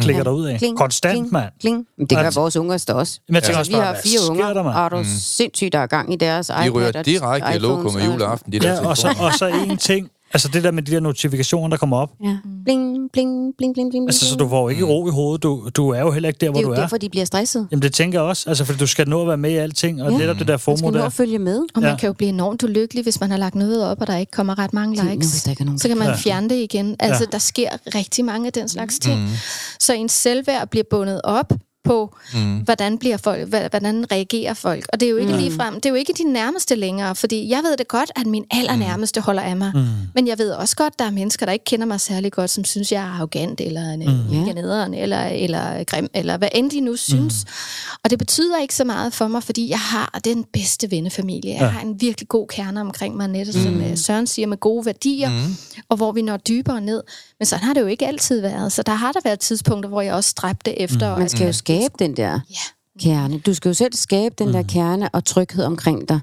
klikker 0.00 0.20
Ja. 0.20 0.24
derud 0.24 0.46
af. 0.46 0.58
Kling, 0.58 0.76
Konstant, 0.78 1.12
kling, 1.14 1.32
mand. 1.32 1.52
Kling. 1.60 1.86
Men 1.98 2.06
det 2.06 2.16
gør 2.18 2.24
Altså- 2.24 2.40
vores 2.40 2.56
unger 2.56 2.84
der 2.86 2.94
også. 2.94 3.20
Men 3.28 3.34
jeg 3.34 3.42
tænker 3.42 3.58
Altså, 3.58 3.72
også 3.72 3.80
vi 3.82 3.84
har 3.86 4.00
fire 4.04 4.30
unger, 4.30 4.52
der, 4.54 4.62
og 4.62 4.84
er 4.84 4.88
du 4.88 5.04
sindssygt, 5.04 5.72
der 5.72 5.78
er 5.78 5.86
gang 5.86 6.12
i 6.12 6.16
deres 6.16 6.46
De 6.46 6.52
iPad 6.66 6.70
ryger 6.74 6.98
og 6.98 7.06
direkte 7.06 7.54
i 7.54 7.58
lokum 7.58 7.94
og- 7.94 8.06
juleaften, 8.06 8.52
de 8.52 8.58
der 8.58 8.72
Ja, 8.72 8.86
og 8.88 8.96
så, 8.96 9.16
og 9.20 9.32
så 9.38 9.46
en 9.46 9.76
ting, 9.76 10.10
altså 10.34 10.48
det 10.48 10.64
der 10.64 10.70
med 10.70 10.82
de 10.82 10.92
der 10.92 11.00
notifikationer, 11.00 11.68
der 11.68 11.76
kommer 11.76 11.96
op. 11.96 12.10
Ja. 12.24 12.36
Bling, 12.64 13.10
bling, 13.12 13.54
bling, 13.58 13.74
bling, 13.74 13.90
bling. 13.90 14.04
Altså, 14.08 14.26
så 14.26 14.36
du 14.36 14.48
får 14.48 14.60
jo 14.62 14.68
ikke 14.68 14.84
ro 14.84 15.08
i 15.08 15.10
hovedet. 15.10 15.42
Du, 15.42 15.68
du 15.76 15.88
er 15.88 16.00
jo 16.00 16.10
heller 16.10 16.28
ikke 16.28 16.38
der, 16.38 16.46
det 16.46 16.52
hvor 16.54 16.58
er 16.60 16.62
du 16.64 16.68
jo 16.68 16.74
er. 16.74 16.80
derfor, 16.80 16.96
de 16.96 17.08
bliver 17.08 17.24
stresset. 17.24 17.68
Jamen 17.70 17.82
det 17.82 17.92
tænker 17.94 18.18
jeg 18.20 18.28
også, 18.28 18.50
altså 18.50 18.64
fordi 18.64 18.78
du 18.78 18.86
skal 18.86 19.08
nå 19.08 19.20
at 19.22 19.28
være 19.28 19.36
med 19.36 19.50
i 19.50 19.54
alting, 19.56 20.02
og 20.02 20.12
Ja. 20.12 20.18
netop 20.18 20.38
det 20.38 20.46
der 20.46 20.52
Man 20.52 20.58
FOMO 20.60 20.76
skal 20.76 20.90
nå 20.92 20.98
der. 20.98 21.04
at 21.04 21.12
følge 21.12 21.38
med. 21.38 21.58
Og 21.74 21.82
man 21.82 21.90
Ja. 21.90 21.96
kan 21.96 22.06
jo 22.06 22.12
blive 22.12 22.28
enormt 22.28 22.62
ulykkelig, 22.62 23.02
hvis 23.02 23.20
man 23.20 23.30
har 23.30 23.38
lagt 23.38 23.54
noget 23.54 23.84
op, 23.84 24.00
og 24.00 24.06
der 24.06 24.16
ikke 24.16 24.32
kommer 24.32 24.58
ret 24.58 24.72
mange 24.72 24.96
Tænk 24.96 25.08
nu, 25.08 25.14
likes. 25.14 25.30
hvis 25.32 25.42
der 25.42 25.50
ikke 25.50 25.60
er 25.62 25.64
nogen, 25.64 25.78
så 25.78 25.88
kan 25.88 25.98
man 25.98 26.06
Ja. 26.06 26.14
fjerne 26.16 26.48
det 26.48 26.56
igen. 26.56 26.96
Altså, 27.00 27.24
Ja. 27.24 27.32
der 27.32 27.38
sker 27.38 27.68
rigtig 27.94 28.24
mange 28.24 28.46
af 28.46 28.52
den 28.52 28.68
slags 28.68 28.98
ting. 28.98 29.28
Så 29.80 29.92
ens 29.94 30.12
selvværd 30.12 30.68
bliver 30.68 30.84
bundet 30.90 31.20
op 31.24 31.52
på, 31.84 32.16
mm. 32.34 32.56
hvordan, 32.58 32.98
bliver 32.98 33.16
folk, 33.16 33.48
hvordan 33.48 34.12
reagerer 34.12 34.54
folk. 34.54 34.86
Og 34.92 35.00
det 35.00 35.06
er 35.06 35.10
jo 35.10 35.16
ikke 35.16 35.32
mm. 35.32 35.38
ligefrem, 35.38 35.74
det 35.74 35.86
er 35.86 35.90
jo 35.90 35.94
ikke 35.96 36.12
de 36.18 36.32
nærmeste 36.32 36.74
længere, 36.74 37.14
fordi 37.16 37.48
jeg 37.48 37.60
ved 37.64 37.76
det 37.76 37.88
godt, 37.88 38.10
at 38.16 38.26
min 38.26 38.44
allernærmeste 38.50 39.20
holder 39.20 39.42
af 39.42 39.56
mig. 39.56 39.72
Mm. 39.74 39.80
Men 40.14 40.26
jeg 40.26 40.38
ved 40.38 40.50
også 40.50 40.76
godt, 40.76 40.92
at 40.94 40.98
der 40.98 41.04
er 41.04 41.10
mennesker, 41.10 41.46
der 41.46 41.52
ikke 41.52 41.64
kender 41.64 41.86
mig 41.86 42.00
særlig 42.00 42.32
godt, 42.32 42.50
som 42.50 42.64
synes, 42.64 42.92
jeg 42.92 43.02
er 43.02 43.06
arrogant, 43.10 43.60
eller 43.60 43.96
mm. 43.96 44.44
Ja. 44.46 44.52
nederen, 44.52 44.94
eller, 44.94 45.22
eller 45.26 45.84
grim, 45.84 46.08
eller 46.14 46.36
hvad 46.36 46.48
end 46.54 46.70
de 46.70 46.80
nu 46.80 46.96
synes. 46.96 47.44
Mm. 47.44 47.98
Og 48.04 48.10
det 48.10 48.18
betyder 48.18 48.58
ikke 48.60 48.74
så 48.74 48.84
meget 48.84 49.14
for 49.14 49.28
mig, 49.28 49.42
fordi 49.42 49.68
jeg 49.70 49.80
har 49.80 50.20
den 50.24 50.44
bedste 50.52 50.90
vennefamilie. 50.90 51.50
Jeg 51.52 51.60
Ja. 51.60 51.66
har 51.66 51.80
en 51.80 52.00
virkelig 52.00 52.28
god 52.28 52.46
kerne 52.48 52.80
omkring 52.80 53.16
mig, 53.16 53.28
netop 53.28 53.54
mm. 53.54 53.62
som 53.62 53.80
øh, 53.82 53.96
Søren 53.98 54.26
siger, 54.26 54.46
med 54.46 54.56
gode 54.56 54.86
værdier, 54.86 55.30
mm. 55.30 55.56
og 55.88 55.96
hvor 55.96 56.12
vi 56.12 56.22
når 56.22 56.36
dybere 56.36 56.80
ned. 56.80 57.02
Men 57.40 57.46
sådan 57.46 57.64
har 57.64 57.74
det 57.74 57.80
jo 57.80 57.86
ikke 57.86 58.06
altid 58.06 58.40
været. 58.40 58.72
Så 58.72 58.82
der 58.82 58.92
har 58.94 59.12
der 59.12 59.20
været 59.24 59.40
tidspunkter, 59.40 59.88
hvor 59.88 60.00
jeg 60.00 60.14
også 60.14 60.30
stræbte 60.30 60.80
efter. 60.80 61.18
Man 61.18 61.28
skal 61.28 61.46
jo 61.46 61.52
skabe 61.52 61.94
den 61.98 62.16
der 62.16 62.40
Ja. 62.50 62.56
kerne. 63.00 63.38
Du 63.38 63.54
skal 63.54 63.68
jo 63.68 63.74
selv 63.74 63.94
skabe 63.94 64.34
den 64.38 64.54
der 64.54 64.62
kerne 64.62 65.08
og 65.08 65.24
tryghed 65.24 65.64
omkring 65.64 66.08
dig. 66.08 66.20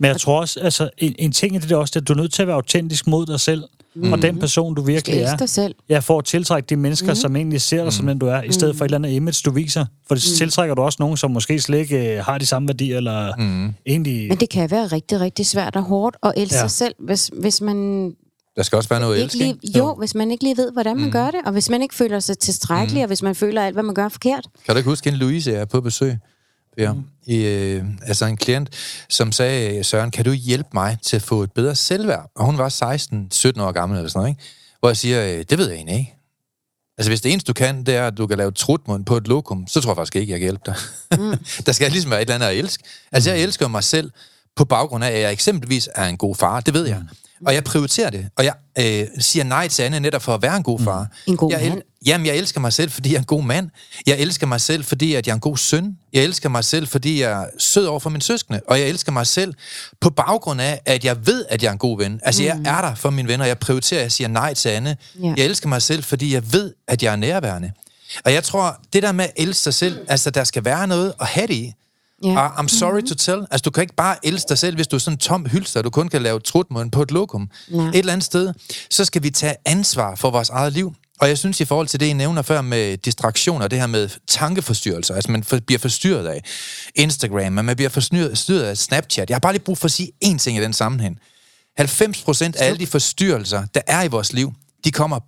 Men 0.00 0.08
jeg 0.08 0.20
tror 0.20 0.40
også, 0.40 0.60
altså 0.60 0.90
en, 0.98 1.14
en 1.18 1.32
ting 1.32 1.56
i 1.56 1.58
det 1.58 1.72
er 1.72 1.76
også, 1.76 1.92
at 1.98 2.08
du 2.08 2.12
er 2.12 2.16
nødt 2.16 2.32
til 2.32 2.42
at 2.42 2.48
være 2.48 2.56
autentisk 2.56 3.06
mod 3.06 3.26
dig 3.26 3.40
selv, 3.40 3.64
mm. 3.96 4.12
og 4.12 4.22
den 4.22 4.38
person, 4.38 4.74
du 4.74 4.82
virkelig 4.82 5.18
er. 5.20 5.36
dig 5.36 5.48
selv. 5.48 5.74
Ja, 5.88 5.98
for 5.98 6.18
at 6.18 6.24
tiltrække 6.24 6.66
de 6.66 6.76
mennesker, 6.76 7.08
mm. 7.08 7.14
som 7.14 7.36
egentlig 7.36 7.60
ser 7.60 7.82
dig 7.84 7.92
som 7.92 8.06
den, 8.06 8.18
du 8.18 8.26
er, 8.26 8.42
i 8.42 8.52
stedet 8.52 8.76
for 8.76 8.84
et 8.84 8.88
eller 8.88 8.98
andet 8.98 9.10
image, 9.10 9.42
du 9.44 9.50
viser. 9.50 9.86
For 10.08 10.14
det 10.14 10.24
mm. 10.32 10.36
tiltrækker 10.36 10.74
du 10.74 10.82
også 10.82 10.96
nogen, 11.00 11.16
som 11.16 11.30
måske 11.30 11.60
slet 11.60 11.78
ikke 11.78 12.16
øh, 12.16 12.24
har 12.24 12.38
de 12.38 12.46
samme 12.46 12.68
værdier, 12.68 12.96
eller 12.96 13.36
mm. 13.38 13.74
egentlig... 13.86 14.28
Men 14.28 14.40
det 14.40 14.48
kan 14.48 14.70
være 14.70 14.86
rigtig, 14.86 15.20
rigtig 15.20 15.46
svært 15.46 15.76
og 15.76 15.82
hårdt 15.82 16.16
at 16.22 16.32
elske 16.36 16.54
Ja. 16.56 16.60
sig 16.60 16.70
selv, 16.70 16.94
hvis, 16.98 17.30
hvis 17.40 17.60
man 17.60 18.12
Der 18.56 18.62
skal 18.62 18.76
også 18.76 18.88
være 18.88 19.00
noget 19.00 19.16
ikke 19.16 19.24
elsk, 19.24 19.36
lige, 19.36 19.78
jo, 19.78 19.94
hvis 19.94 20.14
man 20.14 20.30
ikke 20.30 20.44
lige 20.44 20.56
ved, 20.56 20.72
hvordan 20.72 21.00
man 21.00 21.10
gør 21.10 21.30
det, 21.30 21.40
og 21.46 21.52
hvis 21.52 21.70
man 21.70 21.82
ikke 21.82 21.94
føler 21.94 22.20
sig 22.20 22.38
tilstrækkelig, 22.38 23.02
og 23.02 23.06
hvis 23.06 23.22
man 23.22 23.34
føler 23.34 23.62
alt, 23.62 23.74
hvad 23.74 23.82
man 23.82 23.94
gør 23.94 24.04
er 24.04 24.08
forkert. 24.08 24.46
Kan 24.64 24.74
du 24.74 24.76
ikke 24.76 24.90
huske, 24.90 25.10
en 25.10 25.16
Louise 25.16 25.52
er 25.52 25.64
på 25.64 25.80
besøg? 25.80 26.18
Ja. 26.78 26.92
I, 27.26 27.36
øh, 27.36 27.84
altså 28.02 28.26
en 28.26 28.36
klient, 28.36 28.68
som 29.08 29.32
sagde, 29.32 29.84
Søren, 29.84 30.10
kan 30.10 30.24
du 30.24 30.32
hjælpe 30.32 30.68
mig 30.74 30.98
til 31.02 31.16
at 31.16 31.22
få 31.22 31.42
et 31.42 31.52
bedre 31.52 31.74
selvværd? 31.74 32.30
Og 32.36 32.44
hun 32.44 32.58
var 32.58 32.68
16-17 32.68 33.62
år 33.62 33.72
gammel 33.72 33.98
eller 33.98 34.08
sådan 34.08 34.18
noget, 34.18 34.30
ikke? 34.30 34.42
Hvor 34.80 34.88
jeg 34.88 34.96
siger, 34.96 35.38
øh, 35.38 35.44
det 35.50 35.58
ved 35.58 35.68
jeg 35.68 35.76
egentlig 35.76 35.98
ikke. 35.98 36.16
Altså 36.98 37.10
hvis 37.10 37.20
det 37.20 37.32
eneste, 37.32 37.48
du 37.48 37.52
kan, 37.52 37.84
det 37.84 37.94
er, 37.94 38.06
at 38.06 38.18
du 38.18 38.26
kan 38.26 38.38
lave 38.38 38.50
trutmund 38.50 39.04
på 39.04 39.16
et 39.16 39.28
lokum, 39.28 39.66
så 39.66 39.80
tror 39.80 39.90
jeg 39.90 39.96
faktisk 39.96 40.16
ikke, 40.16 40.32
jeg 40.32 40.40
kan 40.40 40.46
hjælpe 40.46 40.62
dig. 40.66 40.76
Mm. 41.18 41.38
der 41.66 41.72
skal 41.72 41.90
ligesom 41.90 42.10
være 42.10 42.22
et 42.22 42.30
eller 42.30 42.34
andet 42.34 42.46
at 42.46 42.56
elske. 42.56 42.84
Altså 43.12 43.30
jeg 43.30 43.42
elsker 43.42 43.68
mig 43.68 43.84
selv 43.84 44.10
på 44.56 44.64
baggrund 44.64 45.04
af, 45.04 45.08
at 45.10 45.20
jeg 45.20 45.32
eksempelvis 45.32 45.88
er 45.94 46.06
en 46.06 46.16
god 46.16 46.34
far, 46.34 46.60
det 46.60 46.74
ved 46.74 46.86
jeg. 46.86 47.02
Og 47.46 47.54
jeg 47.54 47.64
prioriterer 47.64 48.10
det, 48.10 48.28
og 48.36 48.44
jeg 48.44 48.54
øh, 48.78 49.06
siger 49.18 49.44
nej 49.44 49.68
til 49.68 49.82
Anne 49.82 50.00
netop 50.00 50.22
for 50.22 50.34
at 50.34 50.42
være 50.42 50.56
en 50.56 50.62
god 50.62 50.80
far. 50.80 51.06
En 51.26 51.36
god 51.36 51.52
jeg 51.52 51.68
mand. 51.68 51.82
Jamen, 52.06 52.26
jeg 52.26 52.36
elsker 52.36 52.60
mig 52.60 52.72
selv, 52.72 52.90
fordi 52.90 53.08
jeg 53.08 53.16
er 53.16 53.20
en 53.20 53.24
god 53.24 53.42
mand. 53.42 53.70
Jeg 54.06 54.18
elsker 54.18 54.46
mig 54.46 54.60
selv, 54.60 54.84
fordi 54.84 55.14
at 55.14 55.26
jeg 55.26 55.32
er 55.32 55.34
en 55.34 55.40
god 55.40 55.56
søn. 55.56 55.96
Jeg 56.12 56.24
elsker 56.24 56.48
mig 56.48 56.64
selv, 56.64 56.88
fordi 56.88 57.20
jeg 57.20 57.42
er 57.42 57.46
sød 57.58 57.86
over 57.86 58.00
for 58.00 58.10
mine 58.10 58.22
søskende. 58.22 58.60
Og 58.68 58.80
jeg 58.80 58.88
elsker 58.88 59.12
mig 59.12 59.26
selv 59.26 59.54
på 60.00 60.10
baggrund 60.10 60.60
af, 60.60 60.80
at 60.84 61.04
jeg 61.04 61.26
ved, 61.26 61.44
at 61.48 61.62
jeg 61.62 61.68
er 61.68 61.72
en 61.72 61.78
god 61.78 61.98
ven. 61.98 62.20
Altså, 62.22 62.42
mm. 62.42 62.46
jeg 62.46 62.58
er 62.64 62.80
der 62.80 62.94
for 62.94 63.10
mine 63.10 63.28
venner. 63.28 63.46
Jeg 63.46 63.58
prioriterer, 63.58 64.00
jeg 64.00 64.12
siger 64.12 64.28
nej 64.28 64.54
til 64.54 64.68
Anne. 64.68 64.96
Ja. 65.22 65.34
Jeg 65.36 65.44
elsker 65.44 65.68
mig 65.68 65.82
selv, 65.82 66.02
fordi 66.02 66.34
jeg 66.34 66.52
ved, 66.52 66.74
at 66.88 67.02
jeg 67.02 67.12
er 67.12 67.16
nærværende. 67.16 67.72
Og 68.24 68.32
jeg 68.32 68.44
tror, 68.44 68.80
det 68.92 69.02
der 69.02 69.12
med 69.12 69.24
at 69.24 69.32
elske 69.36 69.62
sig 69.62 69.74
selv, 69.74 69.98
altså, 70.08 70.30
der 70.30 70.44
skal 70.44 70.64
være 70.64 70.86
noget 70.86 71.12
at 71.20 71.26
have 71.26 71.46
det 71.46 71.54
i. 71.54 71.72
Ja. 72.24 72.40
Og 72.40 72.58
I'm 72.58 72.68
sorry 72.68 73.02
to 73.02 73.14
tell. 73.14 73.46
Altså, 73.50 73.62
du 73.62 73.70
kan 73.70 73.82
ikke 73.82 73.94
bare 73.94 74.16
elske 74.26 74.48
dig 74.48 74.58
selv, 74.58 74.76
hvis 74.76 74.86
du 74.86 74.96
er 74.96 75.00
sådan 75.00 75.14
en 75.14 75.18
tom 75.18 75.46
hylster, 75.46 75.82
du 75.82 75.90
kun 75.90 76.08
kan 76.08 76.22
lave 76.22 76.40
trutmund 76.40 76.90
på 76.90 77.02
et 77.02 77.10
lokum. 77.10 77.50
Nej. 77.68 77.88
Et 77.88 77.98
eller 77.98 78.12
andet 78.12 78.24
sted, 78.24 78.52
så 78.90 79.04
skal 79.04 79.22
vi 79.22 79.30
tage 79.30 79.54
ansvar 79.64 80.14
for 80.14 80.30
vores 80.30 80.48
eget 80.48 80.72
liv. 80.72 80.94
Og 81.20 81.28
jeg 81.28 81.38
synes, 81.38 81.60
i 81.60 81.64
forhold 81.64 81.86
til 81.86 82.00
det, 82.00 82.06
I 82.06 82.12
nævner 82.12 82.42
før 82.42 82.60
med 82.60 82.96
distraktioner, 82.96 83.68
det 83.68 83.78
her 83.78 83.86
med 83.86 84.08
tankeforstyrrelser, 84.28 85.14
altså 85.14 85.32
man 85.32 85.44
for, 85.44 85.58
bliver 85.66 85.78
forstyrret 85.78 86.26
af 86.26 86.40
Instagram, 86.94 87.52
man 87.52 87.76
bliver 87.76 87.88
forstyrret 87.88 88.62
af 88.62 88.78
Snapchat. 88.78 89.30
Jeg 89.30 89.34
har 89.34 89.40
bare 89.40 89.52
lige 89.52 89.62
brug 89.64 89.78
for 89.78 89.84
at 89.84 89.92
sige 89.92 90.12
én 90.24 90.38
ting 90.38 90.58
i 90.58 90.60
den 90.60 90.72
sammenhæng. 90.72 91.18
90 91.76 92.22
procent 92.22 92.56
af 92.56 92.66
alle 92.66 92.78
de 92.78 92.86
forstyrrelser, 92.86 93.66
der 93.74 93.80
er 93.86 94.02
i 94.02 94.08
vores 94.08 94.32
liv, 94.32 94.52
de 94.84 94.90
kommer 94.92 95.20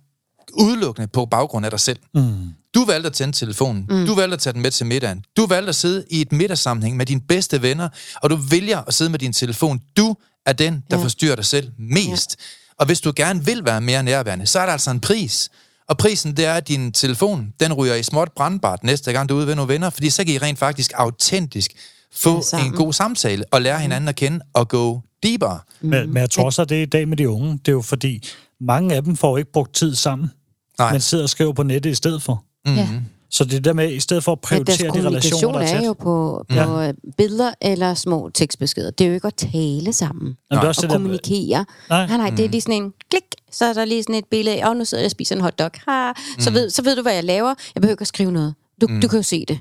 udelukkende 0.53 1.07
på 1.07 1.25
baggrund 1.25 1.65
af 1.65 1.71
dig 1.71 1.79
selv. 1.79 1.99
Mm. 2.13 2.53
Du 2.75 2.85
valgte 2.85 3.07
at 3.07 3.13
tænde 3.13 3.37
telefonen. 3.37 3.85
Mm. 3.89 4.05
Du 4.05 4.15
valgte 4.15 4.33
at 4.33 4.39
tage 4.39 4.53
den 4.53 4.61
med 4.61 4.71
til 4.71 4.85
middagen. 4.85 5.23
Du 5.37 5.45
valgte 5.45 5.69
at 5.69 5.75
sidde 5.75 6.05
i 6.09 6.21
et 6.21 6.31
middagssammenhæng 6.31 6.97
med 6.97 7.05
dine 7.05 7.21
bedste 7.21 7.61
venner, 7.61 7.89
og 8.15 8.29
du 8.29 8.35
vælger 8.35 8.81
at 8.87 8.93
sidde 8.93 9.11
med 9.11 9.19
din 9.19 9.33
telefon. 9.33 9.81
Du 9.97 10.15
er 10.45 10.53
den, 10.53 10.83
der 10.91 10.97
ja. 10.97 11.03
forstyrrer 11.03 11.35
dig 11.35 11.45
selv 11.45 11.71
mest. 11.77 12.35
Ja. 12.39 12.43
Og 12.79 12.85
hvis 12.85 13.01
du 13.01 13.13
gerne 13.15 13.45
vil 13.45 13.65
være 13.65 13.81
mere 13.81 14.03
nærværende, 14.03 14.45
så 14.45 14.59
er 14.59 14.65
der 14.65 14.73
altså 14.73 14.91
en 14.91 14.99
pris. 14.99 15.49
Og 15.87 15.97
prisen, 15.97 16.37
det 16.37 16.45
er, 16.45 16.53
at 16.53 16.67
din 16.67 16.91
telefon, 16.91 17.53
den 17.59 17.73
ryger 17.73 17.95
i 17.95 18.03
småt 18.03 18.29
brandbart 18.35 18.83
næste 18.83 19.11
gang, 19.11 19.29
du 19.29 19.33
er 19.33 19.37
ude 19.37 19.47
ved 19.47 19.55
nogle 19.55 19.73
venner, 19.73 19.89
fordi 19.89 20.09
så 20.09 20.23
kan 20.23 20.33
I 20.33 20.37
rent 20.37 20.59
faktisk 20.59 20.91
autentisk 20.95 21.71
få 22.15 22.43
Ja, 22.53 22.65
en 22.65 22.71
god 22.71 22.93
samtale 22.93 23.43
og 23.51 23.61
lære 23.61 23.79
hinanden 23.79 24.07
at 24.07 24.15
kende 24.15 24.39
og 24.53 24.67
gå 24.67 25.01
deeper. 25.23 25.65
Men, 25.81 26.13
men 26.13 26.17
jeg 26.17 26.29
tror 26.29 26.49
så, 26.49 26.65
det 26.65 26.77
er 26.77 26.81
i 26.81 26.85
dag 26.85 27.07
med 27.07 27.17
de 27.17 27.29
unge. 27.29 27.51
Det 27.51 27.67
er 27.67 27.71
jo 27.71 27.81
fordi, 27.81 28.29
mange 28.61 28.95
af 28.95 29.03
dem 29.03 29.15
får 29.15 29.37
ikke 29.37 29.51
brugt 29.51 29.73
tid 29.75 29.95
sammen, 29.95 30.31
Nej. 30.79 30.91
men 30.91 31.01
sidder 31.01 31.23
og 31.23 31.29
skriver 31.29 31.53
på 31.53 31.63
nettet 31.63 31.91
i 31.91 31.95
stedet 31.95 32.21
for. 32.21 32.43
Ja. 32.67 32.87
Så 33.31 33.43
det 33.43 33.53
er 33.53 33.59
der 33.59 33.73
med, 33.73 33.91
i 33.91 33.99
stedet 33.99 34.23
for 34.23 34.31
at 34.31 34.37
Ja, 34.37 34.47
prioritere 34.47 34.87
de 34.87 35.07
relationer, 35.07 35.41
kommunikation 35.41 35.53
der 35.53 35.59
er 35.59 35.81
er 35.81 35.85
jo 35.85 35.93
på, 35.93 36.45
på 36.49 36.79
ja. 36.79 36.91
billeder 37.17 37.51
eller 37.61 37.93
små 37.93 38.29
tekstbeskeder. 38.33 38.91
Det 38.91 39.03
er 39.03 39.07
jo 39.07 39.13
ikke 39.13 39.27
at 39.27 39.35
tale 39.35 39.93
sammen 39.93 40.23
Men 40.25 40.35
det 40.57 40.63
er 40.63 40.67
også 40.67 40.79
og 40.79 40.81
det 40.81 40.89
der, 40.89 40.95
kommunikere. 40.95 41.65
Nej. 41.89 42.07
Nej, 42.07 42.17
nej, 42.17 42.29
det 42.29 42.45
er 42.45 42.49
lige 42.49 42.61
sådan 42.61 42.83
en 42.83 42.93
klik, 43.09 43.23
så 43.51 43.65
er 43.65 43.73
der 43.73 43.85
lige 43.85 44.03
sådan 44.03 44.15
et 44.15 44.25
billede 44.31 44.61
af, 44.61 44.69
og 44.69 44.77
nu 44.77 44.85
sidder 44.85 45.01
jeg 45.01 45.07
og 45.07 45.11
spiser 45.11 45.35
en 45.35 45.41
hotdog. 45.41 45.71
Ha. 45.87 46.11
Så, 46.39 46.51
ved, 46.51 46.69
så 46.69 46.83
ved 46.83 46.95
du, 46.95 47.01
hvad 47.01 47.13
jeg 47.13 47.23
laver. 47.23 47.53
Jeg 47.75 47.81
behøver 47.81 47.93
ikke 47.93 48.01
at 48.01 48.07
skrive 48.07 48.31
noget. 48.31 48.53
Du, 48.81 48.87
du 49.01 49.07
kan 49.07 49.19
jo 49.19 49.23
se 49.23 49.45
det. 49.47 49.59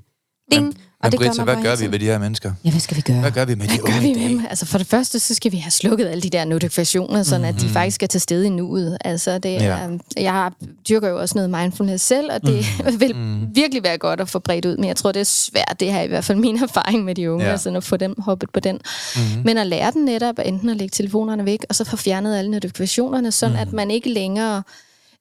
Ding. 0.52 0.80
Men 1.02 1.12
det 1.12 1.20
Britta, 1.20 1.44
man 1.44 1.54
hvad 1.54 1.64
gør 1.64 1.76
vi 1.76 1.92
ved 1.92 1.98
de 1.98 2.04
her 2.04 2.18
mennesker? 2.18 2.52
Ja, 2.64 2.70
hvad 2.70 2.80
skal 2.80 2.96
vi 2.96 3.00
gøre? 3.02 3.20
Hvad 3.20 3.30
gør 3.30 3.44
vi 3.44 3.54
med 3.54 3.64
de 3.64 3.68
Hvad 3.68 3.78
gør 3.78 3.84
unge 3.84 4.00
vi 4.00 4.08
i 4.10 4.14
med 4.14 4.28
dem? 4.28 4.46
Altså 4.50 4.66
for 4.66 4.78
det 4.78 4.86
første, 4.86 5.18
så 5.18 5.34
skal 5.34 5.52
vi 5.52 5.56
have 5.56 5.70
slukket 5.70 6.06
alle 6.06 6.20
de 6.22 6.30
der 6.30 6.44
notifikationer, 6.44 7.22
sådan 7.22 7.44
at 7.44 7.60
de 7.60 7.68
faktisk 7.68 8.02
er 8.02 8.06
til 8.06 8.20
stede 8.20 8.46
i 8.46 8.48
nuet. 8.48 8.98
Altså 9.04 9.38
det 9.38 9.52
Ja. 9.52 9.78
jeg 10.16 10.50
dyrker 10.88 11.08
jo 11.08 11.20
også 11.20 11.34
noget 11.34 11.50
mindfulness 11.50 12.04
selv, 12.04 12.30
og 12.32 12.42
det 12.42 12.66
vil 13.00 13.14
virkelig 13.54 13.82
være 13.82 13.98
godt 13.98 14.20
at 14.20 14.28
få 14.28 14.38
bredt 14.38 14.64
ud, 14.64 14.76
men 14.76 14.84
jeg 14.88 14.96
tror, 14.96 15.12
det 15.12 15.20
er 15.20 15.24
svært. 15.24 15.76
Det 15.80 15.92
har 15.92 16.00
i 16.00 16.06
hvert 16.06 16.24
fald 16.24 16.38
min 16.38 16.56
erfaring 16.62 17.04
med 17.04 17.14
de 17.14 17.30
unge, 17.32 17.44
Ja. 17.44 17.50
altså 17.50 17.70
at 17.76 17.84
få 17.84 17.96
dem 17.96 18.14
hoppet 18.18 18.50
på 18.52 18.60
den. 18.60 18.74
Mm-hmm. 19.16 19.42
Men 19.44 19.58
at 19.58 19.66
lære 19.66 19.90
den 19.90 20.04
netop 20.04 20.34
enten 20.44 20.68
at 20.68 20.76
lægge 20.76 20.92
telefonerne 20.92 21.44
væk, 21.44 21.64
og 21.68 21.74
så 21.74 21.84
få 21.84 21.96
fjernet 21.96 22.36
alle 22.38 22.50
notifikationerne, 22.50 23.32
sådan 23.32 23.56
mm. 23.56 23.60
at 23.62 23.72
man 23.72 23.90
ikke 23.90 24.08
længere 24.12 24.62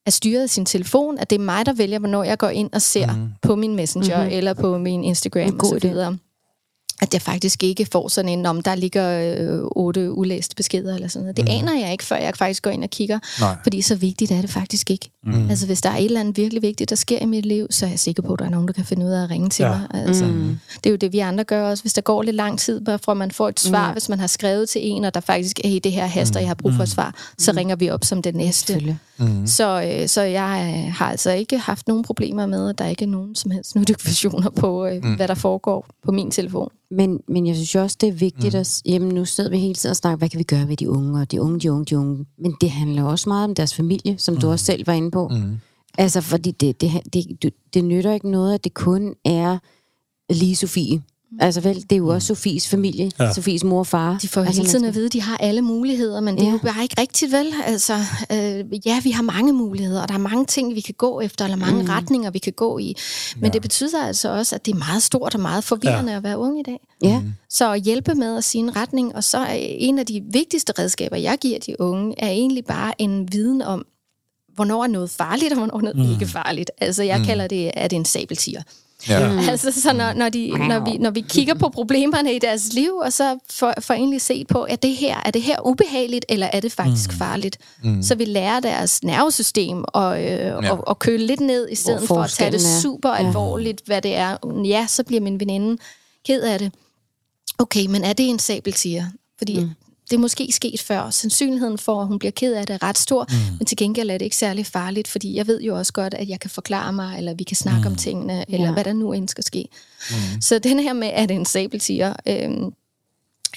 er 0.08 0.12
styret 0.12 0.44
af 0.44 0.50
sin 0.50 0.66
telefon, 0.66 1.18
at 1.18 1.30
det 1.30 1.36
er 1.36 1.44
mig, 1.44 1.66
der 1.66 1.74
vælger, 1.74 2.00
hvornår 2.00 2.24
jeg 2.24 2.38
går 2.38 2.50
ind 2.50 2.70
og 2.74 2.82
ser 2.82 3.16
mm. 3.16 3.30
på 3.42 3.56
min 3.56 3.76
Messenger 3.76 4.18
mm-hmm. 4.18 4.38
eller 4.38 4.54
på 4.54 4.78
min 4.78 5.04
Instagram 5.04 5.42
En 5.42 5.58
god 5.58 5.74
og 5.74 5.82
så 5.82 5.88
videre 5.88 6.18
at 7.02 7.14
jeg 7.14 7.22
faktisk 7.22 7.64
ikke 7.64 7.88
får 7.92 8.08
sådan 8.08 8.30
en, 8.30 8.46
om 8.46 8.62
der 8.62 8.76
ligger 8.76 9.36
øh, 9.40 9.60
otte 9.72 10.12
ulæste 10.12 10.56
beskeder 10.56 10.96
eller 10.96 11.08
sådan 11.08 11.24
noget. 11.24 11.38
Det 11.38 11.46
mm. 11.46 11.52
aner 11.52 11.80
jeg 11.80 11.92
ikke, 11.92 12.04
før 12.04 12.16
jeg 12.16 12.36
faktisk 12.36 12.64
går 12.64 12.72
ind 12.72 12.84
og 12.84 12.90
kigger. 12.90 13.20
Nej. 13.40 13.56
Fordi 13.64 13.82
så 13.82 13.96
vigtigt 13.96 14.32
er 14.32 14.42
det 14.42 14.50
faktisk 14.50 14.92
ikke. 14.92 15.10
Mm. 15.24 15.50
Altså 15.50 15.66
hvis 15.66 15.82
der 15.82 15.90
er 15.90 15.98
et 15.98 16.06
eller 16.06 16.20
andet 16.20 16.38
virkelig 16.38 16.62
vigtigt, 16.62 16.90
der 16.90 16.96
sker 16.96 17.20
i 17.20 17.26
mit 17.26 17.46
liv, 17.46 17.68
så 17.70 17.86
er 17.86 17.90
jeg 17.90 18.00
sikker 18.00 18.24
på, 18.24 18.34
at 18.34 18.40
der 18.40 18.46
er 18.46 18.50
nogen, 18.50 18.68
der 18.68 18.74
kan 18.74 18.86
finde 18.86 19.06
ud 19.06 19.12
af 19.12 19.24
at 19.24 19.30
ringe 19.30 19.50
til 19.50 19.64
Ja. 19.64 19.70
mig. 19.70 19.88
Altså, 19.94 20.26
mm. 20.26 20.60
Det 20.76 20.86
er 20.86 20.90
jo 20.90 20.96
det, 20.96 21.14
vi 21.14 21.20
andre 21.20 21.44
gør 21.44 21.70
også. 21.70 21.84
Hvis 21.84 21.94
der 21.94 22.02
går 22.02 22.22
lidt 22.22 22.36
lang 22.36 22.60
tid, 22.60 22.82
bare 22.82 23.00
fra 23.00 23.14
man 23.14 23.32
får 23.32 23.50
et 23.50 23.60
svar, 23.60 23.88
mm. 23.88 23.94
hvis 23.94 24.10
man 24.10 24.20
har 24.20 24.28
skrevet 24.28 24.70
til 24.70 24.82
en, 24.84 25.06
og 25.06 25.14
der 25.14 25.20
faktisk 25.20 25.60
er 25.64 25.70
i 25.70 25.80
det 25.80 25.92
her 25.92 26.06
haster, 26.06 26.40
jeg 26.40 26.50
har 26.50 26.56
brug 26.56 26.74
for 26.74 26.84
et 26.84 26.90
svar, 26.90 27.16
så 27.38 27.52
ringer 27.52 27.76
vi 27.76 27.90
op 27.90 28.06
som 28.06 28.22
det 28.22 28.36
næste. 28.36 28.98
Mm. 29.18 29.48
Så, 29.48 29.82
øh, 30.02 30.08
så 30.08 30.22
jeg 30.22 30.84
øh, 30.88 30.94
har 30.94 31.12
altså 31.12 31.32
ikke 31.32 31.58
haft 31.58 31.88
nogen 31.88 32.04
problemer 32.04 32.46
med, 32.46 32.70
at 32.70 32.78
der 32.78 32.86
ikke 32.88 33.06
er 33.06 33.10
nogen 33.10 33.36
som 33.36 33.52
helst 33.52 33.76
notifikationer 33.76 34.50
på, 34.50 34.86
øh, 34.86 35.04
mm. 35.04 35.16
hvad 35.16 35.28
der 35.28 35.34
foregår 35.36 35.88
på 36.06 36.12
min 36.12 36.32
telefon. 36.32 36.70
Men, 36.92 37.20
men 37.28 37.48
jeg 37.48 37.56
synes 37.56 37.76
jo 37.76 37.82
også, 37.82 37.98
det 38.02 38.10
er 38.10 38.14
vigtigt, 38.14 38.54
mm. 38.54 38.60
at 38.60 38.82
jamen, 38.86 39.10
nu 39.10 39.26
sidder 39.26 39.50
vi 39.50 39.58
hele 39.58 39.74
tiden 39.74 39.92
og 39.92 39.96
snakker, 39.96 40.18
hvad 40.18 40.30
kan 40.30 40.40
vi 40.40 40.44
gøre 40.44 40.68
ved 40.68 40.78
de 40.78 40.90
unge, 40.90 41.22
og 41.22 41.32
de 41.32 41.42
unge, 41.42 41.60
de 41.60 41.72
unge, 41.72 41.86
de 41.86 41.98
unge. 41.98 42.26
Men 42.38 42.56
det 42.62 42.72
handler 42.72 43.04
også 43.04 43.30
meget 43.30 43.44
om 43.44 43.56
deres 43.56 43.76
familie, 43.76 44.18
som 44.18 44.34
mm. 44.34 44.40
du 44.40 44.50
også 44.50 44.66
selv 44.66 44.88
var 44.88 44.94
inde 44.94 45.12
på. 45.12 45.28
Mm. 45.28 45.58
Altså, 45.98 46.22
fordi 46.22 46.52
det, 46.52 46.82
det, 46.82 46.92
det, 47.14 47.42
det, 47.42 47.54
det 47.74 47.84
nytter 47.84 48.14
ikke 48.14 48.30
noget, 48.30 48.54
at 48.54 48.64
det 48.64 48.74
kun 48.74 49.16
er 49.26 49.58
lige 50.34 50.56
Sofie. 50.56 51.02
Altså 51.40 51.62
vel, 51.62 51.76
det 51.76 51.92
er 51.92 51.96
jo 51.98 52.08
også 52.08 52.28
Sofies 52.28 52.68
familie, 52.70 53.12
ja. 53.20 53.34
Sofies 53.34 53.64
mor 53.64 53.80
og 53.80 53.88
far. 53.88 54.18
De 54.22 54.28
får 54.28 54.42
altså, 54.42 54.62
hele 54.62 54.72
tiden 54.72 54.86
at 54.86 54.96
vide, 54.96 55.06
at 55.06 55.14
de 55.14 55.22
har 55.22 55.38
alle 55.38 55.62
muligheder, 55.62 56.20
men 56.22 56.36
det 56.36 56.42
er 56.44 56.46
Ja. 56.48 56.52
jo 56.52 56.58
bare 56.58 56.84
ikke 56.84 57.02
rigtigt 57.02 57.32
vel. 57.32 57.54
Altså, 57.66 57.94
øh, 58.32 58.88
ja, 58.88 59.00
vi 59.04 59.12
har 59.12 59.24
mange 59.24 59.54
muligheder, 59.54 60.02
og 60.02 60.08
der 60.08 60.14
er 60.14 60.18
mange 60.20 60.46
ting, 60.46 60.76
vi 60.76 60.82
kan 60.82 60.94
gå 60.98 61.20
efter, 61.22 61.46
eller 61.46 61.58
mange 61.58 61.82
mm. 61.84 61.90
retninger, 61.90 62.32
vi 62.32 62.40
kan 62.40 62.54
gå 62.54 62.78
i. 62.78 62.96
Men 63.36 63.44
ja. 63.44 63.50
det 63.50 63.62
betyder 63.62 64.04
altså 64.06 64.30
også, 64.30 64.56
at 64.56 64.66
det 64.66 64.72
er 64.74 64.78
meget 64.78 65.04
stort 65.04 65.36
og 65.36 65.42
meget 65.42 65.64
forvirrende 65.64 66.12
ja. 66.12 66.18
at 66.18 66.24
være 66.24 66.38
ung 66.38 66.60
i 66.60 66.64
dag. 66.64 66.80
Ja, 67.04 67.22
Så 67.50 67.74
at 67.74 67.82
hjælpe 67.82 68.16
med 68.16 68.38
at 68.38 68.44
sige 68.44 68.62
en 68.62 68.76
retning, 68.76 69.16
og 69.16 69.24
så 69.24 69.38
er 69.38 69.54
en 69.60 70.00
af 70.00 70.06
de 70.06 70.24
vigtigste 70.32 70.74
redskaber, 70.80 71.18
jeg 71.18 71.38
giver 71.42 71.60
de 71.60 71.82
unge, 71.82 72.16
er 72.18 72.30
egentlig 72.30 72.66
bare 72.66 73.02
en 73.02 73.28
viden 73.32 73.62
om, 73.62 73.86
hvornår 74.56 74.84
er 74.84 74.88
noget 74.88 75.10
farligt, 75.10 75.52
og 75.52 75.58
hvornår 75.58 75.78
er 75.78 75.82
noget 75.82 75.98
mm. 76.08 76.12
ikke 76.14 76.26
farligt. 76.28 76.72
Altså, 76.78 77.04
jeg 77.04 77.18
mm. 77.20 77.26
kalder 77.26 77.48
det, 77.48 77.72
at 77.74 77.92
det 77.92 77.96
er 77.96 78.00
en 78.00 78.06
sabeltiger. 78.06 78.62
Ja. 79.10 79.32
Mm. 79.32 79.40
Altså, 79.40 79.82
så 79.82 79.94
når, 79.94 80.14
når, 80.14 80.30
de, 80.30 80.68
når, 80.68 80.80
vi, 80.80 80.98
når 80.98 81.10
vi 81.10 81.22
kigger 81.30 81.54
på 81.54 81.70
problemerne 81.70 82.36
i 82.36 82.40
deres 82.40 82.74
liv, 82.74 82.92
og 82.96 83.14
så 83.14 83.40
får, 83.52 83.74
får 83.82 83.94
egentlig 83.94 84.22
set 84.22 84.48
på, 84.48 84.66
er 84.70 84.76
det 84.76 84.96
her, 84.96 85.22
er 85.26 85.32
det 85.32 85.42
her 85.42 85.68
ubehageligt, 85.68 86.26
eller 86.30 86.48
er 86.54 86.60
det 86.60 86.72
faktisk 86.72 87.12
mm. 87.12 87.18
farligt? 87.18 87.58
Mm. 87.84 88.04
Så 88.04 88.16
vi 88.16 88.26
lærer 88.26 88.60
deres 88.60 89.04
nervesystem 89.04 89.84
at, 89.96 90.18
øh, 90.22 90.30
ja. 90.30 90.72
og, 90.72 90.88
og 90.88 91.00
køle 91.00 91.26
lidt 91.26 91.40
ned, 91.40 91.70
i 91.72 91.76
stedet 91.76 92.08
for 92.08 92.22
at 92.22 92.30
tage 92.30 92.52
det 92.52 92.60
forskellen 92.62 92.78
er. 92.78 92.82
super 92.82 93.10
Ja. 93.10 93.28
alvorligt, 93.28 93.82
hvad 93.86 94.02
det 94.02 94.16
er. 94.16 94.38
Ja, 94.66 94.86
så 94.88 95.04
bliver 95.04 95.22
min 95.22 95.40
veninde 95.40 95.78
ked 96.28 96.42
af 96.42 96.60
det. 96.60 96.74
Okay, 97.58 97.86
men 97.86 98.04
er 98.04 98.14
det 98.14 98.30
en 98.30 98.40
sabeltiger? 98.40 99.06
Fordi 99.38 99.60
mm. 99.60 99.70
Det 100.10 100.16
er 100.16 100.20
måske 100.20 100.52
sket 100.52 100.82
før. 100.82 101.10
Sandsynligheden 101.10 101.78
for, 101.78 102.02
at 102.02 102.08
hun 102.08 102.20
bliver 102.20 102.32
ked 102.32 102.54
af 102.54 102.68
det, 102.68 102.74
er 102.74 102.84
ret 102.84 102.98
stor, 102.98 103.26
mm. 103.30 103.58
men 103.58 103.66
til 103.66 103.78
gengæld 103.78 104.10
er 104.10 104.18
det 104.18 104.26
ikke 104.26 104.36
særlig 104.36 104.66
farligt, 104.66 105.08
fordi 105.08 105.36
jeg 105.36 105.48
ved 105.48 105.62
jo 105.62 105.78
også 105.78 105.94
godt, 105.94 106.14
at 106.14 106.30
jeg 106.30 106.40
kan 106.40 106.50
forklare 106.50 106.94
mig, 106.94 107.18
eller 107.18 107.34
vi 107.34 107.44
kan 107.44 107.58
snakke 107.58 107.82
mm. 107.82 107.88
om 107.88 107.96
tingene, 107.96 108.46
eller 108.52 108.68
Ja. 108.68 108.74
hvad 108.74 108.84
der 108.84 108.94
nu 108.94 109.14
end 109.14 109.28
skal 109.30 109.44
ske. 109.44 109.68
Mm. 110.10 110.42
Så 110.42 110.60
den 110.60 110.80
her 110.80 110.94
med, 110.94 111.08
at 111.08 111.30
det 111.30 111.36
en 111.36 111.46
sabeltiger, 111.46 112.14
øhm, 112.28 112.74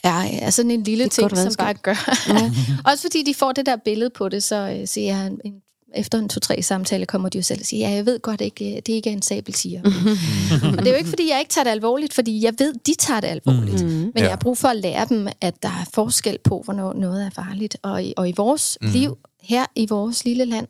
er, 0.04 0.22
er 0.42 0.50
sådan 0.50 0.70
en 0.70 0.82
lille 0.82 1.08
ting, 1.08 1.36
som 1.36 1.52
bare 1.58 1.74
gør. 1.74 2.10
også 2.90 3.02
fordi 3.02 3.22
de 3.22 3.34
får 3.34 3.52
det 3.52 3.66
der 3.66 3.76
billede 3.84 4.10
på 4.10 4.28
det, 4.28 4.42
så 4.42 4.76
øh, 4.80 4.88
siger 4.88 5.16
jeg, 5.16 5.26
en, 5.26 5.52
efter 5.94 6.18
en 6.18 6.28
to-tre 6.28 6.62
samtale 6.62 7.06
kommer 7.06 7.28
de 7.28 7.38
jo 7.38 7.42
selv 7.42 7.60
og 7.60 7.66
siger, 7.66 7.88
ja, 7.88 7.94
jeg 7.94 8.06
ved 8.06 8.20
godt 8.20 8.40
ikke, 8.40 8.70
øh, 8.70 8.76
det 8.76 8.88
ikke 8.88 9.10
er 9.10 9.14
en 9.14 9.22
sabeltiger. 9.22 9.80
og 10.72 10.78
det 10.78 10.86
er 10.86 10.90
jo 10.90 10.96
ikke, 10.96 11.08
fordi 11.08 11.28
jeg 11.30 11.38
ikke 11.38 11.50
tager 11.50 11.64
det 11.64 11.70
alvorligt, 11.70 12.14
fordi 12.14 12.44
jeg 12.44 12.54
ved, 12.58 12.74
de 12.86 12.94
tager 12.98 13.20
det 13.20 13.28
alvorligt. 13.28 13.84
Mm. 13.84 13.88
Men 13.90 14.12
Ja. 14.16 14.22
jeg 14.22 14.30
har 14.30 14.36
brug 14.36 14.58
for 14.58 14.68
at 14.68 14.76
lære 14.76 15.06
dem, 15.08 15.28
at 15.40 15.62
der 15.62 15.68
er 15.68 15.88
forskel 15.94 16.38
på, 16.44 16.62
hvornår 16.64 16.92
noget 16.92 17.26
er 17.26 17.30
farligt. 17.30 17.76
Og 17.82 18.04
i, 18.04 18.14
og 18.16 18.28
i 18.28 18.32
vores 18.36 18.78
mm. 18.82 18.88
liv, 18.90 19.18
her 19.42 19.64
i 19.76 19.86
vores 19.90 20.24
lille 20.24 20.44
land, 20.44 20.66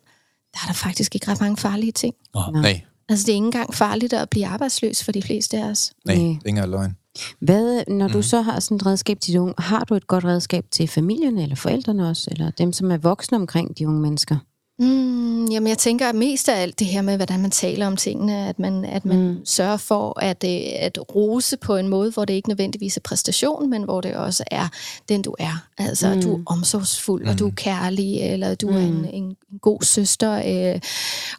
der 0.53 0.59
er 0.63 0.67
der 0.67 0.73
faktisk 0.73 1.15
ikke 1.15 1.31
ret 1.31 1.41
mange 1.41 1.57
farlige 1.57 1.91
ting. 1.91 2.15
Nej, 2.53 2.81
Altså, 3.09 3.25
det 3.25 3.31
er 3.31 3.35
ikke 3.35 3.45
engang 3.45 3.73
farligt 3.73 4.13
at 4.13 4.29
blive 4.29 4.45
arbejdsløs 4.47 5.03
for 5.03 5.11
de 5.11 5.21
fleste 5.21 5.57
af 5.57 5.63
os. 5.69 5.91
nej, 6.05 6.15
Nej. 6.15 6.23
det 6.23 6.29
er 6.29 6.35
ikke 6.35 6.49
engang 6.49 6.69
løgn. 6.71 6.95
Hvad, 7.39 7.83
når 7.87 8.07
du 8.07 8.21
så 8.21 8.41
har 8.41 8.59
sådan 8.59 8.75
et 8.75 8.85
redskab 8.85 9.19
til 9.19 9.33
de 9.33 9.41
unge, 9.41 9.53
har 9.57 9.83
du 9.83 9.95
et 9.95 10.07
godt 10.07 10.25
redskab 10.25 10.65
til 10.71 10.87
familierne 10.87 11.43
eller 11.43 11.55
forældrene 11.55 12.09
også, 12.09 12.27
eller 12.31 12.51
dem, 12.51 12.73
som 12.73 12.91
er 12.91 12.97
voksne 12.97 13.37
omkring 13.37 13.77
de 13.77 13.87
unge 13.87 14.01
mennesker? 14.01 14.37
Mm, 14.81 15.45
jamen, 15.45 15.67
jeg 15.67 15.77
tænker 15.77 16.09
at 16.09 16.15
mest 16.15 16.49
af 16.49 16.61
alt 16.61 16.79
det 16.79 16.87
her 16.87 17.01
med, 17.01 17.15
hvordan 17.15 17.41
man 17.41 17.51
taler 17.51 17.87
om 17.87 17.97
tingene, 17.97 18.47
at 18.47 18.59
man, 18.59 18.85
at 18.85 19.05
man 19.05 19.17
mm. 19.17 19.45
sørger 19.45 19.77
for 19.77 20.19
at, 20.19 20.43
øh, 20.43 20.85
at 20.85 20.99
rose 21.15 21.57
på 21.57 21.75
en 21.75 21.87
måde, 21.87 22.11
hvor 22.11 22.25
det 22.25 22.33
ikke 22.33 22.49
nødvendigvis 22.49 22.97
er 22.97 23.01
præstation, 23.01 23.69
men 23.69 23.83
hvor 23.83 24.01
det 24.01 24.15
også 24.15 24.43
er 24.51 24.67
den, 25.09 25.21
du 25.21 25.35
er. 25.39 25.65
Altså, 25.77 26.15
mm. 26.15 26.21
du 26.21 26.35
er 26.35 26.43
omsorgsfuld, 26.45 27.23
mm. 27.23 27.29
og 27.29 27.39
du 27.39 27.47
er 27.47 27.51
kærlig, 27.55 28.21
eller 28.21 28.55
du 28.55 28.69
mm. 28.69 28.75
er 28.75 28.79
en, 28.79 29.05
en, 29.13 29.23
en 29.51 29.59
god 29.61 29.81
søster, 29.81 30.33
øh, 30.73 30.81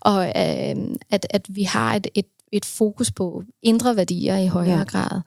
og 0.01 0.26
øh, 0.26 0.76
at, 1.11 1.26
at 1.30 1.47
vi 1.49 1.62
har 1.62 1.95
et, 1.95 2.07
et, 2.14 2.26
et 2.53 2.64
fokus 2.64 3.11
på 3.11 3.43
indre 3.62 3.97
værdier 3.97 4.38
i 4.38 4.47
højere 4.47 4.78
ja. 4.78 4.84
grad. 4.84 5.20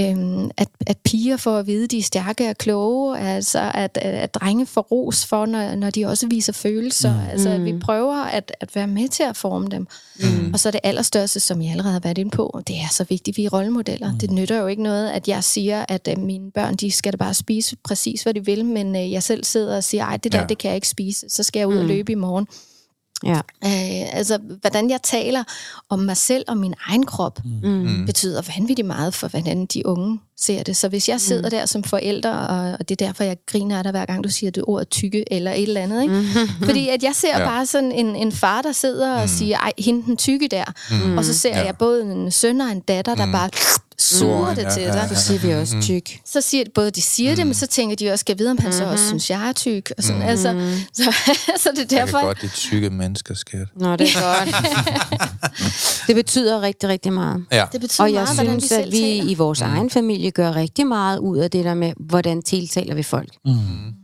Øhm, 0.00 0.50
at, 0.56 0.68
at 0.86 0.98
piger 1.04 1.36
får 1.36 1.58
at 1.58 1.66
vide, 1.66 1.84
at 1.84 1.90
de 1.90 1.98
er 1.98 2.02
stærke 2.02 2.50
og 2.50 2.58
kloge, 2.58 3.18
altså 3.18 3.70
at, 3.74 3.98
at, 4.02 4.34
drenge 4.34 4.66
får 4.66 4.80
ros 4.80 5.26
for, 5.26 5.46
når, 5.46 5.74
når 5.74 5.90
de 5.90 6.06
også 6.06 6.26
viser 6.26 6.52
følelser. 6.52 7.12
Mm. 7.12 7.30
Altså 7.30 7.50
at 7.50 7.64
vi 7.64 7.78
prøver 7.78 8.24
at, 8.24 8.52
at 8.60 8.74
være 8.74 8.86
med 8.86 9.08
til 9.08 9.22
at 9.22 9.36
forme 9.36 9.66
dem. 9.70 9.86
Mm. 10.20 10.52
Og 10.52 10.60
så 10.60 10.70
det 10.70 10.80
allerstørste, 10.82 11.40
som 11.40 11.62
jeg 11.62 11.70
allerede 11.70 11.92
har 11.92 12.00
været 12.00 12.18
inde 12.18 12.30
på, 12.30 12.60
det 12.66 12.76
er 12.76 12.88
så 12.90 13.04
vigtigt, 13.04 13.36
vi 13.36 13.44
er 13.44 13.50
rollemodeller. 13.50 14.12
Mm. 14.12 14.18
Det 14.18 14.30
nytter 14.30 14.60
jo 14.60 14.66
ikke 14.66 14.82
noget, 14.82 15.10
at 15.10 15.28
jeg 15.28 15.44
siger, 15.44 15.84
at 15.88 16.08
uh, 16.16 16.24
mine 16.24 16.50
børn, 16.50 16.76
de 16.76 16.90
skal 16.90 17.12
da 17.12 17.16
bare 17.16 17.34
spise 17.34 17.76
præcis, 17.84 18.22
hvad 18.22 18.34
de 18.34 18.44
vil, 18.44 18.64
men 18.64 18.96
uh, 18.96 19.12
jeg 19.12 19.22
selv 19.22 19.44
sidder 19.44 19.76
og 19.76 19.84
siger, 19.84 20.04
ej, 20.04 20.16
det 20.16 20.32
der, 20.32 20.40
ja. 20.40 20.46
det 20.46 20.58
kan 20.58 20.68
jeg 20.68 20.74
ikke 20.74 20.88
spise, 20.88 21.28
så 21.28 21.42
skal 21.42 21.60
jeg 21.60 21.68
ud 21.68 21.74
mm. 21.74 21.80
og 21.80 21.86
løbe 21.86 22.12
i 22.12 22.14
morgen. 22.14 22.46
Ja. 23.24 23.40
Øh, 23.64 24.16
altså, 24.16 24.38
hvordan 24.60 24.90
jeg 24.90 25.02
taler 25.02 25.44
om 25.88 25.98
mig 25.98 26.16
selv 26.16 26.44
og 26.48 26.56
min 26.56 26.74
egen 26.86 27.06
krop, 27.06 27.40
mm. 27.62 28.06
betyder 28.06 28.42
vanvittigt 28.56 28.86
meget 28.86 29.14
for, 29.14 29.28
hvordan 29.28 29.66
de 29.66 29.86
unge 29.86 30.20
ser 30.40 30.62
det. 30.62 30.76
Så 30.76 30.88
hvis 30.88 31.08
jeg 31.08 31.20
sidder 31.20 31.42
mm. 31.42 31.50
der 31.50 31.66
som 31.66 31.84
forælder, 31.84 32.34
og, 32.34 32.76
og 32.80 32.88
det 32.88 33.00
er 33.00 33.06
derfor, 33.06 33.24
jeg 33.24 33.36
griner 33.46 33.78
af 33.78 33.82
dig, 33.82 33.90
hver 33.90 34.06
gang 34.06 34.24
du 34.24 34.28
siger 34.28 34.50
det 34.50 34.64
ord 34.66 34.86
tykke, 34.90 35.32
eller 35.32 35.52
et 35.52 35.62
eller 35.62 35.80
andet, 35.80 36.02
ikke? 36.02 36.14
Mm. 36.14 36.64
fordi 36.64 36.88
at 36.88 37.02
jeg 37.02 37.14
ser 37.14 37.38
ja. 37.38 37.46
bare 37.46 37.66
sådan 37.66 37.92
en, 37.92 38.16
en 38.16 38.32
far, 38.32 38.62
der 38.62 38.72
sidder 38.72 39.14
og 39.14 39.22
mm. 39.22 39.28
siger, 39.28 39.58
ej, 39.58 39.72
hende 39.78 40.06
den 40.06 40.16
tykke 40.16 40.48
der. 40.48 40.64
Mm. 40.90 41.18
Og 41.18 41.24
så 41.24 41.34
ser 41.34 41.58
ja. 41.58 41.64
jeg 41.64 41.76
både 41.76 42.02
en 42.02 42.30
søn 42.30 42.60
og 42.60 42.68
en 42.68 42.80
datter, 42.80 43.14
der 43.14 43.26
mm. 43.26 43.32
bare 43.32 43.50
suger 43.98 44.54
det 44.54 44.66
til 44.72 44.82
dig. 44.82 45.08
Så 45.14 45.22
siger 45.22 45.40
vi 45.40 45.52
også 45.52 45.76
mm. 45.76 45.82
tyk. 45.82 46.20
Så 46.24 46.40
siger 46.40 46.64
de, 46.64 46.70
både 46.74 46.90
de 46.90 47.02
siger 47.02 47.30
mm. 47.30 47.36
det, 47.36 47.46
men 47.46 47.54
så 47.54 47.66
tænker 47.66 47.96
de 47.96 48.10
også, 48.10 48.20
skal 48.20 48.32
jeg 48.32 48.38
vide, 48.38 48.50
om 48.50 48.58
han 48.58 48.72
så 48.72 48.84
også 48.84 49.06
synes, 49.06 49.30
jeg 49.30 49.48
er 49.48 49.52
tyk. 49.52 49.92
Og 49.98 50.04
sådan, 50.04 50.20
mm. 50.22 50.28
altså, 50.28 50.76
så, 50.92 51.14
så 51.62 51.70
det 51.76 51.92
er 51.92 51.98
derfor... 51.98 52.18
Jeg 52.18 52.26
kan 52.26 52.26
godt 52.26 52.42
de 52.42 52.48
tykke 52.48 52.90
mennesker, 52.90 53.34
skat. 53.34 53.68
Nå, 53.76 53.96
det 53.96 54.08
er 54.16 54.44
godt. 54.44 54.54
det 56.06 56.16
betyder 56.16 56.60
rigtig, 56.62 56.88
rigtig 56.88 57.12
meget. 57.12 57.44
Ja. 57.52 57.64
Det 57.72 57.80
betyder 57.80 58.04
Og 58.04 58.12
jeg 58.12 58.22
meget, 58.36 58.38
synes, 58.38 58.70
vi 58.70 58.76
at 58.76 58.92
vi 58.92 58.98
taler. 58.98 59.30
i 59.30 59.34
vores 59.34 59.60
mm. 59.60 59.66
egen 59.66 59.90
familie 59.90 60.30
gør 60.30 60.56
rigtig 60.56 60.86
meget 60.86 61.18
ud 61.18 61.38
af 61.38 61.50
det 61.50 61.64
der 61.64 61.74
med, 61.74 61.92
hvordan 62.00 62.42
tiltaler 62.42 62.94
vi 62.94 63.02
folk. 63.02 63.30
Mm. 63.44 63.54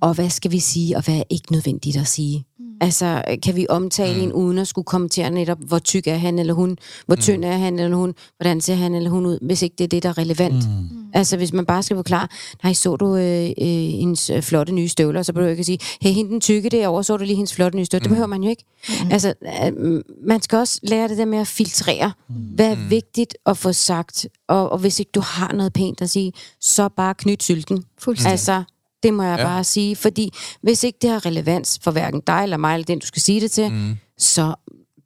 Og 0.01 0.15
hvad 0.15 0.31
skal 0.31 0.51
vi 0.51 0.61
sige, 0.61 0.97
og 0.97 1.05
hvad 1.05 1.15
er 1.15 1.23
ikke 1.31 1.53
nødvendigt 1.53 1.97
at 1.97 2.07
sige. 2.07 2.45
Mm. 2.75 2.79
Altså, 2.81 3.23
kan 3.43 3.57
vi 3.57 3.67
omtale 3.69 4.15
mm. 4.15 4.23
en 4.23 4.33
uden 4.33 4.59
at 4.59 4.69
skulle 4.69 4.85
kommentere 4.85 5.31
netop, 5.31 5.59
hvor 5.61 5.79
tyk 5.79 6.07
er 6.07 6.17
han 6.17 6.39
eller 6.39 6.55
hun, 6.55 6.77
hvor 7.07 7.17
tynd 7.17 7.45
er 7.45 7.57
han 7.57 7.79
eller 7.79 7.97
hun, 7.97 8.15
hvordan 8.37 8.61
ser 8.61 8.75
han 8.75 8.95
eller 8.95 9.11
hun 9.11 9.27
ud, 9.27 9.39
hvis 9.43 9.63
ikke 9.63 9.75
det 9.79 9.85
er 9.85 9.89
det, 9.89 10.03
der 10.03 10.09
er 10.09 10.19
relevant. 10.19 10.69
Mm. 10.69 11.05
Altså, 11.15 11.37
hvis 11.37 11.53
man 11.53 11.67
bare 11.67 11.83
skal 11.83 11.97
forklare, 11.97 12.29
nej, 12.63 12.73
så 12.73 12.97
du 12.97 13.17
øh, 13.17 13.45
øh, 13.45 13.67
hendes 13.69 14.31
øh, 14.31 14.43
flotte 14.43 14.73
nye 14.73 14.89
støvler, 14.89 15.23
så 15.23 15.33
behøver 15.33 15.49
du 15.49 15.51
ikke 15.51 15.61
at 15.61 15.67
sige, 15.67 15.79
hey, 16.01 16.13
hende 16.13 16.31
den 16.31 16.41
tykke 16.41 16.69
derovre, 16.69 17.05
så 17.05 17.17
du 17.17 17.25
lige 17.25 17.37
hendes 17.37 17.55
flotte 17.55 17.79
nye 17.79 17.85
støvler. 17.85 18.01
Mm. 18.01 18.03
Det 18.03 18.11
behøver 18.11 18.27
man 18.27 18.43
jo 18.43 18.51
ikke. 18.51 18.65
Mm. 18.89 19.11
Altså, 19.11 19.35
øh, 19.65 20.03
man 20.27 20.43
skal 20.43 20.59
også 20.59 20.81
lære 20.83 21.09
det 21.09 21.19
der 21.19 21.25
med 21.25 21.39
at 21.39 21.47
filtrere, 21.47 22.13
mm. 22.29 22.35
hvad 22.35 22.71
er 22.71 22.89
vigtigt 22.89 23.37
at 23.47 23.59
få 23.59 23.73
sagt, 23.73 24.27
og, 24.49 24.73
og 24.73 24.79
hvis 24.79 24.99
ikke 24.99 25.11
du 25.15 25.21
har 25.21 25.53
noget 25.53 25.73
pænt 25.73 26.03
at 26.03 26.11
sige, 26.11 26.33
så 26.61 26.89
bare 26.89 27.15
knyt 27.15 27.43
sylten. 27.43 27.85
Fuldstændig. 27.99 28.31
Altså, 28.31 28.63
det 29.05 29.15
må 29.15 29.23
jeg 29.23 29.37
Ja. 29.39 29.43
ja. 29.43 29.49
bare 29.49 29.65
sige, 29.65 29.97
fordi 29.97 30.33
hvis 30.63 30.85
ikke 30.85 30.99
det 31.03 31.11
har 31.11 31.27
relevans 31.27 31.79
for 31.83 31.91
hverken 31.91 32.21
dig 32.27 32.41
eller 32.43 32.57
mig, 32.57 32.75
eller 32.75 32.85
den 32.85 32.99
du 32.99 33.07
skal 33.07 33.23
sige 33.23 33.41
det 33.41 33.51
til, 33.51 33.71
mm. 33.73 33.97
så 34.19 34.55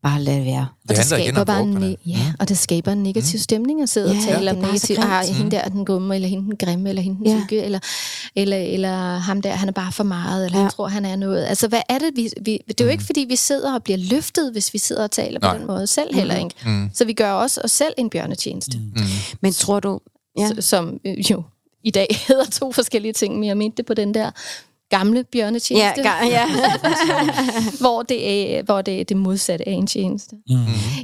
bare 0.03 0.21
lad 0.23 0.37
det 0.37 0.45
være. 0.45 0.67
Det 0.89 0.97
handler 0.99 1.17
igen 1.17 1.27
skaber 1.35 1.45
bare 1.45 1.61
en, 1.63 1.77
ne- 1.77 1.97
ja, 2.07 2.33
og 2.41 2.49
det 2.49 2.59
skaber 2.59 2.93
en 2.93 3.03
negativ 3.03 3.39
stemning 3.39 3.83
at 3.83 3.89
sidde 3.89 4.11
Ja, 4.11 4.17
og 4.19 4.25
tale 4.25 4.41
det 4.51 4.57
om 4.59 4.65
er 4.65 4.69
grimt. 4.69 4.91
Ah, 4.99 5.25
hende 5.37 5.51
der 5.51 5.59
er 5.59 5.69
den 5.69 5.85
gumme, 5.85 6.15
eller 6.15 6.29
hende 6.29 6.45
den 6.45 6.57
grimme, 6.57 6.89
eller 6.89 7.03
hende 7.03 7.19
den 7.19 7.27
Ja. 7.27 7.41
tykke, 7.41 7.63
eller, 7.63 7.79
eller, 8.37 8.57
eller 8.57 9.19
ham 9.19 9.43
der, 9.43 9.51
han 9.51 9.69
er 9.69 9.73
bare 9.73 9.93
for 9.93 10.05
meget, 10.05 10.45
eller 10.47 10.59
ja. 10.59 10.63
Ja. 10.63 10.65
han 10.65 10.73
tror, 10.73 10.89
han 10.89 11.05
er 11.05 11.17
noget. 11.17 11.45
Altså, 11.45 11.69
hvad 11.69 11.81
er 11.89 11.99
det, 11.99 12.11
vi... 12.17 12.31
vi 12.43 12.61
det 12.69 12.81
er 12.81 12.85
jo 12.85 12.91
ikke, 12.91 13.05
fordi 13.05 13.21
vi 13.29 13.37
sidder 13.37 13.75
og 13.75 13.83
bliver 13.83 13.97
løftet, 13.99 14.53
hvis 14.53 14.75
vi 14.75 14.79
sidder 14.79 15.03
og 15.05 15.11
taler 15.11 15.41
på 15.41 15.47
Nej. 15.47 15.57
den 15.59 15.67
måde 15.67 15.87
selv 15.87 16.15
heller, 16.15 16.37
ikke? 16.37 16.55
Mm. 16.65 16.91
Så 16.95 17.05
vi 17.05 17.13
gør 17.13 17.33
også 17.33 17.61
os 17.65 17.71
selv 17.73 17.93
en 17.99 18.11
bjørnetjeneste, 18.11 18.79
mm. 18.79 19.03
Men 19.41 19.53
tror 19.53 19.81
du... 19.81 20.01
Ja. 20.39 20.49
som 20.61 20.99
øh, 21.07 21.31
jo 21.31 21.43
i 21.85 21.91
dag 21.91 22.07
hedder 22.29 22.45
to 22.45 22.73
forskellige 22.73 23.13
ting, 23.13 23.35
men 23.35 23.49
jeg 23.49 23.57
mente 23.57 23.77
det 23.77 23.87
på 23.87 23.95
den 23.95 24.15
der 24.15 24.31
gamle 24.91 25.19
Ja, 25.19 25.23
bjørnetjeneste, 25.33 26.01
ga- 26.01 26.27
ja. 26.27 26.47
hvor 27.81 28.03
det 28.03 28.57
er, 28.59 28.63
hvor 28.63 28.83
det, 28.83 29.01
er 29.01 29.05
det 29.05 29.17
modsatte 29.17 29.69
af 29.69 29.73
en 29.73 29.87
tjeneste. 29.87 30.37
Mm. 30.49 30.57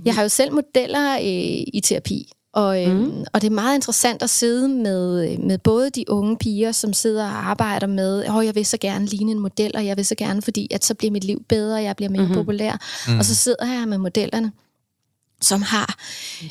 Jeg 0.05 0.15
har 0.15 0.23
jo 0.23 0.29
selv 0.29 0.53
modeller 0.53 1.15
øh, 1.15 1.65
i 1.75 1.81
terapi, 1.85 2.33
og, 2.55 2.83
øh, 2.83 2.97
mm. 2.97 3.25
og 3.33 3.41
det 3.43 3.47
er 3.47 3.55
meget 3.55 3.75
interessant 3.75 4.23
at 4.23 4.31
sidde 4.31 4.69
med, 4.69 5.39
med 5.39 5.59
både 5.59 5.91
de 5.91 6.11
unge 6.11 6.37
piger, 6.39 6.73
som 6.73 6.93
sidder 6.93 7.25
og 7.25 7.49
arbejder 7.51 7.87
med, 7.87 8.29
åh, 8.29 8.37
oh, 8.37 8.47
jeg 8.47 8.55
vil 8.55 8.67
så 8.67 8.79
gerne 8.81 9.07
ligne 9.07 9.33
en 9.33 9.39
model, 9.39 9.73
og 9.75 9.87
jeg 9.87 9.97
vil 9.97 10.07
så 10.07 10.15
gerne, 10.15 10.43
fordi 10.43 10.69
at 10.71 10.85
så 10.85 10.95
bliver 10.95 11.11
mit 11.11 11.25
liv 11.25 11.45
bedre, 11.49 11.83
jeg 11.83 11.97
bliver 11.97 12.11
mere 12.11 12.23
mm-hmm. 12.23 12.35
populær. 12.35 12.77
Mm. 13.09 13.19
Og 13.19 13.25
så 13.25 13.35
sidder 13.35 13.73
jeg 13.79 13.89
med 13.89 13.99
modellerne, 13.99 14.53
som 15.41 15.63
har 15.63 15.99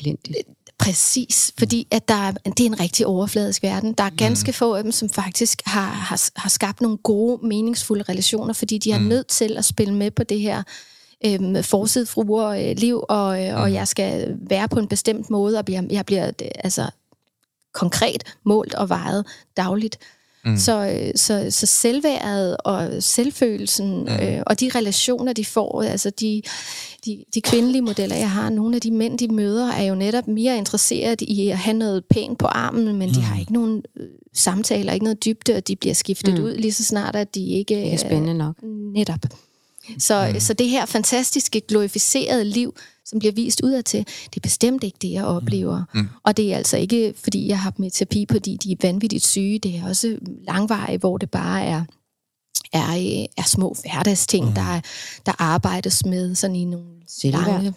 Elendigt. 0.00 0.48
Præcis, 0.84 1.52
fordi 1.58 1.86
at 1.90 2.08
der 2.08 2.14
er, 2.14 2.30
det 2.30 2.60
er 2.60 2.66
en 2.66 2.80
rigtig 2.80 3.06
overfladisk 3.06 3.62
verden. 3.62 3.92
Der 3.92 4.04
er 4.04 4.10
ganske 4.10 4.48
mm. 4.48 4.54
få 4.54 4.74
af 4.74 4.82
dem, 4.82 4.92
som 4.92 5.08
faktisk 5.08 5.62
har, 5.66 5.86
har, 5.86 6.30
har 6.36 6.48
skabt 6.48 6.80
nogle 6.80 6.96
gode, 6.96 7.46
meningsfulde 7.46 8.04
relationer, 8.08 8.52
fordi 8.52 8.78
de 8.78 8.92
er 8.92 8.98
mm. 8.98 9.04
nødt 9.04 9.26
til 9.26 9.56
at 9.56 9.64
spille 9.64 9.94
med 9.94 10.10
på 10.10 10.22
det 10.22 10.40
her 10.40 10.62
øhm, 11.26 11.62
forsidfruer 11.62 12.48
øh, 12.48 12.76
liv, 12.76 13.04
og, 13.08 13.46
øh, 13.46 13.60
og 13.60 13.72
jeg 13.72 13.88
skal 13.88 14.36
være 14.40 14.68
på 14.68 14.78
en 14.78 14.88
bestemt 14.88 15.30
måde, 15.30 15.58
og 15.58 15.64
jeg, 15.68 15.86
jeg 15.90 16.06
bliver 16.06 16.30
altså 16.64 16.90
konkret 17.72 18.36
målt 18.44 18.74
og 18.74 18.88
vejet 18.88 19.26
dagligt. 19.56 19.98
Mm. 20.44 20.56
Så, 20.56 20.86
øh, 20.86 21.12
så, 21.16 21.46
så 21.50 21.66
selvværdet 21.66 22.56
og 22.64 22.88
selvfølelsen 23.00 24.00
mm. 24.00 24.06
øh, 24.06 24.42
og 24.46 24.60
de 24.60 24.70
relationer, 24.74 25.32
de 25.32 25.44
får, 25.44 25.82
altså 25.82 26.10
de, 26.10 26.42
de, 27.04 27.24
de 27.34 27.40
kvindelige 27.40 27.82
modeller, 27.82 28.16
jeg 28.16 28.30
har, 28.30 28.50
nogle 28.50 28.74
af 28.74 28.80
de 28.80 28.90
mænd, 28.90 29.18
de 29.18 29.28
møder, 29.28 29.72
er 29.72 29.82
jo 29.82 29.94
netop 29.94 30.28
mere 30.28 30.58
interesseret 30.58 31.20
i 31.20 31.48
at 31.48 31.58
have 31.58 31.76
noget 31.76 32.04
pænt 32.10 32.38
på 32.38 32.46
armen, 32.46 32.84
men 32.84 33.08
mm. 33.08 33.14
de 33.14 33.20
har 33.20 33.40
ikke 33.40 33.52
nogen 33.52 33.82
øh, 34.00 34.06
samtaler, 34.34 34.92
ikke 34.92 35.04
noget 35.04 35.24
dybde, 35.24 35.54
og 35.54 35.68
de 35.68 35.76
bliver 35.76 35.94
skiftet 35.94 36.38
mm. 36.38 36.44
ud 36.44 36.56
lige 36.56 36.72
så 36.72 36.84
snart, 36.84 37.16
at 37.16 37.34
de 37.34 37.46
ikke... 37.46 37.74
Det 37.74 37.92
er 37.92 37.96
spændende 37.96 38.34
nok. 38.34 38.56
Netop. 38.94 39.20
Så, 39.98 40.30
mm. 40.34 40.40
så 40.40 40.54
det 40.54 40.68
her 40.68 40.86
fantastiske, 40.86 41.60
glorificerede 41.60 42.44
liv, 42.44 42.76
som 43.04 43.18
bliver 43.18 43.32
vist 43.32 43.60
udad 43.60 43.82
til, 43.82 43.98
det 44.24 44.36
er 44.36 44.40
bestemt 44.40 44.84
ikke 44.84 44.98
det, 45.02 45.10
jeg 45.12 45.24
oplever. 45.24 45.82
Mm. 45.94 46.08
Og 46.24 46.36
det 46.36 46.52
er 46.52 46.56
altså 46.56 46.76
ikke, 46.76 47.14
fordi 47.24 47.48
jeg 47.48 47.60
har 47.60 47.70
dem 47.70 47.84
i 47.84 47.90
terapi, 47.90 48.26
fordi 48.30 48.56
de 48.56 48.72
er 48.72 48.76
vanvittigt 48.82 49.26
syge. 49.26 49.58
Det 49.58 49.76
er 49.76 49.88
også 49.88 50.16
langvarige, 50.46 50.98
hvor 50.98 51.18
det 51.18 51.30
bare 51.30 51.64
er 51.64 51.84
er, 52.72 52.90
øh, 52.90 53.26
er 53.36 53.46
små 53.46 53.76
hverdagsting, 53.82 54.46
mm. 54.46 54.52
der, 54.54 54.80
der 55.26 55.32
arbejdes 55.38 56.06
med 56.06 56.34
sådan 56.34 56.56
i 56.56 56.64
nogle 56.64 56.86
Selvværd. 57.08 57.46
lange... 57.46 57.74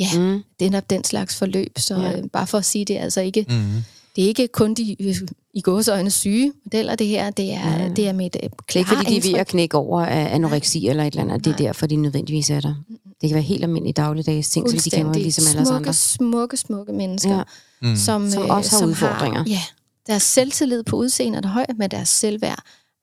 Ja, 0.00 0.18
mm. 0.18 0.42
det 0.60 0.74
er 0.74 0.80
den 0.80 1.04
slags 1.04 1.36
forløb. 1.36 1.78
Så 1.78 1.94
Ja. 1.94 2.10
ja. 2.10 2.26
bare 2.32 2.46
for 2.46 2.58
at 2.58 2.64
sige, 2.64 2.84
det 2.84 2.96
er 2.96 3.02
altså 3.02 3.20
ikke... 3.20 3.46
Mm. 3.48 3.82
Det 4.18 4.24
er 4.24 4.28
ikke 4.28 4.48
kun 4.48 4.74
de 4.74 4.96
øh, 5.02 5.14
i 5.54 5.60
gåseøjne 5.60 6.10
syge 6.10 6.52
modeller, 6.64 6.94
det 6.94 7.06
her. 7.06 7.30
Det 7.30 7.52
er, 7.54 7.88
mm. 7.88 7.94
det 7.94 8.08
er 8.08 8.12
mit 8.12 8.36
øh, 8.42 8.42
Det 8.42 8.50
er 8.52 8.62
klare 8.66 8.80
ikke, 8.80 8.96
fordi 8.96 9.20
de 9.20 9.28
er 9.28 9.32
ved 9.32 9.40
at 9.40 9.46
knække 9.46 9.76
over 9.76 10.02
af 10.02 10.34
anoreksi 10.34 10.88
eller 10.88 11.04
et 11.04 11.12
eller 11.12 11.22
andet. 11.22 11.44
Det 11.44 11.52
er 11.52 11.56
derfor, 11.56 11.86
de 11.86 11.96
nødvendigvis 11.96 12.50
er 12.50 12.60
der. 12.60 12.74
Det 13.20 13.28
kan 13.28 13.34
være 13.34 13.42
helt 13.42 13.62
almindelige 13.64 13.92
dagligdags 13.92 14.50
ting, 14.50 14.70
som 14.70 14.78
de 14.78 14.90
kender 14.90 15.12
ligesom 15.12 15.44
alle 15.50 15.66
smukke, 15.66 15.76
andre. 15.76 15.92
smukke, 15.92 16.56
smukke 16.56 16.92
mennesker, 16.92 17.36
Ja. 17.36 17.42
mm. 17.82 17.96
som, 17.96 18.30
Som 18.30 18.42
øh, 18.42 18.50
også 18.50 18.70
har 18.70 18.78
som 18.78 18.88
udfordringer. 18.88 19.44
ja, 19.46 19.60
deres 20.06 20.22
selvtillid 20.22 20.82
på 20.82 20.96
udseendet 20.96 21.44
er 21.44 21.48
højt, 21.48 21.78
men 21.78 21.90
deres 21.90 22.08
selvværd 22.08 22.62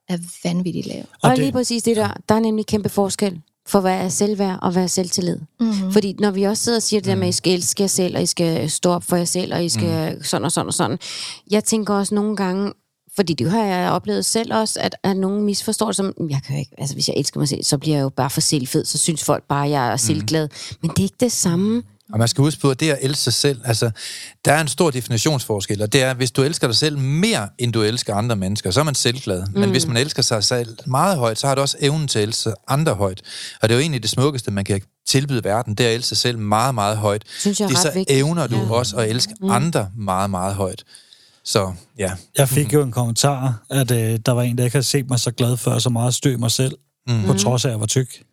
er 0.09 0.17
vanvittigt 0.43 0.87
lav. 0.87 0.99
Og, 1.01 1.29
Og 1.29 1.35
lige 1.35 1.45
det- 1.45 1.53
præcis 1.53 1.83
det 1.83 1.95
der, 1.95 2.09
der 2.29 2.35
er 2.35 2.39
nemlig 2.39 2.65
kæmpe 2.65 2.89
forskel 2.89 3.41
for, 3.67 3.79
hvad 3.79 3.93
er 3.93 4.09
selvværd 4.09 4.59
og 4.61 4.71
hvad 4.71 4.83
er 4.83 4.87
selvtillid. 4.87 5.37
Mm-hmm. 5.59 5.91
Fordi 5.91 6.15
når 6.19 6.31
vi 6.31 6.43
også 6.43 6.63
sidder 6.63 6.77
og 6.77 6.83
siger 6.83 6.99
det 6.99 7.07
der 7.07 7.15
med, 7.15 7.27
at 7.27 7.33
I 7.33 7.37
skal 7.37 7.53
elske 7.53 7.83
jer 7.83 7.87
selv, 7.87 8.15
og 8.15 8.23
I 8.23 8.25
skal 8.25 8.69
stå 8.69 8.89
op 8.89 9.03
for 9.03 9.15
jer 9.15 9.25
selv, 9.25 9.53
og 9.53 9.65
I 9.65 9.69
skal 9.69 10.15
mm. 10.15 10.23
sådan 10.23 10.45
og 10.45 10.51
sådan 10.51 10.67
og 10.67 10.73
sådan. 10.73 10.99
Jeg 11.51 11.63
tænker 11.63 11.93
også 11.93 12.15
nogle 12.15 12.35
gange, 12.35 12.73
fordi 13.15 13.33
det 13.33 13.51
har 13.51 13.63
jeg 13.63 13.91
oplevet 13.91 14.25
selv 14.25 14.53
også, 14.53 14.79
at, 14.79 14.95
at 15.03 15.17
nogen 15.17 15.43
misforstår 15.43 15.85
det 15.87 15.95
som, 15.95 16.13
jeg 16.29 16.41
kan 16.45 16.55
jo 16.55 16.59
ikke, 16.59 16.75
altså 16.77 16.95
hvis 16.95 17.07
jeg 17.07 17.17
elsker 17.17 17.39
mig 17.39 17.49
selv, 17.49 17.63
så 17.63 17.77
bliver 17.77 17.95
jeg 17.95 18.03
jo 18.03 18.09
bare 18.09 18.29
for 18.29 18.41
selvfed, 18.41 18.85
så 18.85 18.97
synes 18.97 19.23
folk 19.23 19.43
bare, 19.49 19.65
at 19.65 19.71
jeg 19.71 19.91
er 19.91 19.97
selvglad. 19.97 20.49
Men 20.81 20.91
det 20.91 20.99
er 20.99 21.03
ikke 21.03 21.15
det 21.19 21.31
samme. 21.31 21.83
Og 22.13 22.19
man 22.19 22.27
skal 22.27 22.41
huske 22.41 22.61
på, 22.61 22.69
at 22.71 22.79
det 22.79 22.89
at 22.89 22.97
elske 23.01 23.23
sig 23.23 23.33
selv, 23.33 23.61
altså, 23.63 23.91
der 24.45 24.53
er 24.53 24.61
en 24.61 24.67
stor 24.67 24.91
definitionsforskel, 24.91 25.81
og 25.81 25.93
det 25.93 26.03
er, 26.03 26.13
hvis 26.13 26.31
du 26.31 26.43
elsker 26.43 26.67
dig 26.67 26.75
selv 26.75 26.97
mere, 26.97 27.49
end 27.57 27.73
du 27.73 27.81
elsker 27.81 28.15
andre 28.15 28.35
mennesker, 28.35 28.71
så 28.71 28.79
er 28.79 28.83
man 28.83 28.95
selvglad. 28.95 29.45
Mm. 29.45 29.59
Men 29.59 29.69
hvis 29.69 29.87
man 29.87 29.97
elsker 29.97 30.21
sig 30.21 30.43
selv 30.43 30.77
meget 30.85 31.17
højt, 31.17 31.39
så 31.39 31.47
har 31.47 31.55
du 31.55 31.61
også 31.61 31.77
evnen 31.79 32.07
til 32.07 32.19
at 32.19 32.23
elske 32.23 32.53
andre 32.67 32.93
højt. 32.93 33.21
Og 33.61 33.69
det 33.69 33.75
er 33.75 33.77
jo 33.77 33.81
egentlig 33.81 34.01
det 34.01 34.09
smukkeste, 34.09 34.51
man 34.51 34.65
kan 34.65 34.81
tilbyde 35.07 35.43
verden, 35.43 35.75
det 35.75 35.85
er 35.85 35.89
at 35.89 35.95
elske 35.95 36.07
sig 36.07 36.17
selv 36.17 36.39
meget, 36.39 36.75
meget 36.75 36.97
højt. 36.97 37.23
Synes 37.39 37.59
jeg 37.59 37.65
er 37.65 37.69
det 37.69 37.77
ret 37.77 37.83
så 37.83 37.91
vigtigt. 37.93 38.19
evner 38.19 38.47
du 38.47 38.55
ja. 38.55 38.71
også 38.71 38.97
at 38.97 39.09
elske 39.09 39.33
mm. 39.41 39.49
andre 39.49 39.89
meget, 39.97 40.29
meget 40.29 40.55
højt. 40.55 40.83
Så 41.43 41.73
ja, 41.97 42.11
Jeg 42.37 42.49
fik 42.49 42.73
jo 42.73 42.81
en 42.81 42.91
kommentar, 42.91 43.63
at 43.69 43.91
øh, 43.91 44.19
der 44.25 44.31
var 44.31 44.41
en, 44.41 44.57
der 44.57 44.63
ikke 44.63 44.75
havde 44.75 44.85
set 44.85 45.09
mig 45.09 45.19
så 45.19 45.31
glad 45.31 45.57
før, 45.57 45.79
så 45.79 45.89
meget 45.89 46.13
støg 46.13 46.39
mig 46.39 46.51
selv, 46.51 46.77
mm. 47.07 47.25
på 47.25 47.33
trods 47.33 47.65
af, 47.65 47.69
at 47.69 47.71
jeg 47.71 47.79
var 47.79 47.85
tyk. 47.85 48.23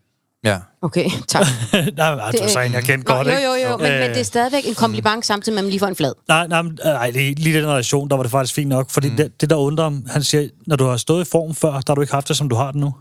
Ja. 0.45 0.59
Okay, 0.83 1.11
tak. 1.29 1.47
nej, 1.73 1.81
nej, 1.97 2.31
det 2.31 2.41
var 2.41 2.49
så 2.49 2.61
en, 2.61 2.73
jeg 2.73 2.85
kendte 2.85 3.15
godt, 3.15 3.27
jo, 3.27 3.33
ikke? 3.33 3.45
jo, 3.45 3.71
jo, 3.71 3.77
men, 3.77 3.93
Øh, 3.93 4.01
men 4.01 4.11
det 4.11 4.21
er 4.21 4.25
stadigvæk 4.25 4.69
en 4.69 4.75
kompliment, 4.75 5.27
samtidig 5.27 5.55
med, 5.55 5.61
at 5.61 5.65
man 5.65 5.71
lige 5.71 5.81
får 5.81 5.87
en 5.87 5.97
flad. 5.97 6.13
Nej, 6.29 6.47
nej, 6.47 6.63
men, 6.63 6.79
øh, 6.85 6.93
nej 6.93 7.11
lige, 7.11 7.35
lige 7.35 7.61
den 7.61 7.69
relation, 7.69 8.11
der 8.11 8.17
var 8.17 8.23
det 8.23 8.33
faktisk 8.33 8.55
fint 8.55 8.69
nok. 8.69 8.91
Fordi 8.91 9.11
mm. 9.11 9.17
det, 9.17 9.41
det, 9.41 9.51
der 9.51 9.57
undrer 9.57 9.85
ham, 9.85 10.07
han 10.11 10.23
siger, 10.23 10.49
når 10.67 10.77
du 10.77 10.85
har 10.85 10.97
stået 10.97 11.27
i 11.27 11.31
form 11.31 11.55
før, 11.55 11.71
der 11.71 11.83
har 11.89 11.95
du 11.95 12.01
ikke 12.01 12.15
haft 12.15 12.29
det, 12.29 12.37
som 12.37 12.49
du 12.49 12.57
har 12.57 12.71
det 12.73 12.81
nu. 12.81 12.95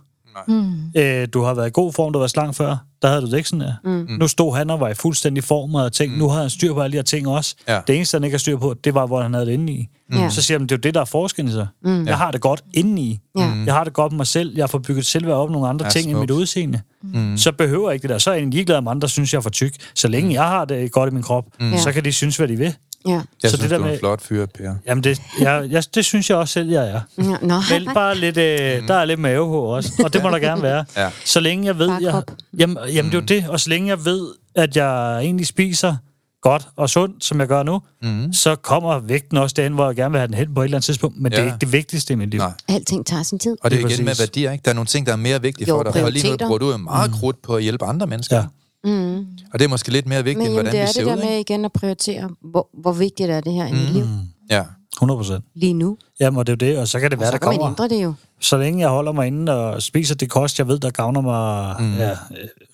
Mm. 0.47 0.73
Øh, 0.97 1.27
du 1.33 1.41
har 1.41 1.53
været 1.53 1.67
i 1.67 1.71
god 1.73 1.93
form, 1.93 2.13
du 2.13 2.19
var 2.19 2.27
slank 2.27 2.55
før. 2.55 2.77
Der 3.01 3.07
havde 3.07 3.21
du 3.21 3.27
det 3.31 3.37
ikke 3.37 3.49
sådan 3.49 3.67
der. 3.67 3.73
Mm. 3.83 4.07
Nu 4.19 4.27
stod 4.27 4.55
han 4.55 4.69
og 4.69 4.79
var 4.79 4.89
i 4.89 4.93
fuldstændig 4.93 5.43
form, 5.43 5.75
og 5.75 5.91
tænkte, 5.93 6.13
mm. 6.15 6.19
nu 6.19 6.29
har 6.29 6.41
han 6.41 6.49
styr 6.49 6.73
på 6.73 6.81
alle 6.81 6.91
de 6.91 6.97
her 6.97 7.03
ting 7.03 7.27
også. 7.27 7.55
Ja. 7.67 7.79
Det 7.87 7.95
eneste, 7.95 8.15
han 8.15 8.23
ikke 8.23 8.33
har 8.33 8.39
styr 8.39 8.57
på, 8.57 8.75
det 8.83 8.93
var, 8.93 9.07
hvor 9.07 9.21
han 9.21 9.33
havde 9.33 9.45
det 9.45 9.51
inde 9.53 9.73
i. 9.73 9.87
Ja. 10.13 10.29
Så 10.29 10.41
siger 10.41 10.57
han, 10.59 10.67
det 10.67 10.71
er 10.71 10.75
jo 10.75 10.79
det, 10.81 10.93
der 10.93 11.01
er 11.01 11.05
forskellen 11.05 11.51
så. 11.53 11.65
Mm. 11.83 12.07
Jeg 12.07 12.17
har 12.17 12.31
det 12.31 12.41
godt 12.41 12.63
indeni. 12.73 13.19
Ja. 13.37 13.51
Jeg 13.65 13.73
har 13.73 13.83
det 13.83 13.93
godt 13.93 14.11
med 14.11 14.17
mig 14.17 14.27
selv. 14.27 14.53
Jeg 14.57 14.69
får 14.69 14.79
bygget 14.79 15.05
selvværd 15.05 15.35
op 15.35 15.49
nogle 15.49 15.67
andre 15.67 15.85
Ja, 15.85 15.89
ting 15.89 16.05
end 16.05 16.11
smukt. 16.15 16.21
mit 16.29 16.31
udseende. 16.31 16.81
Mm. 17.03 17.37
Så 17.37 17.51
behøver 17.51 17.89
jeg 17.89 17.93
ikke 17.93 18.01
det 18.03 18.09
der. 18.09 18.17
Så 18.17 18.29
er 18.29 18.33
jeg 18.33 18.39
egentlig 18.39 18.57
ligeglad 18.57 18.81
med 18.81 18.91
andre, 18.91 19.01
der 19.01 19.07
synes, 19.07 19.33
jeg 19.33 19.37
er 19.37 19.41
for 19.41 19.49
tyk. 19.49 19.73
Så 19.95 20.07
længe 20.07 20.33
jeg 20.33 20.43
har 20.43 20.65
det 20.65 20.91
godt 20.91 21.09
i 21.09 21.13
min 21.13 21.23
krop, 21.23 21.45
mm. 21.59 21.77
så 21.77 21.91
kan 21.91 22.05
de 22.05 22.11
synes, 22.11 22.37
hvad 22.37 22.47
de 22.47 22.55
vil. 22.55 22.75
Ja. 23.07 23.11
Jeg 23.11 23.21
Så 23.43 23.49
synes, 23.49 23.59
det 23.61 23.69
der 23.69 23.77
du 23.77 23.83
er 23.83 23.87
en 23.87 23.91
med- 23.91 23.99
flot 23.99 24.21
fyr, 24.21 24.45
Per. 24.45 24.73
Jamen, 24.87 25.03
det, 25.03 25.21
jeg, 25.39 25.67
jeg, 25.69 25.83
det 25.95 26.05
synes 26.05 26.29
jeg 26.29 26.37
også 26.37 26.53
selv, 26.53 26.69
jeg 26.69 26.87
er. 26.89 27.01
Ja, 27.17 27.23
Nå, 27.41 27.55
Vel, 27.69 27.89
bare 27.93 28.15
lidt, 28.17 28.37
øh, 28.37 28.87
der 28.87 28.93
er 28.93 29.05
lidt 29.05 29.19
mavehår 29.19 29.75
også, 29.75 29.91
og 30.03 30.13
det 30.13 30.23
må 30.23 30.29
der 30.29 30.39
gerne 30.39 30.61
være. 30.61 30.85
Ja. 30.97 31.09
Så 31.25 31.39
længe 31.39 31.65
jeg 31.65 31.79
ved, 31.79 31.91
jeg, 32.01 32.23
jamen, 32.57 32.77
jamen 32.93 33.11
det 33.11 33.17
er 33.17 33.21
jo 33.37 33.41
det, 33.41 33.49
og 33.49 33.59
så 33.59 33.69
længe 33.69 33.87
jeg 33.89 34.05
ved, 34.05 34.27
at 34.55 34.75
jeg 34.75 35.19
egentlig 35.19 35.47
spiser 35.47 35.95
godt 36.41 36.67
og 36.75 36.89
sundt, 36.89 37.23
som 37.23 37.39
jeg 37.39 37.47
gør 37.47 37.63
nu, 37.63 37.81
mm. 38.01 38.33
så 38.33 38.55
kommer 38.55 38.99
vægten 38.99 39.37
også 39.37 39.53
derhen, 39.57 39.73
hvor 39.73 39.85
jeg 39.85 39.95
gerne 39.95 40.11
vil 40.11 40.19
have 40.19 40.27
den 40.27 40.35
hen 40.35 40.53
på 40.53 40.61
et 40.61 40.65
eller 40.65 40.77
andet 40.77 40.85
tidspunkt. 40.85 41.21
Men 41.21 41.31
ja. 41.31 41.35
det 41.37 41.41
er 41.41 41.45
ikke 41.45 41.57
det 41.61 41.71
vigtigste 41.71 42.13
i 42.13 42.15
mit 42.15 42.29
liv. 42.29 42.37
Nej. 42.39 42.51
alting 42.67 43.05
tager 43.05 43.23
sin 43.23 43.39
tid. 43.39 43.57
Og 43.61 43.71
det 43.71 43.81
er 43.83 43.87
igen 43.89 44.05
med 44.05 44.15
værdier, 44.19 44.51
ikke? 44.51 44.61
Der 44.65 44.71
er 44.71 44.75
nogle 44.75 44.85
ting, 44.87 45.05
der 45.05 45.11
er 45.11 45.15
mere 45.15 45.41
vigtige 45.41 45.67
Jo, 45.69 45.75
for 45.77 45.91
dig. 45.91 46.03
Og 46.03 46.11
lige 46.11 46.31
nu 46.31 46.37
bruger 46.37 46.57
du 46.57 46.71
jo 46.71 46.77
meget 46.77 47.11
krudt 47.11 47.41
på 47.41 47.55
at 47.55 47.63
hjælpe 47.63 47.85
andre 47.85 48.07
mennesker. 48.07 48.35
Ja. 48.37 48.43
Mm. 48.83 49.17
Og 49.53 49.59
det 49.59 49.65
er 49.65 49.69
måske 49.69 49.91
lidt 49.91 50.07
mere 50.07 50.23
vigtigt, 50.23 50.37
Men 50.37 50.45
end 50.47 50.53
hvordan 50.55 50.71
det 50.71 50.79
er 50.81 50.85
vi 50.85 50.91
ser 50.93 50.99
det 51.01 51.07
der 51.07 51.13
ud, 51.15 51.21
ikke? 51.21 51.29
med 51.31 51.39
igen 51.39 51.65
at 51.65 51.71
prioritere, 51.73 52.29
hvor, 52.51 52.69
hvor 52.81 52.91
vigtigt 52.91 53.29
er 53.29 53.41
det 53.41 53.53
her 53.53 53.67
i 53.67 53.71
mit 53.71 53.89
liv 53.93 54.03
Ja. 54.49 54.63
100 54.95 55.17
procent. 55.17 55.43
lige 55.55 55.73
nu. 55.73 55.97
Jamen, 56.19 56.37
og 56.37 56.47
det 56.47 56.61
er 56.61 56.67
jo 56.67 56.73
det, 56.73 56.79
og 56.81 56.87
så 56.87 56.99
kan 56.99 57.11
det 57.11 57.19
være, 57.19 57.27
Så 57.27 57.31
der 57.31 57.37
kan 57.37 57.47
man 57.47 57.57
kommer... 57.57 57.69
ændre 57.71 57.95
det 57.95 58.03
jo. 58.03 58.13
Så 58.39 58.57
længe 58.57 58.79
jeg 58.81 58.89
holder 58.89 59.11
mig 59.11 59.27
inde 59.27 59.51
og 59.65 59.81
spiser 59.81 60.15
det 60.15 60.29
kost, 60.29 60.59
jeg 60.59 60.67
ved, 60.67 60.79
der 60.79 60.89
gavner 60.89 61.21
mig 61.21 61.75
mm. 61.79 61.93
ja, 61.97 62.11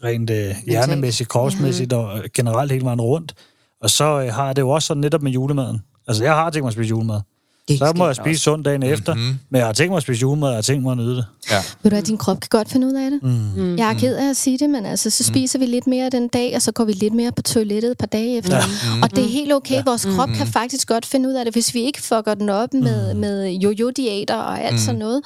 rent 0.04 0.30
øh, 0.30 0.56
hjernemæssigt, 0.66 1.30
kropsmæssigt 1.30 1.94
og 1.94 2.18
øh, 2.18 2.24
generelt 2.34 2.72
hele 2.72 2.86
vejen 2.86 3.02
rundt. 3.02 3.34
Og 3.82 3.90
så 3.90 4.22
øh, 4.22 4.34
har 4.34 4.46
jeg 4.46 4.56
det 4.56 4.62
jo 4.62 4.70
også 4.70 4.88
sådan 4.88 5.02
netop 5.02 5.22
med 5.22 5.32
julemaden. 5.32 5.82
Altså, 6.08 6.24
jeg 6.24 6.34
har 6.34 6.50
tænkt 6.50 6.64
mig 6.64 6.68
at 6.68 6.74
spise 6.74 6.90
julemad. 6.90 7.22
Det 7.68 7.80
Så 7.80 7.94
må 7.96 8.06
jeg 8.06 8.16
spise 8.16 8.42
sundt 8.42 8.66
dagen 8.66 8.84
efter, 8.84 9.14
Mhm. 9.14 9.24
men 9.50 9.60
jeg 9.60 9.66
har 9.66 9.74
tænkt 9.74 9.90
mig 9.92 9.98
at 9.98 10.04
spise 10.04 10.22
julemad, 10.22 10.48
og 10.48 10.52
jeg 10.54 10.58
har 10.58 10.62
tænkt 10.62 10.84
mig 10.84 10.92
at 10.92 10.98
nyde 10.98 11.16
det. 11.16 11.26
Ja. 11.52 11.56
Ved 11.56 11.92
du 11.92 11.96
hvad, 11.96 12.02
din 12.02 12.18
krop 12.18 12.40
kan 12.40 12.48
godt 12.50 12.70
finde 12.72 12.88
ud 12.88 12.94
af 12.94 13.12
det. 13.12 13.20
Mm. 13.24 13.78
Jeg 13.78 13.90
er 13.90 13.94
ked 13.94 14.16
af 14.16 14.30
at 14.30 14.38
sige 14.38 14.58
det, 14.58 14.70
men 14.70 14.86
altså, 14.86 15.10
så 15.10 15.24
spiser 15.24 15.60
vi 15.60 15.66
lidt 15.66 15.88
mere 15.88 16.10
den 16.10 16.28
dag, 16.28 16.56
og 16.56 16.62
så 16.62 16.72
går 16.72 16.86
vi 16.86 16.92
lidt 16.94 17.14
mere 17.14 17.32
på 17.32 17.42
toilettet 17.42 17.92
et 17.92 17.98
par 17.98 18.06
dage 18.08 18.38
efter. 18.38 18.56
Ja. 18.56 18.64
Og 19.04 19.16
det 19.16 19.24
er 19.24 19.28
helt 19.30 19.54
okay. 19.54 19.84
Vores 19.86 20.06
krop 20.16 20.30
kan 20.38 20.48
faktisk 20.48 20.88
godt 20.88 21.06
finde 21.06 21.30
ud 21.30 21.34
af 21.34 21.46
det. 21.46 21.54
Hvis 21.54 21.74
vi 21.74 21.82
ikke 21.82 22.02
fucker 22.02 22.34
den 22.34 22.50
op 22.50 22.74
med, 22.74 23.14
med 23.14 23.50
jojo-diæter 23.52 24.36
og 24.36 24.62
alt 24.64 24.80
sådan 24.80 25.00
noget, 25.00 25.22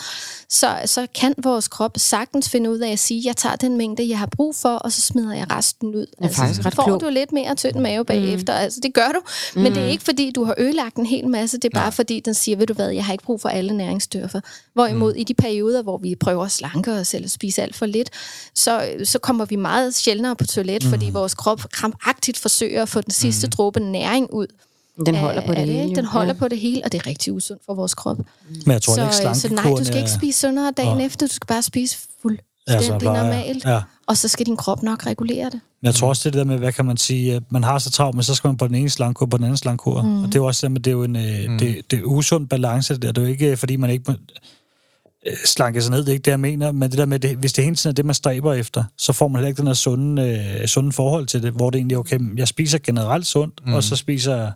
så, 0.49 0.67
så 0.85 1.07
kan 1.15 1.33
vores 1.43 1.67
krop 1.67 1.91
sagtens 1.97 2.49
finde 2.49 2.71
ud 2.71 2.79
af 2.79 2.91
at 2.91 2.99
sige, 2.99 3.21
jeg 3.25 3.37
tager 3.37 3.55
den 3.55 3.77
mængde, 3.77 4.09
jeg 4.09 4.19
har 4.19 4.25
brug 4.35 4.55
for, 4.55 4.69
og 4.75 4.91
så 4.91 5.01
smider 5.01 5.33
jeg 5.35 5.45
resten 5.51 5.95
ud. 5.95 6.05
Altså, 6.21 6.37
faktisk 6.41 6.65
ret 6.65 6.75
får 6.75 6.83
klogt. 6.83 7.03
du 7.03 7.09
lidt 7.09 7.31
mere 7.31 7.55
tynd 7.55 7.75
mave 7.75 8.05
bagefter. 8.05 8.53
Altså, 8.53 8.79
det 8.83 8.93
gør 8.93 9.07
du. 9.13 9.19
Men 9.59 9.75
det 9.75 9.83
er 9.83 9.87
ikke, 9.87 10.03
fordi 10.03 10.31
du 10.35 10.43
har 10.43 10.55
ødelagt 10.57 10.95
en 10.95 11.05
hel 11.05 11.27
masse. 11.27 11.57
Det 11.57 11.65
er 11.73 11.79
bare, 11.79 11.91
fordi 11.91 12.19
den 12.31 12.35
siger, 12.35 12.57
ved 12.57 12.67
du 12.67 12.73
hvad, 12.73 12.89
jeg 12.89 13.05
har 13.05 13.13
ikke 13.13 13.23
brug 13.23 13.41
for 13.41 13.49
alle 13.49 13.77
næringsstoffer. 13.77 14.41
Hvorimod 14.73 15.13
i 15.15 15.23
de 15.23 15.33
perioder, 15.33 15.81
hvor 15.83 15.97
vi 15.97 16.15
prøver 16.15 16.45
at 16.45 16.51
slanke 16.51 16.91
os 16.93 17.13
eller 17.13 17.29
spise 17.29 17.61
alt 17.61 17.75
for 17.75 17.85
lidt, 17.85 18.09
så, 18.55 18.91
så 19.03 19.19
kommer 19.19 19.45
vi 19.45 19.55
meget 19.55 19.95
sjældnere 19.95 20.35
på 20.35 20.45
toilet, 20.45 20.83
fordi 20.83 21.09
vores 21.09 21.33
krop 21.33 21.61
krampagtigt 21.71 22.37
forsøger 22.37 22.81
at 22.81 22.89
få 22.89 23.01
den 23.01 23.11
sidste 23.11 23.47
dråbe 23.47 23.79
næring 23.79 24.33
ud. 24.33 24.47
Den 25.05 25.15
holder 25.15 25.45
på 25.45 25.51
det 25.51 25.59
af 25.59 25.65
hele. 25.67 25.95
Den 25.95 26.05
holder 26.05 26.33
Ja. 26.33 26.39
på 26.39 26.47
det 26.47 26.59
hele, 26.59 26.81
og 26.85 26.91
det 26.91 27.01
er 27.01 27.07
rigtig 27.07 27.33
usundt 27.33 27.61
for 27.65 27.73
vores 27.73 27.93
krop. 27.93 28.17
Men 28.65 28.71
jeg 28.71 28.81
tror 28.81 28.93
så, 28.95 29.01
ikke, 29.03 29.39
så 29.39 29.53
nej, 29.53 29.63
du 29.77 29.85
skal 29.85 29.97
ikke 29.97 30.11
spise 30.11 30.39
sundere 30.39 30.71
dagen 30.77 30.97
Nå. 30.97 31.03
efter. 31.03 31.27
Du 31.27 31.33
skal 31.33 31.47
bare 31.47 31.61
spise 31.61 31.97
fuldstændig 32.71 32.93
Altså, 33.09 33.13
bare- 33.13 33.23
normalt. 33.23 33.65
ja. 33.65 33.81
Og 34.07 34.17
så 34.17 34.27
skal 34.27 34.45
din 34.45 34.57
krop 34.57 34.83
nok 34.83 35.05
regulere 35.05 35.45
det. 35.45 35.53
Men 35.81 35.85
jeg 35.85 35.95
tror 35.95 36.07
også, 36.07 36.29
det 36.29 36.37
der 36.37 36.43
med, 36.43 36.57
hvad 36.57 36.71
kan 36.73 36.85
man 36.85 36.97
sige, 36.97 37.35
at 37.35 37.43
man 37.49 37.63
har 37.63 37.79
så 37.79 37.91
travlt, 37.91 38.15
men 38.15 38.23
så 38.23 38.35
skal 38.35 38.47
man 38.47 38.57
på 38.57 38.67
den 38.67 38.75
ene 38.75 38.89
slangkur, 38.89 39.25
på 39.25 39.37
den 39.37 39.43
anden 39.43 39.57
slangkur. 39.57 40.01
Mm. 40.01 40.17
Og 40.23 40.27
det 40.27 40.35
er 40.35 40.39
jo 40.39 40.45
også 40.45 40.67
det 40.67 40.71
med, 40.71 40.79
det 40.81 40.91
er 40.91 40.95
jo 40.95 41.03
en 41.03 41.15
øh, 41.15 41.59
det, 41.59 41.91
det 41.91 41.99
er 41.99 42.03
usund 42.03 42.47
balance. 42.47 42.93
Det, 42.93 43.01
der. 43.01 43.11
det 43.11 43.17
er 43.21 43.25
jo 43.25 43.31
ikke, 43.31 43.57
fordi 43.57 43.75
man 43.75 43.89
ikke 43.89 44.03
må 44.07 44.13
øh, 45.27 45.33
slanke 45.45 45.81
sig 45.81 45.91
ned, 45.91 45.99
det 45.99 46.07
er 46.09 46.13
ikke 46.13 46.23
det, 46.23 46.31
jeg 46.31 46.39
mener, 46.39 46.71
men 46.71 46.89
det 46.91 46.97
der 46.97 47.05
med, 47.05 47.19
det, 47.19 47.35
hvis 47.37 47.53
det 47.53 47.63
hele 47.63 47.75
tiden 47.75 47.91
er 47.91 47.95
det, 47.95 48.05
man 48.05 48.15
stræber 48.15 48.53
efter, 48.53 48.83
så 48.97 49.13
får 49.13 49.27
man 49.27 49.39
heller 49.39 49.47
ikke 49.47 49.57
den 49.59 49.67
her 49.67 49.73
sunde, 49.73 50.21
øh, 50.61 50.67
sunde 50.67 50.91
forhold 50.91 51.25
til 51.27 51.43
det, 51.43 51.51
hvor 51.53 51.69
det 51.69 51.77
egentlig 51.77 51.95
er, 51.95 51.99
okay, 51.99 52.19
jeg 52.37 52.47
spiser 52.47 52.77
generelt 52.77 53.25
sundt, 53.27 53.59
mm. 53.65 53.73
og 53.73 53.83
så 53.83 53.95
spiser 53.95 54.35
jeg 54.35 54.51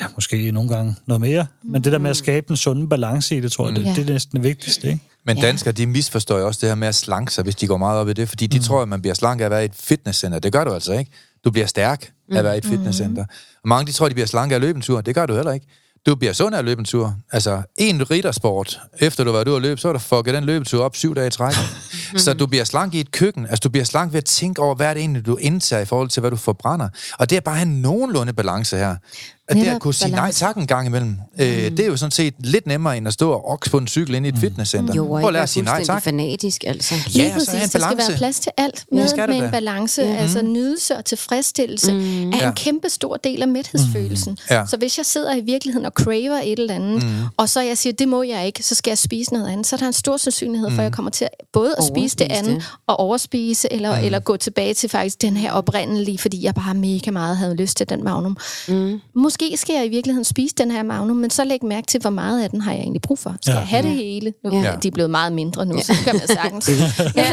ja, 0.00 0.06
måske 0.14 0.50
nogle 0.50 0.68
gange 0.68 0.96
noget 1.06 1.20
mere, 1.20 1.46
men 1.62 1.84
det 1.84 1.92
der 1.92 1.98
med 1.98 2.10
at 2.10 2.16
skabe 2.16 2.50
en 2.50 2.56
sunde 2.56 2.88
balance 2.88 3.36
i 3.36 3.40
det, 3.40 3.52
tror 3.52 3.68
jeg, 3.68 3.76
det, 3.76 3.84
Ja. 3.84 3.92
det 3.96 4.08
er 4.08 4.12
næsten 4.12 4.36
det 4.36 4.44
vigtigste, 4.48 4.88
ikke? 4.88 5.00
Men 5.28 5.36
Ja. 5.38 5.46
danskere, 5.46 5.72
de 5.72 5.86
misforstår 5.86 6.38
jo 6.38 6.46
også 6.46 6.58
det 6.60 6.68
her 6.68 6.74
med 6.74 6.88
at 6.88 6.94
slanke 6.94 7.32
sig, 7.32 7.44
hvis 7.44 7.54
de 7.54 7.66
går 7.66 7.76
meget 7.76 8.00
op 8.00 8.08
i 8.08 8.12
det, 8.12 8.28
fordi 8.28 8.46
de 8.46 8.58
mm. 8.58 8.64
tror, 8.64 8.82
at 8.82 8.88
man 8.88 9.00
bliver 9.00 9.14
slank 9.14 9.40
af 9.40 9.44
at 9.44 9.50
være 9.50 9.62
i 9.62 9.64
et 9.64 9.74
fitnesscenter. 9.74 10.38
Det 10.38 10.52
gør 10.52 10.64
du 10.64 10.72
altså 10.72 10.92
ikke. 10.92 11.10
Du 11.44 11.50
bliver 11.50 11.66
stærk 11.66 12.10
af 12.32 12.38
at 12.38 12.44
være 12.44 12.54
i 12.54 12.58
et 12.58 12.64
fitnesscenter. 12.64 13.24
Og 13.62 13.68
mange, 13.68 13.86
de 13.86 13.92
tror, 13.92 14.08
de 14.08 14.14
bliver 14.14 14.26
slanke 14.26 14.54
af 14.54 14.56
at 14.56 14.60
løbe 14.60 14.76
en 14.76 14.82
tur. 14.82 15.00
Det 15.00 15.14
gør 15.14 15.26
du 15.26 15.34
heller 15.34 15.52
ikke. 15.52 15.66
Du 16.06 16.14
bliver 16.14 16.32
sund 16.32 16.54
af 16.54 16.58
at 16.58 16.64
løbe 16.64 16.78
en 16.78 16.84
tur. 16.84 17.16
Altså, 17.32 17.62
en 17.76 18.10
riddersport, 18.10 18.80
efter 18.98 19.24
du 19.24 19.30
har 19.30 19.36
været 19.36 19.48
ude 19.48 19.56
at 19.56 19.62
løbe, 19.62 19.80
så 19.80 19.88
har 19.88 19.92
du 19.92 19.98
fucket 19.98 20.34
den 20.34 20.44
løbetur 20.44 20.84
op 20.84 20.96
syv 20.96 21.14
dage 21.14 21.26
i 21.26 21.30
træk. 21.30 21.54
så 22.24 22.34
du 22.34 22.46
bliver 22.46 22.64
slank 22.64 22.94
i 22.94 23.00
et 23.00 23.10
køkken. 23.10 23.46
Altså, 23.46 23.60
du 23.64 23.68
bliver 23.68 23.84
slank 23.84 24.12
ved 24.12 24.18
at 24.18 24.24
tænke 24.24 24.62
over, 24.62 24.74
hvad 24.74 24.94
det 24.94 25.00
egentlig, 25.00 25.26
du 25.26 25.36
indtager 25.36 25.82
i 25.82 25.84
forhold 25.84 26.08
til, 26.08 26.20
hvad 26.20 26.30
du 26.30 26.36
forbrænder. 26.36 26.88
Og 27.18 27.30
det 27.30 27.36
er 27.36 27.40
bare 27.40 27.56
have 27.56 27.68
nogenlunde 27.68 28.32
balance 28.32 28.76
her. 28.76 28.96
At 29.48 29.56
det 29.56 29.66
at 29.66 29.80
kunne 29.80 29.94
sige 29.94 30.10
nej 30.10 30.32
tak 30.32 30.56
en 30.56 30.66
gang 30.66 30.86
imellem, 30.86 31.16
øh, 31.40 31.46
det 31.46 31.80
er 31.80 31.86
jo 31.86 31.96
sådan 31.96 32.10
set 32.10 32.34
lidt 32.38 32.66
nemmere, 32.66 32.96
end 32.96 33.06
at 33.08 33.12
stå 33.14 33.30
og 33.32 33.48
okse 33.50 33.70
på 33.70 33.78
en 33.78 33.88
cykel 33.88 34.14
ind 34.14 34.26
i 34.26 34.28
et 34.28 34.38
fitnesscenter. 34.38 34.94
Jo, 34.94 35.10
og 35.10 35.20
ikke 35.20 35.32
være 35.34 35.46
sige 35.46 35.64
nej 35.64 35.84
tak. 35.84 36.02
fanatisk, 36.02 36.64
altså. 36.66 36.94
Ja, 36.94 37.00
Lige 37.06 37.26
en 37.26 37.32
præcis. 37.32 37.70
Der 37.70 37.78
skal 37.78 37.98
være 37.98 38.16
plads 38.16 38.40
til 38.40 38.52
alt 38.56 38.84
Ja, 38.92 38.96
med, 38.96 39.08
der 39.08 39.26
med 39.26 39.36
en 39.36 39.50
balance. 39.50 40.02
Mm-hmm. 40.02 40.18
Altså 40.18 40.42
nydelse 40.42 40.96
og 40.96 41.04
tilfredsstillelse 41.04 41.92
mm. 41.92 42.30
er 42.32 42.36
Ja. 42.36 42.48
en 42.48 42.54
kæmpe 42.54 42.88
stor 42.88 43.16
del 43.16 43.42
af 43.42 43.48
mæthedsfølelsen. 43.48 44.32
Mm. 44.32 44.54
Ja. 44.54 44.66
Så 44.66 44.76
hvis 44.76 44.98
jeg 44.98 45.06
sidder 45.06 45.34
i 45.36 45.40
virkeligheden 45.40 45.86
og 45.86 45.92
craver 45.94 46.40
et 46.44 46.58
eller 46.58 46.74
andet, 46.74 47.02
mm. 47.02 47.10
og 47.36 47.48
så 47.48 47.60
jeg 47.60 47.78
siger, 47.78 47.92
det 47.92 48.08
må 48.08 48.22
jeg 48.22 48.46
ikke, 48.46 48.62
så 48.62 48.74
skal 48.74 48.90
jeg 48.90 48.98
spise 48.98 49.32
noget 49.32 49.48
andet, 49.52 49.66
så 49.66 49.76
er 49.76 49.78
der 49.78 49.86
en 49.86 49.92
stor 49.92 50.16
sandsynlighed 50.16 50.70
for, 50.70 50.78
at 50.78 50.84
jeg 50.84 50.92
kommer 50.92 51.10
til 51.10 51.24
at 51.24 51.30
både 51.52 51.74
at 51.78 51.84
spise 51.84 52.16
det 52.16 52.26
andet 52.32 52.54
det. 52.56 52.64
og 52.86 53.00
overspise, 53.00 53.72
eller, 53.72 53.98
mm. 53.98 54.04
eller 54.04 54.18
gå 54.18 54.36
tilbage 54.36 54.74
til 54.74 54.88
faktisk 54.88 55.22
den 55.22 55.36
her 55.36 55.52
oprindelige, 55.52 56.18
fordi 56.18 56.44
jeg 56.44 56.54
bare 56.54 56.74
mega 56.74 57.10
meget 57.10 57.36
havde 57.36 57.54
lyst 57.54 57.76
til 57.76 57.88
den 57.88 58.04
magnum. 58.04 58.36
Mm. 58.68 59.00
Måske 59.14 59.37
skal 59.56 59.74
jeg 59.74 59.86
i 59.86 59.88
virkeligheden 59.88 60.24
spise 60.24 60.54
den 60.58 60.70
her 60.70 60.82
magnum, 60.82 61.16
men 61.16 61.30
så 61.30 61.44
læg 61.44 61.64
mærke 61.64 61.86
til, 61.86 62.00
hvor 62.00 62.10
meget 62.10 62.42
af 62.42 62.50
den 62.50 62.60
har 62.60 62.72
jeg 62.72 62.80
egentlig 62.80 63.02
brug 63.02 63.18
for. 63.18 63.34
Skal 63.42 63.52
Ja. 63.52 63.58
jeg 63.58 63.66
have 63.68 63.82
det 63.82 63.90
hele? 63.90 64.32
Nu, 64.44 64.50
Ja. 64.52 64.58
ja. 64.60 64.76
De 64.82 64.88
er 64.88 64.92
blevet 64.92 65.10
meget 65.10 65.32
mindre 65.32 65.66
nu, 65.66 65.78
så 65.82 65.92
det 65.92 66.04
kan 66.04 66.14
man 66.14 66.26
sagtens. 66.26 66.70
men, 67.14 67.24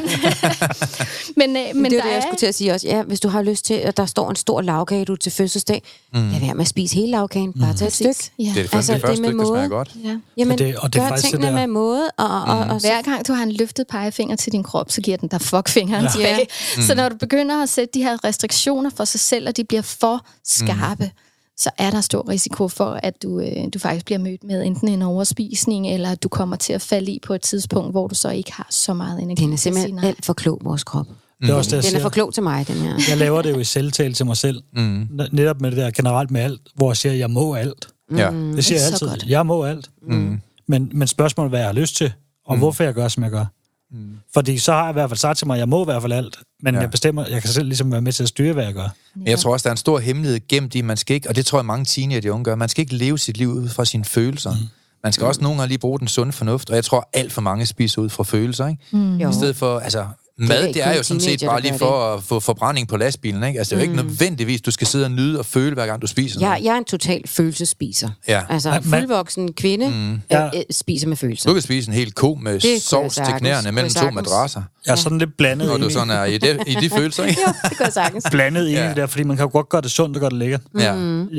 men, 1.37 1.57
øh, 1.57 1.63
men 1.73 1.81
Men 1.81 1.91
det 1.91 1.91
der 1.91 1.97
er 1.97 2.03
det, 2.03 2.09
jeg 2.09 2.17
er- 2.17 2.21
skulle 2.21 2.37
til 2.37 2.45
at 2.45 2.55
sige 2.55 2.73
også. 2.73 2.87
Ja, 2.87 3.03
hvis 3.03 3.19
du 3.19 3.27
har 3.29 3.41
lyst 3.41 3.65
til, 3.65 3.73
at 3.73 3.97
der 3.97 4.05
står 4.05 4.29
en 4.29 4.35
stor 4.35 4.61
lavkage 4.61 5.05
du 5.05 5.15
til 5.15 5.31
fødselsdag, 5.31 5.81
mm. 6.13 6.29
lad 6.31 6.39
være 6.39 6.53
med 6.53 6.61
at 6.61 6.67
spise 6.67 6.95
hele 6.95 7.11
lavkagen. 7.11 7.53
Bare 7.53 7.73
tag 7.73 7.87
et 7.87 7.93
stykke. 7.93 8.31
Ja. 8.39 8.43
Det 8.43 8.49
er 8.49 8.53
det, 8.53 8.73
altså, 8.73 8.93
det 8.93 9.01
første 9.01 9.21
det 9.23 9.31
med 9.31 9.39
der 9.39 9.45
smager 9.45 9.59
måde. 9.59 9.69
godt. 9.69 9.91
Ja. 10.03 10.17
Jamen, 10.37 10.51
Og 10.51 10.57
det- 10.59 10.75
og 10.75 10.93
det 10.93 11.01
er 11.01 11.09
gør 11.09 11.15
tingene 11.17 11.47
der- 11.47 11.53
med 11.53 11.67
måde, 11.67 12.03
og, 12.17 12.25
og, 12.27 12.41
og, 12.43 12.59
og 12.59 12.81
så, 12.81 12.87
Hver 12.87 13.01
gang 13.01 13.27
du 13.27 13.33
har 13.33 13.43
en 13.43 13.51
løftet 13.51 13.87
pegefinger 13.87 14.35
til 14.35 14.51
din 14.51 14.63
krop, 14.63 14.91
så 14.91 15.01
giver 15.01 15.17
den 15.17 15.29
dig 15.29 15.41
fuckfingeren 15.41 16.03
ja. 16.05 16.11
tilbage. 16.11 16.47
Mm. 16.77 16.81
Så 16.83 16.95
når 16.95 17.09
du 17.09 17.15
begynder 17.17 17.63
at 17.63 17.69
sætte 17.69 17.99
de 17.99 18.03
her 18.03 18.23
restriktioner 18.23 18.89
for 18.97 19.05
sig 19.05 19.19
selv, 19.19 19.47
og 19.47 19.57
de 19.57 19.63
bliver 19.63 19.81
for 19.81 20.25
skarpe, 20.45 21.03
Mm. 21.03 21.09
Så 21.57 21.69
er 21.77 21.89
der 21.91 22.01
stor 22.01 22.29
risiko 22.29 22.67
for, 22.67 22.99
at 23.03 23.23
du, 23.23 23.39
øh, 23.39 23.47
du 23.73 23.79
faktisk 23.79 24.05
bliver 24.05 24.19
mødt 24.19 24.43
med 24.43 24.63
enten 24.63 24.87
en 24.87 25.01
overspisning, 25.01 25.87
eller 25.87 26.11
at 26.11 26.23
du 26.23 26.29
kommer 26.29 26.55
til 26.55 26.73
at 26.73 26.81
falde 26.81 27.11
i 27.11 27.19
på 27.23 27.33
et 27.33 27.41
tidspunkt, 27.41 27.91
hvor 27.91 28.07
du 28.07 28.15
så 28.15 28.29
ikke 28.29 28.53
har 28.53 28.67
så 28.69 28.93
meget 28.93 29.21
energi. 29.21 29.43
den 29.43 29.53
er 29.53 29.57
til 29.57 29.69
at 29.69 29.73
sige 29.75 29.83
simpelthen 29.83 30.09
alt 30.09 30.25
for 30.25 30.33
klog, 30.33 30.61
vores 30.63 30.83
krop. 30.83 31.05
Det 31.41 31.49
er 31.49 31.53
også 31.53 31.69
det, 31.69 31.75
jeg 31.75 31.83
Den 31.83 31.87
er 31.87 31.89
siger. 31.89 32.01
for 32.01 32.09
klog 32.09 32.33
til 32.33 32.43
mig, 32.43 32.67
den 32.67 32.75
her. 32.75 32.93
Jeg 33.09 33.17
laver 33.17 33.41
det 33.41 33.51
jo 33.51 33.59
i 33.59 33.63
selvtale 33.63 34.13
til 34.13 34.25
mig 34.25 34.37
selv. 34.37 34.61
Mm. 34.73 35.07
Netop 35.31 35.61
med 35.61 35.71
det 35.71 35.77
der 35.77 35.91
generelt 35.91 36.31
med 36.31 36.41
alt, 36.41 36.61
hvor 36.75 36.89
jeg 36.91 36.97
siger, 36.97 37.13
at 37.13 37.19
jeg 37.19 37.29
må 37.29 37.53
alt. 37.53 37.87
Ja. 38.11 38.15
Det 38.15 38.65
siger 38.65 38.79
Det 38.79 39.01
er 39.01 39.05
jeg 39.05 39.11
altid. 39.11 39.29
Jeg 39.29 39.45
må 39.45 39.63
alt. 39.63 39.89
Mm. 40.07 40.41
Men, 40.67 40.91
men 40.93 41.07
spørgsmålet 41.07 41.47
er, 41.47 41.49
hvad 41.49 41.59
jeg 41.59 41.67
har 41.67 41.73
lyst 41.73 41.95
til, 41.95 42.13
og 42.45 42.55
mm. 42.55 42.59
hvorfor 42.59 42.83
jeg 42.83 42.93
gør, 42.93 43.07
som 43.07 43.23
jeg 43.23 43.31
gør. 43.31 43.45
Mm. 43.91 44.07
Fordi 44.33 44.57
så 44.57 44.71
har 44.71 44.81
jeg 44.83 44.89
i 44.89 44.93
hvert 44.93 45.09
fald 45.09 45.17
sagt 45.17 45.37
til 45.37 45.47
mig, 45.47 45.53
at 45.55 45.59
jeg 45.59 45.69
må 45.69 45.81
i 45.81 45.85
hvert 45.85 46.01
fald 46.01 46.13
alt. 46.13 46.39
Men 46.61 46.75
Ja. 46.75 46.81
jeg 46.81 46.91
bestemmer, 46.91 47.25
jeg 47.27 47.41
kan 47.41 47.49
selv 47.51 47.67
ligesom 47.67 47.91
være 47.91 48.01
med 48.01 48.11
til 48.11 48.23
at 48.23 48.29
styre, 48.29 48.53
hvad 48.53 48.63
jeg 48.65 48.73
gør. 48.73 48.89
Men 49.15 49.27
jeg 49.27 49.39
tror 49.39 49.53
også, 49.53 49.63
der 49.63 49.69
er 49.69 49.73
en 49.73 49.77
stor 49.77 49.99
hemmelighed 49.99 50.39
gemt 50.49 50.75
i, 50.75 50.81
man 50.81 50.97
skal 50.97 51.13
ikke, 51.13 51.29
og 51.29 51.35
det 51.35 51.45
tror 51.45 51.57
jeg 51.59 51.65
mange 51.65 51.85
teenager, 51.85 52.21
de 52.21 52.31
unge 52.31 52.43
gør, 52.43 52.55
man 52.55 52.69
skal 52.69 52.81
ikke 52.81 52.95
leve 52.95 53.17
sit 53.19 53.37
liv 53.37 53.47
ud 53.49 53.69
fra 53.69 53.85
sine 53.85 54.05
følelser. 54.05 54.51
Mm. 54.51 54.57
Man 55.03 55.11
skal 55.13 55.27
også 55.27 55.41
nogle 55.41 55.57
gange 55.57 55.67
lige 55.67 55.77
bruge 55.79 55.99
den 55.99 56.07
sunde 56.07 56.31
fornuft, 56.33 56.69
og 56.69 56.75
jeg 56.75 56.85
tror, 56.85 57.09
alt 57.13 57.31
for 57.33 57.41
mange 57.41 57.65
spiser 57.65 58.01
ud 58.01 58.09
fra 58.09 58.23
følelser, 58.23 58.67
ikke? 58.67 58.81
Mm. 58.91 59.17
Jo. 59.17 59.29
I 59.29 59.33
stedet 59.33 59.55
for, 59.55 59.79
altså, 59.79 60.05
mad, 60.37 60.73
det 60.73 60.83
er 60.87 60.95
jo 60.95 61.03
sådan 61.03 61.21
set 61.21 61.43
bare 61.45 61.61
lige 61.61 61.77
for 61.79 62.13
at 62.13 62.23
få 62.23 62.39
forbrænding 62.39 62.87
på 62.87 62.97
lastbilen, 62.97 63.43
ikke? 63.43 63.59
Altså, 63.59 63.75
det 63.75 63.81
er 63.81 63.85
jo 63.85 63.91
ikke 63.91 64.03
nødvendigvis, 64.03 64.61
du 64.61 64.71
skal 64.71 64.87
sidde 64.87 65.05
og 65.05 65.11
nyde 65.11 65.39
og 65.39 65.45
føle, 65.45 65.73
hver 65.73 65.85
gang 65.85 66.01
du 66.01 66.07
spiser 66.07 66.39
Jeg, 66.39 66.49
noget. 66.49 66.63
jeg 66.63 66.73
er 66.73 66.77
en 66.77 66.85
total 66.85 67.21
følelsespiser. 67.27 68.09
Ja. 68.27 68.41
Altså, 68.49 68.71
men- 68.71 68.83
fuldvoksen 68.83 69.53
kvinde 69.53 69.87
mm. 69.89 70.21
Ja. 70.31 70.45
øh, 70.45 70.51
øh, 70.55 70.61
spiser 70.71 71.07
med 71.07 71.17
følelser. 71.17 71.49
Du 71.49 71.53
kan 71.53 71.61
spise 71.61 71.87
en 71.87 71.93
hel 71.93 72.11
ko 72.11 72.35
med 72.41 72.51
jeg 72.63 72.81
sovs 72.81 73.15
til 73.15 73.23
Kunne 73.25 73.39
mellem 73.63 73.77
jeg 73.77 73.91
to 73.91 74.09
madrasser. 74.09 74.61
Jeg 74.85 74.91
er 74.91 74.95
sådan 74.95 75.17
lidt 75.17 75.37
blandet 75.37 75.67
Når 75.67 75.73
ind 75.75 75.81
du 75.83 75.87
i, 75.89 75.91
sådan 75.91 76.09
er 76.09 76.23
i, 76.25 76.37
det, 76.37 76.57
i 76.67 76.73
de 76.81 76.89
følelser, 76.97 77.23
ikke? 77.25 77.41
Jo, 77.47 77.53
det 77.69 77.77
gør 77.77 77.89
sagtens. 77.89 78.25
blandet 78.31 78.61
ind 78.67 78.77
i 78.77 78.81
Ja. 78.81 78.87
det 78.89 78.95
der, 78.97 79.05
fordi 79.07 79.23
man 79.23 79.37
kan 79.37 79.45
jo 79.45 79.49
godt 79.51 79.69
gøre 79.69 79.81
det 79.81 79.91
sundt 79.91 80.17
og 80.17 80.19
gøre 80.21 80.29
det 80.29 80.37
lækkert. 80.37 80.61
Ja. 80.79 80.91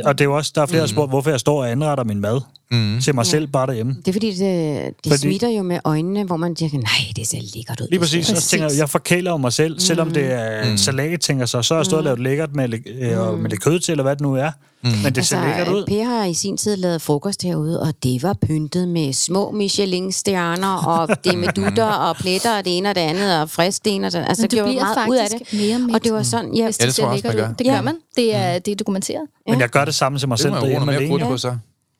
Og 0.04 0.18
det 0.18 0.20
er 0.20 0.24
jo 0.24 0.36
også, 0.36 0.52
der 0.54 0.62
er 0.62 0.66
flere, 0.66 0.80
der 0.80 0.88
spurgt, 0.88 1.10
hvorfor 1.10 1.30
jeg 1.30 1.40
står 1.40 1.60
og 1.62 1.70
anretter 1.70 2.04
min 2.04 2.20
mad 2.20 2.40
Mm. 2.70 3.00
til 3.00 3.14
mig 3.14 3.26
selv 3.26 3.46
bare 3.46 3.66
derhjemme. 3.66 3.94
Det 3.98 4.08
er 4.08 4.12
fordi, 4.12 4.30
det, 4.30 4.38
det 4.38 5.12
Fordi- 5.12 5.16
smitter 5.18 5.48
jo 5.48 5.62
med 5.62 5.78
øjnene, 5.84 6.24
hvor 6.24 6.36
man 6.36 6.54
tænker, 6.54 6.78
nej, 6.78 7.12
det 7.16 7.26
ser 7.26 7.38
lækkert 7.56 7.80
ud. 7.80 7.86
Lige 7.90 8.00
præcis. 8.00 8.26
Så 8.26 8.40
tænker 8.48 8.66
jeg, 8.70 8.78
jeg 8.78 8.90
forkæler 8.90 9.30
jo 9.30 9.36
mig 9.36 9.52
selv, 9.52 9.80
selvom 9.80 10.10
det 10.10 10.32
er 10.32 10.70
Mm. 10.70 10.76
salat, 10.76 11.20
tænker 11.20 11.46
så, 11.46 11.62
så 11.62 11.74
har 11.74 11.78
jeg 11.80 11.86
stået 11.86 11.98
og 11.98 12.04
lavet 12.04 12.20
lækkert 12.20 12.54
med, 12.54 12.68
øh, 13.00 13.18
og 13.20 13.38
med 13.38 13.50
lidt 13.50 13.62
kød 13.62 13.78
til, 13.80 13.92
eller 13.92 14.02
hvad 14.02 14.16
det 14.16 14.22
nu 14.22 14.34
er. 14.34 14.50
Mm. 14.92 15.02
Men 15.02 15.14
det 15.14 15.26
ser 15.26 15.46
lækkert 15.46 15.68
ud. 15.68 15.84
Per 15.86 16.04
har 16.04 16.24
i 16.24 16.34
sin 16.34 16.56
tid 16.56 16.76
lavet 16.76 17.02
frokost 17.02 17.42
herude, 17.42 17.80
og 17.82 17.94
det 18.02 18.22
var 18.22 18.32
pyntet 18.46 18.88
med 18.88 19.12
små 19.12 19.50
Michelin-stjerner, 19.50 20.76
og 20.86 21.24
det 21.24 21.38
med 21.38 21.48
dutter 21.66 21.84
og 21.84 22.16
pletter, 22.16 22.58
og 22.58 22.64
det 22.64 22.76
ene 22.78 22.88
og 22.88 22.94
det 22.94 23.00
andet, 23.00 23.40
og 23.40 23.50
frisk 23.50 23.84
det 23.84 23.94
ene 23.94 24.06
og 24.06 24.12
det 24.12 24.18
andet. 24.18 24.28
Altså, 24.28 24.42
Men 24.42 24.50
det 24.50 24.58
var 24.62 24.66
bliver 24.68 24.80
meget 24.82 25.08
ud 25.08 25.16
af 25.16 25.26
det. 25.30 25.38
faktisk 25.38 25.78
mere 25.78 25.94
Og 25.94 26.04
det 26.04 26.12
var 26.12 26.22
sådan, 26.22 26.54
ja, 26.54 26.64
hvis 26.64 26.78
Ja, 26.80 26.82
det, 26.82 26.86
det 26.88 26.94
ser 26.94 27.12
lækkert 27.12 27.34
ud. 27.34 27.40
gør. 27.40 27.52
Det 27.52 27.64
Ja. 27.66 27.74
gør 27.74 27.82
man. 27.82 27.96
Det 28.16 28.34
er, 28.34 28.58
det 28.58 28.72
er 28.72 28.76
dokumenteret. 28.76 29.22
Men 29.48 29.60
jeg 29.60 29.68
gør 29.68 29.84
det 29.84 29.94
samme 29.94 30.18
til 30.18 30.28
mig 30.28 30.36
Det 30.36 30.42
selv 30.42 30.50
må 30.52 30.56
jeg 30.56 30.60
bruge 30.60 30.70
derhjemme 30.72 30.86
noget 30.92 31.10
mere 31.10 31.18
krudt 31.18 31.30
på, 31.32 31.36
så. 31.38 31.56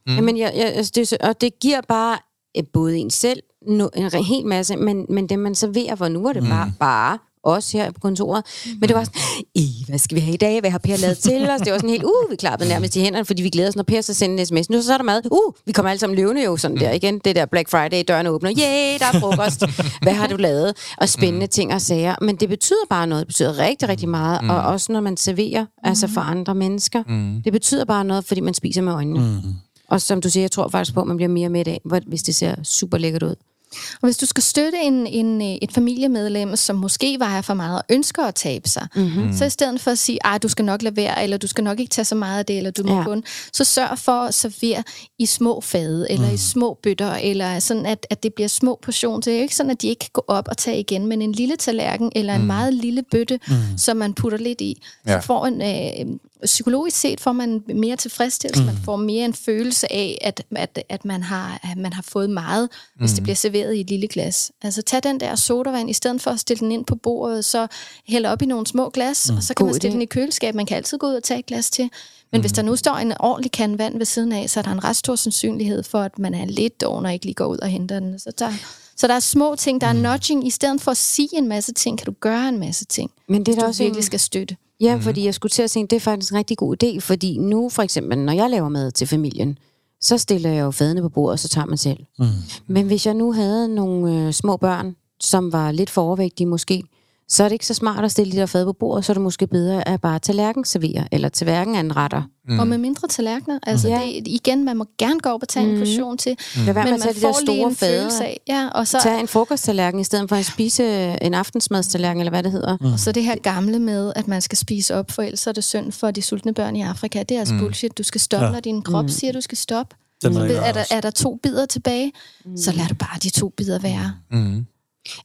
Mm. 0.06 0.14
Jamen, 0.14 0.36
jeg, 0.38 0.52
jeg, 0.56 0.66
altså, 0.74 0.92
det, 0.94 1.12
er 1.12 1.28
og 1.28 1.40
det 1.40 1.58
giver 1.60 1.80
bare 1.88 2.18
øh, 2.56 2.64
både 2.72 2.96
en 2.98 3.10
selv 3.10 3.40
no, 3.68 3.88
en 3.96 4.06
re- 4.06 4.22
hel 4.22 4.46
masse, 4.46 4.76
men, 4.76 5.06
men 5.08 5.28
det 5.28 5.38
man 5.38 5.54
serverer, 5.54 5.94
hvor 5.94 6.08
nu 6.08 6.26
er 6.26 6.32
det 6.32 6.42
bare, 6.42 6.72
bare 6.80 7.18
os 7.46 7.72
her 7.72 7.90
på 7.90 8.00
kontoret. 8.00 8.44
Men 8.80 8.88
det 8.88 8.96
var 8.96 9.04
sådan, 9.04 9.20
I, 9.54 9.84
hvad 9.88 9.98
skal 9.98 10.14
vi 10.14 10.20
have 10.20 10.34
i 10.34 10.36
dag? 10.36 10.60
Hvad 10.60 10.70
har 10.70 10.78
Per 10.78 10.96
lavet 10.96 11.18
til 11.18 11.50
os? 11.50 11.60
Det 11.60 11.72
var 11.72 11.78
sådan 11.78 11.90
helt, 11.90 12.04
uh, 12.04 12.30
vi 12.30 12.36
klappede 12.36 12.68
nærmest 12.68 12.96
i 12.96 13.00
hænderne, 13.00 13.24
fordi 13.24 13.42
vi 13.42 13.48
glæder 13.50 13.68
os, 13.68 13.76
når 13.76 13.82
Per 13.82 14.00
så 14.00 14.14
sender 14.14 14.40
en 14.40 14.46
sms. 14.46 14.70
Nu 14.70 14.82
så 14.82 14.92
er 14.92 14.96
der 14.96 15.04
mad. 15.04 15.20
Uh, 15.30 15.54
vi 15.66 15.72
kommer 15.72 15.90
alle 15.90 16.00
sammen 16.00 16.16
løvende 16.16 16.44
jo 16.44 16.56
sådan 16.56 16.76
der 16.76 16.92
igen. 16.92 17.18
Det 17.18 17.36
der 17.36 17.46
Black 17.46 17.70
Friday, 17.70 18.02
dørene 18.08 18.30
åbner. 18.30 18.50
Yeah, 18.50 18.98
der 18.98 19.06
er 19.12 19.20
frokost. 19.20 19.64
Hvad 20.02 20.12
har 20.12 20.26
du 20.26 20.36
lavet? 20.36 20.76
Og 20.98 21.08
spændende 21.08 21.46
ting 21.46 21.72
og 21.74 21.80
sager. 21.80 22.14
Men 22.20 22.36
det 22.36 22.48
betyder 22.48 22.86
bare 22.90 23.06
noget. 23.06 23.20
Det 23.20 23.26
betyder 23.26 23.58
rigtig, 23.58 23.88
rigtig 23.88 24.08
meget. 24.08 24.50
Og 24.50 24.62
også 24.62 24.92
når 24.92 25.00
man 25.00 25.16
serverer, 25.16 25.66
altså 25.82 26.06
for 26.08 26.20
andre 26.20 26.54
mennesker. 26.54 27.02
Det 27.44 27.52
betyder 27.52 27.84
bare 27.84 28.04
noget, 28.04 28.24
fordi 28.24 28.40
man 28.40 28.54
spiser 28.54 28.82
med 28.82 28.92
øjnene. 28.92 29.42
Og 29.88 30.00
som 30.00 30.20
du 30.20 30.30
siger, 30.30 30.42
jeg 30.42 30.50
tror 30.50 30.68
faktisk 30.68 30.94
på, 30.94 31.00
at 31.00 31.06
man 31.06 31.16
bliver 31.16 31.28
mere 31.28 31.48
med 31.48 31.68
af, 31.68 31.80
hvis 32.06 32.22
det 32.22 32.34
ser 32.34 32.54
super 32.62 32.98
lækkert 32.98 33.22
ud. 33.22 33.34
Og 33.72 34.06
hvis 34.06 34.16
du 34.16 34.26
skal 34.26 34.42
støtte 34.42 34.78
en, 34.82 35.06
en, 35.06 35.42
øh, 35.42 35.48
et 35.62 35.72
familiemedlem, 35.72 36.56
som 36.56 36.76
måske 36.76 37.16
vejer 37.18 37.40
for 37.42 37.54
meget 37.54 37.78
og 37.78 37.84
ønsker 37.90 38.22
at 38.22 38.34
tabe 38.34 38.68
sig, 38.68 38.88
mm-hmm. 38.96 39.32
så 39.36 39.44
i 39.44 39.50
stedet 39.50 39.80
for 39.80 39.90
at 39.90 39.98
sige, 39.98 40.26
at 40.26 40.42
du 40.42 40.48
skal 40.48 40.64
nok 40.64 40.82
lade 40.82 40.96
være, 40.96 41.22
eller 41.22 41.36
du 41.36 41.46
skal 41.46 41.64
nok 41.64 41.80
ikke 41.80 41.90
tage 41.90 42.04
så 42.04 42.14
meget 42.14 42.38
af 42.38 42.46
det, 42.46 42.56
eller 42.58 42.70
du 42.70 42.82
må 42.82 42.96
Ja. 42.96 43.04
kun, 43.04 43.24
så 43.52 43.64
sørg 43.64 43.98
for 43.98 44.12
at 44.12 44.34
servere 44.34 44.82
i 45.18 45.26
små 45.26 45.60
fade, 45.60 46.06
eller 46.10 46.28
mm. 46.28 46.34
i 46.34 46.36
små 46.36 46.78
bøtter, 46.82 47.14
eller 47.14 47.58
sådan, 47.58 47.86
at, 47.86 48.06
at 48.10 48.22
det 48.22 48.34
bliver 48.34 48.48
små 48.48 48.78
portioner. 48.82 49.20
Det 49.20 49.32
er 49.32 49.36
jo 49.36 49.42
ikke 49.42 49.56
sådan, 49.56 49.70
at 49.70 49.82
de 49.82 49.88
ikke 49.88 50.00
kan 50.00 50.10
gå 50.12 50.24
op 50.28 50.48
og 50.48 50.56
tage 50.56 50.80
igen, 50.80 51.06
men 51.06 51.22
en 51.22 51.32
lille 51.32 51.56
tallerken, 51.56 52.12
eller 52.16 52.34
en 52.34 52.46
meget 52.46 52.74
lille 52.74 53.02
bøtte, 53.10 53.40
mm. 53.48 53.54
som 53.78 53.96
man 53.96 54.14
putter 54.14 54.38
lidt 54.38 54.60
i, 54.60 54.82
Ja. 55.06 55.20
så 55.20 55.26
får 55.26 55.46
en... 55.46 55.62
Øh, 55.62 56.16
psykologisk 56.44 56.96
set 56.96 57.20
får 57.20 57.32
man 57.32 57.62
mere 57.74 57.96
tilfredsstillelse, 57.96 58.62
mm. 58.62 58.66
man 58.66 58.76
får 58.84 58.96
mere 58.96 59.24
en 59.24 59.34
følelse 59.34 59.92
af, 59.92 60.18
at, 60.20 60.42
at, 60.56 60.84
at, 60.88 61.04
man, 61.04 61.22
har, 61.22 61.60
at 61.72 61.76
man 61.76 61.92
har 61.92 62.02
fået 62.02 62.30
meget, 62.30 62.68
hvis 62.98 63.12
det 63.12 63.22
bliver 63.22 63.36
serveret 63.36 63.74
i 63.74 63.80
et 63.80 63.90
lille 63.90 64.08
glas. 64.08 64.52
Altså 64.62 64.82
tag 64.82 65.02
den 65.02 65.20
der 65.20 65.34
sodavand, 65.34 65.90
i 65.90 65.92
stedet 65.92 66.20
for 66.20 66.30
at 66.30 66.40
stille 66.40 66.60
den 66.60 66.72
ind 66.72 66.84
på 66.84 66.94
bordet, 66.94 67.44
så 67.44 67.66
hælde 68.08 68.28
op 68.28 68.42
i 68.42 68.46
nogle 68.46 68.66
små 68.66 68.90
glas, 68.90 69.30
mm. 69.30 69.36
og 69.36 69.42
så 69.42 69.54
kan 69.54 69.64
God 69.64 69.72
man 69.72 69.74
stille 69.74 69.92
idé. 69.92 69.94
den 69.94 70.02
i 70.02 70.06
køleskab. 70.06 70.54
Man 70.54 70.66
kan 70.66 70.76
altid 70.76 70.98
gå 70.98 71.06
ud 71.06 71.14
og 71.14 71.22
tage 71.22 71.40
et 71.40 71.46
glas 71.46 71.70
til. 71.70 71.90
Men 72.32 72.38
mm. 72.38 72.40
hvis 72.40 72.52
der 72.52 72.62
nu 72.62 72.76
står 72.76 72.96
en 72.96 73.12
ordentlig 73.20 73.52
kan 73.52 73.78
vand 73.78 73.98
ved 73.98 74.06
siden 74.06 74.32
af, 74.32 74.50
så 74.50 74.60
er 74.60 74.64
der 74.64 74.70
en 74.70 74.84
ret 74.84 74.96
stor 74.96 75.14
sandsynlighed 75.14 75.82
for, 75.82 75.98
at 75.98 76.18
man 76.18 76.34
er 76.34 76.44
lidt 76.44 76.80
doven 76.80 77.06
og 77.06 77.12
ikke 77.12 77.24
lige 77.24 77.34
går 77.34 77.46
ud 77.46 77.58
og 77.58 77.68
henter 77.68 78.00
den. 78.00 78.18
Så 78.18 78.32
der, 78.38 78.52
så 78.96 79.06
der 79.06 79.14
er 79.14 79.20
små 79.20 79.54
ting, 79.56 79.80
der 79.80 79.86
er 79.86 79.92
nudging. 79.92 80.46
I 80.46 80.50
stedet 80.50 80.80
for 80.80 80.90
at 80.90 80.96
sige 80.96 81.28
en 81.32 81.48
masse 81.48 81.72
ting, 81.72 81.98
kan 81.98 82.06
du 82.06 82.12
gøre 82.20 82.48
en 82.48 82.58
masse 82.58 82.84
ting, 82.84 83.10
Men 83.28 83.46
det 83.46 83.48
er 83.48 83.54
hvis 83.54 83.62
du 83.62 83.66
også 83.66 83.82
virkelig 83.82 84.00
en, 84.00 84.06
skal 84.06 84.20
støtte. 84.20 84.56
Ja, 84.80 84.98
fordi 85.00 85.24
jeg 85.24 85.34
skulle 85.34 85.50
til 85.50 85.62
at 85.62 85.70
sige, 85.70 85.86
det 85.90 85.96
er 85.96 86.00
faktisk 86.00 86.32
en 86.32 86.38
rigtig 86.38 86.56
god 86.56 86.76
idé, 86.84 87.00
fordi 87.00 87.38
nu 87.38 87.68
for 87.68 87.82
eksempel, 87.82 88.18
når 88.18 88.32
jeg 88.32 88.50
laver 88.50 88.68
mad 88.68 88.90
til 88.90 89.06
familien, 89.06 89.58
så 90.00 90.18
stiller 90.18 90.50
jeg 90.50 90.62
jo 90.62 90.70
fadene 90.70 91.02
på 91.02 91.08
bordet, 91.08 91.32
og 91.32 91.38
så 91.38 91.48
tager 91.48 91.66
man 91.66 91.78
selv. 91.78 91.98
Mm. 92.18 92.26
Men 92.66 92.86
hvis 92.86 93.06
jeg 93.06 93.14
nu 93.14 93.32
havde 93.32 93.74
nogle 93.74 94.26
øh, 94.26 94.32
små 94.32 94.56
børn, 94.56 94.96
som 95.20 95.52
var 95.52 95.72
lidt 95.72 95.90
for 95.90 96.02
overvægtige 96.02 96.46
måske, 96.46 96.82
så 97.28 97.44
er 97.44 97.48
det 97.48 97.52
ikke 97.52 97.66
så 97.66 97.74
smart 97.74 98.04
at 98.04 98.10
stille 98.10 98.32
de 98.32 98.36
der 98.36 98.46
fad 98.46 98.64
på 98.64 98.72
bordet, 98.72 99.04
så 99.04 99.12
er 99.12 99.14
det 99.14 99.22
måske 99.22 99.46
bedre 99.46 99.88
at 99.88 100.00
bare 100.00 100.18
tallerken 100.18 100.64
servere, 100.64 101.08
eller 101.12 101.28
tallerken 101.28 101.74
anretter. 101.74 102.22
Mm. 102.48 102.58
Og 102.58 102.66
med 102.68 102.78
mindre 102.78 103.08
tallerkener. 103.08 103.58
Altså 103.62 103.88
Ja. 103.88 104.00
det, 104.06 104.22
igen, 104.28 104.64
man 104.64 104.76
må 104.76 104.86
gerne 104.98 105.20
gå 105.20 105.28
op 105.28 105.42
og 105.42 105.48
tage 105.48 105.70
en 105.72 105.78
portion 105.78 106.18
til. 106.18 106.36
Med 106.56 106.64
Men 106.66 106.68
at 106.68 106.74
tage 106.84 106.90
man 106.90 107.00
de 107.00 107.06
der 107.06 107.12
får 107.20 107.40
lige 107.40 107.46
store 107.56 107.70
en 107.70 107.76
fade. 107.76 108.00
følelse 108.00 108.24
af. 108.24 108.40
Ja, 108.48 108.68
og 108.68 108.88
så, 108.88 108.98
Tag 109.02 109.20
en 109.20 109.28
frokosttallerken 109.28 110.00
i 110.00 110.04
stedet 110.04 110.28
for 110.28 110.36
at 110.36 110.44
spise 110.44 110.84
en 111.22 111.34
aftensmadstallerken, 111.34 112.20
eller 112.20 112.30
hvad 112.30 112.42
det 112.42 112.52
hedder. 112.52 112.76
Mm. 112.80 112.98
så 112.98 113.12
det 113.12 113.24
her 113.24 113.36
gamle 113.38 113.78
med, 113.78 114.12
at 114.16 114.28
man 114.28 114.40
skal 114.42 114.58
spise 114.58 114.94
op, 114.94 115.10
for 115.10 115.22
ellers 115.22 115.46
er 115.46 115.52
det 115.52 115.64
synd 115.64 115.92
for 115.92 116.10
de 116.10 116.22
sultne 116.22 116.54
børn 116.54 116.76
i 116.76 116.82
Afrika. 116.82 117.22
Det 117.22 117.34
er 117.34 117.38
altså 117.38 117.54
mm. 117.54 117.60
bullshit. 117.60 117.98
Du 117.98 118.02
skal 118.02 118.20
stoppe, 118.20 118.46
Ja. 118.46 118.52
når 118.52 118.60
din 118.60 118.82
krop 118.82 119.04
mm. 119.04 119.08
siger, 119.08 119.32
du 119.32 119.40
skal 119.40 119.58
stoppe. 119.58 119.96
Den 120.22 120.36
er 120.36 120.40
er, 120.40 120.72
der, 120.72 120.84
er 120.90 121.00
der 121.00 121.10
to 121.10 121.38
bidder 121.42 121.66
tilbage, 121.66 122.12
mm. 122.44 122.56
så 122.56 122.72
lad 122.72 122.86
du 122.88 122.94
bare 122.94 123.18
de 123.22 123.30
to 123.30 123.48
bidder 123.48 123.78
være. 123.78 124.12
Mm. 124.30 124.66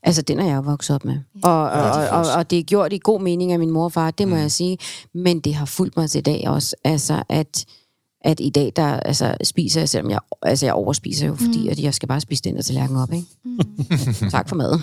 Altså, 0.02 0.22
den 0.22 0.38
er 0.38 0.46
jeg 0.46 0.56
jo 0.56 0.60
vokset 0.60 0.94
op 0.94 1.04
med. 1.04 1.18
Og, 1.42 1.70
og, 1.70 1.90
og, 1.90 2.08
og, 2.08 2.24
og 2.36 2.50
det 2.50 2.58
er 2.58 2.62
gjort 2.62 2.92
i 2.92 2.98
god 3.02 3.20
mening 3.20 3.52
af 3.52 3.58
min 3.58 3.70
mor 3.70 3.84
og 3.84 3.92
far, 3.92 4.10
det 4.10 4.28
må 4.28 4.34
mm. 4.34 4.40
jeg 4.40 4.52
sige. 4.52 4.78
Men 5.14 5.40
det 5.40 5.54
har 5.54 5.66
fulgt 5.66 5.96
mig 5.96 6.10
til 6.10 6.18
i 6.18 6.22
dag 6.22 6.48
også. 6.48 6.76
Altså, 6.84 7.22
at, 7.28 7.64
at 8.24 8.40
i 8.40 8.50
dag, 8.50 8.72
der 8.76 8.86
altså, 8.86 9.34
spiser 9.44 9.80
jeg, 9.80 9.88
selvom 9.88 10.10
jeg, 10.10 10.18
altså, 10.42 10.66
jeg 10.66 10.74
overspiser 10.74 11.26
jo, 11.26 11.34
fordi 11.34 11.62
mm. 11.62 11.68
at 11.68 11.80
jeg 11.80 11.94
skal 11.94 12.08
bare 12.08 12.20
spise 12.20 12.42
den 12.42 12.56
der 12.56 12.62
tallerken 12.62 12.96
op, 12.96 13.12
ikke? 13.12 13.26
Mm. 13.44 14.30
tak 14.30 14.48
for 14.48 14.56
mad. 14.56 14.80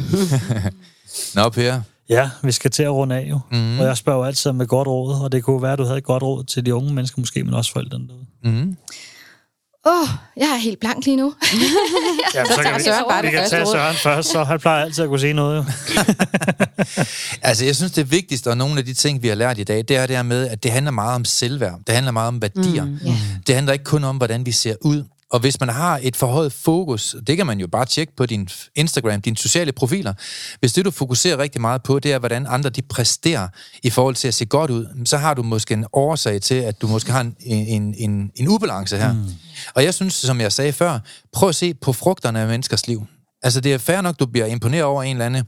Nå, 1.35 1.49
Per. 1.49 1.81
Ja, 2.09 2.29
vi 2.43 2.51
skal 2.51 2.71
til 2.71 2.83
at 2.83 2.91
runde 2.91 3.15
af 3.15 3.29
jo. 3.29 3.39
Mm. 3.51 3.79
Og 3.79 3.85
jeg 3.85 3.97
spørger 3.97 4.19
jo 4.19 4.25
altid 4.25 4.51
med 4.51 4.67
godt 4.67 4.87
råd, 4.87 5.23
og 5.23 5.31
det 5.31 5.43
kunne 5.43 5.61
være, 5.61 5.73
at 5.73 5.79
du 5.79 5.83
havde 5.83 5.97
et 5.97 6.03
godt 6.03 6.23
råd 6.23 6.43
til 6.43 6.65
de 6.65 6.75
unge 6.75 6.93
mennesker 6.93 7.19
måske, 7.19 7.43
men 7.43 7.53
også 7.53 7.71
forældrene 7.71 8.07
derude. 8.07 8.25
Mm. 8.43 8.77
Åh, 9.85 10.01
oh, 10.01 10.07
jeg 10.37 10.45
er 10.45 10.57
helt 10.57 10.79
blank 10.79 11.05
lige 11.05 11.17
nu. 11.17 11.33
Ja, 12.35 12.45
så 12.45 12.61
tager 12.63 12.77
Søren 12.79 13.05
bare 13.09 13.21
vi 13.21 13.25
det 13.27 13.31
kan 13.33 13.41
første 13.41 13.55
tage. 13.55 13.65
Søren 13.65 13.95
først, 13.95 14.31
så 14.31 14.43
han 14.43 14.59
plejer 14.59 14.85
altid 14.85 15.03
at 15.03 15.07
kunne 15.09 15.19
sige 15.19 15.33
noget. 15.33 15.57
Jo. 15.57 15.63
Altså, 17.41 17.65
jeg 17.65 17.75
synes, 17.75 17.91
det 17.91 18.11
vigtigste, 18.11 18.47
og 18.49 18.57
nogle 18.57 18.79
af 18.79 18.85
de 18.85 18.93
ting, 18.93 19.23
vi 19.23 19.27
har 19.27 19.35
lært 19.35 19.57
i 19.59 19.63
dag, 19.63 19.77
det 19.77 19.91
er 19.97 20.05
det 20.05 20.15
her 20.15 20.23
med, 20.23 20.47
at 20.47 20.63
det 20.63 20.71
handler 20.71 20.91
meget 20.91 21.15
om 21.15 21.25
selvværd. 21.25 21.79
Det 21.87 21.95
handler 21.95 22.11
meget 22.11 22.27
om 22.27 22.41
værdier. 22.41 22.85
Mm, 22.85 22.99
yeah. 23.07 23.17
Det 23.47 23.55
handler 23.55 23.73
ikke 23.73 23.85
kun 23.85 24.03
om, 24.03 24.17
hvordan 24.17 24.45
vi 24.45 24.51
ser 24.51 24.75
ud. 24.81 25.03
Og 25.31 25.39
hvis 25.39 25.59
man 25.59 25.69
har 25.69 25.99
et 26.03 26.15
forhøjet 26.15 26.53
fokus, 26.53 27.15
det 27.27 27.37
kan 27.37 27.45
man 27.45 27.59
jo 27.59 27.67
bare 27.67 27.85
tjekke 27.85 28.15
på 28.15 28.25
din 28.25 28.49
Instagram, 28.75 29.21
dine 29.21 29.37
sociale 29.37 29.71
profiler. 29.71 30.13
Hvis 30.59 30.73
det, 30.73 30.85
du 30.85 30.91
fokuserer 30.91 31.37
rigtig 31.37 31.61
meget 31.61 31.83
på, 31.83 31.99
det 31.99 32.13
er, 32.13 32.19
hvordan 32.19 32.45
andre 32.49 32.69
de 32.69 32.81
præsterer 32.81 33.47
i 33.83 33.89
forhold 33.89 34.15
til 34.15 34.27
at 34.27 34.33
se 34.33 34.45
godt 34.45 34.71
ud, 34.71 35.05
så 35.05 35.17
har 35.17 35.33
du 35.33 35.43
måske 35.43 35.73
en 35.73 35.85
årsag 35.93 36.41
til, 36.41 36.55
at 36.55 36.81
du 36.81 36.87
måske 36.87 37.11
har 37.11 37.21
en, 37.21 37.35
en, 37.39 37.95
en, 37.97 38.31
en 38.35 38.47
ubalance 38.47 38.97
her. 38.97 39.13
Mm. 39.13 39.25
Og 39.73 39.83
jeg 39.83 39.93
synes, 39.93 40.13
som 40.13 40.41
jeg 40.41 40.51
sagde 40.51 40.73
før, 40.73 40.99
prøv 41.33 41.49
at 41.49 41.55
se 41.55 41.73
på 41.73 41.93
frugterne 41.93 42.39
af 42.39 42.47
menneskers 42.47 42.87
liv. 42.87 43.05
Altså, 43.43 43.61
det 43.61 43.73
er 43.73 43.77
fair 43.77 44.01
nok, 44.01 44.19
du 44.19 44.25
bliver 44.25 44.45
imponeret 44.45 44.83
over 44.83 45.03
en 45.03 45.15
eller 45.15 45.25
anden 45.25 45.43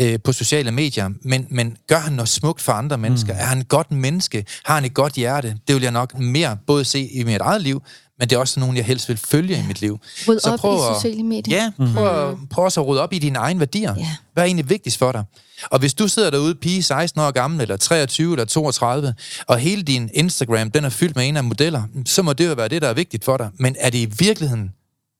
øh, 0.00 0.18
på 0.24 0.32
sociale 0.32 0.72
medier, 0.72 1.10
men, 1.22 1.46
men 1.50 1.76
gør 1.88 1.98
han 1.98 2.12
noget 2.12 2.28
smukt 2.28 2.60
for 2.60 2.72
andre 2.72 2.98
mennesker? 2.98 3.32
Mm. 3.32 3.38
Er 3.38 3.44
han 3.44 3.58
et 3.58 3.68
godt 3.68 3.90
menneske? 3.90 4.44
Har 4.64 4.74
han 4.74 4.84
et 4.84 4.94
godt 4.94 5.12
hjerte? 5.12 5.56
Det 5.68 5.74
vil 5.74 5.82
jeg 5.82 5.92
nok 5.92 6.18
mere 6.18 6.58
både 6.66 6.84
se 6.84 7.00
i 7.00 7.24
mit 7.24 7.40
eget 7.40 7.62
liv, 7.62 7.82
men 8.18 8.28
det 8.28 8.36
er 8.36 8.40
også 8.40 8.60
nogen, 8.60 8.76
jeg 8.76 8.84
helst 8.84 9.08
vil 9.08 9.16
følge 9.16 9.58
i 9.58 9.62
mit 9.66 9.80
liv. 9.80 10.00
Ryd 10.28 10.46
op 10.46 10.58
prøv 10.58 10.74
i 10.74 10.80
at- 10.90 10.96
sociale 10.96 11.22
medier. 11.22 11.56
Ja, 11.56 11.70
prøv, 11.94 12.34
mm. 12.36 12.46
prøv 12.46 12.64
også 12.64 12.80
at 12.80 12.86
rydde 12.86 13.02
op 13.02 13.12
i 13.12 13.18
dine 13.18 13.38
egne 13.38 13.60
værdier. 13.60 13.94
Ja. 13.98 14.08
Hvad 14.32 14.42
er 14.42 14.46
egentlig 14.46 14.70
vigtigst 14.70 14.98
for 14.98 15.12
dig? 15.12 15.24
Og 15.70 15.78
hvis 15.78 15.94
du 15.94 16.08
sidder 16.08 16.30
derude, 16.30 16.54
pige 16.54 16.82
16 16.82 17.20
år 17.20 17.30
gammel, 17.30 17.60
eller 17.60 17.76
23, 17.76 18.32
eller 18.32 18.44
32, 18.44 19.14
og 19.46 19.58
hele 19.58 19.82
din 19.82 20.10
Instagram, 20.14 20.70
den 20.70 20.84
er 20.84 20.88
fyldt 20.88 21.16
med 21.16 21.28
en 21.28 21.36
af 21.36 21.44
modeller, 21.44 21.82
så 22.06 22.22
må 22.22 22.32
det 22.32 22.48
jo 22.48 22.52
være 22.54 22.68
det, 22.68 22.82
der 22.82 22.88
er 22.88 22.94
vigtigt 22.94 23.24
for 23.24 23.36
dig. 23.36 23.50
Men 23.58 23.76
er 23.78 23.90
det 23.90 23.98
i 23.98 24.08
virkeligheden 24.18 24.70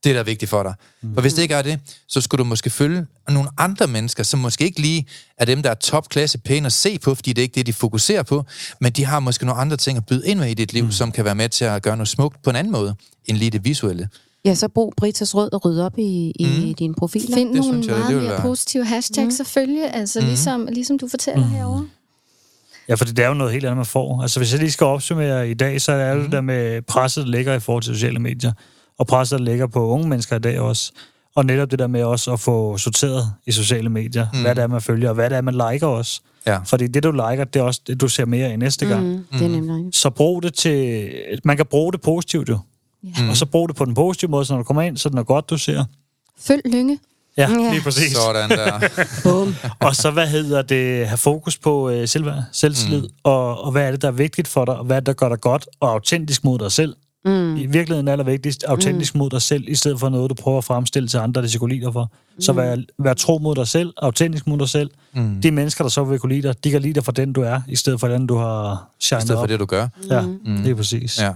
det, 0.04 0.14
der 0.14 0.20
er 0.20 0.24
vigtigt 0.24 0.50
for 0.50 0.62
dig? 0.62 0.74
For 1.14 1.20
hvis 1.20 1.34
det 1.34 1.42
ikke 1.42 1.54
er 1.54 1.62
det, 1.62 1.78
så 2.08 2.20
skulle 2.20 2.38
du 2.38 2.48
måske 2.48 2.70
følge 2.70 3.06
nogle 3.28 3.48
andre 3.58 3.86
mennesker, 3.86 4.22
som 4.22 4.40
måske 4.40 4.64
ikke 4.64 4.80
lige 4.80 5.06
er 5.38 5.44
dem, 5.44 5.62
der 5.62 5.70
er 5.70 5.74
topklasse 5.74 6.38
pæne 6.38 6.66
at 6.66 6.72
se 6.72 6.98
på, 6.98 7.14
fordi 7.14 7.32
det 7.32 7.38
er 7.38 7.42
ikke 7.42 7.54
det, 7.54 7.66
de 7.66 7.72
fokuserer 7.72 8.22
på, 8.22 8.44
men 8.80 8.92
de 8.92 9.04
har 9.04 9.20
måske 9.20 9.46
nogle 9.46 9.60
andre 9.60 9.76
ting 9.76 9.96
at 9.98 10.06
byde 10.06 10.26
ind 10.28 10.38
med 10.38 10.48
i 10.50 10.54
dit 10.54 10.72
liv, 10.72 10.84
mm. 10.84 10.90
som 10.92 11.12
kan 11.12 11.24
være 11.24 11.34
med 11.34 11.48
til 11.48 11.64
at 11.64 11.82
gøre 11.82 11.96
noget 11.96 12.08
smukt 12.08 12.42
på 12.42 12.50
en 12.50 12.56
anden 12.56 12.72
måde, 12.72 12.94
end 13.26 13.36
lige 13.36 13.50
det 13.50 13.64
visuelle. 13.64 14.08
ja, 14.44 14.54
så 14.54 14.68
brug 14.68 14.94
Britas 14.96 15.34
Rød 15.34 15.52
og 15.52 15.64
rydde 15.64 15.86
op 15.86 15.98
i, 15.98 16.32
i 16.38 16.46
mm. 16.68 16.74
dine 16.74 16.94
profiler. 16.94 17.36
Find 17.36 17.48
Det 17.54 17.56
nogle 17.56 17.84
jeg, 17.86 17.98
meget 17.98 18.16
mere 18.16 18.30
være- 18.30 18.40
positive 18.42 18.84
hashtags 18.84 19.24
mm. 19.24 19.30
selvfølgelig, 19.30 19.94
altså 19.94 20.20
mm. 20.20 20.26
ligesom, 20.26 20.66
ligesom 20.72 20.98
du 20.98 21.08
fortæller 21.08 21.44
mm. 21.46 21.50
herovre. 21.52 21.86
Ja, 22.88 22.94
for 22.94 23.04
det 23.04 23.18
er 23.18 23.28
jo 23.28 23.34
noget 23.34 23.52
helt 23.52 23.64
andet, 23.64 23.76
man 23.76 23.86
får. 23.86 24.22
Altså, 24.22 24.40
hvis 24.40 24.52
jeg 24.52 24.60
lige 24.60 24.72
skal 24.72 24.84
opsummere 24.84 25.50
i 25.50 25.54
dag, 25.54 25.80
så 25.80 25.92
er 25.92 26.14
det 26.14 26.24
mm. 26.24 26.30
der 26.30 26.40
med 26.40 26.82
presset, 26.82 27.24
der 27.24 27.30
ligger 27.30 27.54
i 27.54 27.60
forhold 27.60 27.82
til 27.82 27.94
sociale 27.94 28.18
medier, 28.18 28.52
og 28.98 29.06
presset, 29.06 29.38
der 29.38 29.44
ligger 29.44 29.66
på 29.66 29.88
unge 29.88 30.08
mennesker 30.08 30.36
i 30.36 30.38
dag 30.38 30.60
også. 30.60 30.92
Og 31.36 31.46
netop 31.46 31.70
det 31.70 31.78
der 31.78 31.86
med 31.86 32.02
også 32.04 32.32
at 32.32 32.40
få 32.40 32.78
sorteret 32.78 33.32
i 33.46 33.52
sociale 33.52 33.88
medier, 33.90 34.26
mm. 34.32 34.40
hvad 34.42 34.54
det 34.54 34.62
er, 34.62 34.66
man 34.66 34.80
følger, 34.80 35.08
og 35.08 35.14
hvad 35.14 35.30
det 35.30 35.36
er, 35.36 35.40
man 35.42 35.54
liker 35.54 35.86
også. 35.86 36.20
Ja. 36.46 36.58
Fordi 36.58 36.86
det, 36.86 37.02
du 37.02 37.10
liker, 37.10 37.44
det 37.44 37.60
er 37.60 37.64
også 37.64 37.80
det, 37.86 38.00
du 38.00 38.08
ser 38.08 38.24
mere 38.24 38.52
i 38.52 38.56
næste 38.56 38.86
gang. 38.86 39.06
Mm, 39.06 39.24
det 39.32 39.42
er 39.42 39.48
nemlig 39.48 39.76
rigtigt. 39.76 39.96
Så 39.96 40.10
brug 40.10 40.42
det 40.42 40.54
til... 40.54 41.10
Man 41.44 41.56
kan 41.56 41.66
bruge 41.66 41.92
det 41.92 42.00
positivt 42.00 42.48
jo. 42.48 42.58
Mm. 43.02 43.28
Og 43.28 43.36
så 43.36 43.46
brug 43.46 43.68
det 43.68 43.76
på 43.76 43.84
den 43.84 43.94
positive 43.94 44.30
måde, 44.30 44.44
så 44.44 44.52
når 44.52 44.58
du 44.58 44.64
kommer 44.64 44.82
ind, 44.82 44.96
så 44.96 45.08
er 45.08 45.10
det 45.10 45.14
noget 45.14 45.26
godt, 45.26 45.50
du 45.50 45.58
ser. 45.58 45.84
Følg 46.40 46.62
Lynge. 46.64 46.98
Ja, 47.36 47.50
Ja. 47.50 47.70
lige 47.70 47.82
præcis. 47.82 48.12
Sådan 48.12 48.50
der. 48.50 48.80
Bum. 49.24 49.54
Og 49.80 49.96
så, 49.96 50.10
hvad 50.10 50.26
hedder 50.26 50.62
det, 50.62 51.06
have 51.08 51.18
fokus 51.18 51.58
på 51.58 51.90
øh, 51.90 52.08
selvværd, 52.08 52.42
selvtillid, 52.52 53.02
mm. 53.02 53.08
og, 53.24 53.64
og 53.64 53.72
hvad 53.72 53.86
er 53.86 53.90
det, 53.90 54.02
der 54.02 54.08
er 54.08 54.12
vigtigt 54.12 54.48
for 54.48 54.64
dig, 54.64 54.76
og 54.76 54.84
hvad 54.84 54.96
er 54.96 55.00
det, 55.00 55.06
der 55.06 55.12
gør 55.12 55.28
dig 55.28 55.40
godt, 55.40 55.66
og 55.80 55.90
autentisk 55.92 56.44
mod 56.44 56.58
dig 56.58 56.72
selv. 56.72 56.96
Mm. 57.24 57.56
I 57.56 57.66
virkeligheden 57.66 58.08
er 58.08 58.12
allervigtigst, 58.12 58.64
autentisk 58.64 59.14
mm. 59.14 59.18
mod 59.18 59.30
dig 59.30 59.42
selv, 59.42 59.64
i 59.68 59.74
stedet 59.74 60.00
for 60.00 60.08
noget, 60.08 60.30
du 60.30 60.34
prøver 60.34 60.58
at 60.58 60.64
fremstille 60.64 61.08
til 61.08 61.18
andre, 61.18 61.42
der 61.42 61.48
skal 61.48 61.58
kunne 61.60 61.74
lide 61.74 61.84
dig 61.84 61.92
for. 61.92 62.12
Så 62.40 62.52
vær, 62.52 62.76
vær 62.98 63.14
tro 63.14 63.38
mod 63.38 63.54
dig 63.54 63.68
selv, 63.68 63.92
autentisk 63.96 64.46
mod 64.46 64.58
dig 64.58 64.68
selv. 64.68 64.90
Mm. 65.14 65.40
De 65.40 65.50
mennesker, 65.50 65.84
der 65.84 65.88
så 65.88 66.04
vil 66.04 66.18
kunne 66.18 66.34
lide 66.34 66.48
dig, 66.48 66.64
de 66.64 66.70
kan 66.70 66.82
lide 66.82 66.92
dig 66.94 67.04
for 67.04 67.12
den, 67.12 67.32
du 67.32 67.42
er, 67.42 67.60
i 67.68 67.76
stedet 67.76 68.00
for 68.00 68.08
den, 68.08 68.26
du 68.26 68.36
har 68.36 68.90
I 69.00 69.04
shined 69.04 69.20
stedet 69.22 69.36
for 69.38 69.42
op. 69.42 69.48
det, 69.48 69.60
du 69.60 69.64
gør. 69.64 69.88
Ja, 70.10 70.20
mm. 70.20 70.38
det 70.44 70.70
er 70.70 70.74
præcis. 70.74 71.18
Ja. 71.20 71.32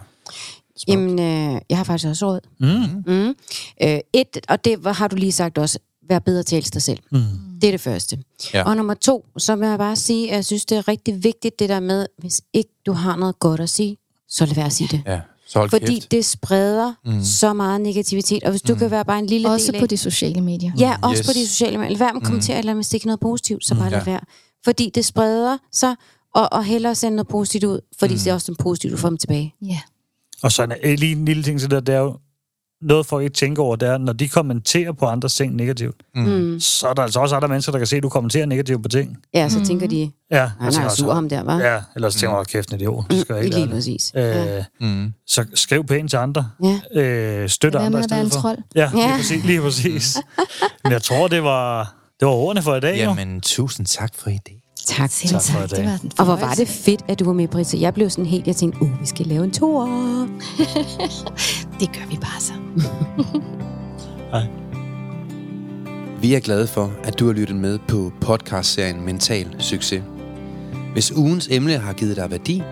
Jamen, 0.88 1.18
øh, 1.18 1.60
jeg 1.70 1.76
har 1.78 1.84
faktisk 1.84 2.08
også 2.08 2.26
råd. 2.26 2.40
Mm. 2.60 3.12
Mm. 3.14 3.34
Øh, 3.82 3.98
et, 4.12 4.38
og 4.48 4.64
det 4.64 4.84
var- 4.84 4.92
har 4.92 5.08
du 5.08 5.16
lige 5.16 5.32
sagt 5.32 5.58
også, 5.58 5.78
vær 6.08 6.18
bedre 6.18 6.42
til 6.42 6.56
at 6.56 6.70
dig 6.74 6.82
selv. 6.82 6.98
Mm. 7.12 7.18
Det 7.60 7.68
er 7.68 7.70
det 7.70 7.80
første. 7.80 8.18
Ja. 8.54 8.62
Og 8.62 8.76
nummer 8.76 8.94
to, 8.94 9.26
så 9.36 9.56
vil 9.56 9.68
jeg 9.68 9.78
bare 9.78 9.96
sige, 9.96 10.30
at 10.30 10.34
jeg 10.36 10.44
synes, 10.44 10.64
det 10.66 10.78
er 10.78 10.88
rigtig 10.88 11.24
vigtigt, 11.24 11.58
det 11.58 11.68
der 11.68 11.80
med, 11.80 12.06
hvis 12.18 12.40
ikke 12.52 12.70
du 12.86 12.92
har 12.92 13.16
noget 13.16 13.38
godt 13.38 13.60
at 13.60 13.70
sige, 13.70 13.96
så 14.28 14.46
lad 14.46 14.54
være 14.54 14.66
at 14.66 14.72
sige 14.72 14.88
det. 14.96 15.02
ja. 15.06 15.20
Så 15.48 15.58
hold 15.58 15.70
Fordi 15.70 15.94
kæft. 15.94 16.10
det 16.10 16.24
spreder 16.24 16.92
mm. 17.04 17.24
så 17.24 17.52
meget 17.52 17.80
negativitet. 17.80 18.42
Og 18.44 18.50
hvis 18.50 18.62
du 18.62 18.72
mm. 18.72 18.78
kan 18.78 18.90
være 18.90 19.04
bare 19.04 19.18
en 19.18 19.26
lille 19.26 19.48
Også 19.50 19.66
del 19.66 19.74
af... 19.74 19.80
på 19.80 19.86
de 19.86 19.96
sociale 19.96 20.40
medier. 20.40 20.72
Ja, 20.78 20.96
også 21.02 21.20
Yes. 21.20 21.26
på 21.26 21.32
de 21.32 21.46
sociale 21.48 21.78
medier. 21.78 21.90
Lad 21.90 21.98
være 21.98 22.12
med 22.14 22.20
at 22.22 22.26
kommentere 22.26 22.56
mm. 22.56 22.58
eller 22.58 22.74
med 22.74 22.82
stikke 22.82 23.06
noget 23.06 23.20
positivt, 23.20 23.66
så 23.66 23.74
bare 23.74 23.90
lad 23.90 23.98
Ja. 23.98 24.04
være. 24.04 24.20
Fordi 24.64 24.90
det 24.94 25.04
spreder 25.04 25.58
sig, 25.72 25.94
og, 26.34 26.48
og 26.52 26.64
hellere 26.64 26.94
sende 26.94 27.16
noget 27.16 27.28
positivt 27.28 27.64
ud, 27.64 27.80
fordi 27.98 28.14
mm. 28.14 28.18
det 28.20 28.26
er 28.26 28.34
også 28.34 28.50
noget 28.50 28.58
positivt, 28.58 28.92
du 28.92 28.96
får 28.96 29.08
dem 29.08 29.18
tilbage. 29.18 29.54
Ja. 29.62 29.80
Og 30.42 30.52
så 30.52 30.62
en, 30.84 30.96
lige 30.98 31.12
en 31.12 31.24
lille 31.24 31.42
ting 31.42 31.60
til 31.60 31.70
det, 31.70 31.86
det 31.86 31.94
er 31.94 31.98
jo, 31.98 32.16
noget 32.82 33.06
folk 33.06 33.24
ikke 33.24 33.34
tænker 33.34 33.62
over, 33.62 33.76
det 33.76 33.88
er, 33.88 33.98
når 33.98 34.12
de 34.12 34.28
kommenterer 34.28 34.92
på 34.92 35.06
andres 35.06 35.34
ting 35.34 35.54
negativt, 35.56 35.96
Mm. 36.14 36.60
så 36.60 36.88
er 36.88 36.94
der 36.94 37.02
altså 37.02 37.20
også 37.20 37.36
andre 37.36 37.48
mennesker, 37.48 37.72
der 37.72 37.78
kan 37.78 37.86
se, 37.86 37.96
at 37.96 38.02
du 38.02 38.08
kommenterer 38.08 38.46
negativt 38.46 38.82
på 38.82 38.88
ting. 38.88 39.16
Ja, 39.34 39.48
så 39.48 39.58
mm. 39.58 39.64
tænker 39.64 39.86
de, 39.86 40.10
Ja, 40.30 40.50
han 40.58 40.66
altså, 40.66 40.80
er 40.82 40.88
sur 40.88 41.12
ham 41.14 41.28
der, 41.28 41.42
hva'? 41.44 41.64
Ja, 41.66 41.80
ellers 41.96 42.14
tænker 42.14 42.36
man, 42.36 42.44
kæft, 42.44 42.68
en 42.70 42.76
idiot. 42.80 43.04
Det 43.10 43.20
skal 43.20 43.34
jeg 43.34 43.40
Mm, 43.42 43.44
ikke 43.46 43.56
lige 43.58 43.68
præcis. 43.68 44.12
Øh, 44.16 44.22
Ja. 44.24 44.64
Mm. 44.80 45.12
Så 45.26 45.44
skriv 45.54 45.84
pænt 45.84 46.10
til 46.10 46.16
andre. 46.16 46.50
Ja. 46.94 47.00
Øh, 47.00 47.48
støt 47.48 47.74
andre 47.74 48.00
i 48.00 48.02
stedet 48.02 48.32
for. 48.32 48.40
trold. 48.40 48.58
Ja, 48.74 48.90
lige 48.92 49.08
Ja. 49.08 49.16
præcis. 49.16 49.44
Lige 49.44 49.60
præcis. 49.60 50.16
Men 50.84 50.92
jeg 50.92 51.02
tror, 51.02 51.28
det 51.28 51.42
var, 51.44 51.94
det 52.20 52.26
var 52.28 52.32
ordene 52.34 52.62
for 52.62 52.74
i 52.76 52.80
dag. 52.80 52.94
jo. 52.96 53.02
Jamen, 53.02 53.40
tusind 53.40 53.86
tak 53.86 54.10
for 54.14 54.30
i 54.30 54.38
dag. 54.46 54.62
Tak. 54.88 55.10
Selv 55.10 55.30
Tak 55.32 55.42
for 55.42 55.66
tak. 55.66 55.70
Det 55.70 55.84
var 55.84 56.00
Og 56.18 56.24
hvor 56.24 56.36
var 56.36 56.54
det 56.54 56.68
fedt, 56.68 57.04
at 57.08 57.18
du 57.18 57.24
var 57.24 57.32
med, 57.32 57.48
Britta. 57.48 57.76
Jeg 57.80 57.94
blev 57.94 58.10
sådan 58.10 58.26
helt, 58.26 58.46
jeg 58.46 58.56
tænkte, 58.56 58.82
uh, 58.82 59.00
vi 59.00 59.06
skal 59.06 59.26
lave 59.26 59.44
en 59.44 59.50
tour. 59.50 59.84
Det 61.80 61.92
gør 61.92 62.08
vi 62.10 62.16
bare 62.16 62.40
så. 62.40 62.52
Vi 66.22 66.34
er 66.34 66.40
glade 66.40 66.66
for, 66.66 66.92
at 67.04 67.18
du 67.18 67.26
har 67.26 67.32
lyttet 67.32 67.56
med 67.56 67.78
på 67.88 68.12
podcastserien 68.20 69.04
Mental 69.04 69.56
Succes. 69.58 70.02
Hvis 70.92 71.12
ugens 71.12 71.48
emne 71.50 71.78
har 71.78 71.92
givet 71.92 72.16
dig 72.16 72.30
værdi, 72.30 72.62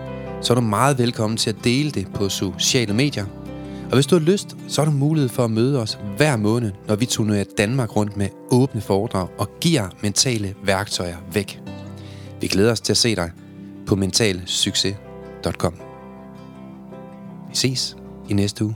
så 0.41 0.53
er 0.53 0.55
du 0.55 0.61
meget 0.61 0.97
velkommen 0.97 1.37
til 1.37 1.49
at 1.49 1.55
dele 1.63 1.91
det 1.91 2.07
på 2.13 2.29
sociale 2.29 2.93
medier. 2.93 3.25
Og 3.85 3.93
hvis 3.93 4.05
du 4.05 4.15
har 4.15 4.25
lyst, 4.25 4.55
så 4.67 4.81
har 4.81 4.91
du 4.91 4.97
mulighed 4.97 5.29
for 5.29 5.43
at 5.43 5.51
møde 5.51 5.81
os 5.81 5.99
hver 6.17 6.35
måned, 6.35 6.71
når 6.87 6.95
vi 6.95 7.05
turnerer 7.05 7.43
Danmark 7.57 7.95
rundt 7.95 8.17
med 8.17 8.27
åbne 8.51 8.81
foredrag 8.81 9.27
og 9.37 9.49
giver 9.61 9.89
mentale 10.01 10.55
værktøjer 10.63 11.17
væk. 11.33 11.61
Vi 12.41 12.47
glæder 12.47 12.71
os 12.71 12.81
til 12.81 12.93
at 12.93 12.97
se 12.97 13.15
dig 13.15 13.31
på 13.87 13.95
mentalsucces.com. 13.95 15.73
Vi 17.49 17.55
ses 17.55 17.97
i 18.29 18.33
næste 18.33 18.65
uge. 18.65 18.75